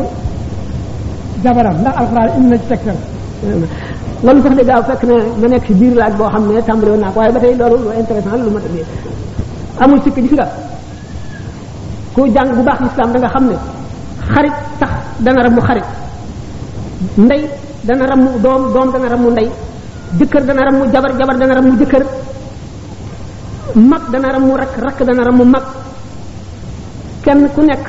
jabaram 1.43 1.77
ndax 1.81 1.95
alxuraan 2.01 2.29
indi 2.37 2.49
na 2.49 2.57
ci 2.57 2.65
tegtal 2.69 2.97
loolu 4.23 4.41
sax 4.43 4.53
de 4.57 4.63
gaaw 4.69 4.83
fekk 4.89 5.03
ne 5.09 5.15
ma 5.41 5.47
nekk 5.47 5.65
si 5.67 5.73
biir 5.79 5.93
laaj 6.01 6.13
boo 6.17 6.29
xam 6.33 6.43
ne 6.49 6.61
tàmbale 6.65 6.91
woon 6.91 7.01
naa 7.01 7.11
ko 7.13 7.19
waaye 7.19 7.31
ba 7.35 7.39
tey 7.39 7.53
loolu 7.61 7.75
lu 7.83 7.89
intéressant 8.01 8.37
lu 8.45 8.49
ma 8.55 8.59
tëddee 8.65 8.83
amul 9.81 9.99
sikki 10.01 10.21
gis 10.25 10.33
nga 10.33 10.47
ku 12.13 12.21
jang 12.35 12.49
bu 12.57 12.61
baax 12.67 12.79
islam 12.89 13.09
da 13.13 13.17
nga 13.21 13.29
xamne 13.33 13.57
xarit 14.31 14.55
sax 14.81 14.91
dana 15.25 15.39
ramu 15.45 15.61
xarit 15.67 15.85
ndey 17.25 17.41
dana 17.87 18.05
ramu 18.11 18.29
dom 18.43 18.61
dom 18.73 18.87
dana 18.93 19.07
ramu 19.13 19.27
ndey 19.35 19.47
jëkkër 20.17 20.43
dana 20.49 20.61
ramu 20.67 20.83
jabar 20.93 21.11
jabar 21.19 21.35
dana 21.41 21.53
ramu 21.57 21.71
jëkkër 21.79 22.03
mag 23.89 24.03
dana 24.11 24.27
ramu 24.33 24.51
rak 24.61 24.73
rak 24.85 24.97
dana 25.07 25.21
ramu 25.27 25.43
mak, 25.53 25.65
kenn 27.23 27.41
ku 27.53 27.61
nekk 27.69 27.85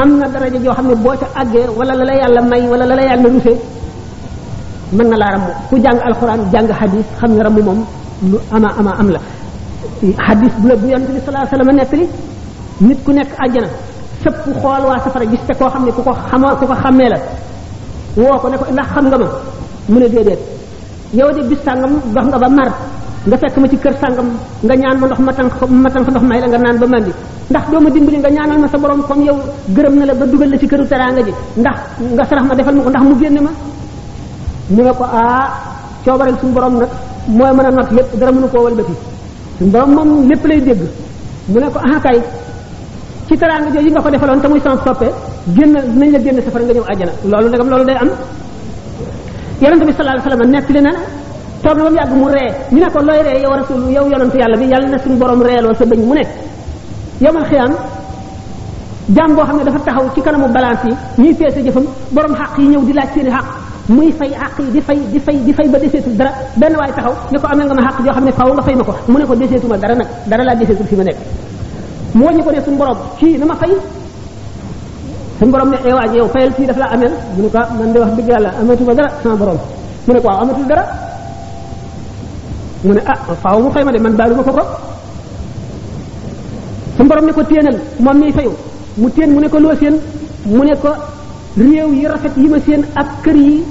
am 0.00 0.10
na 0.20 0.26
daraja 0.32 0.58
jo 0.64 0.70
xamne 0.76 0.94
bo 0.94 1.02
boo 1.10 1.16
ca 1.20 1.26
àggee 1.40 1.66
wala 1.78 1.94
la 1.98 2.04
la 2.08 2.14
yalla 2.20 2.40
may 2.50 2.62
wala 2.72 2.84
la 2.90 2.94
la 2.98 3.02
yalla 3.08 3.28
rufé 3.34 3.52
man 4.96 5.06
na 5.10 5.16
la 5.22 5.26
ramu 5.34 5.52
ku 5.68 5.74
jang 5.84 5.98
alquran 6.08 6.40
jang 6.52 6.68
hadis 6.80 7.06
xam 7.18 7.32
ramu 7.46 7.62
mom, 7.68 7.80
lu 8.30 8.38
ama 8.54 8.68
ama 8.78 8.92
am 9.02 9.08
xadis 10.00 10.52
bu 10.62 10.66
la 10.68 10.76
bu 10.82 10.86
yonent 10.92 11.08
bi 11.14 11.20
salaa 11.26 11.46
sallam 11.46 11.68
nettali 11.76 12.06
nit 12.80 12.98
ku 13.04 13.12
nekk 13.12 13.30
àjjana 13.44 13.68
sëpp 14.22 14.38
xool 14.60 14.82
waa 14.88 14.98
safara 15.04 15.26
gis 15.30 15.40
te 15.46 15.52
koo 15.58 15.68
xam 15.70 15.84
ne 15.84 15.92
ku 15.92 16.02
ko 16.02 16.12
xama 16.30 16.54
ko 16.60 16.66
ko 16.66 16.74
xammee 16.82 17.08
la 17.12 17.18
woo 18.16 18.36
ko 18.42 18.48
ne 18.48 18.56
ndax 18.74 18.86
xam 18.94 19.06
nga 19.08 19.18
ma 19.18 19.26
mu 19.88 19.98
ne 20.00 20.06
déedéet 20.08 20.38
yow 21.18 21.30
de 21.36 21.40
bis 21.48 21.58
sàngam 21.66 21.92
dox 22.14 22.26
nga 22.26 22.38
ba 22.38 22.48
mar 22.48 22.68
nga 23.26 23.36
fekk 23.36 23.56
ma 23.58 23.68
ci 23.68 23.76
kër 23.76 23.94
sàngam 24.02 24.28
nga 24.62 24.74
ñaan 24.82 24.96
ma 25.00 25.06
ndox 25.06 25.18
ma 25.26 25.32
tànk 25.38 25.52
ma 25.70 25.90
tànk 25.90 26.08
ndox 26.08 26.22
may 26.30 26.40
la 26.40 26.46
nga 26.46 26.58
naan 26.58 26.78
ba 26.82 26.86
mandi 26.92 27.12
ndax 27.50 27.64
doo 27.70 27.80
ma 27.80 27.90
dimbali 27.90 28.18
nga 28.18 28.30
ñaanal 28.36 28.58
ma 28.62 28.68
sa 28.72 28.78
borom 28.78 29.02
comme 29.08 29.24
yow 29.28 29.36
gërëm 29.76 29.94
na 29.98 30.04
la 30.06 30.14
ba 30.14 30.24
dugal 30.26 30.50
la 30.52 30.58
ci 30.58 30.66
këru 30.66 30.84
teraanga 30.90 31.22
ji 31.26 31.32
ndax 31.60 31.76
nga 32.14 32.24
sarax 32.28 32.44
ma 32.50 32.54
defal 32.54 32.74
ma 32.76 32.82
ko 32.84 32.88
ndax 32.90 33.02
mu 33.04 33.14
génn 33.20 33.38
ma 33.46 33.50
ne 34.70 34.82
ko 34.98 35.04
a 35.04 35.10
ah, 35.22 35.46
coobareel 36.04 36.36
suñu 36.40 36.52
borom 36.52 36.74
nag 36.78 36.88
mooy 37.36 37.50
mën 37.56 37.66
a 37.66 37.82
lépp 37.96 38.18
dara 38.18 38.32
mënu 38.32 38.48
koo 38.48 38.62
walbati 38.64 38.92
suñu 39.60 39.70
borom 39.70 39.90
moom 39.94 40.28
lépp 40.28 40.44
lay 40.46 40.60
dégg 40.60 40.80
mu 41.48 41.60
ne 41.60 41.68
ko 41.68 41.80
ah 41.92 41.98
kay 42.00 42.18
ci 43.28 43.36
teraanga 43.36 43.78
yi 43.80 43.90
nga 43.90 44.00
ko 44.00 44.08
defaloon 44.10 44.40
te 44.40 44.48
muy 44.48 44.60
sama 44.64 44.76
soppe 44.84 45.06
génn 45.56 45.72
nañ 45.98 46.10
la 46.12 46.18
génn 46.18 46.40
safara 46.44 46.64
nga 46.64 46.72
ñëw 46.74 46.84
àjjana 46.92 47.12
loolu 47.30 47.48
ndegam 47.48 47.68
loolu 47.70 47.84
day 47.84 47.96
am 48.02 48.10
yonente 49.62 49.84
bi 49.88 49.92
sallallahu 49.92 50.18
alayhi 50.18 50.28
wasallam 50.28 50.50
nettali 50.54 50.80
na 50.80 50.92
toog 51.62 51.76
na 51.76 51.82
ba 51.84 51.90
mu 51.90 51.96
yàgg 52.00 52.12
mu 52.20 52.26
ree 52.34 52.50
ñu 52.72 52.80
ne 52.84 52.88
ko 52.94 52.98
looy 53.08 53.22
ree 53.26 53.40
yow 53.42 53.52
rasul 53.60 53.80
yow 53.96 54.04
yonentu 54.12 54.36
yàlla 54.38 54.56
bi 54.56 54.64
yàlla 54.72 54.88
na 54.94 54.98
suñu 54.98 55.16
borom 55.20 55.42
reeloo 55.42 55.74
sa 55.74 55.84
bëñ 55.84 56.00
mu 56.08 56.14
ne 56.14 56.22
yow 57.24 57.32
man 57.32 57.44
xiyaam 57.50 57.72
jaam 59.16 59.30
boo 59.34 59.44
xam 59.44 59.56
ne 59.58 59.64
dafa 59.64 59.78
taxaw 59.84 60.04
ci 60.14 60.20
kanamu 60.22 60.48
balance 60.48 60.86
yi 60.86 61.22
ñuy 61.22 61.34
peese 61.34 61.60
jëfam 61.66 61.84
borom 62.14 62.34
xaq 62.34 62.52
yi 62.58 62.66
ñëw 62.68 62.84
di 62.86 62.92
laaj 62.92 63.08
seeni 63.14 63.30
xaq 63.30 63.46
muy 63.88 64.12
fay 64.18 64.32
àq 64.34 64.58
yi 64.58 64.64
di 64.72 64.80
fay 64.80 64.98
di 65.12 65.18
fay 65.20 65.36
di 65.44 65.52
fay 65.52 65.68
ba 65.68 65.78
deseetul 65.78 66.12
dara 66.16 66.32
benn 66.56 66.76
waaye 66.76 66.92
taxaw 66.92 67.14
ne 67.32 67.38
ko 67.38 67.46
amel 67.46 67.66
nga 67.66 67.74
ma 67.74 67.82
àq 67.88 67.98
yoo 68.06 68.12
xam 68.14 68.24
ne 68.24 68.30
faaw 68.32 68.52
nga 68.52 68.62
fay 68.62 68.74
ma 68.74 68.84
ko 68.84 68.92
mu 69.08 69.18
ne 69.18 69.24
ko 69.26 69.34
deseetuma 69.34 69.76
dara 69.78 69.94
nag 69.94 70.06
dara 70.28 70.44
laa 70.44 70.54
deseetul 70.54 70.86
fi 70.86 70.94
ma 70.96 71.02
nekk 71.04 71.16
mu 72.14 72.24
wàññi 72.26 72.42
ko 72.42 72.50
ne 72.52 72.58
suñu 72.62 72.78
kii 73.18 73.38
na 73.38 73.46
ma 73.46 73.54
fay 73.56 73.70
suñu 75.40 75.50
borom 75.50 75.70
ne 75.70 75.76
eh 75.86 75.92
waaj 75.94 76.12
daf 76.66 76.76
laa 76.76 76.90
amel 76.94 77.12
mu 77.36 77.42
ne 77.42 77.48
ko 77.48 77.58
ah 77.58 77.68
wax 77.78 78.08
dëgg 78.16 78.28
yàlla 78.28 78.50
amatuma 78.60 78.94
dara 78.94 79.08
sama 79.22 79.36
borom 79.36 79.58
mu 80.06 80.12
ne 80.14 80.20
ko 80.20 80.28
waaw 80.28 80.42
amatul 80.42 80.66
dara 80.66 80.84
mu 82.84 82.92
ne 82.94 83.00
ah 83.06 83.16
faaw 83.42 83.58
mu 83.60 83.70
fay 83.70 83.84
ma 83.84 83.90
de 83.92 83.98
man 83.98 84.12
baalu 84.16 84.34
ma 84.34 84.42
ko 84.42 84.52
ko 84.52 84.62
suñu 86.96 87.08
borom 87.08 87.24
ne 87.26 87.32
ko 87.32 87.42
téenal 87.44 87.78
moom 87.98 88.18
miy 88.18 88.32
fayu 88.32 88.50
mu 88.96 89.08
tén 89.10 89.30
mu 89.34 89.40
nekk 89.40 89.50
ko 89.50 89.58
loo 89.58 89.74
séen 89.76 89.96
mu 90.46 90.64
ne 90.64 90.74
réew 91.56 91.92
yi 91.92 92.06
rafet 92.06 92.30
yi 92.36 92.48
ma 92.48 92.56
seen 92.66 92.82
ak 92.94 93.06
kër 93.24 93.36
yi 93.36 93.62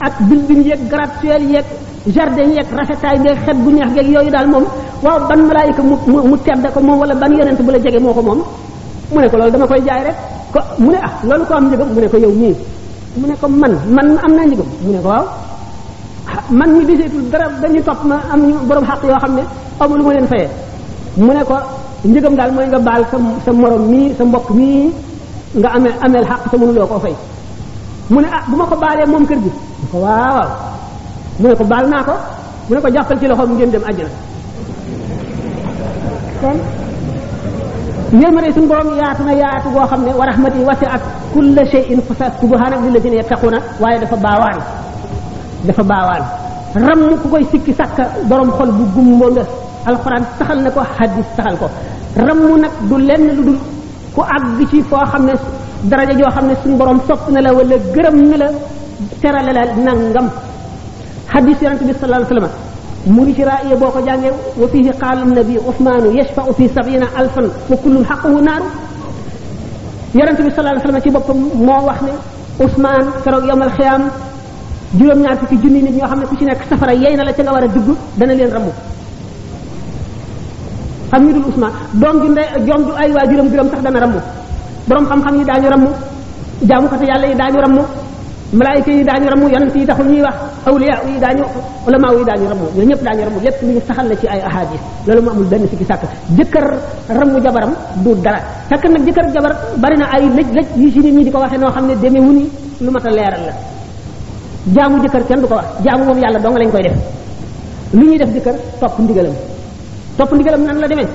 ak 0.00 0.12
building 0.28 0.62
yeeg 0.66 0.80
gratte-ciel 0.90 1.42
yeeg 1.52 1.66
jardin 2.06 2.50
yeeg 2.54 2.66
rafetaay 2.76 3.18
beeg 3.22 3.38
xet 3.46 3.56
bu 3.64 3.70
neex 3.70 3.90
geeg 3.94 4.06
yu 4.06 4.30
daal 4.30 4.46
moom 4.46 4.64
waaw 5.02 5.18
ban 5.28 5.38
malaayika 5.46 5.82
mu 5.82 5.96
mu 6.06 6.36
tedd 6.44 6.66
ko 6.74 6.80
moom 6.80 6.98
wala 6.98 7.14
ban 7.14 7.32
yonent 7.36 7.60
bu 7.62 7.70
la 7.70 7.78
jege 7.78 7.98
moo 8.00 8.12
ko 8.12 8.22
moom 8.22 8.42
mu 9.12 9.20
ne 9.20 9.28
ko 9.28 9.36
loolu 9.36 9.50
dama 9.52 9.66
koy 9.66 9.80
jaay 9.86 10.02
ko 10.52 10.60
mu 10.78 10.90
ne 10.90 10.98
ah 11.02 11.12
loolu 11.22 11.44
ko 11.46 11.54
am 11.54 11.68
njëgam 11.68 11.88
mu 11.94 12.00
ne 12.00 12.08
ko 12.08 12.16
yow 12.16 12.32
mii 12.40 12.54
mu 13.16 13.26
ne 13.28 13.34
ko 13.40 13.48
man 13.48 13.74
man 13.88 14.18
am 14.24 14.32
naa 14.36 14.44
njëgam 14.46 14.68
mu 14.84 14.92
ne 14.92 14.98
ko 15.02 15.08
waaw 15.08 15.26
ah, 16.34 16.42
man 16.50 16.70
mi 16.76 16.84
deseetul 16.84 17.24
dara 17.30 17.46
dañu 17.62 17.80
topp 17.84 18.04
ma 18.04 18.16
am 18.32 18.40
ñu 18.48 18.54
borom 18.68 18.84
xaq 18.84 19.00
yoo 19.04 19.18
xam 19.22 19.34
ne 19.34 19.42
amul 19.80 20.02
ma 20.02 20.12
leen 20.12 20.26
fayee 20.26 20.48
mu 21.16 21.32
ne 21.32 21.42
ko 21.44 21.56
njëgam 22.04 22.34
daal 22.34 22.50
mooy 22.52 22.66
nga 22.66 22.78
baal 22.78 23.02
sa 23.10 23.16
sa 23.44 23.52
morom 23.52 23.86
mii 23.90 24.14
sa 24.18 24.24
mbokk 24.24 24.50
mii 24.50 24.90
nga 25.60 25.68
amé 25.78 25.90
amel 26.02 26.24
xaq 26.26 26.40
te 26.50 26.56
mënu 26.58 26.82
ko 26.86 26.98
fay 26.98 27.14
mu 28.10 28.20
ne 28.20 28.28
ah 28.36 28.42
bu 28.50 28.56
ma 28.56 28.64
ko 28.66 28.76
baalee 28.76 29.06
moom 29.06 29.24
kër 29.26 29.38
gi 29.44 29.50
mu 29.80 29.86
ko 29.92 29.98
waaw 30.04 30.38
mu 31.40 31.48
ne 31.48 31.54
ko 31.54 31.64
baal 31.64 31.84
naa 31.92 32.02
ko 32.08 32.14
mu 32.68 32.74
ne 32.74 32.80
ko 32.84 32.88
jàppal 32.94 33.18
ci 33.20 33.26
loxoom 33.28 33.52
ngeen 33.54 33.70
dem 33.70 33.84
àjjana 33.88 34.10
kon 36.40 36.56
yërmande 38.20 38.50
suñ 38.54 38.66
borom 38.68 38.88
yaatu 39.00 39.22
na 39.22 39.32
yaatu 39.42 39.68
goo 39.74 39.86
xam 39.90 40.00
ne 40.06 40.12
wa 40.18 40.24
rahmati 40.26 40.58
wasi 40.68 40.86
at 40.86 41.02
kulla 41.32 41.62
shay'in 41.72 42.00
fa 42.18 42.26
subhanak 42.40 42.80
lillazina 42.84 43.16
yattaquna 43.16 43.58
waaye 43.80 43.98
dafa 44.02 44.16
baawaan 44.16 44.58
dafa 45.66 45.82
baawaan 45.90 46.24
ram 46.86 47.00
ku 47.22 47.28
koy 47.28 47.44
sikki 47.50 47.72
sàkka 47.74 48.02
borom 48.28 48.50
xol 48.58 48.70
bu 48.76 48.84
gumbo 48.94 49.26
nga 49.32 49.44
alquran 49.86 50.22
saxal 50.38 50.58
na 50.64 50.70
ko 50.70 50.80
hadis 50.98 51.26
saxal 51.36 51.56
ko 51.62 51.66
ram 52.26 52.38
nak 52.62 52.72
du 52.88 52.96
lenn 53.08 53.24
lu 53.36 53.42
dul 53.46 53.58
ku 54.14 54.20
àgg 54.36 54.58
ci 54.70 54.78
foo 54.88 55.04
xam 55.12 55.24
ne 55.28 55.34
daraja 55.90 56.12
joo 56.18 56.30
xam 56.34 56.46
ne 56.48 56.54
suñu 56.62 56.76
borom 56.78 57.00
sopp 57.08 57.22
na 57.34 57.40
la 57.40 57.50
wala 57.58 57.76
gërëm 57.94 58.16
na 58.30 58.36
la 58.42 58.48
terale 59.20 59.52
la 59.58 59.62
nangam 59.86 60.26
hadith 61.34 61.60
yaron 61.62 61.78
bi 61.88 61.92
sallallahu 61.98 62.22
alayhi 62.22 62.34
wasallam 62.34 62.50
mu 63.14 63.20
ngi 63.22 63.34
ci 63.36 63.42
raaya 63.48 63.76
boo 63.80 63.90
ko 63.94 64.00
jàngee 64.06 64.32
wa 64.60 64.66
fihi 64.72 64.90
qaala 65.00 65.24
nabi 65.38 65.54
usmaanu 65.70 66.08
yashfau 66.18 66.50
fi 66.58 66.64
sabina 66.76 67.06
alfan 67.20 67.46
wa 67.70 67.76
kullu 67.82 68.00
xaqahu 68.10 68.38
naaru 68.48 68.66
yaron 70.18 70.34
bi 70.36 70.42
sallallahu 70.42 70.60
alayhi 70.60 70.84
wasallam 70.84 71.02
ci 71.06 71.10
boppam 71.16 71.38
moo 71.66 71.80
wax 71.88 71.98
ne 72.02 72.12
kero 73.24 73.38
yom 73.50 73.60
al 73.62 73.70
xiyaam 73.76 74.02
juróom 74.98 75.20
ñaar 75.24 75.36
ci 75.48 75.56
junni 75.62 75.82
nit 75.82 75.94
ñoo 75.98 76.06
xam 76.10 76.20
ne 76.20 76.26
ku 76.26 76.36
ci 76.38 76.44
nekk 76.44 76.62
safara 76.70 76.92
yey 76.94 77.16
na 77.16 77.24
la 77.24 77.32
ca 77.32 77.42
nga 77.42 77.52
war 77.52 77.64
a 77.64 77.68
dugg 77.68 77.88
dana 78.18 78.32
leen 78.32 78.50
ramu 78.56 78.70
xam 81.14 81.22
ñu 81.26 81.30
dul 81.38 81.48
Usmaan 81.54 81.72
doom 82.00 82.16
ju 82.22 82.28
ndey 82.34 82.46
doom 82.66 82.82
ju 82.86 82.92
ay 83.00 83.08
waajuram 83.14 83.48
juróom 83.50 83.68
sax 83.70 83.80
dana 83.86 83.98
rammu 84.02 84.20
borom 84.88 85.04
xam-xam 85.08 85.34
yi 85.38 85.44
daañu 85.44 85.68
rammu 85.70 85.88
jaamukatu 86.68 87.04
yàlla 87.10 87.26
yi 87.30 87.34
daañu 87.40 87.58
rammu 87.66 87.82
malaayika 88.58 88.90
yi 88.98 89.04
daañu 89.08 89.28
rammu 89.32 89.46
yonent 89.52 89.74
yi 89.76 89.86
taxul 89.86 90.06
ñuy 90.12 90.22
wax 90.26 90.34
awliya 90.66 90.94
yi 91.08 91.18
daañu 91.24 91.44
ulama 91.86 92.08
yi 92.18 92.24
daañu 92.28 92.46
rammu 92.52 92.66
ñooñu 92.76 92.88
ñëpp 92.90 93.02
daañu 93.06 93.22
rammu 93.26 93.40
lépp 93.44 93.56
lu 93.62 93.68
ñu 93.74 93.80
saxal 93.88 94.08
la 94.10 94.14
ci 94.20 94.26
ay 94.26 94.40
ahadis 94.48 94.80
loolu 95.06 95.22
mu 95.24 95.30
amul 95.30 95.44
benn 95.52 95.66
sikki 95.70 95.84
sàkk 95.84 96.02
jëkkër 96.38 96.66
rammu 97.18 97.38
jabaram 97.44 97.72
du 98.04 98.10
dara 98.24 98.40
fekk 98.70 98.84
nag 98.92 99.06
jëkkër 99.06 99.26
jabar 99.34 99.52
bari 99.82 99.96
na 100.00 100.06
ay 100.14 100.24
lëj 100.36 100.48
lëj 100.56 100.66
yu 100.80 100.90
si 100.94 100.98
nit 101.04 101.14
ñi 101.16 101.24
di 101.24 101.30
ko 101.30 101.38
waxee 101.38 101.58
noo 101.58 101.70
xam 101.76 101.86
ne 101.86 101.94
demee 102.02 102.20
wu 102.26 102.32
ni 102.38 102.44
lu 102.84 102.90
mat 102.90 103.06
a 103.06 103.10
leeral 103.18 103.42
la 103.48 103.52
jaamu 104.74 104.96
jëkkër 105.02 105.22
kenn 105.28 105.40
du 105.42 105.46
ko 105.46 105.54
wax 105.54 105.66
jaamu 105.84 106.02
moom 106.08 106.18
yàlla 106.22 106.38
dong 106.44 106.56
lañ 106.60 106.70
koy 106.70 106.82
def 106.86 106.96
lu 107.98 108.04
ñuy 108.10 108.18
def 108.18 108.30
jëkkër 108.34 108.54
topp 108.80 108.96
ndigalam 109.04 109.34
topp 110.16 110.30
ndigalam 110.34 110.60
nan 110.64 110.78
la 110.80 110.86
demee 110.88 111.08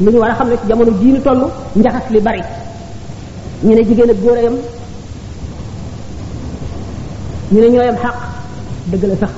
mu 0.00 0.10
ñu 0.10 0.18
war 0.20 0.30
a 0.30 0.34
xam 0.34 0.48
ne 0.48 0.56
ci 0.56 0.66
jamono 0.68 0.92
jii 1.00 1.12
ñu 1.12 1.20
toll 1.24 1.40
njaxas 1.76 2.06
li 2.10 2.20
bari 2.20 2.40
ñu 3.64 3.74
ne 3.74 3.82
jigéen 3.88 4.10
ak 4.10 4.18
góor 4.22 4.36
a 4.38 4.42
ñu 7.52 7.60
ne 7.60 7.68
ñoo 7.70 7.84
yam 7.88 7.96
xaq 8.02 8.16
dëgg 8.90 9.04
la 9.10 9.16
sax 9.20 9.30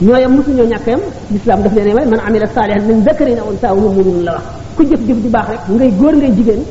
ñoo 0.00 0.16
yam 0.22 0.34
mosu 0.36 0.50
ñoo 0.50 0.66
ñàkk 0.72 0.86
yam 0.86 1.00
lislaam 1.32 1.62
daf 1.62 1.74
leen 1.74 1.94
may 1.94 2.06
man 2.06 2.20
amila 2.26 2.46
saalihan 2.54 2.82
min 2.88 3.02
zakarin 3.04 3.38
aw 3.38 3.48
unsaa 3.52 3.72
wa 3.74 3.80
huwa 3.82 3.92
mu'minun 3.92 4.24
la 4.24 4.32
wax 4.32 4.44
ku 4.76 4.82
jëf 4.90 5.00
jëf 5.06 5.18
ju 5.22 5.28
baax 5.28 5.46
rek 5.50 5.60
ngay 5.68 5.92
góor 6.00 6.14
ngay 6.16 6.32
jigéen 6.36 6.62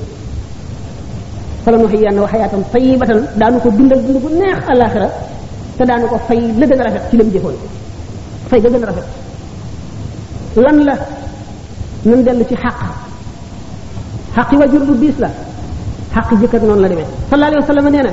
fala 1.64 1.78
nuhyiyannahu 1.78 2.28
hayaatan 2.34 2.62
tayyibatan 2.72 3.20
daanu 3.36 3.60
ko 3.60 3.70
dundal 3.70 4.02
dund 4.06 4.20
bu 4.24 4.30
neex 4.40 4.60
àllaaxira 4.72 5.08
te 5.78 5.84
daanu 5.86 6.06
ko 6.08 6.18
fay 6.28 6.40
la 6.60 6.66
gën 6.66 6.82
a 6.82 6.84
rafet 6.84 7.04
ci 7.10 7.18
lam 7.18 7.30
jëfoon 7.34 7.56
fay 8.50 8.60
la 8.64 8.70
gën 8.70 8.84
a 8.84 8.88
rafet 8.90 9.06
lan 10.58 10.78
la 10.90 10.96
ñun 12.08 12.24
dellu 12.26 12.44
ci 12.50 12.56
xaq 12.64 12.80
xaqi 14.36 14.56
wajur 14.60 14.82
bu 14.88 14.94
biis 15.04 15.18
la 15.24 15.30
xaqi 16.16 16.34
jëkkër 16.42 16.62
noonu 16.68 16.82
la 16.84 16.88
demee 16.92 17.08
sallallahu 17.30 17.50
alayhi 17.52 17.64
wa 17.64 17.70
sallam 17.72 17.88
nee 17.94 18.04
na 18.06 18.12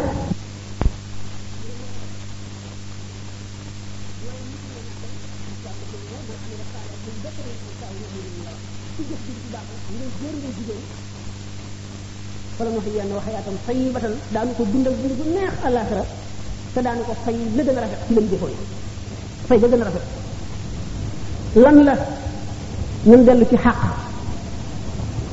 wala 12.58 12.70
mu 12.74 12.80
xiyyan 12.86 13.08
wa 13.16 13.20
hayatan 13.26 13.54
tayyibatan 13.66 14.12
daanu 14.34 14.52
ko 14.58 14.62
dundal 14.74 14.94
dund 15.02 15.14
bu 15.18 15.24
neex 15.38 15.54
alakhirah 15.70 16.06
te 16.74 16.80
daanu 16.86 17.02
ko 17.08 17.12
fay 17.24 17.36
la 17.54 17.60
gën 17.60 17.70
a 17.72 17.76
rafet 17.86 17.94
ci 18.08 18.14
lam 18.16 18.26
jëfoon 18.30 18.52
fay 19.48 19.58
la 19.62 19.66
gën 19.70 19.82
a 19.82 19.84
rafet 19.88 20.04
lan 21.64 21.78
la 21.88 21.94
ñun 23.06 23.24
dellu 23.24 23.44
ci 23.50 23.56
xaq 23.56 23.76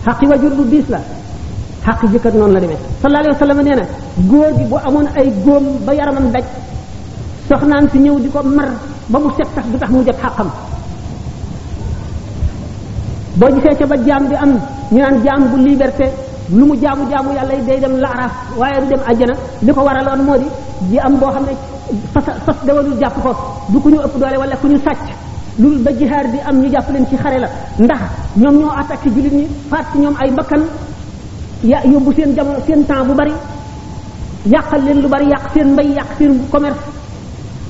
xaqi 0.06 0.26
wajur 0.28 0.50
lu 0.58 0.66
diis 0.70 0.86
la 0.90 1.00
xaqi 1.86 2.08
jëkkër 2.14 2.34
noonu 2.36 2.54
la 2.54 2.60
demee 2.60 2.78
sallallahu 3.02 3.24
alayhi 3.24 3.36
wa 3.38 3.44
sallam 3.44 3.62
nee 3.62 3.88
góor 4.32 4.52
gi 4.58 4.64
bu 4.70 4.76
amoon 4.88 5.08
ay 5.16 5.28
góom 5.46 5.64
ba 5.86 5.94
yaramam 5.96 6.32
daj 6.34 6.44
soxnaan 7.50 7.88
si 7.92 7.98
ñëw 8.00 8.16
di 8.20 8.30
ko 8.30 8.44
mar 8.44 8.70
ba 9.08 9.20
mu 9.20 9.30
set 9.38 9.48
tax 9.56 9.66
du 9.72 9.78
tax 9.78 9.90
mu 9.92 10.04
jot 10.06 10.18
xaqam 10.22 10.50
boo 13.40 13.50
gisee 13.56 13.76
ca 13.80 13.86
ba 13.86 13.96
jaam 14.06 14.28
bi 14.28 14.36
am 14.36 14.52
ñu 14.92 15.00
naan 15.00 15.24
jaam 15.26 15.42
bu 15.52 15.58
liberté 15.66 16.06
lu 16.50 16.66
mu 16.66 16.76
jaamu 16.82 17.10
jaamu 17.10 17.30
yàlla 17.36 17.56
day 17.68 17.80
dem 17.80 17.94
laaraaf 18.00 18.32
waaye 18.58 18.82
du 18.82 18.88
dem 18.90 19.02
àjjana 19.10 19.34
li 19.62 19.72
ko 19.74 19.82
waraloon 19.84 20.22
moo 20.26 20.38
di 20.38 20.48
ji 20.90 21.00
am 21.00 21.16
boo 21.20 21.30
xam 21.32 21.44
ne 21.46 21.56
fas 22.14 22.24
fas 22.46 22.56
dawalul 22.66 22.98
jàpp 23.00 23.22
ko 23.22 23.32
du 23.70 23.80
ku 23.82 23.90
ñu 23.90 24.00
ëpp 24.06 24.20
doole 24.20 24.38
wala 24.38 24.56
ku 24.58 24.68
ñu 24.68 24.78
sàcc 24.84 25.08
lul 25.62 25.78
ba 25.86 25.92
jihaar 26.00 26.26
bi 26.34 26.40
am 26.48 26.56
ñu 26.62 26.70
japp 26.74 26.88
leen 26.94 27.06
ci 27.10 27.16
xare 27.16 27.38
la 27.40 27.48
ndax 27.80 28.02
ñom 28.36 28.56
ñoo 28.62 28.74
attaqué 28.82 29.10
julit 29.16 29.34
ñi 29.40 29.46
faat 29.70 29.86
ci 29.92 29.98
ñoom 30.00 30.16
ay 30.22 30.32
bakkan 30.38 30.62
ya 31.64 31.80
yóbbu 31.92 32.12
seen 32.16 32.34
jamono 32.36 32.60
seen 32.68 32.84
temps 32.86 33.06
bu 33.08 33.14
bari 33.14 33.34
yàqal 34.46 34.82
leen 34.86 35.00
lu 35.04 35.08
bari 35.08 35.26
yàq 35.30 35.44
seen 35.54 35.68
mbay 35.74 35.88
yàq 35.98 36.10
seen 36.18 36.34
commerce 36.52 36.82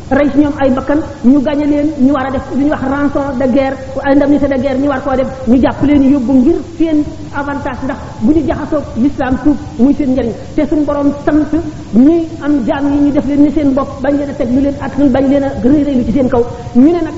ray 0.10 0.28
ci 0.32 0.40
ñoom 0.40 0.54
ay 0.62 0.70
bakkan 0.72 1.00
ñu 1.24 1.40
gagné 1.46 1.66
leen 1.66 1.88
ñu 2.06 2.12
wara 2.16 2.30
def 2.32 2.44
lu 2.54 2.62
ñuy 2.62 2.70
wax 2.70 2.82
rançon 2.94 3.26
de 3.40 3.46
guerre 3.56 3.78
ay 4.06 4.14
indemnité 4.14 4.48
de 4.48 4.58
guerre 4.64 4.80
ñu 4.82 4.88
war 4.88 5.02
koo 5.04 5.16
def 5.16 5.28
ñu 5.48 5.56
japp 5.62 5.84
leen 5.84 6.04
yóbbu 6.12 6.34
ngir 6.34 6.58
seen 6.78 7.04
avantage 7.34 7.84
ndax 7.84 7.98
bu 8.22 8.32
ñu 8.34 8.42
jaxasoog 8.48 8.84
l'islam 9.02 9.38
tuub 9.44 9.58
muy 9.80 9.94
seen 9.98 10.10
njëriñ 10.14 10.32
te 10.56 10.62
suñu 10.70 10.84
borom 10.86 11.12
sant 11.26 11.52
ñi 11.94 12.28
am 12.44 12.54
jaam 12.68 12.84
yi 12.92 13.00
ñu 13.08 13.12
def 13.12 13.26
leen 13.28 13.42
ni 13.44 13.52
seen 13.52 13.74
bopp 13.74 13.90
bañ 14.02 14.14
leen 14.18 14.30
a 14.30 14.34
teg 14.34 14.50
lu 14.56 14.62
leen 14.62 14.76
ak 14.80 14.92
bañ 15.16 15.26
leen 15.32 15.44
a 15.44 15.50
rëy 15.64 15.96
lu 15.98 16.04
ci 16.06 16.12
seen 16.14 16.30
kaw 16.30 16.44
ñu 16.76 16.92
ne 16.96 17.02
nag 17.08 17.16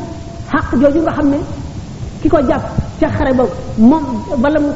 xaq 0.53 0.67
jooju 0.81 0.99
nga 1.01 1.13
xam 1.17 1.27
ne 1.33 1.37
ki 2.21 2.29
ko 2.29 2.39
jàpp 2.49 2.63
ca 2.99 3.07
xare 3.17 3.33
ba 3.39 3.45
moom 3.89 4.05
wala 4.43 4.59
mu 4.63 4.69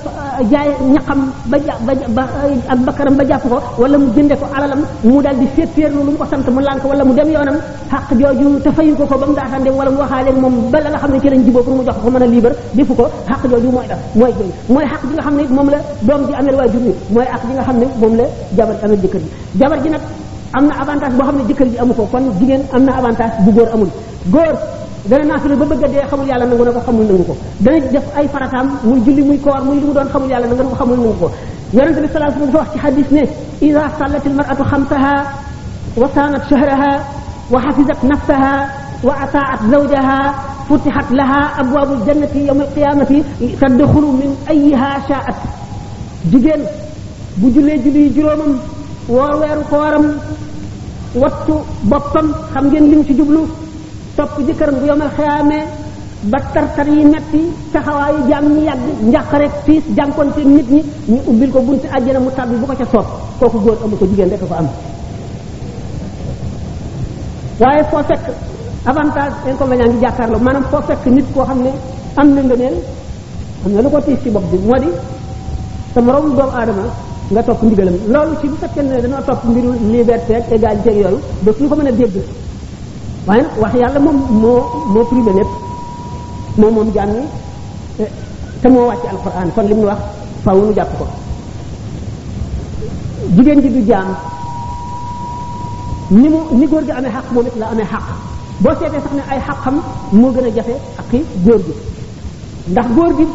jaay 0.52 0.70
ñaqam 0.96 1.20
ba 1.52 1.58
ba 2.18 2.24
ak 2.74 2.80
bakkaram 2.88 3.16
jàpp 3.32 3.44
ko 3.52 3.58
wala 3.82 3.96
mu 4.02 4.08
jënde 4.16 4.36
ko 4.42 4.46
alalam 4.58 4.82
mu 5.08 5.22
daal 5.26 5.36
di 5.42 5.48
féetéerlu 5.56 6.00
lu 6.06 6.12
mu 6.14 6.18
ko 6.22 6.26
sant 6.32 6.46
mu 6.56 6.62
lànk 6.68 6.84
wala 6.92 7.04
mu 7.08 7.14
dem 7.18 7.30
yoonam 7.36 7.58
xaq 7.92 8.08
jooju 8.20 8.48
te 8.64 8.70
fayu 8.76 8.96
ko 9.00 9.06
ko 9.10 9.16
ba 9.22 9.26
mu 9.30 9.36
daataan 9.40 9.62
dem 9.66 9.76
wala 9.80 9.90
mu 9.94 9.98
waxaale 10.04 10.32
moom 10.44 10.56
ba 10.72 10.78
nga 10.80 10.98
xam 11.02 11.12
ne 11.14 11.20
ci 11.24 11.30
lañ 11.30 11.42
juboo 11.46 11.64
pour 11.66 11.76
mu 11.78 11.84
jox 11.88 11.98
ko 12.04 12.10
mën 12.14 12.24
a 12.24 12.28
liibar 12.34 12.54
defu 12.78 12.94
ko 13.00 13.06
xaq 13.28 13.42
jooju 13.52 13.70
mooy 13.76 13.88
mooy 14.70 14.86
xaq 14.92 15.02
ji 15.08 15.14
nga 15.16 15.24
xam 15.26 15.36
ne 15.40 15.44
moom 15.56 15.70
la 15.74 15.80
doom 16.08 16.22
ji 16.28 16.34
amel 16.40 16.56
waay 16.60 16.70
jur 16.74 16.82
mooy 17.14 17.26
xaq 17.34 17.42
ji 17.48 17.54
nga 17.54 17.64
xam 17.68 17.78
ne 17.82 17.86
moom 18.02 18.14
la 18.20 18.24
jabar 18.58 18.76
amel 18.84 18.98
jëkkër 19.04 19.22
ji 19.26 19.30
jabar 19.62 19.80
ji 19.84 19.90
nag 19.96 20.02
am 20.58 20.66
na 20.70 20.74
avantage 20.82 21.14
boo 21.18 21.26
xam 21.28 21.38
ne 21.40 21.44
jëkkër 21.50 21.68
ji 21.72 21.78
amu 21.84 21.94
ko 22.00 22.04
kon 22.12 22.26
jigéen 22.40 22.64
am 22.74 22.84
na 22.88 22.94
avantage 23.00 23.34
bu 23.44 23.52
góor 24.34 24.56
dana 25.10 25.24
naafila 25.24 25.56
ba 25.56 25.66
bëgg 25.66 25.84
a 25.86 25.88
dee 25.88 26.06
xamul 26.10 26.28
yàlla 26.28 26.46
nangu 26.46 26.64
na 26.66 26.72
ko 26.72 26.80
xamul 26.82 27.06
nangu 27.08 27.24
ko 27.24 27.34
dana 27.60 27.80
def 27.92 28.06
ay 28.20 28.28
farataam 28.28 28.68
muy 28.84 29.00
julli 29.06 29.22
muy 29.24 29.38
koor 29.40 29.62
muy 29.64 29.80
li 29.80 29.86
mu 29.88 29.94
doon 29.94 30.10
xamul 30.12 30.30
yàlla 30.30 30.48
nangu 30.48 30.64
na 30.64 30.70
ko 30.70 30.76
xamul 30.76 30.96
nangu 30.98 31.14
ko 31.20 31.28
yonente 31.74 32.00
bi 32.02 32.08
salaa 32.14 32.30
sallam 32.32 32.48
dafa 32.52 32.58
wax 32.60 32.68
ci 32.74 32.80
xadis 32.80 33.10
ne 33.12 33.24
ida 33.68 33.84
sallat 33.98 34.26
almaratu 34.28 34.64
xamsaha 34.72 35.14
wa 36.00 36.08
saanat 36.16 36.44
shahraha 36.50 36.92
wa 37.54 37.60
xafizat 37.66 38.00
nafsaha 38.04 38.54
wa 39.04 39.14
ataat 39.26 39.60
zawjaha 39.72 40.20
فتحت 40.68 41.12
لها 41.12 41.42
ابواب 41.64 41.90
الجنه 41.98 42.34
يوم 42.48 42.60
القيامه 42.62 43.12
تدخل 43.62 44.04
من 44.20 44.30
ايها 44.52 44.90
شاءت 45.10 45.36
جيجن 46.32 46.62
bu 47.40 47.48
julee 47.56 47.78
julli 47.84 48.04
juróomam 48.16 48.52
woor 49.16 49.32
weeru 49.42 49.64
kooram 49.72 50.06
wattu 51.22 51.56
boppam 51.92 52.28
xam 52.54 52.64
ngeen 52.68 52.86
lim 52.92 53.02
ci 53.08 53.14
jublu 53.16 53.42
topp 54.18 54.34
jëkkëram 54.48 54.76
bu 54.82 54.86
yomal 54.90 55.12
xiyamé 55.16 55.60
ba 56.34 56.40
tar 56.54 56.66
tar 56.76 56.88
yi 56.90 57.06
metti 57.06 57.42
taxawaayu 57.72 58.20
jaam 58.30 58.46
ñi 58.56 58.64
yàgg 59.14 59.34
fiis 59.66 59.84
jankon 59.98 60.30
ci 60.36 60.44
nit 60.44 60.68
ñi 60.70 60.82
ñu 61.08 61.20
ubbil 61.30 61.52
ko 61.52 61.60
bunti 61.62 61.88
aljana 61.96 62.20
mu 62.20 62.32
tabbi 62.36 62.56
bu 62.56 62.66
ko 62.66 62.74
ca 62.80 62.86
soob 62.92 63.06
koku 63.40 63.58
goor 63.64 63.78
amu 63.84 63.96
ko 63.96 64.06
jigen 64.10 64.30
rek 64.32 64.40
ko 64.40 64.56
am 64.56 64.68
waye 67.62 67.84
fo 67.90 67.98
fek 68.10 68.22
avantage 68.86 69.36
inconvénient 69.50 69.92
di 69.94 70.00
jakarlo 70.00 70.38
manam 70.40 70.64
fo 70.72 70.82
fek 70.82 71.06
nit 71.06 71.26
ko 71.34 71.44
xamné 71.46 71.70
am 72.16 72.28
na 72.34 72.42
ngeenel 72.42 72.76
am 73.66 73.72
na 73.74 73.82
lu 73.84 73.90
ko 73.90 74.02
tiss 74.02 74.22
ci 74.24 74.30
bop 74.32 74.44
bi 74.52 74.58
modi 74.66 74.90
sa 75.94 76.02
morom 76.02 76.34
doomu 76.36 76.52
adama 76.62 76.84
nga 77.32 77.44
top 77.44 77.62
ndigalam 77.62 77.96
loolu 78.10 78.34
ci 78.42 78.48
bu 78.48 78.56
fekkene 78.62 78.90
ne 78.90 79.02
dañoo 79.02 79.22
topp 79.28 79.42
mbiru 79.44 79.72
liberté 79.92 80.36
ak 80.38 80.52
égalité 80.52 80.90
ak 80.90 80.96
yooyu 80.96 81.20
dootuñu 81.46 81.70
ko 81.70 81.76
mën 81.76 81.88
a 81.88 81.92
dégg 81.92 82.16
waaye 83.28 83.44
wax 83.62 83.74
yàlla 83.82 84.00
moom 84.00 84.18
moo 84.42 84.60
moo 84.94 85.04
privé 85.12 85.32
lépp 85.38 85.50
moo 86.58 86.72
moom 86.72 86.92
jaam 86.96 87.10
te 88.62 88.70
moo 88.70 88.88
wàcc 88.90 89.06
alquran 89.12 89.50
kon 89.56 89.66
lim 89.68 89.80
ñu 89.82 89.88
wax 89.88 90.00
faaw 90.44 90.58
ñu 90.58 90.74
jàpp 90.76 90.98
ko 91.00 91.06
jigéen 93.36 93.62
ji 93.62 93.70
du 93.70 93.82
jaam 93.90 94.08
ni 96.12 96.30
mu 96.30 96.40
ni 96.52 96.66
góor 96.68 96.84
gi 96.88 96.92
amee 96.92 97.12
xaq 97.16 97.26
moom 97.34 97.46
it 97.48 97.56
la 97.58 97.66
amee 97.68 97.86
xaq 97.92 98.04
boo 98.64 98.74
seetee 98.80 99.02
sax 99.04 99.14
ne 99.14 99.22
ay 99.30 99.40
xaqam 99.48 99.82
moo 100.12 100.32
gën 100.34 100.46
a 100.46 100.50
jafe 100.56 100.76
ak 101.00 101.12
i 101.14 101.20
góor 101.46 101.58
gi 101.68 101.74
ndax 102.72 102.86
góor 102.96 103.12
gi 103.18 103.26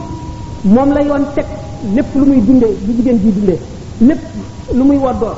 moom 0.65 0.93
la 0.93 1.01
yoon 1.03 1.25
teg 1.35 1.47
lépp 1.95 2.07
lu 2.15 2.25
muy 2.27 2.41
dundee 2.47 2.75
lu 2.87 2.93
jigéen 2.97 3.19
ji 3.23 3.33
dundee 3.37 3.61
lépp 4.01 4.19
lu 4.75 4.85
muy 4.85 4.97
woddoo 4.99 5.35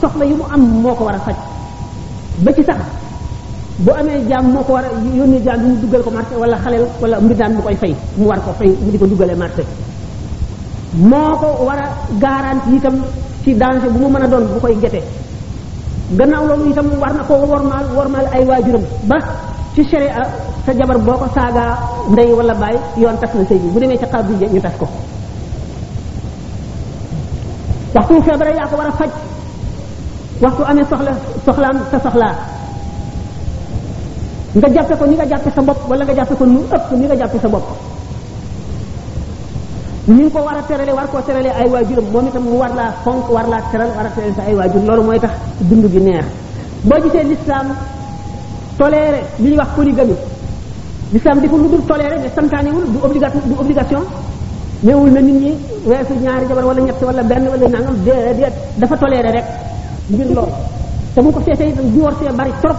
soxla 0.00 0.24
yu 0.26 0.36
mu 0.36 0.44
am 0.54 0.60
moo 0.82 0.94
ko 0.94 1.04
war 1.04 1.14
a 1.14 1.18
faj 1.18 1.36
ba 2.44 2.52
ci 2.52 2.62
sax 2.62 2.76
bu 3.84 3.92
amee 3.92 4.20
jaam 4.28 4.48
moo 4.52 4.62
ko 4.64 4.72
war 4.72 4.84
a 4.84 4.90
yónnee 5.18 5.40
jaam 5.44 5.60
mu 5.68 5.76
duggal 5.82 6.02
ko 6.02 6.10
marché 6.10 6.34
wala 6.42 6.56
xaleel 6.64 6.84
wala 7.02 7.20
mbindaan 7.20 7.52
mu 7.56 7.60
koy 7.66 7.76
fay 7.82 7.92
mu 8.18 8.24
war 8.30 8.40
ko 8.44 8.50
fay 8.58 8.70
mu 8.82 8.88
di 8.92 8.98
ko 8.98 9.04
duggalee 9.12 9.36
marché 9.44 9.64
moo 11.10 11.32
ko 11.40 11.48
war 11.68 11.76
a 11.84 11.86
garanti 12.24 12.68
itam 12.76 12.96
ci 13.44 13.50
danger 13.60 13.90
bu 13.94 13.98
mu 14.02 14.08
mën 14.14 14.22
a 14.24 14.26
doon 14.32 14.44
bu 14.52 14.58
koy 14.64 14.76
gete 14.82 15.00
gannaaw 16.18 16.44
loolu 16.48 16.64
itam 16.72 16.86
war 17.02 17.12
na 17.16 17.22
koo 17.28 17.44
wormaal 17.52 17.84
wormaal 17.96 18.26
ay 18.36 18.42
waajuram 18.48 18.84
ba 19.10 19.18
ci 19.74 19.82
sharia 19.90 20.24
sa 20.64 20.70
jabar 20.78 20.98
boo 21.06 21.18
ko 21.20 21.26
saagaa 21.36 21.72
ndey 22.12 22.28
wala 22.38 22.54
bàyyi 22.62 22.78
yoon 23.02 23.16
tas 23.20 23.32
na 23.38 23.42
sëy 23.48 23.58
bi 23.62 23.68
bu 23.72 23.78
demee 23.80 23.98
ci 24.00 24.06
xaab 24.12 24.24
bi 24.28 24.32
ñu 24.54 24.60
tas 24.66 24.74
ko 24.80 24.86
waxtu 27.94 28.22
feebare 28.26 28.52
yaa 28.58 28.66
ko 28.70 28.76
war 28.80 28.88
a 28.92 28.92
faj 29.00 29.10
waxtu 30.42 30.62
amee 30.70 30.84
soxla 30.90 31.12
soxlaam 31.44 31.76
sa 31.92 31.98
soxlaa 32.06 32.36
nga 34.56 34.68
jàppe 34.74 34.94
ko 34.98 35.04
ni 35.06 35.14
nga 35.16 35.26
jàppe 35.30 35.50
sa 35.54 35.60
bopp 35.68 35.80
wala 35.90 36.02
nga 36.04 36.14
jàppe 36.18 36.34
ko 36.38 36.44
nu 36.46 36.60
ëpp 36.76 36.86
ni 36.96 37.04
nga 37.06 37.16
jàppe 37.20 37.38
sa 37.42 37.48
bopp 37.48 37.66
ni 40.08 40.22
nga 40.22 40.30
ko 40.34 40.38
war 40.46 40.56
a 40.60 40.62
terale 40.68 40.92
war 40.96 41.06
koo 41.10 41.20
terale 41.26 41.50
ay 41.60 41.68
waajuram 41.68 42.06
moom 42.12 42.26
itam 42.28 42.42
mu 42.44 42.56
war 42.62 42.72
laa 42.78 42.90
fonk 43.04 43.28
war 43.30 43.46
laa 43.52 43.60
teral 43.70 43.90
war 43.96 44.06
a 44.06 44.10
terale 44.14 44.32
sa 44.34 44.42
ay 44.48 44.54
waajur 44.54 44.82
loolu 44.88 45.02
mooy 45.06 45.20
tax 45.20 45.34
dund 45.68 45.84
gi 45.92 46.00
neex 46.00 46.26
boo 46.88 47.00
gisee 47.02 47.24
l'islam 47.32 47.66
toléré 48.78 49.20
li 49.40 49.46
ñuy 49.50 49.58
wax 49.60 49.70
polygamie 49.76 50.16
l'islam 51.12 51.36
deful 51.42 51.60
lu 51.62 51.68
dul 51.72 51.84
toléré 51.90 52.16
mais 52.22 52.32
santaanewul 52.36 52.84
du 52.92 52.98
obligation 53.06 53.40
du 53.48 53.54
obligation 53.64 54.02
néewul 54.82 55.10
na 55.10 55.20
nit 55.20 55.36
ñi 55.42 55.52
weesu 55.88 56.14
ñaari 56.22 56.44
jabar 56.48 56.64
wala 56.64 56.80
ñett 56.86 56.98
wala 57.06 57.22
benn 57.30 57.44
wala 57.52 57.66
nangam 57.74 57.96
déedéet 58.06 58.54
dafa 58.78 58.96
toléré 58.96 59.30
rek 59.36 59.44
ngir 60.10 60.26
loolu 60.36 60.52
te 61.14 61.18
bu 61.22 61.28
ko 61.34 61.40
seetee 61.46 61.72
divorce 61.94 62.26
bari 62.38 62.52
trop 62.62 62.78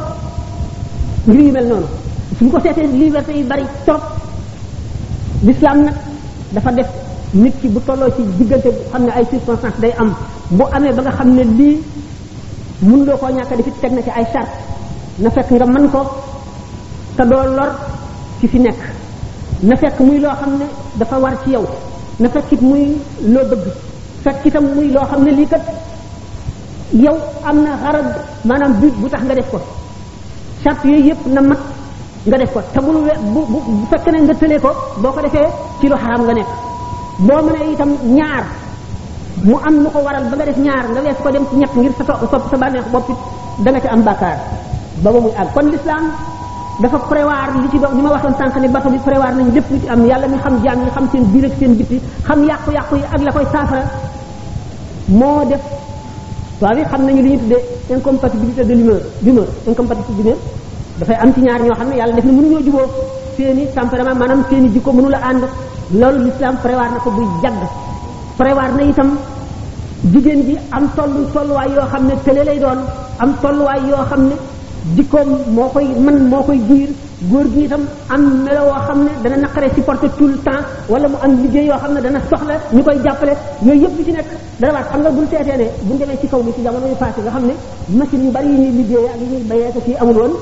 ngir 1.28 1.44
yu 1.46 1.52
mel 1.52 1.66
noonu 1.68 1.88
suñ 2.40 2.48
ko 2.50 2.58
seetee 2.64 2.88
liberté 2.88 3.32
yi 3.36 3.44
bari 3.44 3.64
trop 3.86 4.00
l'islam 5.46 5.84
nag 5.84 5.94
dafa 6.56 6.72
def 6.72 6.88
nit 7.34 7.54
ki 7.62 7.68
bu 7.68 7.80
tolloo 7.86 8.10
ci 8.16 8.24
diggante 8.38 8.66
bu 8.72 8.82
xam 8.92 9.04
ne 9.06 9.12
ay 9.12 9.26
circonstances 9.30 9.80
day 9.80 9.92
am 10.00 10.14
bu 10.50 10.64
amee 10.72 10.94
ba 10.94 11.02
nga 11.04 11.12
xam 11.12 11.36
ne 11.36 11.44
lii 11.44 11.78
mun 12.82 13.06
loo 13.06 13.18
koo 13.18 13.30
ñàkk 13.30 13.58
dafi 13.58 13.72
teg 13.82 13.92
na 13.92 14.02
ci 14.02 14.10
ay 14.10 14.26
charte 14.34 14.52
na 15.18 15.30
fekk 15.30 15.52
nga 15.52 15.66
man 15.66 15.90
ko 15.90 16.02
te 17.18 17.24
doo 17.24 17.44
lor 17.58 17.72
ci 18.40 18.48
fi 18.48 18.60
nekk 18.60 18.80
na 19.62 19.76
fekk 19.76 20.00
muy 20.00 20.18
loo 20.20 20.36
xam 20.40 20.52
ne 20.60 20.66
dafa 20.96 21.18
war 21.20 21.36
ci 21.44 21.52
yow 21.52 21.66
na 22.20 22.30
fekkit 22.30 22.62
muy 22.62 22.98
loo 23.24 23.44
bëgg 23.50 23.64
fekk 24.24 24.46
itam 24.46 24.66
muy 24.76 24.88
loo 24.92 25.06
xam 25.10 25.24
ne 25.24 25.32
lii 25.32 25.48
kat 25.48 25.64
yow 27.04 27.18
am 27.44 27.64
na 27.64 27.72
xarab 27.84 28.06
maanaam 28.46 28.74
bi 28.82 28.88
bu 29.02 29.10
tax 29.10 29.24
nga 29.24 29.36
def 29.36 29.50
ko 29.52 29.60
sart 30.68 30.84
yooyu 30.84 31.08
yëpp 31.08 31.26
na 31.32 31.42
mat 31.42 31.60
nga 32.28 32.38
def 32.38 32.52
ko 32.52 32.60
te 32.76 32.80
bul 32.82 32.98
bu 33.34 33.42
bu 33.52 33.60
bu 33.68 33.86
fekkee 33.92 34.12
ne 34.12 34.20
nga 34.24 34.34
tëlee 34.36 34.60
ko 34.60 34.72
boo 35.02 35.12
ko 35.12 35.22
defee 35.22 35.48
ci 35.80 35.88
lu 35.88 35.96
xaram 35.96 36.24
nga 36.28 36.34
nekk 36.34 36.50
boo 37.28 37.42
mënee 37.46 37.72
itam 37.74 37.92
ñaar 38.18 38.44
mu 39.48 39.56
am 39.68 39.76
nu 39.84 39.90
ko 39.94 40.00
waral 40.04 40.24
ba 40.30 40.36
nga 40.36 40.46
def 40.46 40.58
ñaar 40.58 40.86
nga 40.92 41.00
wees 41.06 41.18
ko 41.24 41.30
dem 41.32 41.46
ci 41.50 41.56
ñett 41.56 41.74
ngir 41.76 41.92
sa 41.98 42.14
sopp 42.32 42.44
sa 42.52 42.58
bànneex 42.58 42.88
bopp 42.92 43.10
it 43.12 43.82
ci 43.82 43.88
am 43.88 44.02
bàkkaar 44.04 44.38
ba 45.04 45.12
ba 45.12 45.20
muy 45.20 45.32
àgg 45.40 45.54
kon 45.54 45.68
l'islam 45.72 46.06
dafa 46.82 46.98
prévoir 47.12 47.48
li 47.62 47.70
ci 47.70 47.80
dox 47.80 47.94
li 47.96 48.02
ma 48.02 48.10
waxoon 48.10 48.36
sànq 48.38 48.56
ne 48.58 48.68
bato 48.68 48.90
bi 48.90 48.98
prévoir 49.00 49.34
nañ 49.36 49.50
lépp 49.54 49.72
lu 49.72 49.80
ci 49.80 49.88
am 49.88 50.06
yàlla 50.06 50.28
mi 50.28 50.38
xam 50.38 50.60
jaam 50.64 50.80
yi 50.84 50.90
xam 50.96 51.08
seen 51.12 51.24
biir 51.32 51.46
ak 51.46 51.52
seen 51.60 51.74
bitti 51.78 52.02
xam 52.28 52.44
yàqu-yàqu 52.44 52.96
yi 52.98 53.04
ak 53.14 53.22
la 53.22 53.32
koy 53.32 53.46
saafara 53.54 53.84
moo 55.08 55.46
def 55.46 55.62
tubaab 56.60 56.78
yi 56.78 56.84
xam 56.92 57.06
nañu 57.08 57.22
li 57.22 57.30
ñu 57.32 57.38
tuddee 57.40 57.64
incompatibilité 57.92 58.64
de 58.64 58.74
l'humeur 58.74 59.02
d'humeur 59.22 59.48
incompatibilité 59.68 60.24
d'humeur 60.24 60.40
dafay 61.00 61.16
am 61.24 61.34
ci 61.34 61.42
ñaar 61.42 61.62
ñoo 61.62 61.76
xam 61.76 61.90
ne 61.90 61.96
yàlla 61.98 62.14
def 62.16 62.26
na 62.26 62.32
mënuñoo 62.32 62.62
juboo 62.66 62.88
seeni 63.38 63.64
tempérament 63.76 64.18
maanaam 64.20 64.42
seeni 64.50 64.68
jikko 64.74 64.92
mënu 64.94 65.10
la 65.10 65.18
ànd 65.30 65.44
loolu 66.00 66.20
l'islam 66.26 66.56
prévoir 66.64 66.90
na 66.94 67.00
ko 67.04 67.10
buy 67.12 67.28
jagg 67.44 67.62
prévoir 68.40 68.70
na 68.78 68.94
tam 68.98 69.10
jigéen 70.12 70.42
ji 70.48 70.56
am 70.72 70.86
tollu 70.96 71.22
tolluwaay 71.34 71.70
yoo 71.76 71.86
xam 71.92 72.04
ne 72.08 72.14
tële 72.26 72.44
lay 72.48 72.60
doon 72.60 72.80
am 73.20 73.32
tolluwaay 73.42 73.82
yoo 73.90 74.04
xam 74.10 74.22
ne 74.30 74.36
jikkoom 74.96 75.30
moo 75.56 75.70
koy 75.74 75.86
mën 76.04 76.18
moo 76.32 76.44
koy 76.48 76.60
giir 76.68 76.90
góor 77.32 77.46
gi 77.54 77.62
itam 77.68 77.84
am 78.08 78.24
melo 78.46 78.62
woo 78.72 78.80
xam 78.88 79.00
ne 79.06 79.12
dana 79.24 79.38
naqare 79.44 79.68
supporter 79.76 80.10
tout 80.18 80.28
le 80.30 80.38
temps 80.48 80.64
wala 80.90 81.08
mu 81.08 81.18
am 81.24 81.32
liggéey 81.44 81.66
yoo 81.70 81.78
xam 81.82 81.94
ne 81.96 82.02
dana 82.02 82.20
soxla 82.30 82.56
ñu 82.72 82.82
koy 82.84 82.98
jàppale 83.04 83.34
yooyu 83.66 83.82
yëpp 83.84 83.98
ci 84.06 84.12
nekk 84.12 84.28
dana 84.60 84.74
waat 84.74 84.86
xam 84.92 85.02
nga 85.02 85.10
buñ 85.12 85.26
seetee 85.32 85.58
ne 85.62 85.66
buñ 85.88 85.98
demee 86.00 86.18
ci 86.22 86.28
kaw 86.28 86.42
bi 86.46 86.52
ci 86.56 86.62
jamono 86.64 86.86
yu 86.88 86.96
passé 86.96 87.22
nga 87.22 87.32
xam 87.36 87.46
ne 87.50 87.54
machine 88.00 88.24
yu 88.26 88.32
bari 88.32 88.48
yi 88.50 88.58
ñuy 88.64 88.72
liggéeyee 88.80 89.10
ak 89.14 89.20
yi 89.22 89.28
ñuy 89.32 89.44
bayee 89.50 89.72
ko 89.74 89.80
fii 89.86 89.96
amul 90.02 90.18
woon 90.22 90.34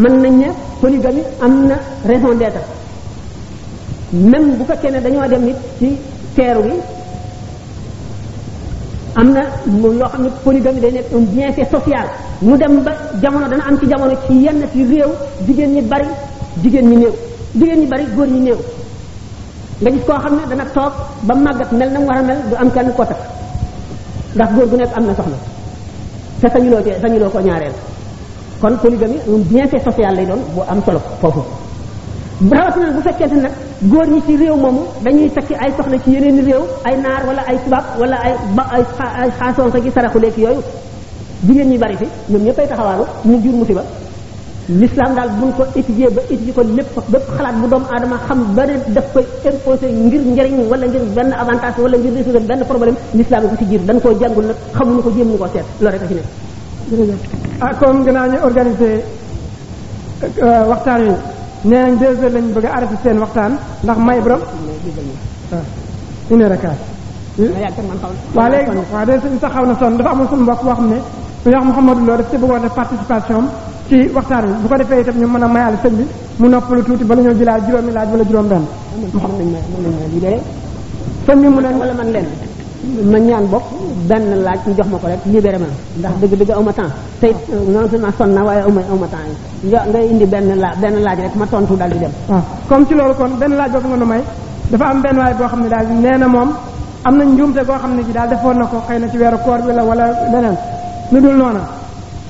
mën 0.00 0.14
nañ 0.22 0.34
ne 0.40 0.48
polygamie 0.80 1.24
am 1.40 1.66
na 1.68 1.76
raison 2.06 2.34
d'être 2.38 2.62
même 4.12 4.56
bu 4.56 4.64
fekkee 4.64 4.90
ne 4.90 5.00
dañoo 5.00 5.26
dem 5.28 5.44
nit 5.44 5.56
ci 5.78 5.96
teeru 6.36 6.62
bi 6.62 6.74
am 9.14 9.32
na 9.32 9.42
loo 9.82 10.08
xam 10.12 10.22
ne 10.24 10.28
polygamie 10.44 10.80
day 10.80 10.92
nekk 10.92 11.12
un 11.14 11.22
bienfait 11.32 11.68
social 11.72 12.06
ñu 12.42 12.54
dem 12.56 12.82
ba 12.84 12.92
jamono 13.20 13.48
dana 13.48 13.64
am 13.64 13.76
ci 13.78 13.86
jamono 13.86 14.14
ci 14.26 14.34
yenn 14.34 14.62
ci 14.72 14.84
réew 14.84 15.08
jigéen 15.44 15.72
ñi 15.74 15.80
bari 15.82 16.06
jigéen 16.62 16.88
ñi 16.88 16.96
néew 16.96 17.10
jigéen 17.54 17.80
ñi 17.80 17.86
bari 17.86 18.04
góor 18.14 18.28
ñi 18.28 18.40
néew 18.46 18.56
nga 19.80 19.90
gis 19.90 20.00
koo 20.06 20.18
xam 20.18 20.36
ne 20.36 20.42
dana 20.48 20.64
toog 20.72 20.92
ba 21.22 21.34
màggat 21.34 21.72
mel 21.72 21.90
na 21.92 21.98
mu 21.98 22.06
war 22.06 22.18
a 22.18 22.22
mel 22.22 22.36
du 22.48 22.54
am 22.54 22.70
kenn 22.70 22.92
ko 22.96 23.04
takk 23.04 23.18
ndax 24.34 24.48
góor 24.54 24.68
gu 24.68 24.76
nekk 24.76 24.92
am 24.96 25.06
na 25.06 25.14
soxla 25.14 25.36
te 26.40 26.48
sañuloo 26.50 26.82
cee 26.82 27.28
ko 27.32 27.38
ñaareel 27.40 27.72
kon 28.60 28.76
polygamie 28.82 29.18
un 29.26 29.42
bienfait 29.50 29.82
social 29.84 30.14
lay 30.14 30.26
doon 30.26 30.38
bu 30.54 30.62
am 30.68 30.80
solo 30.86 31.00
foofu 31.20 31.40
rawatina 32.50 32.86
bu 32.92 33.00
fekkente 33.00 33.34
nag 33.42 33.52
góor 33.82 34.06
ñi 34.06 34.20
ci 34.26 34.36
réew 34.36 34.56
moomu 34.56 34.82
dañuy 35.02 35.28
takki 35.30 35.54
ay 35.54 35.72
soxla 35.76 35.98
ci 36.04 36.10
yeneen 36.12 36.44
réew 36.44 36.62
ay 36.84 36.94
naar 37.00 37.22
wala 37.26 37.42
ay 37.50 37.58
tubaab 37.64 37.84
wala 38.00 38.16
ay 38.22 38.34
ba 38.54 38.62
ay 39.16 39.30
xaasoon 39.38 39.72
sa 39.72 39.80
gi 39.80 39.90
saraxuleeki 39.90 40.40
yooyu 40.42 40.62
jigéen 41.46 41.68
ñi 41.70 41.78
bari 41.78 41.96
fi 41.96 42.06
ñoom 42.28 42.42
ñëppay 42.44 42.66
taxawaalu 42.68 43.04
mu 43.24 43.40
jur 43.42 43.54
musiba 43.54 43.82
l'islam 44.68 45.14
daal 45.16 45.30
buñ 45.40 45.52
ko 45.58 45.64
étudier 45.74 46.10
ba 46.10 46.22
étudier 46.30 46.52
ko 46.54 46.62
lépp 46.62 46.86
bépp 47.08 47.22
xalaat 47.36 47.54
bu 47.60 47.66
doom 47.70 47.82
aadama 47.92 48.18
xam 48.28 48.54
ba 48.54 48.66
ne 48.66 48.72
daf 48.88 49.04
koy 49.14 49.24
imposé 49.44 49.92
ngir 49.92 50.20
njëriñ 50.20 50.68
wala 50.70 50.86
ngir 50.86 51.02
benn 51.16 51.30
avantage 51.32 51.78
wala 51.82 51.96
ngir 51.98 52.12
résoudre 52.14 52.40
benn 52.48 52.64
problème 52.64 52.94
l'islam 53.14 53.42
yi 53.44 53.48
ko 53.50 53.56
ci 53.60 53.64
jiir 53.70 53.80
dañ 53.88 54.00
koo 54.00 54.12
jàngul 54.20 54.46
nag 54.46 54.56
xamuñu 54.78 55.02
ko 55.02 55.10
jéem 55.16 55.28
ñu 55.32 55.38
ko 55.38 55.46
seet 55.54 55.64
loolu 55.80 55.92
rek 55.92 56.02
a 56.02 56.06
ci 56.08 56.14
ne 56.90 56.96
jërëjëf 56.96 57.18
ah 57.60 57.74
comme 57.80 58.04
gannaaw 58.04 58.30
ñu 58.32 58.38
organisé 58.42 59.04
euh, 60.42 60.64
waxtaan 60.70 61.00
yi 61.06 61.12
nee 61.64 61.76
nañ 61.78 61.98
deux 62.00 62.14
heures 62.20 62.32
lañ 62.34 62.52
bëgg 62.54 62.64
a 62.64 62.72
arrêté 62.76 62.94
seen 63.04 63.18
waxtaan 63.18 63.56
ndax 63.84 63.98
may 64.00 64.20
borom 64.20 64.40
ah, 65.52 65.56
une 66.30 66.42
heure 66.42 66.52
ak 66.52 66.62
waaw 68.34 68.50
léegi 68.50 68.70
waaw 68.92 69.52
xaw 69.54 69.66
na 69.66 69.74
sonn 69.80 69.96
da 69.98 70.10
amoon 70.10 70.28
suñu 70.30 70.42
mbokk 70.42 70.62
boo 70.64 70.74
xam 70.74 70.88
ne 70.90 70.96
ku 71.48 71.52
yox 71.52 71.64
Mouhamadou 71.66 72.04
Lo 72.06 72.12
daf 72.16 72.28
ci 72.30 72.36
bëggoon 72.36 72.60
def 72.60 72.74
participation 72.74 73.44
ci 73.88 74.04
waxtaan 74.14 74.44
bi 74.46 74.56
bu 74.62 74.68
ko 74.68 74.76
defee 74.76 75.00
itam 75.00 75.16
ñu 75.18 75.26
mën 75.28 75.42
a 75.42 75.46
mayaal 75.48 75.74
sëñ 75.82 75.92
bi 75.96 76.04
mu 76.38 76.48
noppalu 76.48 76.82
tuuti 76.84 77.04
bala 77.04 77.22
ñoo 77.22 77.32
jëlaat 77.34 77.60
juróomi 77.66 77.92
laaj 77.92 78.08
wala 78.10 78.24
juróom 78.24 78.48
jox 84.76 84.86
ma 84.90 84.98
ko 84.98 85.06
rek 85.06 85.20
libéré 85.32 85.58
ma 85.58 85.66
ndax 85.98 86.12
dëgg 86.20 86.36
dëgg 86.38 86.50
aw 86.50 86.62
ma 86.62 86.72
temps 86.72 86.92
tey 87.20 87.34
non 87.66 87.88
seulement 87.90 88.12
sonn 88.18 88.32
na 88.34 88.42
waaye 88.44 88.62
aw 88.62 88.70
ma 88.70 88.80
aw 88.92 88.96
ma 88.96 89.08
ngay 89.88 90.08
indi 90.10 90.26
benn 90.26 90.54
laaj 90.60 90.74
benn 90.80 91.00
laaj 91.02 91.18
rek 91.18 91.34
ma 91.34 91.46
tontu 91.46 91.74
daal 91.76 91.90
di 91.90 91.98
dem 91.98 92.12
waaw 92.28 92.36
ah, 92.38 92.42
comme 92.68 92.86
ci 92.86 92.94
loolu 92.94 93.14
kon 93.14 93.30
benn 93.40 93.56
laaj 93.56 93.70
boobu 93.72 93.88
nga 93.88 93.96
nu 93.96 94.04
may 94.04 94.22
dafa 94.70 94.84
am 94.92 95.00
benn 95.02 95.16
waay 95.18 95.34
boo 95.34 95.46
xam 95.48 95.60
ne 95.62 95.68
daal 95.68 95.86
nee 95.88 96.18
na 96.18 96.26
moom 96.26 96.50
am 97.02 97.14
na 97.18 97.24
njuumte 97.24 97.60
goo 97.66 97.76
xam 97.78 97.96
ne 97.96 98.02
ji 98.06 98.12
daal 98.12 98.28
defoon 98.30 98.56
na 98.58 98.64
ko 98.66 98.76
xëy 98.88 98.98
na 98.98 99.08
ci 99.10 99.16
weeru 99.18 99.38
koor 99.44 99.60
bi 99.64 99.72
la 99.74 99.82
wala 99.84 100.04
ludul 101.12 101.30
dul 101.30 101.36
noona 101.40 101.64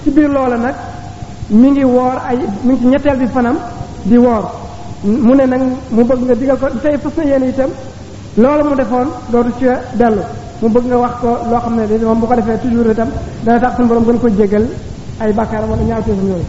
ci 0.02 0.10
biir 0.10 0.30
loola 0.30 0.56
nag 0.56 0.76
mi 1.50 1.68
ngi 1.70 1.84
woor 1.84 2.16
ay 2.28 2.36
mi 2.62 2.72
ngi 2.72 2.80
ci 2.80 2.86
ñetteel 2.86 3.16
bi 3.18 3.26
fanam 3.26 3.58
di 4.02 4.16
woor 4.16 4.44
mu 5.02 5.34
ne 5.34 5.44
nag 5.46 5.62
mu 5.90 6.02
bëgg 6.04 6.22
nga 6.24 6.34
digal 6.34 6.58
ko 6.58 6.66
tey 6.82 6.96
fas 7.02 7.14
na 7.16 7.24
yéen 7.24 7.42
itam 7.44 7.70
loolu 8.36 8.64
mu 8.68 8.74
defoon 8.76 9.08
dootu 9.30 9.50
ci 9.58 9.64
dellu 9.96 10.22
mu 10.60 10.68
bëgg 10.68 10.86
nga 10.86 10.96
wax 10.96 11.14
ko 11.20 11.28
loo 11.50 11.60
xam 11.60 11.74
ne 11.74 11.86
de 11.86 12.04
moom 12.04 12.20
bu 12.20 12.26
ko 12.26 12.34
defee 12.34 12.58
toujours 12.62 12.90
itam 12.90 13.08
dana 13.44 13.58
tax 13.60 13.74
sun 13.76 13.86
borom 13.86 14.04
gën 14.04 14.18
ko 14.20 14.28
jégal 14.28 14.64
ay 15.18 15.32
bàkkaar 15.32 15.62
wala 15.68 15.82
ñaaw 15.82 16.02
teefam 16.02 16.26
yooyu 16.30 16.44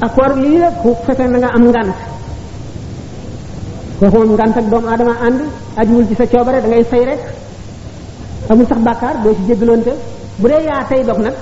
ak 0.00 0.16
war 0.16 0.32
lii 0.36 0.58
la 0.58 0.70
ku 0.82 0.94
fekkee 1.06 1.26
na 1.26 1.38
nga 1.38 1.48
am 1.54 1.64
ngant 1.68 1.92
ko 3.98 4.04
moom 4.12 4.32
ngant 4.32 4.56
ak 4.56 4.64
doomu 4.70 4.86
aadama 4.88 5.14
ànd 5.26 5.40
ajiwul 5.76 6.06
ci 6.06 6.14
sa 6.14 6.24
coobare 6.26 6.60
da 6.62 6.68
ngay 6.68 6.84
fay 6.84 7.04
rek 7.04 7.20
amul 8.48 8.66
sax 8.70 8.78
bàkkaar 8.80 9.14
doo 9.22 9.34
ci 9.34 9.42
jégalonte 9.48 9.92
bu 10.38 10.46
dee 10.48 10.62
yaa 10.62 10.84
tey 10.88 11.02
dog 11.04 11.18
nag 11.18 11.34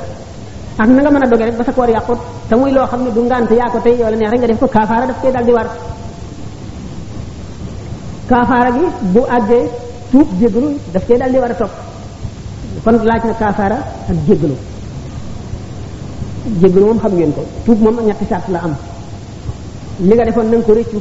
ak 0.78 0.89
na 0.89 1.03
nga 1.05 1.11
mën 1.12 1.24
a 1.24 1.28
doge 1.28 1.44
rek 1.44 1.57
ba 1.57 1.65
sa 1.65 1.73
koor 1.73 1.89
yàqut 1.89 2.19
te 2.49 2.55
muy 2.57 2.70
loo 2.73 2.86
xam 2.86 3.05
ne 3.05 3.11
du 3.12 3.20
ngant 3.23 3.51
yaa 3.51 3.69
ko 3.70 3.78
tey 3.85 3.94
yow 3.99 4.09
la 4.11 4.16
neex 4.16 4.31
rek 4.32 4.39
nga 4.40 4.47
def 4.49 4.59
ko 4.59 4.66
kaafaara 4.66 5.07
daf 5.07 5.20
koy 5.20 5.32
daldi 5.32 5.53
war 5.53 5.66
war 11.43 11.51
a 11.51 11.55
topp 11.61 11.70
kon 12.85 12.93
laaj 13.09 13.23
na 13.24 13.35
ak 13.47 14.16
jéggalu 14.27 14.55
jéggalu 16.61 16.86
moom 16.86 16.99
xam 16.99 17.12
ngeen 17.16 17.32
ko 17.35 17.43
tuub 17.65 17.78
moom 17.82 17.97
ñetti 18.07 18.24
sart 18.31 18.49
la 18.49 18.59
am 18.65 18.74
li 20.01 20.15
nga 20.15 20.24
defoon 20.24 20.47
na 20.51 20.57
nga 20.57 20.65
ko 20.66 20.73
rëccu 20.73 20.99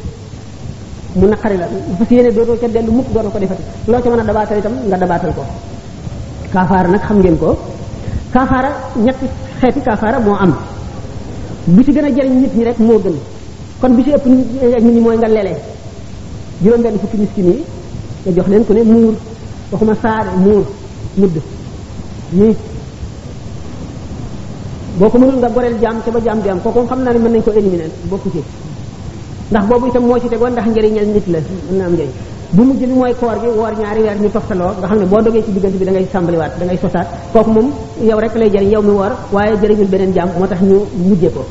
mu 1.16 1.28
naqari 1.28 1.58
la 1.58 1.68
fas 1.98 2.10
yéene 2.10 2.32
dootoo 2.36 2.58
ca 2.62 2.68
dellu 2.68 2.92
mukk 2.92 3.10
dootoo 3.14 3.30
ko 3.32 3.40
defati 3.40 3.62
loo 3.88 4.02
ca 4.02 4.10
mën 4.10 4.20
a 4.20 4.24
dabaatal 4.24 4.58
itam 4.58 4.74
nga 4.90 4.98
dabaatal 4.98 5.34
ko 5.34 5.44
kaafaara 6.54 6.88
nag 6.90 7.02
xam 7.06 7.18
ngeen 7.20 7.38
ko 7.38 7.50
kaafaara 8.34 8.70
ñetti 9.04 9.28
xeeti 9.62 9.82
kaafaara 9.88 10.20
moo 10.26 10.36
am 10.44 10.52
bi 11.74 11.84
ci 11.86 11.92
gën 11.96 12.06
a 12.10 12.12
jëriñ 12.16 12.36
nit 12.42 12.54
ñi 12.58 12.64
rek 12.68 12.78
moo 12.88 12.98
gën 13.04 13.16
kon 13.80 13.92
bi 13.96 14.04
ci 14.06 14.12
ëpp 14.18 14.26
nit 14.26 14.44
ñi 14.84 15.00
mooy 15.06 15.18
nga 15.18 15.28
lele 15.28 15.54
juróom 16.64 16.82
benn 16.86 17.00
fukki 17.02 17.18
miskin 17.22 17.46
yi 17.50 17.64
nga 18.24 18.32
jox 18.36 18.48
leen 18.52 18.66
ko 18.66 18.74
ne 18.74 18.82
muur 18.94 19.14
waxuma 19.72 19.96
saare 20.04 20.32
muur 20.46 20.64
mudd 21.20 21.36
ñii 22.40 22.56
boo 25.00 25.10
ko 25.12 25.18
mënul 25.20 25.38
nga 25.42 25.50
goreel 25.56 25.76
jaam 25.82 25.98
ca 26.04 26.10
ba 26.14 26.20
jaam 26.26 26.40
di 26.44 26.50
am 26.50 26.60
kooku 26.64 26.86
xam 26.90 27.00
naa 27.04 27.12
ne 27.14 27.20
mën 27.20 27.32
nañ 27.34 27.44
ko 27.46 27.52
éliminer 27.52 27.90
bokku 28.10 28.30
ci 28.34 28.42
ndax 29.52 29.66
boobu 29.70 29.86
itam 29.88 30.04
moo 30.08 30.20
ci 30.22 30.28
tegoon 30.32 30.52
ndax 30.54 30.66
njëriñal 30.72 31.08
nit 31.14 31.26
la 31.34 31.40
mën 31.70 31.78
na 31.80 31.86
am 31.88 31.94
njëriñ 31.96 32.12
bu 32.56 32.64
mujj 32.68 32.80
bi 32.86 32.94
mooy 33.00 33.14
koor 33.20 33.36
gi 33.42 33.48
woor 33.60 33.74
ñaari 33.82 34.02
weer 34.06 34.18
ñu 34.24 34.30
toftaloo 34.38 34.72
nga 34.80 34.88
xam 34.90 35.00
ne 35.02 35.06
boo 35.06 35.22
dogee 35.26 35.44
ci 35.46 35.52
diggante 35.56 35.78
bi 35.80 35.86
da 35.86 35.92
ngay 35.92 36.08
sàmbaliwaat 36.14 36.52
da 36.60 36.66
ngay 36.66 36.78
sosaat 36.84 37.08
kooku 37.34 37.52
moom 37.56 37.68
yow 38.10 38.20
rek 38.24 38.34
lay 38.36 38.50
jëriñ 38.54 38.70
yow 38.74 38.82
mi 38.88 38.92
woor 39.00 39.12
waaye 39.32 39.56
jëriñul 39.62 39.88
beneen 39.94 40.12
jaam 40.14 40.30
moo 40.38 40.48
tax 40.52 40.60
ñu 40.62 40.78
mujjee 41.08 41.32
ko 41.36 41.42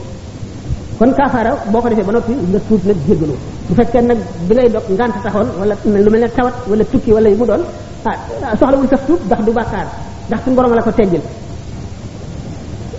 kon 0.99 1.11
kaafaara 1.19 1.53
boo 1.73 1.81
ko 1.81 1.89
defee 1.89 2.05
ba 2.05 2.13
noppi 2.13 2.33
nga 2.51 2.59
tuub 2.69 2.83
nag 2.85 2.97
jéggalu 3.09 3.35
bu 3.67 3.73
fekkee 3.79 4.01
nag 4.03 4.19
bi 4.47 4.53
ngay 4.57 4.69
dog 4.75 4.85
ngant 4.97 5.15
taxoon 5.25 5.49
wala 5.61 5.75
lu 6.05 6.11
mel 6.11 6.21
ne 6.23 6.29
tawat 6.37 6.55
wala 6.71 6.85
tukki 6.85 7.11
wala 7.17 7.29
yi 7.31 7.37
mu 7.41 7.45
doon 7.47 7.63
ah 8.05 8.17
soxlawul 8.61 8.89
saf 8.93 9.01
tuub 9.07 9.21
ndax 9.27 9.41
du 9.47 9.53
bàkkaar 9.53 9.87
ndax 10.29 10.41
suñu 10.45 10.57
borom 10.57 10.73
la 10.75 10.83
ko 10.83 10.93
teggil 10.99 11.23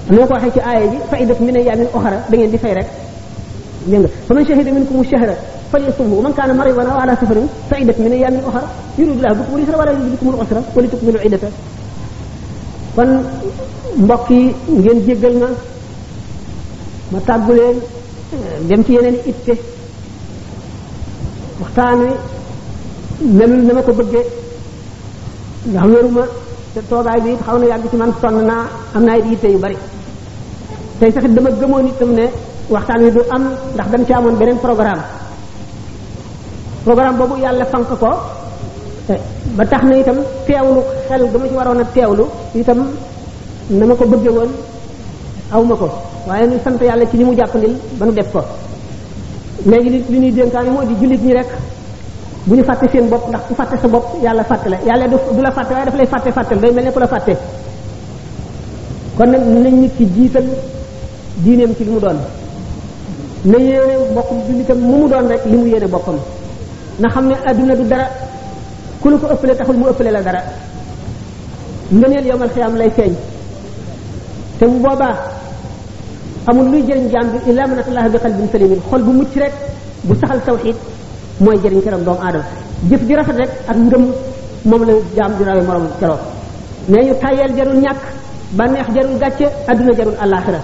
noo 0.09 0.25
ko 0.25 0.33
waxee 0.33 0.51
ci 0.55 0.59
aaya 0.59 0.85
ji 0.91 0.97
fa 1.09 1.17
idat 1.23 1.39
min 1.39 1.55
ayaamin 1.55 1.87
oxara 1.93 2.17
da 2.29 2.33
ngeen 2.37 2.49
di 2.51 2.57
fay 2.57 2.73
rek 2.73 2.87
dégg 3.85 3.99
nga 4.01 4.09
fa 4.27 4.33
man 4.33 4.43
shahida 4.47 4.71
minkum 4.77 5.03
shahra 5.11 5.35
فليصوموا 5.71 6.17
ومن 6.19 6.33
كان 6.39 6.49
مريضا 6.57 6.83
او 6.91 6.97
على 7.03 7.13
سفر 7.21 7.37
فعدة 7.71 7.95
من 8.05 8.11
ايام 8.11 8.35
اخرى 8.49 8.63
يريد 8.99 9.11
الله 9.17 9.29
بكم 9.33 9.53
اليسر 9.57 9.75
ولا 9.79 9.91
يريد 9.91 10.11
بكم 10.15 10.29
العسر 10.29 10.57
ولتكملوا 10.75 11.21
عدته 11.25 11.51
kon 12.97 13.07
mbokk 14.03 14.27
yi 14.35 14.43
ngeen 14.77 14.99
jéggal 15.07 15.33
ma 15.43 15.49
ma 17.11 17.19
tàggu 17.27 17.53
leen 17.59 17.77
dem 18.69 18.81
ci 18.85 18.91
yeneen 18.95 19.17
itte 19.31 19.53
waxtaan 21.61 21.99
wi 22.03 22.13
melul 23.39 23.61
na 23.67 23.71
ma 23.77 23.81
ko 23.87 23.91
bëggee 23.99 24.25
ndax 25.69 25.85
wéruma 25.93 26.23
te 26.73 26.79
toogaay 26.89 27.19
bi 27.25 27.29
it 27.37 27.41
xaw 27.47 27.57
na 27.61 27.65
yàgg 27.71 27.85
ci 27.91 27.95
man 28.01 28.11
sonn 28.21 28.37
naa 28.49 28.63
am 28.95 29.03
naa 29.07 29.17
it 29.19 29.27
itte 29.35 29.47
yu 29.53 29.59
bari 29.63 29.77
tey 30.99 31.11
sax 31.15 31.25
dama 31.35 31.49
gëmoon 31.59 31.87
itam 31.91 32.11
ne 32.19 32.25
waxtaan 32.73 33.01
wi 33.05 33.09
du 33.15 33.21
am 33.35 33.43
ndax 33.75 33.87
dañ 33.93 34.03
ci 34.07 34.13
amoon 34.17 34.35
beneen 34.39 34.59
programme 34.65 35.03
programme 36.85 37.17
boobu 37.17 37.35
yàlla 37.41 37.65
fanq 37.65 37.95
ko 37.99 38.11
eh, 39.09 39.19
ba 39.57 39.65
tax 39.65 39.83
na 39.83 39.95
itam 39.97 40.17
teewlu 40.47 40.81
xel 41.07 41.21
dama 41.33 41.47
ci 41.49 41.53
waroon 41.55 41.81
a 41.83 42.07
lu 42.19 42.25
itam 42.55 42.79
na 43.69 43.85
ma 43.85 43.95
ko 43.95 44.05
bëgge 44.05 44.29
woon 44.37 44.49
aw 45.51 45.63
ma 45.63 45.75
ko 45.75 45.87
waaye 46.27 46.47
ñu 46.47 46.57
sant 46.63 46.81
yàlla 46.81 47.05
ci 47.09 47.17
li 47.17 47.23
mu 47.23 47.35
jàppandil 47.35 47.73
ba 47.99 48.05
nu 48.05 48.11
def 48.11 48.31
ko 48.31 48.41
léegi 49.65 49.89
li 49.89 49.99
li 50.11 50.17
ñuy 50.19 50.31
dénkaani 50.31 50.69
moo 50.69 50.83
di 50.83 50.95
jullit 50.99 51.21
ñi 51.23 51.33
rek 51.33 51.47
bu 52.45 52.55
ñu 52.55 52.63
fàtte 52.63 52.85
seen 52.91 53.09
bopp 53.09 53.27
ndax 53.29 53.41
ku 53.47 53.53
fàtte 53.55 53.75
sa 53.81 53.87
bopp 53.87 54.05
yàlla 54.23 54.43
fàtte 54.43 54.67
la 54.69 54.77
yàlla 54.87 55.07
du 55.07 55.41
la 55.41 55.51
fàtte 55.51 55.71
waaye 55.73 55.85
daf 55.85 55.95
lay 55.95 56.07
fàtte 56.13 56.29
fàttel 56.37 56.59
day 56.61 56.71
mel 56.71 56.83
ne 56.85 56.91
ku 56.91 56.99
la 56.99 57.07
fàtte 57.07 57.33
kon 59.17 59.27
nag 59.31 59.41
nañ 59.63 59.73
nit 59.81 59.97
ki 59.97 60.05
jiital 60.15 60.45
diineem 61.43 61.75
ci 61.75 61.83
li 61.85 61.91
mu 61.91 61.99
doon 61.99 62.17
na 63.45 63.57
yéene 63.57 63.95
mbokkum 64.11 64.37
jullitam 64.47 64.77
mu 64.79 64.95
mu 64.99 65.07
doon 65.09 65.27
rek 65.31 65.45
li 65.45 65.57
mu 65.57 65.65
yéene 65.67 65.87
boppam 65.87 66.15
na 66.99 67.09
xam 67.09 67.27
ne 67.29 67.33
àdduna 67.45 67.75
du 67.75 67.83
dara 67.83 68.07
ku 69.01 69.09
lu 69.09 69.17
ko 69.19 69.27
ëppale 69.33 69.55
taxul 69.55 69.77
mu 69.77 69.85
ëppale 69.89 70.11
la 70.11 70.21
dara 70.21 70.39
ngëneel 71.91 72.25
yowmal 72.25 72.49
xiyaam 72.49 72.75
lay 72.75 72.89
feeñ 72.89 73.13
te 74.59 74.65
mu 74.67 74.79
boobaa 74.79 75.15
amul 76.47 76.65
luy 76.69 76.81
jëriñ 76.85 77.09
jaam 77.11 77.27
bi 77.31 77.49
illa 77.51 77.63
a 77.63 77.79
atallah 77.79 78.09
bi 78.09 78.17
qalbin 78.19 78.47
salimin 78.51 78.79
xol 78.89 79.01
bu 79.03 79.11
mucc 79.11 79.35
rek 79.35 79.53
bu 80.03 80.15
saxal 80.19 80.41
tawxid 80.41 80.75
mooy 81.39 81.57
jëriñ 81.63 81.81
keroog 81.81 82.03
doomu 82.03 82.19
aadama 82.21 82.45
jëf 82.89 83.01
ji 83.07 83.15
rafet 83.15 83.37
rek 83.37 83.49
ak 83.67 83.77
ngëm 83.77 84.03
moom 84.65 84.83
la 84.85 84.93
jaam 85.15 85.33
di 85.37 85.43
rawe 85.43 85.61
morom 85.61 85.87
keroog 85.99 86.19
nee 86.89 87.05
ñu 87.05 87.13
tàyyeel 87.21 87.55
jarul 87.55 87.79
ñàkk 87.81 88.01
bànneex 88.57 88.87
jarul 88.95 89.17
gàcce 89.19 89.47
adduna 89.67 89.93
jarul 89.93 90.15
àllaaxira 90.21 90.59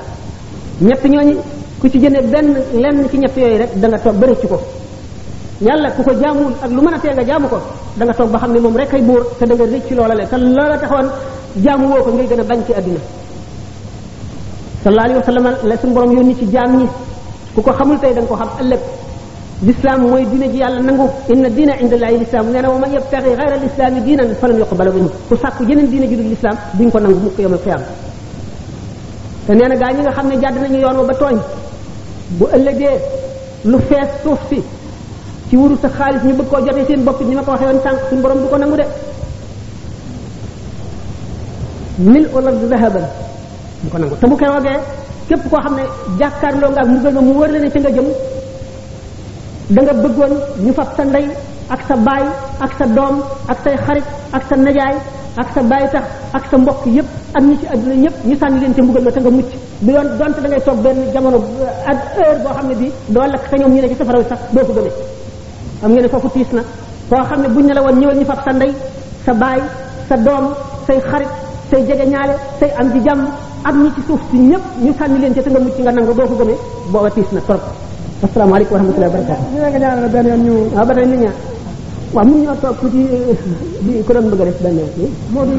ñett 0.82 1.04
ñooñu 1.06 1.36
ku 1.80 1.90
ci 1.90 2.00
jëndee 2.02 2.22
benn 2.22 2.54
lenn 2.82 3.08
ci 3.10 3.18
ñett 3.18 3.38
yooyu 3.38 3.58
rek 3.58 3.76
da 3.80 3.88
nga 3.88 4.00
toog 4.00 4.16
bëri 4.16 4.34
ci 4.42 4.48
ko 4.48 4.62
yàlla 5.62 5.90
ku 5.92 6.04
ko 6.04 6.12
jaamuwul 6.22 6.54
ak 6.64 6.72
lu 6.72 6.82
mën 6.82 6.94
a 6.94 7.00
tee 7.00 7.12
nga 7.14 7.24
jaamu 7.26 7.48
ko 7.48 7.60
danga 7.98 8.12
nga 8.12 8.18
toog 8.18 8.30
ba 8.32 8.38
xam 8.40 8.54
ne 8.54 8.60
moom 8.60 8.76
rek 8.76 8.94
ay 8.94 9.02
buur 9.02 9.24
te 9.40 9.46
da 9.46 9.56
nga 9.56 9.66
rëcc 9.66 9.90
loola 9.96 10.14
le 10.14 10.26
te 10.30 10.38
loola 10.38 10.78
taxoon 10.78 11.08
jaamu 11.64 11.88
woo 11.88 12.04
ko 12.04 12.12
ngay 12.12 12.28
gën 12.28 12.40
a 12.40 12.44
bañ 12.44 12.60
ci 12.68 12.74
àddina 12.74 13.00
sallallahu 14.84 15.06
alayhi 15.08 15.20
wa 15.20 15.26
sallam 15.26 15.58
la 15.70 15.78
suñu 15.78 15.94
borom 15.94 16.12
yónni 16.12 16.36
ci 16.38 16.46
jaam 16.52 16.78
ñi 16.78 16.86
ku 17.56 17.62
ko 17.62 17.72
xamul 17.72 17.98
tey 18.00 18.14
da 18.14 18.22
nga 18.22 18.28
ko 18.28 18.36
xam 18.36 18.50
ëllëg 18.62 18.80
l'islam 19.66 20.02
mooy 20.02 20.26
dina 20.30 20.46
ji 20.48 20.58
yàlla 20.58 20.80
nangu 20.82 21.10
inna 21.34 21.50
diina 21.50 21.74
indallahi 21.82 22.18
l'islam 22.20 22.46
nee 22.52 22.62
na 22.62 22.70
wa 22.70 22.78
man 22.78 22.92
yabtaxi 22.94 23.30
xayra 23.36 23.56
lislaami 23.58 24.02
diinan 24.02 24.36
falan 24.40 24.58
yuqbala 24.58 24.92
minhu 24.92 25.10
ku 25.28 25.36
sàkku 25.42 25.64
yeneen 25.64 25.90
diine 25.90 26.08
ji 26.08 26.16
dul 26.18 26.28
l'islam 26.30 26.56
duñ 26.78 26.92
ko 26.92 27.00
nangu 27.00 27.20
mukk 27.20 27.38
yawmal 27.40 27.60
qiyaama 27.64 27.86
te 29.48 29.54
nee 29.54 29.68
na 29.68 29.76
gaa 29.76 29.92
ñi 29.92 30.02
nga 30.02 30.12
xam 30.12 30.28
ne 30.28 30.38
jàdd 30.40 30.58
nañu 30.62 30.80
yoon 30.82 30.96
wa 30.98 31.04
ba 31.06 31.14
tooñ 31.16 31.38
bu 32.38 32.46
ëllëgee 32.56 33.00
lu 33.66 33.80
fees 33.90 34.08
suuf 34.24 34.38
si 34.50 34.62
ci 35.50 35.56
wuru 35.56 35.76
sa 35.82 35.88
xaalis 35.98 36.24
ñu 36.24 36.34
bëgg 36.34 36.50
koo 36.50 36.60
jotee 36.66 36.86
seen 36.88 37.04
bopp 37.04 37.20
ni 37.22 37.36
ma 37.36 37.42
ko 37.44 37.52
waxee 37.52 37.68
woon 37.68 37.80
sànq 37.84 38.00
suñu 38.10 38.22
borom 38.22 38.40
du 38.42 38.48
ko 38.50 38.58
nangu 38.58 38.76
de 38.78 38.86
mil 42.12 42.26
olar 42.36 42.54
ko 43.92 43.96
nangu 43.98 44.16
te 44.20 44.28
bu 44.28 44.36
keroogee 44.36 44.78
képp 45.28 45.44
koo 45.50 45.60
xam 45.64 45.76
ne 45.78 45.84
jàkkaarloo 46.20 46.72
nga 46.72 46.82
ak 46.82 46.88
mbugal 46.88 47.14
ma 47.14 47.22
mu 47.22 47.34
wër 47.40 47.52
la 47.52 47.60
ne 47.60 47.68
nga 47.70 47.92
jëm 47.98 48.08
danga 49.70 49.94
bëggoon 50.04 50.32
ñu 50.66 50.74
fab 50.74 50.90
sa 50.98 51.04
ndey 51.06 51.26
ak 51.74 51.82
sa 51.88 51.96
baay 52.08 52.24
ak 52.64 52.72
sa 52.78 52.86
doom 52.86 53.16
ak 53.48 53.58
say 53.64 53.76
xarit 53.86 54.06
ak 54.36 54.44
sa 54.50 54.56
najaay 54.56 54.96
ak 55.42 55.48
sa 55.54 55.62
baay 55.62 55.86
tax 55.94 56.04
ak 56.38 56.44
sa 56.50 56.56
mbokk 56.58 56.82
yépp 56.98 57.08
ak 57.38 57.42
ñi 57.44 57.58
ci 57.60 57.66
àdduna 57.74 57.96
ñu 58.30 58.36
sànni 58.40 58.60
leen 58.60 58.74
ca 58.76 58.82
mbugal 58.84 59.04
ma 59.04 59.12
te 59.12 59.20
nga 59.20 59.30
mucc 59.32 59.50
bi 59.84 59.92
doon 59.96 60.08
donte 60.20 60.40
da 60.44 60.48
ngay 60.48 60.62
toog 60.66 60.80
benn 60.86 60.98
jamono 61.14 61.40
ak 61.90 61.98
heure 62.16 62.40
boo 62.44 62.54
xam 62.56 62.68
ne 62.70 62.76
bi 62.76 62.92
doo 63.14 63.26
lakk 63.34 63.44
sa 63.50 63.56
ñoom 63.58 63.74
ñu 63.74 63.82
ne 63.82 63.88
ci 63.90 63.96
safaraw 63.96 64.24
sax 64.30 64.40
doo 64.54 64.66
ko 64.66 64.74
gëmee 64.74 65.16
am 65.84 65.92
ngeen 65.92 66.04
ne 66.04 66.10
kooku 66.10 66.30
tiis 66.34 66.52
na 66.54 66.62
koo 67.10 67.24
xam 67.30 67.42
ne 67.42 67.48
buñ 67.50 67.66
ne 67.68 67.74
la 67.74 67.82
woon 67.82 68.00
ñëwal 68.00 68.18
ñu 68.18 68.26
fab 68.26 68.40
sa 68.46 68.52
ndey 68.54 68.72
sa 69.26 69.34
baay 69.34 69.62
sa 70.10 70.16
doom 70.18 70.46
say 70.88 71.00
xarit 71.10 71.30
say 71.70 71.82
jege 71.86 72.06
ñaale 72.14 72.34
say 72.60 72.70
am 72.80 72.90
ji 72.94 73.00
jàmm 73.06 73.22
ak 73.64 73.76
ñi 73.76 73.90
ci 73.96 74.02
suuf 74.08 74.20
si 74.32 74.38
ñëpp 74.40 74.64
ñu 74.84 74.92
sànni 75.00 75.20
leen 75.20 75.34
ca 75.34 75.42
te 75.44 75.50
nga 75.50 75.60
mucc 75.60 75.78
nga 75.80 75.92
nangu 75.92 76.14
doo 76.14 76.28
ko 76.30 76.36
gëmee 76.40 76.58
booba 76.92 77.10
tiis 77.10 77.30
na 77.32 77.42
trop 77.42 77.62
asalaamaaleykum 78.24 78.74
wa 78.76 78.80
rahmatullahi 78.82 79.12
a 79.14 79.14
barakatu 79.16 79.44
ñu 79.54 79.58
nga 79.62 79.78
ñaanal 79.80 80.10
benn 80.10 80.28
yoon 80.28 80.44
ñu 80.46 80.54
waaw 80.74 80.86
ba 80.88 80.94
tey 80.96 81.06
ñu 81.06 81.16
ñaan 81.24 81.36
waaw 82.14 82.26
ñoo 82.26 82.56
toog 82.62 82.78
tuuti 82.80 83.00
di 83.86 84.04
ko 84.06 84.14
doon 84.14 84.30
bëgg 84.32 84.42
a 84.42 84.46
def 84.46 84.62
benn 84.64 84.78
yoon 84.80 85.50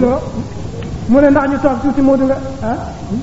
Modou 1.08 1.22
ne 1.26 1.30
ndax 1.30 1.46
ñu 1.50 1.58
toog 1.62 1.80
tuuti 1.82 2.00
Modou 2.00 2.26
nga 2.26 2.36
ah 2.66 2.76
hmm? 3.10 3.20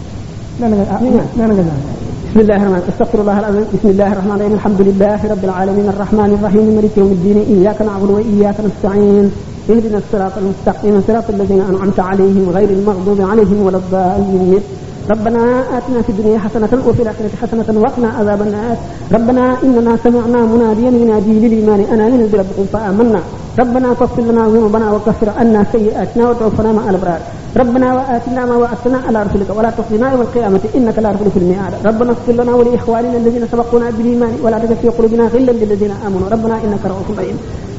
nee 0.59 0.69
na 0.69 0.75
nga 0.77 0.85
ah 0.95 0.99
nee 1.01 1.11
na 1.11 1.45
nga 1.53 1.61
ñaan 1.69 2.04
بسم 2.35 2.41
الله 2.43 2.55
الرحمن 2.55 2.75
الرحيم 2.75 2.91
استغفر 2.93 3.19
الله 3.23 3.39
العظيم 3.43 3.63
بسم 3.75 3.87
الله 3.93 4.07
الرحمن 4.13 4.31
الرحيم 4.35 4.53
الحمد 4.59 4.81
لله 4.87 5.19
رب 5.33 5.43
العالمين 5.49 5.87
الرحمن 5.93 6.31
الرحيم 6.37 6.63
مالك 6.75 6.93
يوم 6.97 7.11
الدين 7.17 7.37
اياك 7.55 7.79
نعبد 7.89 8.09
واياك 8.15 8.57
نستعين 8.67 9.25
اهدنا 9.69 9.97
الصراط 10.03 10.33
المستقيم 10.41 10.95
صراط 11.07 11.25
الذين 11.29 11.61
انعمت 11.71 11.99
عليهم 11.99 12.45
غير 12.49 12.69
المغضوب 12.69 13.21
عليهم 13.31 13.57
ولا 13.65 13.77
الضالين 13.77 14.61
ربنا 15.11 15.61
آتنا 15.77 16.01
في 16.01 16.09
الدنيا 16.09 16.39
حسنة 16.39 16.83
وفي 16.87 17.01
الآخرة 17.01 17.29
حسنة 17.41 17.79
وقنا 17.79 18.07
عذاب 18.09 18.41
النار 18.41 18.75
ربنا 19.13 19.57
إننا 19.63 19.97
سمعنا 20.03 20.39
مناديا 20.51 20.91
ينادي 21.01 21.39
للإيمان 21.47 21.81
أنا 21.93 22.07
آمنوا 22.07 22.27
بربكم 22.33 22.65
فآمنا 22.73 23.21
ربنا 23.59 23.93
فاغفر 23.93 24.21
لنا 24.21 24.47
ذنوبنا 24.47 24.91
وكفر 24.91 25.29
عنا 25.37 25.65
سيئاتنا 25.71 26.29
وتوفنا 26.29 26.71
مع 26.71 26.89
الأبرار 26.89 27.19
ربنا 27.57 27.87
وآتنا 27.95 28.45
ما 28.45 28.55
وعدتنا 28.55 28.97
على 29.07 29.23
رسلك 29.23 29.49
ولا 29.57 29.69
تخزنا 29.77 30.11
يوم 30.11 30.21
القيامة 30.21 30.61
إنك 30.77 30.99
لا 30.99 31.09
تخلف 31.13 31.37
الميعاد 31.37 31.73
ربنا 31.85 32.09
اغفر 32.11 32.33
لنا 32.43 32.55
ولإخواننا 32.55 33.17
الذين 33.17 33.43
سبقونا 33.51 33.89
بالإيمان 33.89 34.33
ولا 34.43 34.57
تجعل 34.59 34.77
في 34.81 34.87
قلوبنا 34.97 35.25
غلا 35.33 35.51
للذين 35.51 35.91
آمنوا 36.07 36.29
ربنا 36.29 36.55
إنك 36.63 36.83
رؤوف 36.85 37.19
رحيم 37.19 37.37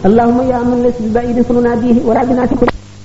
اللهم 0.09 0.39
يا 0.51 0.59
من 0.70 0.78
ليس 0.85 0.94
ببعيد 1.01 1.36
به 1.85 2.09
ولا 2.09 2.24
بنا 2.28 2.47
في 2.47 2.55
كل 2.61 2.95